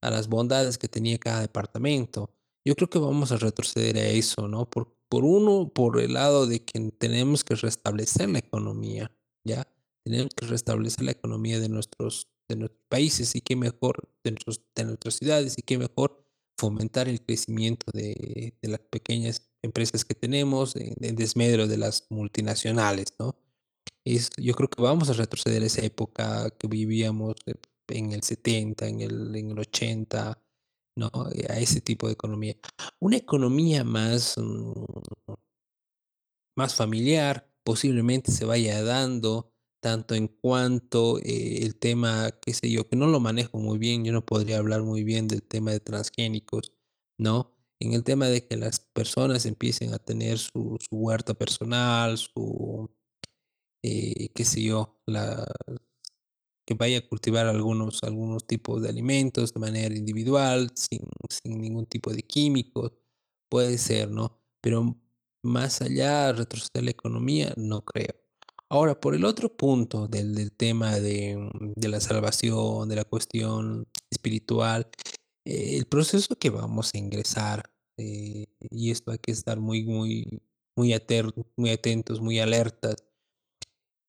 a 0.00 0.10
las 0.10 0.28
bondades 0.28 0.78
que 0.78 0.88
tenía 0.88 1.18
cada 1.18 1.40
departamento. 1.40 2.30
Yo 2.64 2.74
creo 2.74 2.88
que 2.88 2.98
vamos 2.98 3.32
a 3.32 3.36
retroceder 3.36 3.96
a 3.98 4.08
eso, 4.08 4.48
¿no? 4.48 4.68
Por, 4.70 4.94
por 5.08 5.24
uno, 5.24 5.68
por 5.68 6.00
el 6.00 6.14
lado 6.14 6.46
de 6.46 6.64
que 6.64 6.80
tenemos 6.92 7.44
que 7.44 7.54
restablecer 7.54 8.28
la 8.30 8.38
economía, 8.38 9.10
¿ya? 9.44 9.66
Tenemos 10.04 10.32
que 10.34 10.46
restablecer 10.46 11.04
la 11.04 11.12
economía 11.12 11.60
de 11.60 11.68
nuestros, 11.68 12.28
de 12.48 12.56
nuestros 12.56 12.82
países 12.88 13.34
y 13.36 13.40
qué 13.40 13.56
mejor, 13.56 14.08
de, 14.24 14.32
nuestros, 14.32 14.60
de 14.74 14.84
nuestras 14.84 15.14
ciudades 15.14 15.54
y 15.58 15.62
qué 15.62 15.76
mejor 15.78 16.24
fomentar 16.56 17.08
el 17.08 17.20
crecimiento 17.20 17.86
de, 17.92 18.54
de 18.62 18.68
las 18.68 18.80
pequeñas 18.80 19.50
empresas 19.62 20.04
que 20.04 20.14
tenemos 20.14 20.76
en, 20.76 20.94
en 21.00 21.16
desmedro 21.16 21.66
de 21.66 21.76
las 21.76 22.06
multinacionales, 22.10 23.14
¿no? 23.18 23.36
Es, 24.04 24.30
yo 24.36 24.54
creo 24.54 24.68
que 24.68 24.82
vamos 24.82 25.10
a 25.10 25.14
retroceder 25.14 25.62
a 25.62 25.66
esa 25.66 25.82
época 25.84 26.50
que 26.58 26.66
vivíamos 26.66 27.36
en 27.88 28.12
el 28.12 28.22
70, 28.22 28.88
en 28.88 29.00
el, 29.00 29.36
en 29.36 29.50
el 29.52 29.58
80, 29.58 30.38
¿no? 30.96 31.10
Eh, 31.34 31.46
A 31.50 31.58
ese 31.58 31.80
tipo 31.80 32.06
de 32.06 32.14
economía. 32.14 32.56
Una 33.00 33.16
economía 33.16 33.84
más, 33.84 34.36
mm, 34.38 34.72
más 36.56 36.74
familiar, 36.74 37.48
posiblemente 37.64 38.32
se 38.32 38.44
vaya 38.44 38.82
dando 38.82 39.52
tanto 39.80 40.14
en 40.14 40.28
cuanto 40.28 41.18
eh, 41.18 41.58
el 41.62 41.76
tema, 41.76 42.30
qué 42.40 42.54
sé 42.54 42.70
yo, 42.70 42.88
que 42.88 42.96
no 42.96 43.06
lo 43.08 43.18
manejo 43.20 43.58
muy 43.58 43.78
bien, 43.78 44.04
yo 44.04 44.12
no 44.12 44.24
podría 44.24 44.58
hablar 44.58 44.82
muy 44.82 45.02
bien 45.02 45.26
del 45.28 45.42
tema 45.42 45.72
de 45.72 45.80
transgénicos, 45.80 46.72
¿no? 47.18 47.52
En 47.80 47.92
el 47.94 48.04
tema 48.04 48.26
de 48.28 48.46
que 48.46 48.56
las 48.56 48.78
personas 48.80 49.44
empiecen 49.44 49.92
a 49.92 49.98
tener 49.98 50.38
su, 50.38 50.78
su 50.78 50.96
huerta 50.96 51.34
personal, 51.34 52.16
su, 52.16 52.90
eh, 53.82 54.28
qué 54.34 54.44
sé 54.44 54.62
yo, 54.62 55.00
la, 55.06 55.46
que 56.66 56.74
vaya 56.74 56.98
a 56.98 57.08
cultivar 57.08 57.46
algunos, 57.46 58.02
algunos 58.02 58.46
tipos 58.46 58.82
de 58.82 58.88
alimentos 58.88 59.52
de 59.52 59.60
manera 59.60 59.94
individual, 59.96 60.70
sin, 60.74 61.00
sin 61.28 61.60
ningún 61.60 61.86
tipo 61.86 62.12
de 62.12 62.22
químicos, 62.22 62.92
puede 63.48 63.78
ser, 63.78 64.10
¿no? 64.10 64.40
Pero 64.60 64.96
más 65.42 65.82
allá, 65.82 66.32
retroceder 66.32 66.84
la 66.84 66.90
economía, 66.92 67.52
no 67.56 67.84
creo. 67.84 68.14
Ahora, 68.68 68.98
por 68.98 69.14
el 69.14 69.24
otro 69.24 69.54
punto 69.54 70.08
del, 70.08 70.34
del 70.34 70.52
tema 70.52 70.98
de, 70.98 71.36
de, 71.76 71.88
la 71.88 72.00
salvación, 72.00 72.88
de 72.88 72.96
la 72.96 73.04
cuestión 73.04 73.86
espiritual, 74.10 74.88
eh, 75.44 75.76
el 75.76 75.86
proceso 75.86 76.36
que 76.36 76.50
vamos 76.50 76.94
a 76.94 76.98
ingresar, 76.98 77.70
eh, 77.98 78.46
y 78.70 78.90
esto 78.90 79.10
hay 79.10 79.18
que 79.18 79.32
estar 79.32 79.60
muy, 79.60 79.84
muy, 79.84 80.40
muy, 80.76 80.92
muy 81.56 81.70
atentos, 81.70 82.20
muy 82.20 82.38
alertas, 82.38 82.96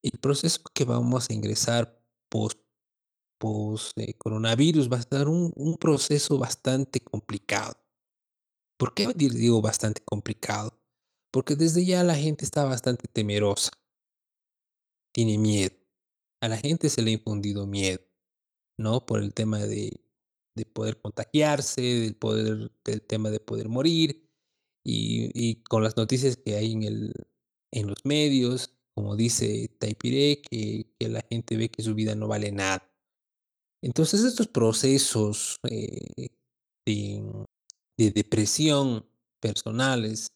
el 0.03 0.19
proceso 0.19 0.61
que 0.73 0.83
vamos 0.83 1.29
a 1.29 1.33
ingresar 1.33 1.99
post, 2.29 2.59
post 3.39 3.97
eh, 3.97 4.13
coronavirus 4.15 4.91
va 4.91 4.97
a 4.97 5.01
ser 5.01 5.27
un, 5.27 5.51
un, 5.55 5.77
proceso 5.77 6.37
bastante 6.37 6.99
complicado. 6.99 7.75
¿Por 8.77 8.93
qué 8.93 9.07
digo 9.15 9.61
bastante 9.61 10.01
complicado? 10.03 10.77
Porque 11.31 11.55
desde 11.55 11.85
ya 11.85 12.03
la 12.03 12.15
gente 12.15 12.43
está 12.43 12.65
bastante 12.65 13.07
temerosa. 13.07 13.71
Tiene 15.13 15.37
miedo. 15.37 15.75
A 16.41 16.49
la 16.49 16.57
gente 16.57 16.89
se 16.89 17.01
le 17.01 17.11
ha 17.11 17.13
infundido 17.13 17.65
miedo, 17.65 18.01
¿no? 18.77 19.05
Por 19.05 19.23
el 19.23 19.33
tema 19.33 19.59
de, 19.59 20.01
de 20.55 20.65
poder 20.65 20.99
contagiarse, 21.01 21.81
del, 21.81 22.15
poder, 22.15 22.71
del 22.83 23.01
tema 23.01 23.29
de 23.29 23.39
poder 23.39 23.69
morir. 23.69 24.29
Y, 24.83 25.31
y, 25.33 25.63
con 25.63 25.81
las 25.81 25.95
noticias 25.95 26.35
que 26.35 26.55
hay 26.55 26.73
en, 26.73 26.83
el, 26.83 27.13
en 27.71 27.87
los 27.87 28.03
medios, 28.03 28.75
como 28.95 29.15
dice 29.15 29.69
Taipiré, 29.79 30.41
que, 30.41 30.87
la 30.99 31.21
gente 31.29 31.57
ve 31.57 31.69
que 31.69 31.83
su 31.83 31.93
vida 31.95 32.15
no 32.15 32.27
vale 32.27 32.51
nada. 32.51 32.89
Entonces 33.81 34.23
estos 34.23 34.47
procesos 34.47 35.59
eh, 35.69 36.29
de, 36.85 37.45
de, 37.97 38.11
depresión 38.11 39.05
personales, 39.41 40.27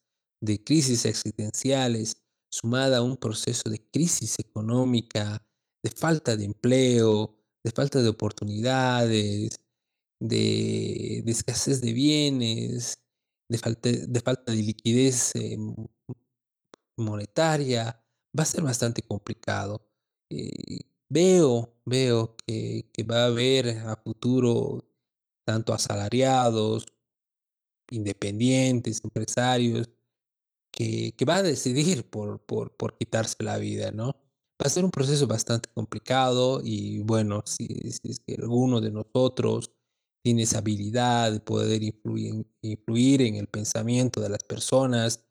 de 0.41 0.63
crisis 0.63 1.05
existenciales, 1.05 2.17
sumada 2.51 2.97
a 2.97 3.01
un 3.01 3.17
proceso 3.17 3.69
de 3.69 3.79
crisis 3.89 4.37
económica, 4.39 5.41
de 5.83 5.91
falta 5.91 6.35
de 6.35 6.45
empleo, 6.45 7.37
de 7.63 7.71
falta 7.71 8.01
de 8.01 8.09
oportunidades, 8.09 9.59
de, 10.19 11.19
escasez 11.27 11.81
de 11.81 11.93
bienes, 11.93 12.97
de 13.49 13.57
falta 13.57 13.89
de, 13.89 14.21
falta 14.21 14.51
de 14.51 14.61
liquidez 14.61 15.35
eh, 15.35 15.57
monetaria, 16.97 18.03
va 18.37 18.43
a 18.43 18.45
ser 18.45 18.63
bastante 18.63 19.01
complicado. 19.01 19.81
Eh, 20.29 20.81
veo, 21.09 21.73
veo 21.85 22.35
que, 22.45 22.89
que, 22.93 23.03
va 23.03 23.23
a 23.23 23.27
haber 23.27 23.69
a 23.79 23.95
futuro 23.97 24.85
tanto 25.45 25.73
asalariados, 25.73 26.85
independientes, 27.91 29.01
empresarios, 29.03 29.89
que, 30.71 31.13
que 31.17 31.25
va 31.25 31.37
a 31.37 31.43
decidir 31.43 32.09
por, 32.09 32.39
por, 32.41 32.75
por, 32.75 32.97
quitarse 32.97 33.37
la 33.43 33.57
vida, 33.57 33.91
¿no? 33.91 34.15
Va 34.61 34.65
a 34.65 34.69
ser 34.69 34.85
un 34.85 34.91
proceso 34.91 35.27
bastante 35.27 35.69
complicado 35.73 36.61
y 36.63 37.01
bueno, 37.03 37.43
si, 37.45 37.67
alguno 38.37 38.81
de 38.81 38.91
nosotros 38.91 39.71
tiene 40.23 40.43
esa 40.43 40.59
habilidad 40.59 41.31
de 41.31 41.39
poder 41.39 41.83
influir, 41.83 42.45
influir 42.61 43.21
en 43.21 43.35
el 43.35 43.47
pensamiento 43.47 44.19
de 44.19 44.29
las 44.29 44.43
personas, 44.43 45.25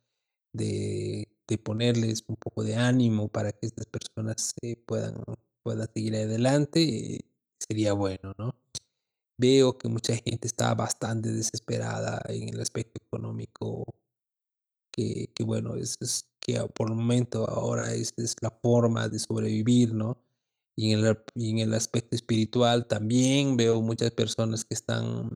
de 0.53 1.29
de 1.49 1.59
ponerles 1.59 2.25
un 2.29 2.37
poco 2.37 2.65
de 2.65 2.77
ánimo 2.77 3.29
para 3.29 3.53
que 3.53 3.67
estas 3.67 3.87
personas 3.87 4.55
eh, 4.63 4.77
puedan, 4.77 5.15
puedan 5.63 5.89
seguir 5.93 6.17
adelante, 6.17 7.17
eh, 7.17 7.21
sería 7.59 7.93
bueno, 7.93 8.35
¿no? 8.39 8.55
Veo 9.39 9.77
que 9.79 9.89
mucha 9.89 10.17
gente 10.17 10.47
está 10.49 10.75
bastante 10.75 11.31
desesperada 11.33 12.23
en 12.29 12.49
el 12.49 12.61
aspecto 12.61 13.01
económico, 13.05 13.85
que, 14.93 15.31
que 15.35 15.45
bueno, 15.45 15.77
es, 15.77 15.97
es, 16.01 16.29
que 16.41 16.59
por 16.75 16.91
el 16.91 16.97
momento 16.97 17.49
ahora 17.49 17.93
es, 17.93 18.15
es, 18.17 18.37
la 18.41 18.51
forma 18.51 19.09
de 19.09 19.19
sobrevivir, 19.19 19.93
¿no? 19.93 20.19
Y 20.77 20.93
en, 20.93 21.05
el, 21.05 21.19
y 21.35 21.51
en 21.51 21.59
el 21.59 21.75
aspecto 21.75 22.17
espiritual 22.17 22.87
también 22.87 23.57
veo 23.57 23.83
muchas 23.83 24.11
personas 24.13 24.65
que 24.65 24.75
están 24.75 25.31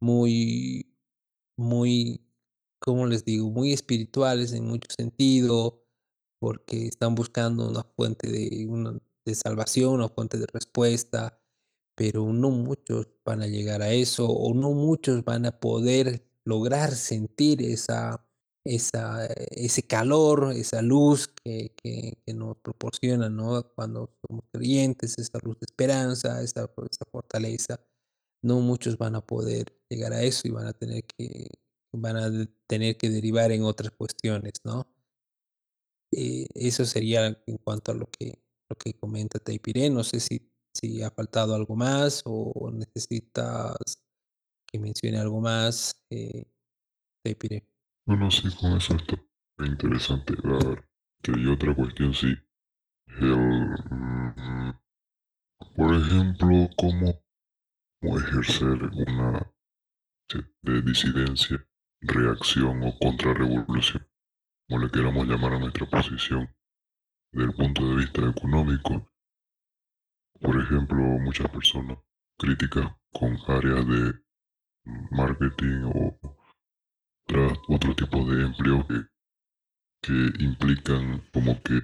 muy, 0.00 0.96
muy 1.56 2.29
como 2.80 3.06
les 3.06 3.24
digo, 3.24 3.50
muy 3.50 3.72
espirituales 3.72 4.52
en 4.52 4.66
mucho 4.66 4.88
sentido, 4.90 5.84
porque 6.40 6.86
están 6.86 7.14
buscando 7.14 7.68
una 7.68 7.84
fuente 7.84 8.28
de, 8.30 8.66
una, 8.66 8.98
de 9.24 9.34
salvación, 9.34 9.94
una 9.94 10.08
fuente 10.08 10.38
de 10.38 10.46
respuesta, 10.52 11.38
pero 11.94 12.32
no 12.32 12.50
muchos 12.50 13.08
van 13.24 13.42
a 13.42 13.46
llegar 13.46 13.82
a 13.82 13.92
eso, 13.92 14.26
o 14.26 14.54
no 14.54 14.72
muchos 14.72 15.24
van 15.24 15.46
a 15.46 15.60
poder 15.60 16.26
lograr 16.44 16.94
sentir 16.94 17.62
esa, 17.62 18.26
esa, 18.64 19.26
ese 19.50 19.82
calor, 19.82 20.52
esa 20.54 20.82
luz 20.82 21.28
que, 21.28 21.74
que, 21.82 22.18
que 22.24 22.34
nos 22.34 22.56
proporciona 22.58 23.28
¿no? 23.28 23.62
cuando 23.74 24.16
somos 24.26 24.44
creyentes, 24.52 25.18
esa 25.18 25.38
luz 25.42 25.58
de 25.60 25.66
esperanza, 25.66 26.42
esa, 26.42 26.70
esa 26.90 27.04
fortaleza. 27.10 27.80
No 28.42 28.60
muchos 28.60 28.96
van 28.96 29.16
a 29.16 29.26
poder 29.26 29.78
llegar 29.90 30.14
a 30.14 30.22
eso 30.22 30.48
y 30.48 30.50
van 30.50 30.66
a 30.66 30.72
tener 30.72 31.04
que 31.04 31.48
van 31.92 32.16
a 32.16 32.30
tener 32.66 32.96
que 32.96 33.10
derivar 33.10 33.52
en 33.52 33.64
otras 33.64 33.90
cuestiones, 33.92 34.52
¿no? 34.64 34.86
Eh, 36.12 36.46
eso 36.54 36.84
sería 36.84 37.26
en 37.46 37.58
cuanto 37.58 37.92
a 37.92 37.94
lo 37.94 38.06
que, 38.06 38.42
lo 38.68 38.76
que 38.76 38.94
comenta 38.94 39.38
Taipiré. 39.38 39.90
No 39.90 40.02
sé 40.02 40.20
si, 40.20 40.50
si 40.74 41.02
ha 41.02 41.10
faltado 41.10 41.54
algo 41.54 41.76
más 41.76 42.22
o 42.24 42.70
necesitas 42.72 43.76
que 44.66 44.78
mencione 44.78 45.18
algo 45.18 45.40
más, 45.40 46.04
eh, 46.10 46.44
Taipiré. 47.24 47.64
Bueno, 48.06 48.30
sí, 48.30 48.48
con 48.60 48.76
eso 48.76 48.94
está 48.96 49.16
interesante. 49.64 50.34
Que 51.22 51.32
hay 51.32 51.46
otra 51.46 51.74
cuestión, 51.74 52.14
sí. 52.14 52.34
Mm, 53.20 54.70
por 55.76 55.94
ejemplo, 55.94 56.68
cómo, 56.76 57.22
cómo 58.00 58.18
ejercer 58.18 58.82
una 58.82 59.52
de 60.62 60.82
disidencia 60.82 61.66
reacción 62.00 62.82
o 62.82 62.98
contrarrevolución, 62.98 64.06
como 64.68 64.82
le 64.82 64.90
queramos 64.90 65.26
llamar 65.26 65.54
a 65.54 65.58
nuestra 65.58 65.86
posición, 65.86 66.48
desde 67.32 67.50
el 67.50 67.54
punto 67.54 67.88
de 67.88 67.96
vista 67.96 68.28
económico. 68.28 69.10
Por 70.40 70.60
ejemplo, 70.60 70.96
muchas 71.20 71.50
personas 71.50 71.98
críticas 72.38 72.90
con 73.12 73.36
áreas 73.48 73.86
de 73.86 74.14
marketing 75.10 75.82
o 75.84 76.18
otro 77.68 77.94
tipo 77.94 78.24
de 78.24 78.46
empleo 78.46 78.86
que, 78.88 79.04
que 80.02 80.44
implican 80.44 81.22
como 81.32 81.62
que 81.62 81.80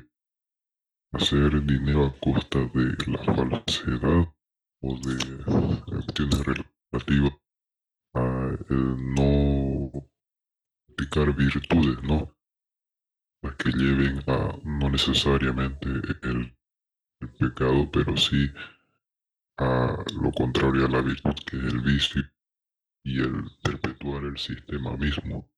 hacer 1.13 1.63
dinero 1.65 2.07
a 2.07 2.19
costa 2.19 2.59
de 2.59 2.97
la 3.07 3.23
falsedad 3.23 4.35
o 4.83 4.99
de 4.99 5.45
cuestiones 5.85 6.67
relativas 6.91 7.33
no 8.69 9.91
practicar 10.97 11.35
virtudes, 11.35 12.03
¿no? 12.03 12.35
Las 13.43 13.55
que 13.57 13.71
lleven 13.71 14.19
a 14.27 14.59
no 14.65 14.91
necesariamente 14.91 15.87
el, 16.23 16.57
pecado, 17.39 17.91
pero 17.91 18.17
sí 18.17 18.51
a 19.59 19.97
lo 20.21 20.31
contrario 20.33 20.87
a 20.87 20.89
la 20.89 21.01
virtud 21.01 21.35
que 21.47 21.57
es 21.57 21.65
el 21.65 21.81
vicio 21.81 22.23
y 23.05 23.21
el 23.21 23.51
perpetuar 23.63 24.25
el 24.25 24.39
sistema 24.39 24.97
mismo. 24.97 25.51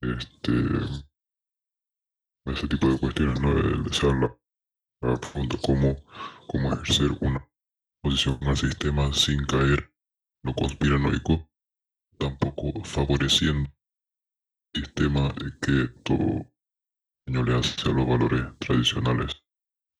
Este 0.00 0.52
ese 2.46 2.68
tipo 2.68 2.90
de 2.90 2.98
cuestiones, 2.98 3.40
¿no? 3.40 3.50
El 3.50 3.84
de 3.84 4.20
la, 4.20 4.38
la 5.02 5.16
pregunta 5.20 5.58
cómo, 5.64 5.96
cómo 6.46 6.72
ejercer 6.72 7.10
una 7.20 7.46
posición 8.02 8.38
al 8.42 8.56
sistema 8.56 9.12
sin 9.12 9.44
caer 9.44 9.92
lo 10.42 10.54
conspiranoico 10.54 11.48
tampoco 12.18 12.84
favoreciendo 12.84 13.70
el 14.74 14.84
sistema 14.84 15.34
que 15.60 15.88
todo 16.02 16.46
le 17.26 17.54
hace 17.54 17.88
a 17.88 17.92
los 17.92 18.06
valores 18.06 18.42
tradicionales 18.58 19.42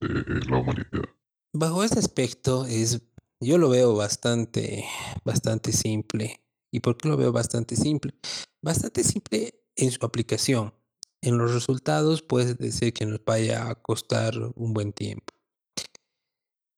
de 0.01 0.41
la 0.49 0.59
humanidad. 0.59 1.05
Bajo 1.53 1.83
ese 1.83 1.99
aspecto 1.99 2.67
es 2.67 3.03
yo 3.41 3.59
lo 3.59 3.69
veo 3.69 3.95
bastante 3.95 4.85
bastante 5.25 5.73
simple. 5.73 6.43
¿Y 6.71 6.81
por 6.81 6.97
qué 6.97 7.09
lo 7.09 7.17
veo 7.17 7.33
bastante 7.33 7.77
simple? 7.77 8.15
Bastante 8.63 9.05
simple 9.05 9.55
en 9.77 9.91
su 9.91 10.05
aplicación. 10.05 10.75
en 11.21 11.37
los 11.37 11.53
resultados 11.53 12.23
puede 12.23 12.71
ser 12.71 12.93
que 12.93 13.05
nos 13.05 13.25
vaya 13.25 13.69
a 13.69 13.75
costar 13.75 14.35
un 14.55 14.73
buen 14.73 14.93
tiempo. 14.93 15.35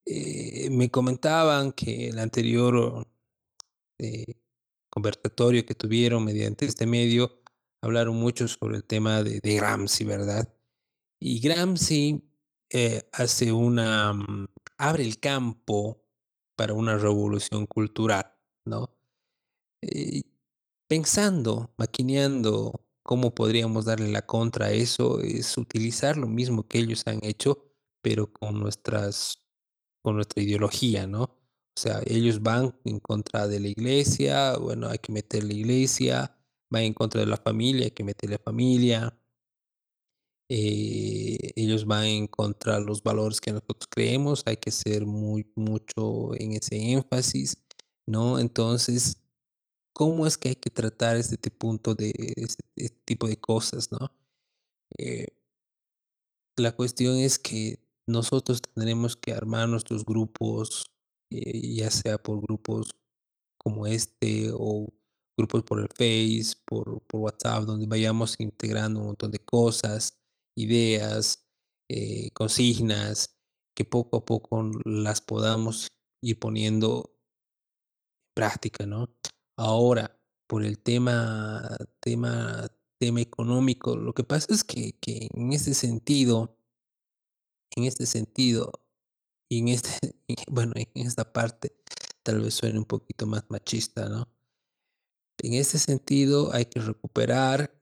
Eh, 0.07 0.71
me 0.71 0.91
comentaban 0.91 1.73
que 1.73 2.09
el 2.09 2.19
anterior 2.19 3.07
eh, 3.99 4.41
conversatorio 4.91 5.65
que 5.65 5.75
tuvieron 5.75 6.25
mediante 6.25 6.67
este 6.67 6.87
medio 6.87 7.41
hablaron 7.83 8.17
mucho 8.17 8.49
sobre 8.49 8.77
el 8.77 8.85
tema 8.85 9.23
de, 9.23 9.41
Gramsci, 9.41 10.05
¿verdad? 10.05 10.53
Y 11.21 11.41
Gramsci 11.41 12.23
eh, 12.71 13.09
hace 13.13 13.53
una, 13.53 14.13
mm, 14.13 14.49
abre 14.79 15.05
el 15.05 15.19
campo 15.19 16.05
para 16.57 16.75
una 16.75 16.99
revolución 16.99 17.67
cultural, 17.67 18.35
¿no? 18.67 18.97
Eh, 19.83 20.23
pensando, 20.89 21.73
maquineando 21.79 22.87
cómo 23.03 23.35
podríamos 23.35 23.87
darle 23.87 24.11
la 24.11 24.27
contra 24.27 24.67
a 24.67 24.73
eso, 24.73 25.21
es 25.21 25.57
utilizar 25.57 26.17
lo 26.17 26.27
mismo 26.27 26.69
que 26.69 26.79
ellos 26.79 27.07
han 27.07 27.21
hecho, 27.25 27.65
pero 28.03 28.33
con 28.33 28.61
nuestras, 28.61 29.39
con 30.03 30.17
nuestra 30.17 30.43
ideología, 30.43 31.07
¿no? 31.07 31.40
O 31.81 31.83
sea, 31.83 32.03
ellos 32.05 32.43
van 32.43 32.79
en 32.85 33.01
contra 33.01 33.49
de 33.49 33.59
la 33.59 33.69
iglesia, 33.69 34.55
bueno, 34.59 34.89
hay 34.91 34.99
que 34.99 35.13
meter 35.13 35.43
la 35.45 35.55
iglesia, 35.55 36.37
van 36.69 36.83
en 36.83 36.93
contra 36.93 37.23
de 37.23 37.27
la 37.27 37.39
familia, 37.39 37.85
hay 37.87 37.91
que 37.93 38.05
meter 38.05 38.29
la 38.29 38.39
familia, 38.39 39.19
eh, 40.51 41.39
ellos 41.57 41.87
van 41.87 42.05
en 42.05 42.27
contra 42.27 42.79
de 42.79 42.85
los 42.85 43.03
valores 43.03 43.41
que 43.41 43.53
nosotros 43.53 43.89
creemos, 43.91 44.43
hay 44.45 44.59
que 44.59 44.71
ser 44.71 45.07
muy 45.07 45.51
mucho 45.55 46.35
en 46.35 46.53
ese 46.53 46.77
énfasis, 46.93 47.57
¿no? 48.05 48.39
Entonces, 48.39 49.17
¿cómo 49.95 50.27
es 50.27 50.37
que 50.37 50.51
hay 50.51 50.57
que 50.57 50.69
tratar 50.69 51.17
este 51.17 51.51
punto 51.51 51.95
de 51.95 52.13
este, 52.37 52.63
este 52.77 53.01
tipo 53.07 53.27
de 53.27 53.39
cosas, 53.41 53.91
¿no? 53.91 54.13
Eh, 54.99 55.29
la 56.57 56.73
cuestión 56.77 57.17
es 57.17 57.39
que 57.39 57.79
nosotros 58.07 58.61
tendremos 58.61 59.17
que 59.17 59.33
armar 59.33 59.67
nuestros 59.67 60.05
grupos, 60.05 60.90
eh, 61.31 61.75
ya 61.77 61.91
sea 61.91 62.19
por 62.19 62.41
grupos 62.41 62.91
como 63.59 63.87
este 63.87 64.51
o 64.53 64.93
grupos 65.37 65.63
por 65.63 65.81
el 65.81 65.89
Face, 65.89 66.55
por, 66.67 67.03
por 67.07 67.21
WhatsApp, 67.21 67.65
donde 67.65 67.87
vayamos 67.87 68.37
integrando 68.39 69.01
un 69.01 69.07
montón 69.07 69.31
de 69.31 69.39
cosas 69.39 70.19
ideas, 70.57 71.47
eh, 71.89 72.31
consignas, 72.33 73.37
que 73.75 73.85
poco 73.85 74.19
a 74.19 74.25
poco 74.25 74.71
las 74.85 75.21
podamos 75.21 75.89
ir 76.23 76.39
poniendo 76.39 77.17
en 77.17 78.35
práctica, 78.35 78.87
¿no? 78.87 79.09
Ahora, 79.57 80.19
por 80.47 80.65
el 80.65 80.79
tema, 80.79 81.77
tema, 82.01 82.69
tema 82.99 83.21
económico, 83.21 83.97
lo 83.97 84.13
que 84.13 84.25
pasa 84.25 84.53
es 84.53 84.65
que, 84.65 84.99
que 85.01 85.29
en 85.33 85.53
este 85.53 85.75
sentido, 85.75 86.59
en 87.77 87.85
este 87.85 88.07
sentido, 88.07 88.73
y 89.51 89.59
en 89.59 89.69
este, 89.69 90.15
bueno, 90.51 90.73
en 90.77 91.07
esta 91.07 91.31
parte, 91.33 91.75
tal 92.23 92.41
vez 92.41 92.55
suene 92.55 92.79
un 92.79 92.87
poquito 92.87 93.27
más 93.27 93.45
machista, 93.51 94.09
¿no? 94.09 94.29
En 95.43 95.55
este 95.55 95.79
sentido, 95.79 96.53
hay 96.53 96.67
que 96.67 96.81
recuperar 96.81 97.75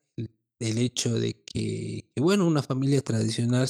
el 0.60 0.78
hecho 0.78 1.14
de 1.20 1.42
que, 1.44 2.10
bueno, 2.16 2.46
una 2.46 2.62
familia 2.62 3.02
tradicional 3.02 3.68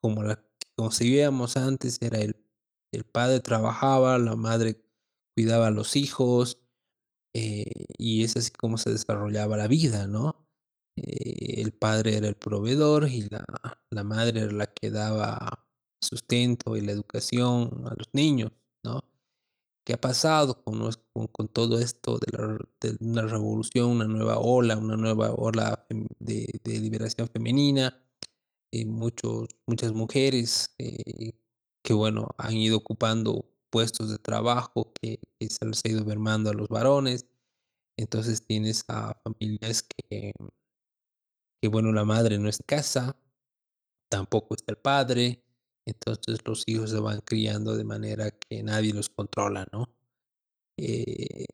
como 0.00 0.22
la 0.22 0.36
que 0.36 0.68
concebíamos 0.76 1.56
antes 1.56 1.98
era 2.00 2.18
el, 2.18 2.36
el 2.92 3.04
padre 3.04 3.40
trabajaba, 3.40 4.18
la 4.18 4.36
madre 4.36 4.82
cuidaba 5.34 5.68
a 5.68 5.70
los 5.70 5.96
hijos, 5.96 6.58
eh, 7.34 7.86
y 7.98 8.24
es 8.24 8.36
así 8.36 8.50
como 8.52 8.78
se 8.78 8.90
desarrollaba 8.90 9.56
la 9.56 9.68
vida, 9.68 10.06
¿no? 10.06 10.48
Eh, 10.96 11.62
el 11.62 11.72
padre 11.72 12.16
era 12.16 12.28
el 12.28 12.36
proveedor 12.36 13.08
y 13.08 13.28
la, 13.30 13.44
la 13.90 14.04
madre 14.04 14.40
era 14.42 14.52
la 14.52 14.66
que 14.66 14.90
daba 14.90 15.66
sustento 16.00 16.76
y 16.76 16.80
la 16.80 16.92
educación 16.92 17.84
a 17.86 17.94
los 17.96 18.08
niños, 18.12 18.52
¿no? 18.84 19.04
¿Qué 19.84 19.94
ha 19.94 20.00
pasado 20.00 20.62
con, 20.62 20.90
con, 21.12 21.26
con 21.28 21.48
todo 21.48 21.78
esto 21.80 22.18
de, 22.18 22.38
la, 22.38 22.58
de, 22.80 22.96
una 23.00 23.22
revolución, 23.22 23.90
una 23.90 24.06
nueva 24.06 24.38
ola, 24.38 24.76
una 24.76 24.96
nueva 24.96 25.32
ola 25.32 25.86
de, 26.18 26.60
de 26.62 26.80
liberación 26.80 27.28
femenina? 27.28 28.00
Eh, 28.72 28.86
muchos, 28.86 29.48
muchas 29.66 29.92
mujeres 29.92 30.72
eh, 30.78 31.32
que, 31.82 31.92
bueno, 31.92 32.28
han 32.38 32.52
ido 32.54 32.76
ocupando 32.76 33.44
puestos 33.70 34.10
de 34.10 34.18
trabajo 34.18 34.92
que, 35.00 35.18
se 35.40 35.64
les 35.66 35.84
ha 35.84 35.88
ido 35.88 36.04
mermando 36.04 36.50
a 36.50 36.54
los 36.54 36.68
varones. 36.68 37.26
Entonces 37.96 38.46
tienes 38.46 38.84
a 38.88 39.14
familias 39.24 39.82
que, 39.82 40.32
que, 41.60 41.68
bueno, 41.68 41.92
la 41.92 42.04
madre 42.04 42.38
no 42.38 42.48
en 42.48 42.54
casa, 42.66 43.16
tampoco 44.08 44.54
está 44.54 44.72
el 44.72 44.78
padre, 44.78 45.42
entonces 45.86 46.38
los 46.44 46.64
hijos 46.66 46.90
se 46.90 47.00
van 47.00 47.20
criando 47.20 47.76
de 47.76 47.84
manera 47.84 48.30
que 48.30 48.62
nadie 48.62 48.92
los 48.92 49.08
controla, 49.08 49.66
¿no? 49.72 49.88
Eh, 50.76 51.46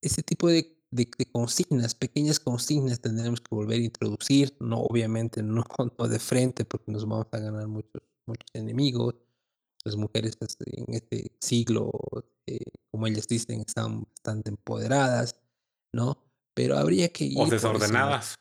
ese 0.00 0.22
tipo 0.22 0.48
de, 0.48 0.78
de, 0.90 1.08
de, 1.18 1.26
consignas, 1.26 1.94
pequeñas 1.94 2.38
consignas 2.38 3.00
tendremos 3.00 3.40
que 3.40 3.54
volver 3.54 3.80
a 3.80 3.84
introducir, 3.84 4.56
no 4.60 4.80
obviamente 4.80 5.42
no, 5.42 5.64
no 5.98 6.08
de 6.08 6.18
frente 6.18 6.64
porque 6.64 6.92
nos 6.92 7.06
vamos 7.06 7.26
a 7.32 7.38
ganar 7.38 7.66
muchos, 7.66 8.02
muchos 8.26 8.48
enemigos. 8.54 9.14
Las 9.84 9.96
mujeres 9.96 10.36
en 10.66 10.92
este 10.92 11.32
siglo, 11.40 11.90
eh, 12.46 12.58
como 12.90 13.06
ellas 13.06 13.26
dicen, 13.26 13.60
están 13.60 14.02
bastante 14.02 14.50
empoderadas, 14.50 15.36
¿no? 15.92 16.18
Pero 16.52 16.76
habría 16.76 17.08
que 17.10 17.24
ir... 17.24 17.38
O 17.38 17.46
desordenadas. 17.46 18.34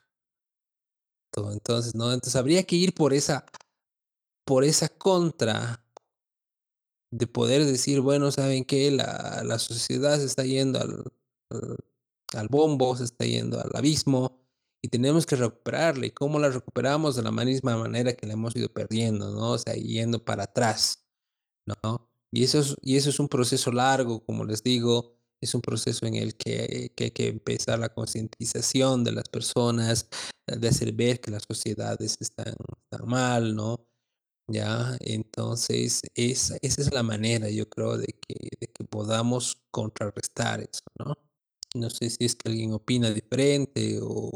Entonces, 1.36 1.94
¿no? 1.94 2.11
Entonces 2.11 2.36
habría 2.36 2.64
que 2.64 2.76
ir 2.76 2.94
por 2.94 3.14
esa 3.14 3.45
por 4.48 4.64
esa 4.64 4.88
contra 4.88 5.84
de 7.11 7.28
poder 7.28 7.65
decir, 7.65 7.99
bueno, 7.99 8.32
¿saben 8.32 8.64
qué? 8.64 8.90
La, 8.91 9.44
la 9.45 9.60
sociedad 9.60 10.18
se 10.18 10.26
está 10.26 10.44
yendo 10.45 10.80
al, 10.80 11.03
al, 12.34 12.48
bombo, 12.48 12.95
se 12.95 13.03
está 13.03 13.26
yendo 13.26 13.60
al 13.60 13.72
abismo 13.74 14.40
y 14.82 14.88
tenemos 14.88 15.26
que 15.26 15.36
recuperarla. 15.36 16.06
¿Y 16.06 16.11
cómo 16.11 16.40
la 16.40 16.49
recuperamos? 16.49 17.18
De 17.18 17.24
la 17.24 17.32
misma 17.32 17.76
manera 17.76 18.14
que 18.14 18.26
la 18.26 18.34
hemos 18.34 18.56
ido 18.56 18.69
perdiendo, 18.69 19.32
¿no? 19.32 19.52
O 19.52 19.57
sea, 19.57 19.74
yendo 19.74 20.24
para 20.24 20.44
atrás, 20.44 21.06
¿no? 21.65 22.10
Y 22.32 22.45
eso 22.45 22.60
es, 22.60 22.76
y 22.82 22.95
eso 22.95 23.10
es 23.10 23.19
un 23.19 23.28
proceso 23.28 23.69
largo, 23.72 24.24
como 24.26 24.45
les 24.45 24.64
digo, 24.64 25.18
es 25.41 25.53
un 25.56 25.61
proceso 25.61 26.06
en 26.06 26.15
el 26.15 26.38
que, 26.38 26.94
que 26.95 27.06
hay 27.06 27.11
que 27.11 27.28
empezar 27.28 27.80
la 27.80 27.90
concientización 27.90 29.03
de 29.03 29.11
las 29.11 29.28
personas, 29.28 30.07
de 30.48 30.68
hacer 30.69 30.94
ver 30.94 31.19
que 31.19 31.32
las 31.32 31.44
sociedades 31.44 32.18
están 32.22 32.56
mal, 33.06 33.53
¿no? 33.53 33.88
Ya, 34.49 34.95
entonces 35.02 36.02
esa, 36.15 36.56
esa 36.61 36.82
es 36.82 36.94
la 36.94 37.03
manera, 37.03 37.49
yo 37.49 37.69
creo, 37.69 37.98
de 37.98 38.07
que, 38.07 38.49
de 38.60 38.68
que 38.68 38.86
podamos 38.86 39.61
contrarrestar 39.72 40.61
eso, 40.61 40.84
¿no? 40.98 41.15
No 41.76 41.90
sé 41.90 42.10
si 42.10 42.24
es 42.24 42.36
que 42.36 42.49
alguien 42.49 42.74
opina 42.74 43.10
diferente 43.10 43.99
o... 44.02 44.32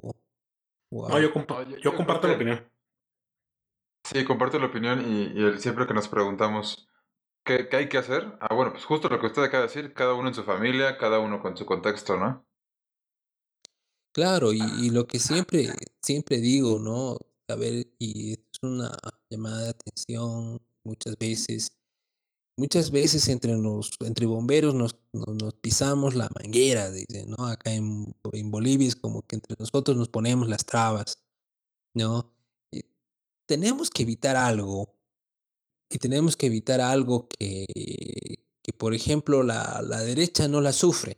o 0.91 1.09
no, 1.09 1.19
yo, 1.19 1.31
compa 1.31 1.63
yo, 1.63 1.77
yo 1.77 1.95
comparto 1.95 2.27
la 2.27 2.35
opinión. 2.35 2.69
Sí, 4.03 4.25
comparto 4.25 4.59
la 4.59 4.65
opinión 4.65 4.99
y, 4.99 5.39
y 5.39 5.43
el, 5.45 5.61
siempre 5.61 5.87
que 5.87 5.93
nos 5.93 6.09
preguntamos 6.09 6.89
¿qué, 7.45 7.69
¿qué, 7.69 7.77
hay 7.77 7.89
que 7.89 7.97
hacer? 7.97 8.37
Ah, 8.41 8.53
bueno, 8.53 8.73
pues 8.73 8.83
justo 8.83 9.07
lo 9.07 9.17
que 9.17 9.27
usted 9.27 9.43
acaba 9.43 9.63
de 9.63 9.67
decir, 9.69 9.93
cada 9.93 10.13
uno 10.13 10.27
en 10.27 10.33
su 10.33 10.43
familia, 10.43 10.97
cada 10.97 11.19
uno 11.19 11.41
con 11.41 11.55
su 11.55 11.65
contexto, 11.65 12.17
¿no? 12.17 12.45
Claro, 14.13 14.51
y, 14.51 14.59
y 14.81 14.89
lo 14.89 15.07
que 15.07 15.19
siempre, 15.19 15.69
siempre 16.01 16.41
digo, 16.41 16.79
¿no? 16.79 17.17
A 17.47 17.55
ver, 17.55 17.87
y 17.97 18.33
es 18.33 18.39
una 18.61 18.91
llamada 19.31 19.63
de 19.63 19.69
atención 19.69 20.61
muchas 20.83 21.17
veces. 21.17 21.71
Muchas 22.57 22.91
veces 22.91 23.27
entre, 23.29 23.53
los, 23.57 23.91
entre 24.01 24.25
bomberos 24.25 24.75
nos, 24.75 24.95
nos, 25.13 25.53
pisamos 25.55 26.15
la 26.15 26.29
manguera, 26.37 26.91
dice, 26.91 27.25
¿no? 27.25 27.47
Acá 27.47 27.73
en, 27.73 28.13
en, 28.33 28.51
Bolivia 28.51 28.87
es 28.87 28.95
como 28.95 29.23
que 29.23 29.37
entre 29.37 29.55
nosotros 29.57 29.97
nos 29.97 30.09
ponemos 30.09 30.47
las 30.47 30.65
trabas, 30.65 31.23
¿no? 31.95 32.35
Y 32.71 32.81
tenemos 33.47 33.89
que 33.89 34.03
evitar 34.03 34.35
algo, 34.35 34.93
y 35.89 35.97
tenemos 35.97 36.35
que 36.35 36.47
evitar 36.47 36.81
algo 36.81 37.27
que, 37.29 37.65
que 38.61 38.73
por 38.73 38.93
ejemplo, 38.93 39.43
la, 39.43 39.81
la 39.81 40.01
derecha 40.01 40.47
no 40.47 40.61
la 40.61 40.73
sufre, 40.73 41.17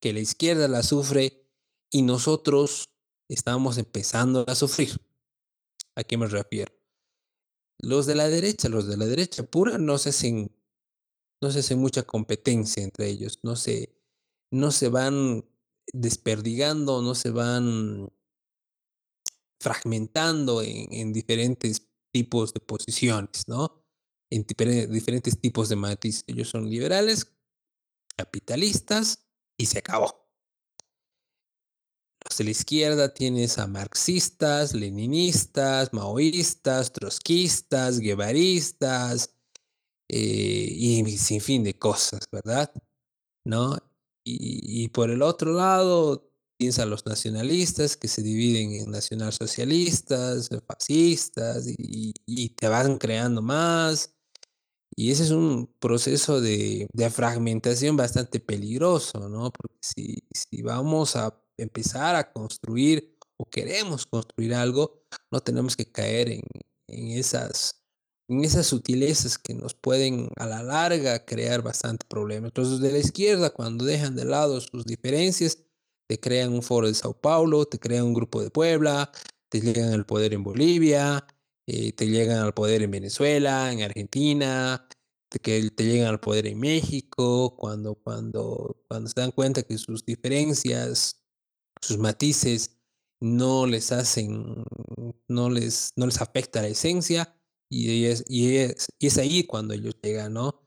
que 0.00 0.12
la 0.12 0.20
izquierda 0.20 0.68
la 0.68 0.82
sufre 0.82 1.48
y 1.90 2.02
nosotros 2.02 2.90
estamos 3.28 3.78
empezando 3.78 4.44
a 4.48 4.54
sufrir. 4.54 5.00
¿A 5.94 6.04
qué 6.04 6.16
me 6.16 6.26
refiero? 6.26 6.79
Los 7.82 8.06
de 8.06 8.14
la 8.14 8.28
derecha, 8.28 8.68
los 8.68 8.86
de 8.86 8.96
la 8.96 9.06
derecha 9.06 9.42
pura, 9.42 9.78
no 9.78 9.98
se 9.98 10.10
hacen, 10.10 10.54
no 11.40 11.50
se 11.50 11.60
hace 11.60 11.76
mucha 11.76 12.02
competencia 12.02 12.82
entre 12.82 13.08
ellos, 13.08 13.40
no 13.42 13.56
se, 13.56 13.94
no 14.50 14.70
se 14.70 14.88
van 14.88 15.44
desperdigando, 15.92 17.02
no 17.02 17.14
se 17.14 17.30
van 17.30 18.12
fragmentando 19.60 20.62
en, 20.62 20.92
en 20.92 21.12
diferentes 21.12 21.88
tipos 22.12 22.52
de 22.52 22.60
posiciones, 22.60 23.46
¿no? 23.48 23.84
En 24.30 24.44
diferentes 24.44 25.40
tipos 25.40 25.68
de 25.68 25.76
matices. 25.76 26.24
Ellos 26.26 26.48
son 26.48 26.68
liberales, 26.68 27.32
capitalistas 28.16 29.26
y 29.58 29.66
se 29.66 29.78
acabó. 29.78 30.19
Los 32.24 32.36
de 32.38 32.44
la 32.44 32.50
izquierda 32.50 33.14
tienes 33.14 33.58
a 33.58 33.66
marxistas, 33.66 34.74
leninistas, 34.74 35.92
maoístas, 35.92 36.92
trotskistas, 36.92 38.00
guevaristas 38.00 39.34
eh, 40.08 40.16
y 40.18 41.18
sin 41.18 41.40
fin 41.40 41.64
de 41.64 41.78
cosas, 41.78 42.28
¿verdad? 42.30 42.72
¿No? 43.44 43.76
Y, 44.24 44.88
por 44.88 45.10
el 45.10 45.22
otro 45.22 45.52
lado 45.54 46.30
tienes 46.58 46.78
a 46.78 46.86
los 46.86 47.06
nacionalistas 47.06 47.96
que 47.96 48.06
se 48.06 48.22
dividen 48.22 48.72
en 48.74 48.90
nacionalsocialistas, 48.90 50.50
fascistas 50.66 51.64
y 51.66 52.48
te 52.50 52.68
van 52.68 52.98
creando 52.98 53.42
más. 53.42 54.14
Y 55.00 55.10
ese 55.10 55.22
es 55.22 55.30
un 55.30 55.74
proceso 55.78 56.42
de, 56.42 56.86
de 56.92 57.08
fragmentación 57.08 57.96
bastante 57.96 58.38
peligroso, 58.38 59.30
¿no? 59.30 59.50
Porque 59.50 59.78
si, 59.80 60.18
si 60.30 60.60
vamos 60.60 61.16
a 61.16 61.42
empezar 61.56 62.16
a 62.16 62.30
construir 62.30 63.16
o 63.38 63.48
queremos 63.48 64.04
construir 64.04 64.52
algo, 64.54 65.06
no 65.32 65.40
tenemos 65.40 65.74
que 65.74 65.90
caer 65.90 66.28
en, 66.28 66.42
en 66.86 67.12
esas, 67.12 67.82
en 68.28 68.44
esas 68.44 68.66
sutilezas 68.66 69.38
que 69.38 69.54
nos 69.54 69.72
pueden 69.72 70.28
a 70.36 70.44
la 70.44 70.62
larga 70.62 71.24
crear 71.24 71.62
bastante 71.62 72.04
problemas. 72.06 72.50
Entonces, 72.50 72.80
de 72.80 72.92
la 72.92 72.98
izquierda, 72.98 73.48
cuando 73.48 73.86
dejan 73.86 74.14
de 74.16 74.26
lado 74.26 74.60
sus 74.60 74.84
diferencias, 74.84 75.64
te 76.10 76.20
crean 76.20 76.52
un 76.52 76.62
foro 76.62 76.88
de 76.88 76.94
Sao 76.94 77.18
Paulo, 77.18 77.64
te 77.64 77.78
crean 77.78 78.04
un 78.04 78.12
grupo 78.12 78.42
de 78.42 78.50
Puebla, 78.50 79.10
te 79.48 79.62
llegan 79.62 79.94
al 79.94 80.04
poder 80.04 80.34
en 80.34 80.44
Bolivia, 80.44 81.26
eh, 81.72 81.92
te 81.92 82.08
llegan 82.08 82.38
al 82.38 82.52
poder 82.52 82.82
en 82.82 82.90
Venezuela, 82.90 83.72
en 83.72 83.82
Argentina, 83.82 84.88
que 85.42 85.70
te 85.70 85.84
llegan 85.84 86.08
al 86.08 86.18
poder 86.18 86.48
en 86.48 86.58
México, 86.58 87.56
cuando, 87.56 87.94
cuando, 87.94 88.82
cuando 88.88 89.08
se 89.08 89.20
dan 89.20 89.30
cuenta 89.30 89.62
que 89.62 89.78
sus 89.78 90.04
diferencias, 90.04 91.22
sus 91.80 91.96
matices 91.98 92.76
no 93.20 93.66
les 93.66 93.92
hacen, 93.92 94.64
no 95.28 95.48
les, 95.48 95.92
no 95.94 96.06
les 96.06 96.20
afecta 96.20 96.60
la 96.62 96.68
esencia, 96.68 97.36
y 97.68 98.06
es, 98.06 98.24
y, 98.28 98.56
es, 98.56 98.88
y 98.98 99.06
es 99.06 99.18
ahí 99.18 99.44
cuando 99.44 99.74
ellos 99.74 99.94
llegan, 100.02 100.32
¿no? 100.34 100.60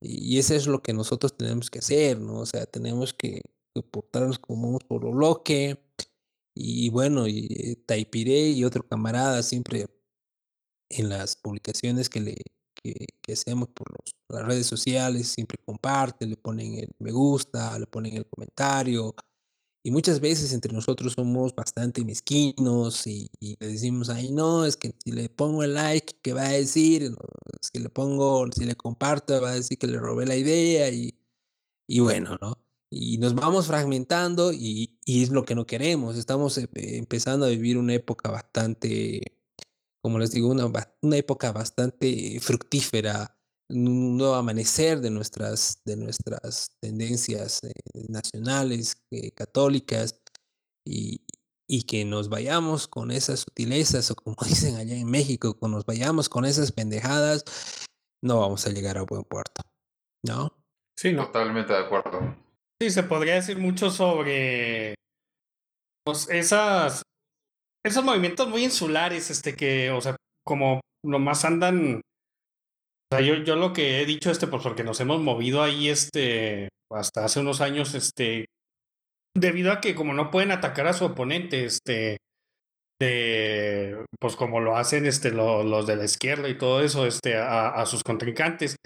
Y 0.00 0.38
eso 0.38 0.54
es 0.54 0.66
lo 0.66 0.82
que 0.82 0.94
nosotros 0.94 1.36
tenemos 1.36 1.68
que 1.70 1.80
hacer, 1.80 2.18
¿no? 2.18 2.40
O 2.40 2.46
sea, 2.46 2.64
tenemos 2.64 3.12
que, 3.12 3.42
portarnos 3.90 4.38
como 4.38 4.70
un 4.70 4.78
solo 4.88 5.10
bloque. 5.12 5.78
Y 6.54 6.88
bueno, 6.88 7.28
y 7.28 7.76
Taipiré 7.86 8.48
y 8.50 8.64
otro 8.64 8.86
camarada 8.88 9.42
siempre 9.42 9.86
en 10.88 11.08
las 11.08 11.36
publicaciones 11.36 12.08
que, 12.08 12.20
le, 12.20 12.36
que, 12.74 13.06
que 13.22 13.32
hacemos 13.32 13.68
por 13.68 13.90
los, 13.90 14.14
las 14.28 14.46
redes 14.46 14.66
sociales, 14.66 15.28
siempre 15.28 15.58
comparten, 15.64 16.30
le 16.30 16.36
ponen 16.36 16.74
el 16.74 16.90
me 16.98 17.12
gusta, 17.12 17.78
le 17.78 17.86
ponen 17.86 18.16
el 18.16 18.26
comentario. 18.26 19.14
Y 19.84 19.92
muchas 19.92 20.18
veces 20.18 20.52
entre 20.52 20.72
nosotros 20.72 21.12
somos 21.12 21.54
bastante 21.54 22.04
mezquinos 22.04 23.06
y, 23.06 23.30
y 23.38 23.56
le 23.60 23.68
decimos, 23.68 24.08
ay, 24.08 24.32
no, 24.32 24.64
es 24.64 24.76
que 24.76 24.92
si 25.04 25.12
le 25.12 25.28
pongo 25.28 25.62
el 25.62 25.74
like, 25.74 26.18
¿qué 26.22 26.32
va 26.32 26.46
a 26.46 26.52
decir? 26.52 27.14
Si 27.62 27.78
le 27.78 27.88
pongo, 27.88 28.46
si 28.52 28.64
le 28.64 28.74
comparto, 28.74 29.40
va 29.40 29.50
a 29.50 29.54
decir 29.54 29.78
que 29.78 29.86
le 29.86 29.98
robé 29.98 30.26
la 30.26 30.34
idea 30.34 30.90
y, 30.90 31.14
y 31.86 32.00
bueno, 32.00 32.36
¿no? 32.40 32.58
Y 32.90 33.18
nos 33.18 33.34
vamos 33.34 33.66
fragmentando 33.66 34.52
y, 34.52 34.98
y 35.04 35.22
es 35.22 35.30
lo 35.30 35.44
que 35.44 35.54
no 35.54 35.66
queremos. 35.66 36.16
Estamos 36.16 36.58
eh, 36.58 36.68
empezando 36.74 37.46
a 37.46 37.50
vivir 37.50 37.78
una 37.78 37.94
época 37.94 38.30
bastante 38.30 39.35
como 40.06 40.20
les 40.20 40.30
digo, 40.30 40.50
una, 40.50 40.70
una 41.02 41.16
época 41.16 41.50
bastante 41.50 42.38
fructífera, 42.38 43.36
un 43.68 44.16
nuevo 44.16 44.36
amanecer 44.36 45.00
de 45.00 45.10
nuestras, 45.10 45.82
de 45.84 45.96
nuestras 45.96 46.76
tendencias 46.80 47.64
eh, 47.64 47.72
nacionales, 48.08 49.02
eh, 49.10 49.32
católicas, 49.32 50.22
y, 50.86 51.26
y, 51.68 51.82
que 51.86 52.04
nos 52.04 52.28
vayamos 52.28 52.86
con 52.86 53.10
esas 53.10 53.40
sutilezas, 53.40 54.12
o 54.12 54.14
como 54.14 54.36
dicen 54.46 54.76
allá 54.76 54.94
en 54.94 55.10
México, 55.10 55.58
que 55.58 55.68
nos 55.68 55.84
vayamos 55.84 56.28
con 56.28 56.44
esas 56.44 56.70
pendejadas, 56.70 57.42
no 58.22 58.38
vamos 58.38 58.64
a 58.68 58.70
llegar 58.70 58.98
a 58.98 59.02
buen 59.02 59.24
puerto, 59.24 59.62
¿no? 60.24 60.56
Sí, 60.96 61.14
no. 61.14 61.26
Totalmente 61.26 61.72
de 61.72 61.80
acuerdo. 61.80 62.36
Sí, 62.80 62.90
se 62.90 63.02
podría 63.02 63.34
decir 63.34 63.58
mucho 63.58 63.90
sobre 63.90 64.94
pues, 66.04 66.28
esas 66.30 67.02
esos 67.86 68.04
movimientos 68.04 68.48
muy 68.48 68.64
insulares, 68.64 69.30
este, 69.30 69.54
que, 69.54 69.90
o 69.90 70.00
sea, 70.00 70.16
como 70.44 70.80
nomás 71.04 71.44
andan. 71.44 72.00
O 73.10 73.16
sea, 73.16 73.24
yo, 73.24 73.36
yo 73.36 73.56
lo 73.56 73.72
que 73.72 74.00
he 74.00 74.06
dicho, 74.06 74.30
este, 74.30 74.46
pues 74.46 74.62
porque 74.62 74.84
nos 74.84 75.00
hemos 75.00 75.20
movido 75.20 75.62
ahí, 75.62 75.88
este, 75.88 76.68
hasta 76.90 77.24
hace 77.24 77.40
unos 77.40 77.60
años, 77.60 77.94
este, 77.94 78.46
debido 79.34 79.72
a 79.72 79.80
que 79.80 79.94
como 79.94 80.14
no 80.14 80.30
pueden 80.30 80.50
atacar 80.50 80.86
a 80.88 80.92
su 80.92 81.04
oponente, 81.04 81.64
este, 81.64 82.16
de, 83.00 84.04
pues 84.18 84.36
como 84.36 84.60
lo 84.60 84.76
hacen, 84.76 85.06
este, 85.06 85.30
lo, 85.30 85.62
los 85.62 85.86
de 85.86 85.96
la 85.96 86.04
izquierda 86.04 86.48
y 86.48 86.58
todo 86.58 86.82
eso, 86.82 87.06
este, 87.06 87.36
a, 87.36 87.68
a 87.68 87.86
sus 87.86 88.02
contrincantes, 88.02 88.76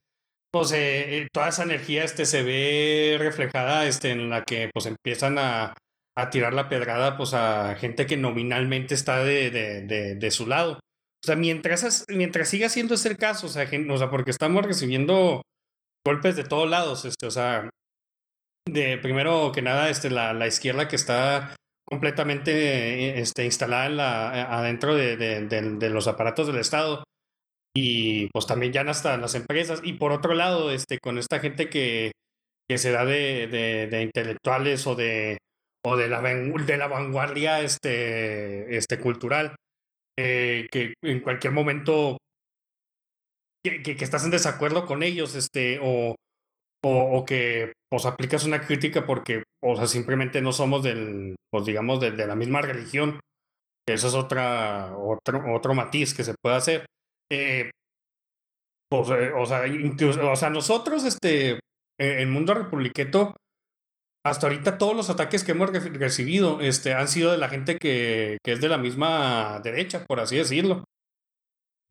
pues 0.53 0.73
eh, 0.73 1.29
toda 1.33 1.49
esa 1.49 1.63
energía, 1.63 2.05
este, 2.05 2.27
se 2.27 2.43
ve 2.43 3.17
reflejada, 3.19 3.87
este, 3.87 4.11
en 4.11 4.29
la 4.31 4.43
que, 4.43 4.69
pues 4.75 4.87
empiezan 4.87 5.39
a, 5.39 5.75
a 6.17 6.31
tirar 6.31 6.55
la 6.55 6.69
pedrada 6.69 7.17
pues 7.17 7.35
a 7.35 7.75
gente 7.77 8.07
que 8.07 8.17
nominalmente 8.17 8.95
está 8.95 9.25
de, 9.25 9.51
de, 9.51 10.15
de, 10.17 10.31
su 10.31 10.47
lado. 10.47 10.75
O 11.23 11.27
sea, 11.27 11.37
mientras, 11.37 12.07
mientras 12.09 12.49
siga 12.49 12.69
siendo 12.69 12.95
ese 12.95 13.11
el 13.11 13.17
caso, 13.17 13.47
o 13.47 13.51
sea, 13.51 13.67
gente, 13.67 13.93
porque 14.09 14.31
estamos 14.31 14.65
recibiendo 14.65 15.43
golpes 16.05 16.37
de 16.37 16.45
todos 16.45 16.69
lados, 16.69 17.05
este, 17.05 17.27
o 17.27 17.31
sea, 17.31 17.69
de 18.67 18.99
primero 18.99 19.53
que 19.53 19.63
nada, 19.63 19.91
este, 19.91 20.11
la, 20.11 20.33
la 20.33 20.47
izquierda 20.47 20.89
que 20.89 20.97
está 20.97 21.55
completamente 21.85 23.21
este, 23.21 23.45
instalada 23.45 23.87
en 23.87 23.97
la, 23.97 24.59
adentro 24.59 24.95
de, 24.95 25.17
de, 25.17 25.91
los 25.91 26.07
aparatos 26.07 26.47
del 26.47 26.59
Estado 26.59 27.05
y 27.75 28.29
pues 28.29 28.47
también 28.47 28.73
ya 28.73 28.83
hasta 28.83 29.17
las 29.17 29.35
empresas 29.35 29.81
y 29.83 29.95
por 29.95 30.13
otro 30.13 30.35
lado, 30.35 30.71
este, 30.71 30.99
con 30.99 31.19
esta 31.19 31.41
gente 31.41 31.69
que, 31.69 32.13
que 32.69 32.79
se 32.79 32.93
da 32.93 33.05
de 33.05 34.03
intelectuales 34.03 34.87
o 34.87 34.95
de 34.95 35.39
o 35.85 35.97
de 35.97 36.09
la, 36.09 36.21
de 36.21 36.77
la 36.77 36.89
vanguardia 36.89 37.61
este, 37.61 38.77
este, 38.77 38.99
cultural, 38.99 39.57
eh, 40.19 40.69
que 40.71 40.95
en 41.03 41.21
cualquier 41.21 41.53
momento 41.53 42.19
que, 43.65 43.83
que, 43.83 43.97
que, 43.97 44.05
estás 44.05 44.25
en 44.25 44.31
desacuerdo 44.31 44.87
con 44.87 45.03
ellos, 45.03 45.35
este, 45.35 45.79
o, 45.83 46.15
o, 46.85 47.19
o, 47.19 47.25
que 47.25 47.73
pues 47.91 48.07
aplicas 48.07 48.45
una 48.45 48.61
crítica 48.61 49.07
porque, 49.07 49.43
o 49.63 49.77
sea, 49.77 49.87
simplemente 49.87 50.41
no 50.41 50.53
somos 50.53 50.83
del, 50.83 51.37
pues 51.51 51.65
digamos, 51.65 52.01
de, 52.01 52.13
de 52.13 52.27
la 52.27 52.37
misma 52.37 52.63
religión. 52.63 53.21
Eso 53.89 54.09
es 54.09 54.15
otra, 54.15 54.97
otro, 54.97 55.55
otro 55.55 55.75
matiz 55.75 56.15
que 56.15 56.25
se 56.25 56.35
puede 56.41 56.57
hacer. 56.57 56.87
Eh, 57.33 57.71
pues, 58.91 59.09
eh, 59.11 59.33
o, 59.33 59.47
sea, 59.47 59.67
incluso, 59.67 60.31
o 60.31 60.37
sea, 60.37 60.51
nosotros, 60.51 61.05
este, 61.05 61.61
el 61.99 62.29
mundo 62.29 62.55
republiqueto, 62.55 63.35
hasta 64.25 64.47
ahorita 64.47 64.79
todos 64.79 64.95
los 64.95 65.11
ataques 65.11 65.45
que 65.45 65.53
hemos 65.53 65.71
recibido 65.71 66.61
este, 66.61 66.93
han 66.95 67.09
sido 67.09 67.33
de 67.33 67.39
la 67.39 67.49
gente 67.49 67.79
que, 67.79 68.39
que, 68.45 68.53
es 68.53 68.61
de 68.61 68.69
la 68.69 68.79
misma 68.79 69.61
derecha, 69.65 70.05
por 70.07 70.21
así 70.21 70.37
decirlo. 70.37 70.85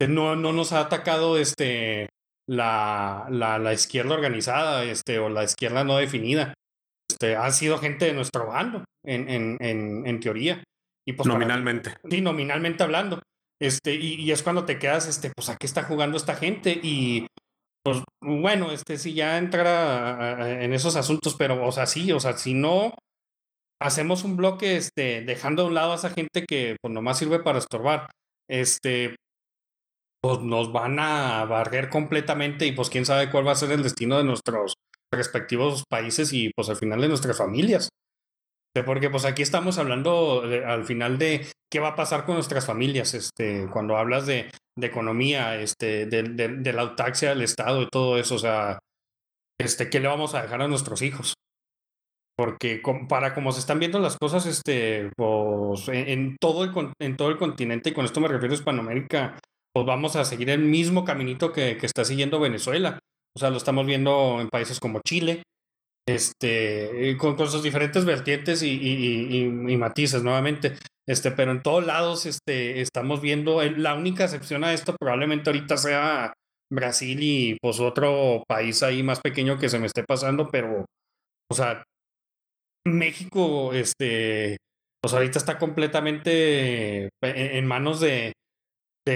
No, 0.08 0.36
no 0.36 0.54
nos 0.54 0.72
ha 0.72 0.82
atacado 0.82 1.38
este, 1.38 2.08
la, 2.48 3.28
la, 3.30 3.60
la 3.60 3.74
izquierda 3.74 4.16
organizada 4.16 4.84
este, 4.86 5.20
o 5.20 5.30
la 5.30 5.44
izquierda 5.44 5.84
no 5.84 5.98
definida. 5.98 6.54
Este, 7.10 7.36
ha 7.36 7.52
sido 7.52 7.80
gente 7.80 8.06
de 8.06 8.14
nuestro 8.14 8.48
bando, 8.48 8.86
en, 9.06 9.30
en, 9.30 9.58
en, 9.60 10.08
en 10.08 10.20
teoría. 10.20 10.64
Y 11.08 11.14
pues 11.14 11.28
nominalmente. 11.28 11.92
Para, 11.92 12.10
sí, 12.10 12.22
nominalmente 12.22 12.84
hablando. 12.84 13.22
Este, 13.62 13.96
y, 13.96 14.16
y, 14.16 14.32
es 14.32 14.42
cuando 14.42 14.66
te 14.66 14.80
quedas, 14.80 15.08
este, 15.08 15.32
pues, 15.36 15.50
¿a 15.50 15.58
qué 15.58 15.66
está 15.66 15.84
jugando 15.84 16.16
esta 16.16 16.36
gente? 16.36 16.80
Y 16.82 17.28
pues 17.90 18.04
bueno, 18.22 18.72
este 18.72 18.98
sí 18.98 19.14
ya 19.14 19.38
entra 19.40 20.64
en 20.64 20.74
esos 20.74 20.96
asuntos, 20.96 21.36
pero, 21.36 21.66
o 21.66 21.72
sea, 21.72 21.88
sí, 21.88 22.12
o 22.12 22.20
sea, 22.20 22.38
si 22.38 22.54
no 22.54 22.94
hacemos 23.82 24.24
un 24.24 24.38
bloque, 24.38 24.78
este, 24.78 25.22
dejando 25.22 25.64
a 25.64 25.66
un 25.66 25.74
lado 25.74 25.94
a 25.94 25.96
esa 25.96 26.12
gente 26.12 26.46
que 26.46 26.76
pues 26.82 26.94
nomás 26.94 27.18
sirve 27.18 27.40
para 27.40 27.58
estorbar, 27.58 28.12
este, 28.48 29.16
pues 30.22 30.40
nos 30.42 30.72
van 30.72 31.00
a 31.00 31.46
barrer 31.46 31.90
completamente 31.90 32.68
y 32.68 32.74
pues 32.74 32.90
quién 32.90 33.06
sabe 33.06 33.32
cuál 33.32 33.48
va 33.48 33.54
a 33.54 33.56
ser 33.56 33.72
el 33.72 33.82
destino 33.82 34.18
de 34.18 34.26
nuestros 34.26 34.76
respectivos 35.12 35.84
países 35.90 36.32
y 36.34 36.52
pues 36.56 36.70
al 36.70 36.76
final 36.76 37.02
de 37.02 37.08
nuestras 37.08 37.38
familias. 37.38 37.90
Porque 38.86 39.10
pues 39.10 39.26
aquí 39.26 39.42
estamos 39.42 39.78
hablando 39.78 40.44
al 40.66 40.86
final 40.86 41.18
de 41.18 41.48
qué 41.72 41.80
va 41.80 41.90
a 41.90 41.96
pasar 41.96 42.26
con 42.26 42.36
nuestras 42.36 42.66
familias, 42.66 43.14
este, 43.14 43.68
cuando 43.72 43.98
hablas 43.98 44.26
de, 44.26 44.50
economía, 44.82 45.60
este, 45.60 46.06
de, 46.06 46.24
de, 46.24 46.74
la 46.74 46.84
autaxia 46.84 47.30
del 47.30 47.42
Estado 47.42 47.82
y 47.82 47.90
todo 47.90 48.18
eso, 48.18 48.36
o 48.36 48.40
sea, 48.40 48.80
este, 49.60 49.90
¿qué 49.90 50.00
le 50.00 50.08
vamos 50.08 50.36
a 50.36 50.42
dejar 50.42 50.62
a 50.62 50.68
nuestros 50.68 51.02
hijos? 51.02 51.34
Porque 52.38 52.82
para 53.10 53.34
como 53.34 53.52
se 53.52 53.60
están 53.60 53.80
viendo 53.80 54.00
las 54.00 54.18
cosas, 54.18 54.46
este, 54.46 55.10
pues, 55.18 55.90
en, 55.90 56.08
en, 56.08 56.38
todo 56.40 56.64
el, 56.64 56.72
en 57.02 57.18
todo 57.18 57.30
el 57.30 57.38
continente, 57.38 57.90
y 57.90 57.94
con 57.94 58.06
esto 58.06 58.22
me 58.22 58.30
refiero 58.30 58.54
a 58.54 58.58
Hispanoamérica, 58.58 59.38
pues 59.74 59.86
vamos 59.86 60.16
a 60.16 60.24
seguir 60.24 60.50
el 60.50 60.60
mismo 60.62 61.04
caminito 61.04 61.52
que, 61.52 61.76
que 61.76 61.86
está 61.86 62.06
siguiendo 62.06 62.40
Venezuela. 62.40 63.00
O 63.36 63.40
sea, 63.40 63.50
lo 63.50 63.58
estamos 63.58 63.86
viendo 63.86 64.40
en 64.40 64.48
países 64.48 64.80
como 64.80 65.02
Chile, 65.06 65.44
este, 66.16 67.18
con, 67.18 67.38
sus 67.50 67.64
diferentes 67.64 68.06
vertientes 68.06 68.64
y, 68.64 68.72
y, 68.72 69.44
y, 69.44 69.78
matices 69.78 70.24
nuevamente. 70.24 70.78
Este, 71.08 71.32
pero 71.32 71.52
en 71.52 71.64
todos 71.64 71.86
lados 71.86 72.26
este, 72.26 72.82
estamos 72.82 73.22
viendo, 73.22 73.62
la 73.64 73.96
única 73.96 74.26
excepción 74.26 74.64
a 74.64 74.74
esto 74.74 74.96
probablemente 75.00 75.50
ahorita 75.50 75.78
sea 75.78 76.34
Brasil 76.72 77.18
y 77.22 77.58
pues 77.60 77.80
otro 77.80 78.44
país 78.48 78.84
ahí 78.84 79.02
más 79.02 79.20
pequeño 79.20 79.58
que 79.58 79.70
se 79.70 79.80
me 79.80 79.88
esté 79.88 80.04
pasando, 80.04 80.50
pero, 80.50 80.86
o 81.50 81.56
sea, 81.56 81.84
México, 82.86 83.74
este, 83.74 84.58
pues 85.02 85.14
ahorita 85.14 85.40
está 85.40 85.58
completamente 85.58 87.06
en, 87.06 87.10
en 87.22 87.66
manos 87.66 88.00
de, 88.00 88.34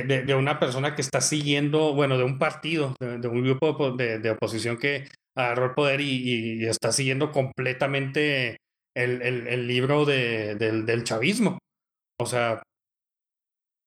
de, 0.02 0.36
una 0.36 0.60
persona 0.60 0.96
que 0.96 1.02
está 1.02 1.22
siguiendo, 1.22 1.94
bueno, 1.94 2.18
de 2.18 2.24
un 2.24 2.40
partido, 2.40 2.96
de, 3.00 3.20
de 3.20 3.28
un 3.28 3.44
grupo 3.44 3.92
de, 3.92 4.30
oposición 4.32 4.78
que 4.78 5.08
agarró 5.36 5.66
el 5.66 5.74
poder 5.74 6.02
y, 6.02 6.66
está 6.66 6.92
siguiendo 6.92 7.32
completamente 7.32 8.58
el, 8.96 9.22
el, 9.22 9.68
libro 9.68 10.06
del, 10.06 10.86
del 10.86 11.04
chavismo. 11.04 11.58
O 12.20 12.26
sea, 12.26 12.62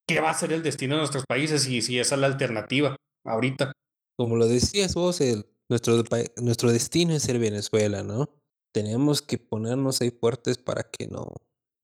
¿qué 0.07 0.19
va 0.19 0.29
a 0.29 0.33
ser 0.33 0.53
el 0.53 0.63
destino 0.63 0.95
de 0.95 1.01
nuestros 1.01 1.25
países 1.25 1.63
si, 1.63 1.81
si 1.81 1.99
esa 1.99 2.15
es 2.15 2.21
la 2.21 2.27
alternativa 2.27 2.95
ahorita? 3.25 3.71
Como 4.17 4.35
lo 4.35 4.47
decías 4.47 4.95
vos, 4.95 5.21
nuestro, 5.69 6.03
nuestro 6.37 6.71
destino 6.71 7.13
es 7.13 7.23
ser 7.23 7.39
Venezuela, 7.39 8.03
¿no? 8.03 8.29
Tenemos 8.73 9.21
que 9.21 9.37
ponernos 9.37 10.01
ahí 10.01 10.11
fuertes 10.11 10.57
para 10.57 10.83
que 10.83 11.07
no, 11.07 11.35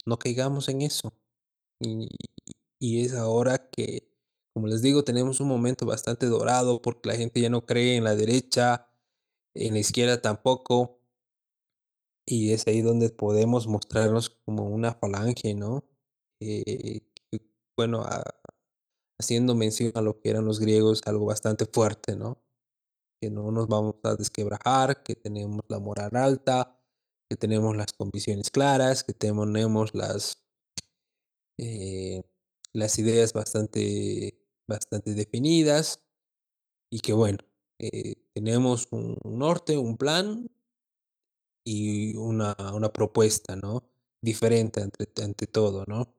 no 0.05 0.17
caigamos 0.17 0.69
en 0.69 0.81
eso. 0.81 1.13
Y, 1.79 2.09
y 2.79 3.05
es 3.05 3.13
ahora 3.13 3.69
que, 3.69 4.09
como 4.53 4.67
les 4.67 4.81
digo, 4.81 5.03
tenemos 5.03 5.39
un 5.39 5.47
momento 5.47 5.85
bastante 5.85 6.25
dorado 6.25 6.81
porque 6.81 7.09
la 7.09 7.15
gente 7.15 7.39
ya 7.41 7.49
no 7.49 7.65
cree 7.65 7.95
en 7.95 8.03
la 8.03 8.15
derecha, 8.15 8.87
en 9.55 9.73
la 9.73 9.79
izquierda 9.79 10.21
tampoco. 10.21 10.99
Y 12.25 12.53
es 12.53 12.67
ahí 12.67 12.81
donde 12.81 13.09
podemos 13.09 13.67
mostrarnos 13.67 14.29
como 14.29 14.67
una 14.69 14.93
falange, 14.93 15.55
¿no? 15.55 15.83
Eh, 16.39 17.01
bueno, 17.77 18.05
haciendo 19.19 19.55
mención 19.55 19.91
a 19.95 20.01
lo 20.01 20.19
que 20.19 20.29
eran 20.29 20.45
los 20.45 20.59
griegos, 20.59 21.01
algo 21.05 21.25
bastante 21.25 21.65
fuerte, 21.65 22.15
¿no? 22.15 22.41
Que 23.21 23.29
no 23.29 23.51
nos 23.51 23.67
vamos 23.67 23.95
a 24.03 24.15
desquebrajar, 24.15 25.03
que 25.03 25.15
tenemos 25.15 25.61
la 25.69 25.79
moral 25.79 26.15
alta, 26.15 26.79
que 27.29 27.37
tenemos 27.37 27.75
las 27.75 27.93
convicciones 27.93 28.51
claras, 28.51 29.03
que 29.03 29.13
tenemos 29.13 29.95
las, 29.95 30.43
eh, 31.57 32.23
las 32.73 32.99
ideas 32.99 33.33
bastante, 33.33 34.39
bastante 34.67 35.13
definidas 35.13 36.03
y 36.91 36.99
que 36.99 37.13
bueno, 37.13 37.39
eh, 37.79 38.15
tenemos 38.33 38.87
un 38.91 39.17
norte, 39.25 39.77
un 39.77 39.97
plan 39.97 40.49
y 41.65 42.15
una, 42.15 42.55
una 42.73 42.91
propuesta, 42.91 43.55
¿no? 43.55 43.83
Diferente 44.21 44.81
ante, 44.81 45.07
ante 45.21 45.47
todo, 45.47 45.85
¿no? 45.87 46.13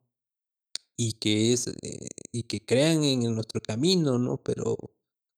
Y 0.97 1.15
que 1.15 1.53
es, 1.53 1.69
eh, 1.69 2.09
y 2.33 2.45
que 2.45 2.65
crean 2.65 3.05
en 3.05 3.35
nuestro 3.35 3.61
camino, 3.61 4.19
¿no? 4.19 4.39
Pero 4.43 4.77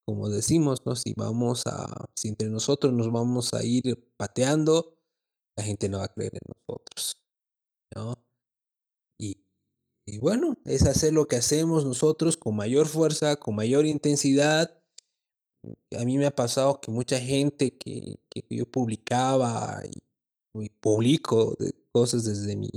como 0.06 0.28
decimos, 0.28 0.84
¿no? 0.86 0.94
Si 0.96 1.14
vamos 1.14 1.66
a, 1.66 2.08
si 2.14 2.28
entre 2.28 2.48
nosotros 2.48 2.92
nos 2.92 3.10
vamos 3.10 3.54
a 3.54 3.64
ir 3.64 4.12
pateando, 4.16 4.96
la 5.56 5.64
gente 5.64 5.88
no 5.88 5.98
va 5.98 6.04
a 6.04 6.14
creer 6.14 6.34
en 6.34 6.52
nosotros, 6.54 7.16
¿no? 7.94 8.14
Y, 9.18 9.38
y 10.06 10.18
bueno, 10.18 10.58
es 10.64 10.86
hacer 10.86 11.12
lo 11.14 11.26
que 11.28 11.36
hacemos 11.36 11.84
nosotros 11.84 12.36
con 12.36 12.56
mayor 12.56 12.86
fuerza, 12.88 13.36
con 13.36 13.56
mayor 13.56 13.86
intensidad. 13.86 14.82
A 15.98 16.04
mí 16.04 16.18
me 16.18 16.26
ha 16.26 16.34
pasado 16.34 16.80
que 16.80 16.90
mucha 16.90 17.18
gente 17.18 17.76
que, 17.76 18.18
que 18.30 18.44
yo 18.50 18.66
publicaba 18.66 19.82
y, 19.84 20.02
y 20.64 20.68
publico 20.68 21.54
de 21.58 21.74
cosas 21.92 22.24
desde, 22.24 22.56
mi, 22.56 22.70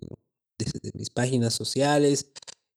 desde 0.58 0.92
mis 0.94 1.10
páginas 1.10 1.54
sociales 1.54 2.32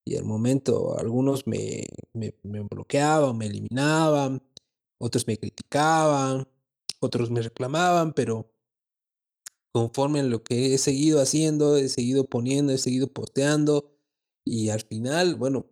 y 0.04 0.16
al 0.16 0.24
momento 0.24 0.98
algunos 0.98 1.46
me, 1.46 1.86
me, 2.12 2.34
me 2.42 2.60
bloqueaban, 2.60 3.36
me 3.38 3.46
eliminaban, 3.46 4.42
otros 4.98 5.26
me 5.26 5.36
criticaban, 5.36 6.48
otros 7.00 7.30
me 7.30 7.42
reclamaban, 7.42 8.12
pero 8.12 8.50
conforme 9.72 10.20
a 10.20 10.24
lo 10.24 10.42
que 10.42 10.74
he 10.74 10.78
seguido 10.78 11.20
haciendo, 11.20 11.76
he 11.76 11.88
seguido 11.88 12.24
poniendo, 12.24 12.72
he 12.72 12.78
seguido 12.78 13.08
posteando 13.08 13.92
y 14.44 14.70
al 14.70 14.80
final, 14.82 15.36
bueno, 15.36 15.66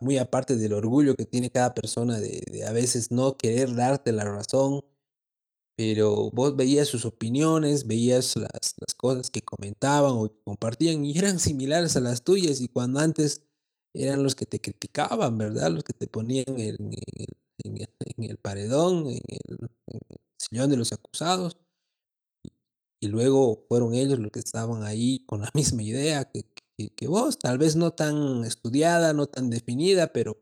muy 0.00 0.18
aparte 0.18 0.56
del 0.56 0.72
orgullo 0.72 1.16
que 1.16 1.26
tiene 1.26 1.50
cada 1.50 1.74
persona 1.74 2.20
de, 2.20 2.64
a 2.66 2.72
veces 2.72 3.10
no 3.10 3.36
querer 3.36 3.74
darte 3.74 4.12
la 4.12 4.24
razón, 4.24 4.84
pero 5.76 6.30
vos 6.30 6.56
veías 6.56 6.88
sus 6.88 7.04
opiniones, 7.04 7.86
veías 7.86 8.36
las, 8.36 8.74
las 8.78 8.94
cosas 8.96 9.30
que 9.30 9.42
comentaban 9.42 10.12
o 10.12 10.32
compartían 10.44 11.04
y 11.04 11.18
eran 11.18 11.38
similares 11.40 11.96
a 11.96 12.00
las 12.00 12.22
tuyas 12.22 12.60
y 12.60 12.68
cuando 12.68 13.00
antes 13.00 13.42
eran 13.94 14.22
los 14.22 14.34
que 14.34 14.46
te 14.46 14.60
criticaban, 14.60 15.38
¿verdad? 15.38 15.70
Los 15.70 15.84
que 15.84 15.92
te 15.92 16.06
ponían 16.08 16.58
en 16.58 16.76
el, 18.16 18.38
paredón, 18.38 19.06
en 19.06 19.20
el, 19.28 19.70
en 19.86 20.00
el, 20.08 20.20
sillón 20.36 20.70
de 20.70 20.76
los 20.76 20.92
acusados. 20.92 21.56
Y 23.00 23.08
luego 23.08 23.64
fueron 23.68 23.94
ellos 23.94 24.18
los 24.18 24.32
que 24.32 24.40
estaban 24.40 24.82
ahí 24.82 25.20
con 25.26 25.42
la 25.42 25.50
misma 25.54 25.82
idea 25.82 26.24
que, 26.24 26.44
que, 26.76 27.06
vos, 27.06 27.38
tal 27.38 27.58
vez 27.58 27.76
no 27.76 27.92
tan 27.92 28.44
estudiada, 28.44 29.12
no 29.12 29.26
tan 29.26 29.50
definida, 29.50 30.12
pero 30.12 30.38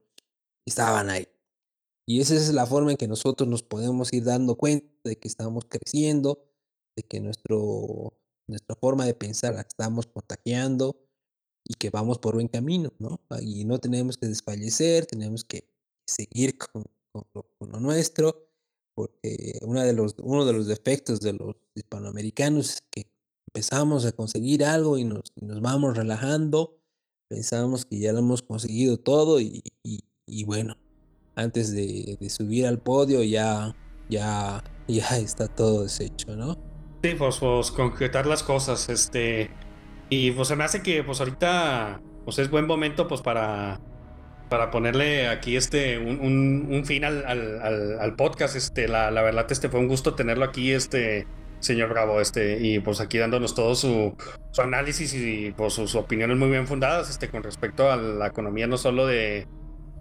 estaban 0.67 1.11
ahí. 1.11 1.29
Y 2.07 2.21
esa 2.21 2.35
es 2.35 2.53
la 2.53 2.67
forma 2.67 2.93
en 2.93 2.97
que 2.97 3.09
nosotros 3.09 3.49
nos 3.49 3.63
podemos 3.63 4.13
ir 4.13 4.25
dando 4.25 4.57
cuenta 4.57 4.89
de 5.05 5.17
que 5.17 5.29
estamos 5.29 5.65
creciendo, 5.67 6.45
de 6.97 7.03
que 7.05 7.21
nuestro, 7.21 8.19
nuestra 8.49 8.77
forma 8.77 9.07
de 9.07 9.15
pensar 9.15 9.55
la 9.55 9.61
estamos 9.63 10.07
contagiando 10.07 10.97
y 11.65 11.75
que 11.75 11.91
vamos 11.91 12.19
por 12.19 12.35
buen 12.35 12.49
camino, 12.49 12.93
¿no? 12.99 13.21
Y 13.41 13.65
no 13.65 13.79
tenemos 13.79 14.17
que 14.17 14.27
desfallecer, 14.27 15.07
tenemos 15.07 15.45
que 15.45 15.69
seguir 16.07 16.59
con, 16.59 16.85
con 17.13 17.71
lo, 17.71 17.81
nuestro, 17.81 18.49
porque 18.95 19.59
una 19.63 19.85
de 19.85 19.93
los, 19.93 20.17
uno 20.19 20.45
de 20.45 20.53
los 20.53 20.67
defectos 20.67 21.21
de 21.21 21.35
los 21.35 21.57
hispanoamericanos 21.75 22.71
es 22.71 22.83
que 22.91 23.07
empezamos 23.55 24.07
a 24.07 24.13
conseguir 24.13 24.65
algo 24.65 24.97
y 24.97 25.05
nos, 25.05 25.33
nos 25.41 25.61
vamos 25.61 25.97
relajando, 25.97 26.79
pensamos 27.29 27.85
que 27.85 27.99
ya 27.99 28.13
lo 28.13 28.21
hemos 28.21 28.41
conseguido 28.41 28.97
todo 28.97 29.41
y, 29.41 29.63
y, 29.83 30.01
y 30.27 30.45
bueno, 30.45 30.79
antes 31.35 31.71
de, 31.73 32.17
de, 32.19 32.31
subir 32.31 32.67
al 32.67 32.79
podio 32.79 33.23
ya, 33.23 33.77
ya, 34.09 34.65
ya 34.89 35.19
está 35.19 35.49
todo 35.49 35.83
deshecho, 35.83 36.35
¿no? 36.35 36.57
Sí, 37.03 37.15
pues, 37.19 37.39
pues 37.39 37.71
concretar 37.71 38.27
las 38.27 38.43
cosas, 38.43 38.89
este 38.89 39.51
y 40.09 40.31
pues 40.33 40.49
se 40.49 40.57
me 40.57 40.65
hace 40.65 40.83
que 40.83 41.03
pues 41.03 41.21
ahorita 41.21 42.01
pues 42.25 42.39
es 42.39 42.51
buen 42.51 42.67
momento 42.67 43.09
pues 43.09 43.23
para, 43.23 43.81
para 44.49 44.71
ponerle 44.71 45.29
aquí 45.29 45.57
este 45.57 45.99
un, 45.99 46.21
un, 46.21 46.69
un 46.71 46.85
fin 46.85 47.05
al, 47.05 47.25
al, 47.27 47.99
al, 47.99 48.17
podcast. 48.17 48.55
Este, 48.57 48.89
la, 48.89 49.11
la, 49.11 49.23
verdad, 49.23 49.47
este 49.51 49.71
fue 49.71 49.81
un 49.81 49.89
gusto 49.89 50.15
tenerlo 50.15 50.45
aquí, 50.45 50.71
este 50.73 51.27
señor 51.63 51.89
Bravo, 51.89 52.21
este, 52.21 52.59
y 52.61 52.81
pues 52.81 53.01
aquí 53.01 53.19
dándonos 53.19 53.55
todo 53.55 53.75
su, 53.75 54.15
su 54.51 54.63
análisis 54.63 55.15
y 55.15 55.53
pues 55.57 55.75
sus 55.75 55.95
opiniones 55.95 56.37
muy 56.37 56.51
bien 56.51 56.67
fundadas, 56.67 57.09
este, 57.09 57.29
con 57.29 57.43
respecto 57.43 57.91
a 57.91 57.97
la 57.97 58.27
economía 58.27 58.67
no 58.67 58.77
solo 58.77 59.07
de, 59.07 59.47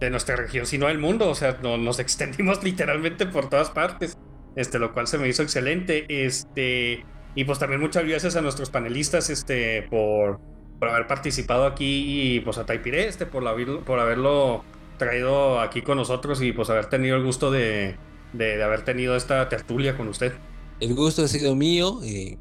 de 0.02 0.10
nuestra 0.10 0.36
región, 0.36 0.66
sino 0.66 0.88
del 0.88 0.98
mundo. 0.98 1.30
O 1.30 1.34
sea, 1.34 1.58
no, 1.62 1.78
nos 1.78 1.98
extendimos 2.00 2.62
literalmente 2.62 3.26
por 3.26 3.48
todas 3.48 3.70
partes. 3.70 4.18
Este, 4.54 4.78
lo 4.78 4.92
cual 4.92 5.06
se 5.06 5.16
me 5.16 5.28
hizo 5.28 5.42
excelente. 5.42 6.04
Este. 6.08 7.06
Y 7.34 7.44
pues 7.44 7.58
también 7.58 7.80
muchas 7.80 8.06
gracias 8.06 8.36
a 8.36 8.42
nuestros 8.42 8.68
panelistas 8.68 9.30
este, 9.30 9.82
por, 9.84 10.38
por 10.78 10.90
haber 10.90 11.06
participado 11.06 11.64
aquí 11.64 12.34
y 12.34 12.40
pues 12.40 12.58
a 12.58 12.66
Taipiré 12.66 13.08
este, 13.08 13.24
por, 13.24 13.42
la, 13.42 13.54
por 13.86 14.00
haberlo 14.00 14.64
traído 14.98 15.58
aquí 15.60 15.80
con 15.80 15.96
nosotros 15.96 16.42
y 16.42 16.52
pues 16.52 16.68
haber 16.68 16.86
tenido 16.86 17.16
el 17.16 17.24
gusto 17.24 17.50
de, 17.50 17.96
de, 18.34 18.56
de 18.58 18.62
haber 18.62 18.82
tenido 18.82 19.16
esta 19.16 19.48
tertulia 19.48 19.96
con 19.96 20.08
usted. 20.08 20.34
El 20.82 20.96
gusto 20.96 21.22
ha 21.22 21.28
sido 21.28 21.54
mío. 21.54 22.00
Eh, 22.02 22.38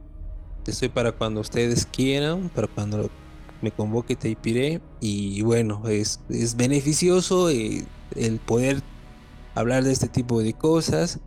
estoy 0.65 0.89
para 0.89 1.11
cuando 1.11 1.41
ustedes 1.41 1.85
quieran, 1.85 2.49
para 2.49 2.65
cuando 2.65 3.11
me 3.61 3.71
convoque 3.71 4.15
Taipiré. 4.15 4.81
Y 4.99 5.43
bueno, 5.43 5.87
es, 5.87 6.19
es 6.27 6.55
beneficioso 6.55 7.51
eh, 7.51 7.85
el 8.15 8.39
poder 8.39 8.81
hablar 9.53 9.83
de 9.83 9.91
este 9.91 10.07
tipo 10.07 10.41
de 10.41 10.53
cosas 10.53 11.19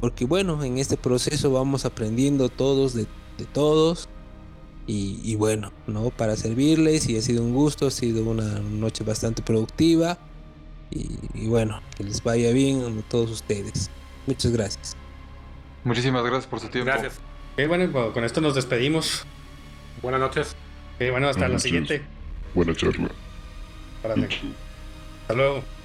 porque 0.00 0.24
bueno, 0.24 0.64
en 0.64 0.78
este 0.78 0.96
proceso 0.96 1.52
vamos 1.52 1.84
aprendiendo 1.84 2.48
todos 2.48 2.94
de, 2.94 3.06
todos 3.52 4.08
y, 4.86 5.20
y, 5.22 5.36
bueno, 5.36 5.72
¿no? 5.86 6.10
Para 6.10 6.34
servirles 6.34 7.08
y 7.08 7.16
ha 7.16 7.22
sido 7.22 7.44
un 7.44 7.54
gusto, 7.54 7.86
ha 7.86 7.90
sido 7.92 8.24
una 8.24 8.58
noche 8.60 9.04
bastante 9.04 9.42
productiva 9.42 10.18
y, 10.90 11.18
y 11.34 11.46
bueno, 11.46 11.80
que 11.96 12.02
les 12.02 12.22
vaya 12.22 12.50
bien 12.52 12.82
a 12.82 13.08
todos 13.08 13.30
ustedes. 13.30 13.90
Muchas 14.26 14.52
gracias. 14.52 15.07
Muchísimas 15.84 16.22
gracias 16.22 16.46
por 16.46 16.60
su 16.60 16.68
tiempo. 16.68 16.90
Gracias. 16.90 17.20
Eh, 17.56 17.66
bueno, 17.66 18.12
con 18.12 18.24
esto 18.24 18.40
nos 18.40 18.54
despedimos. 18.54 19.24
Buenas 20.02 20.20
noches. 20.20 20.56
Eh, 20.98 21.10
bueno, 21.10 21.28
hasta 21.28 21.40
Buenas 21.40 21.54
la 21.54 21.58
siguiente. 21.58 22.02
Buena 22.54 22.74
charla. 22.74 23.08
Hasta 24.02 25.34
luego. 25.34 25.77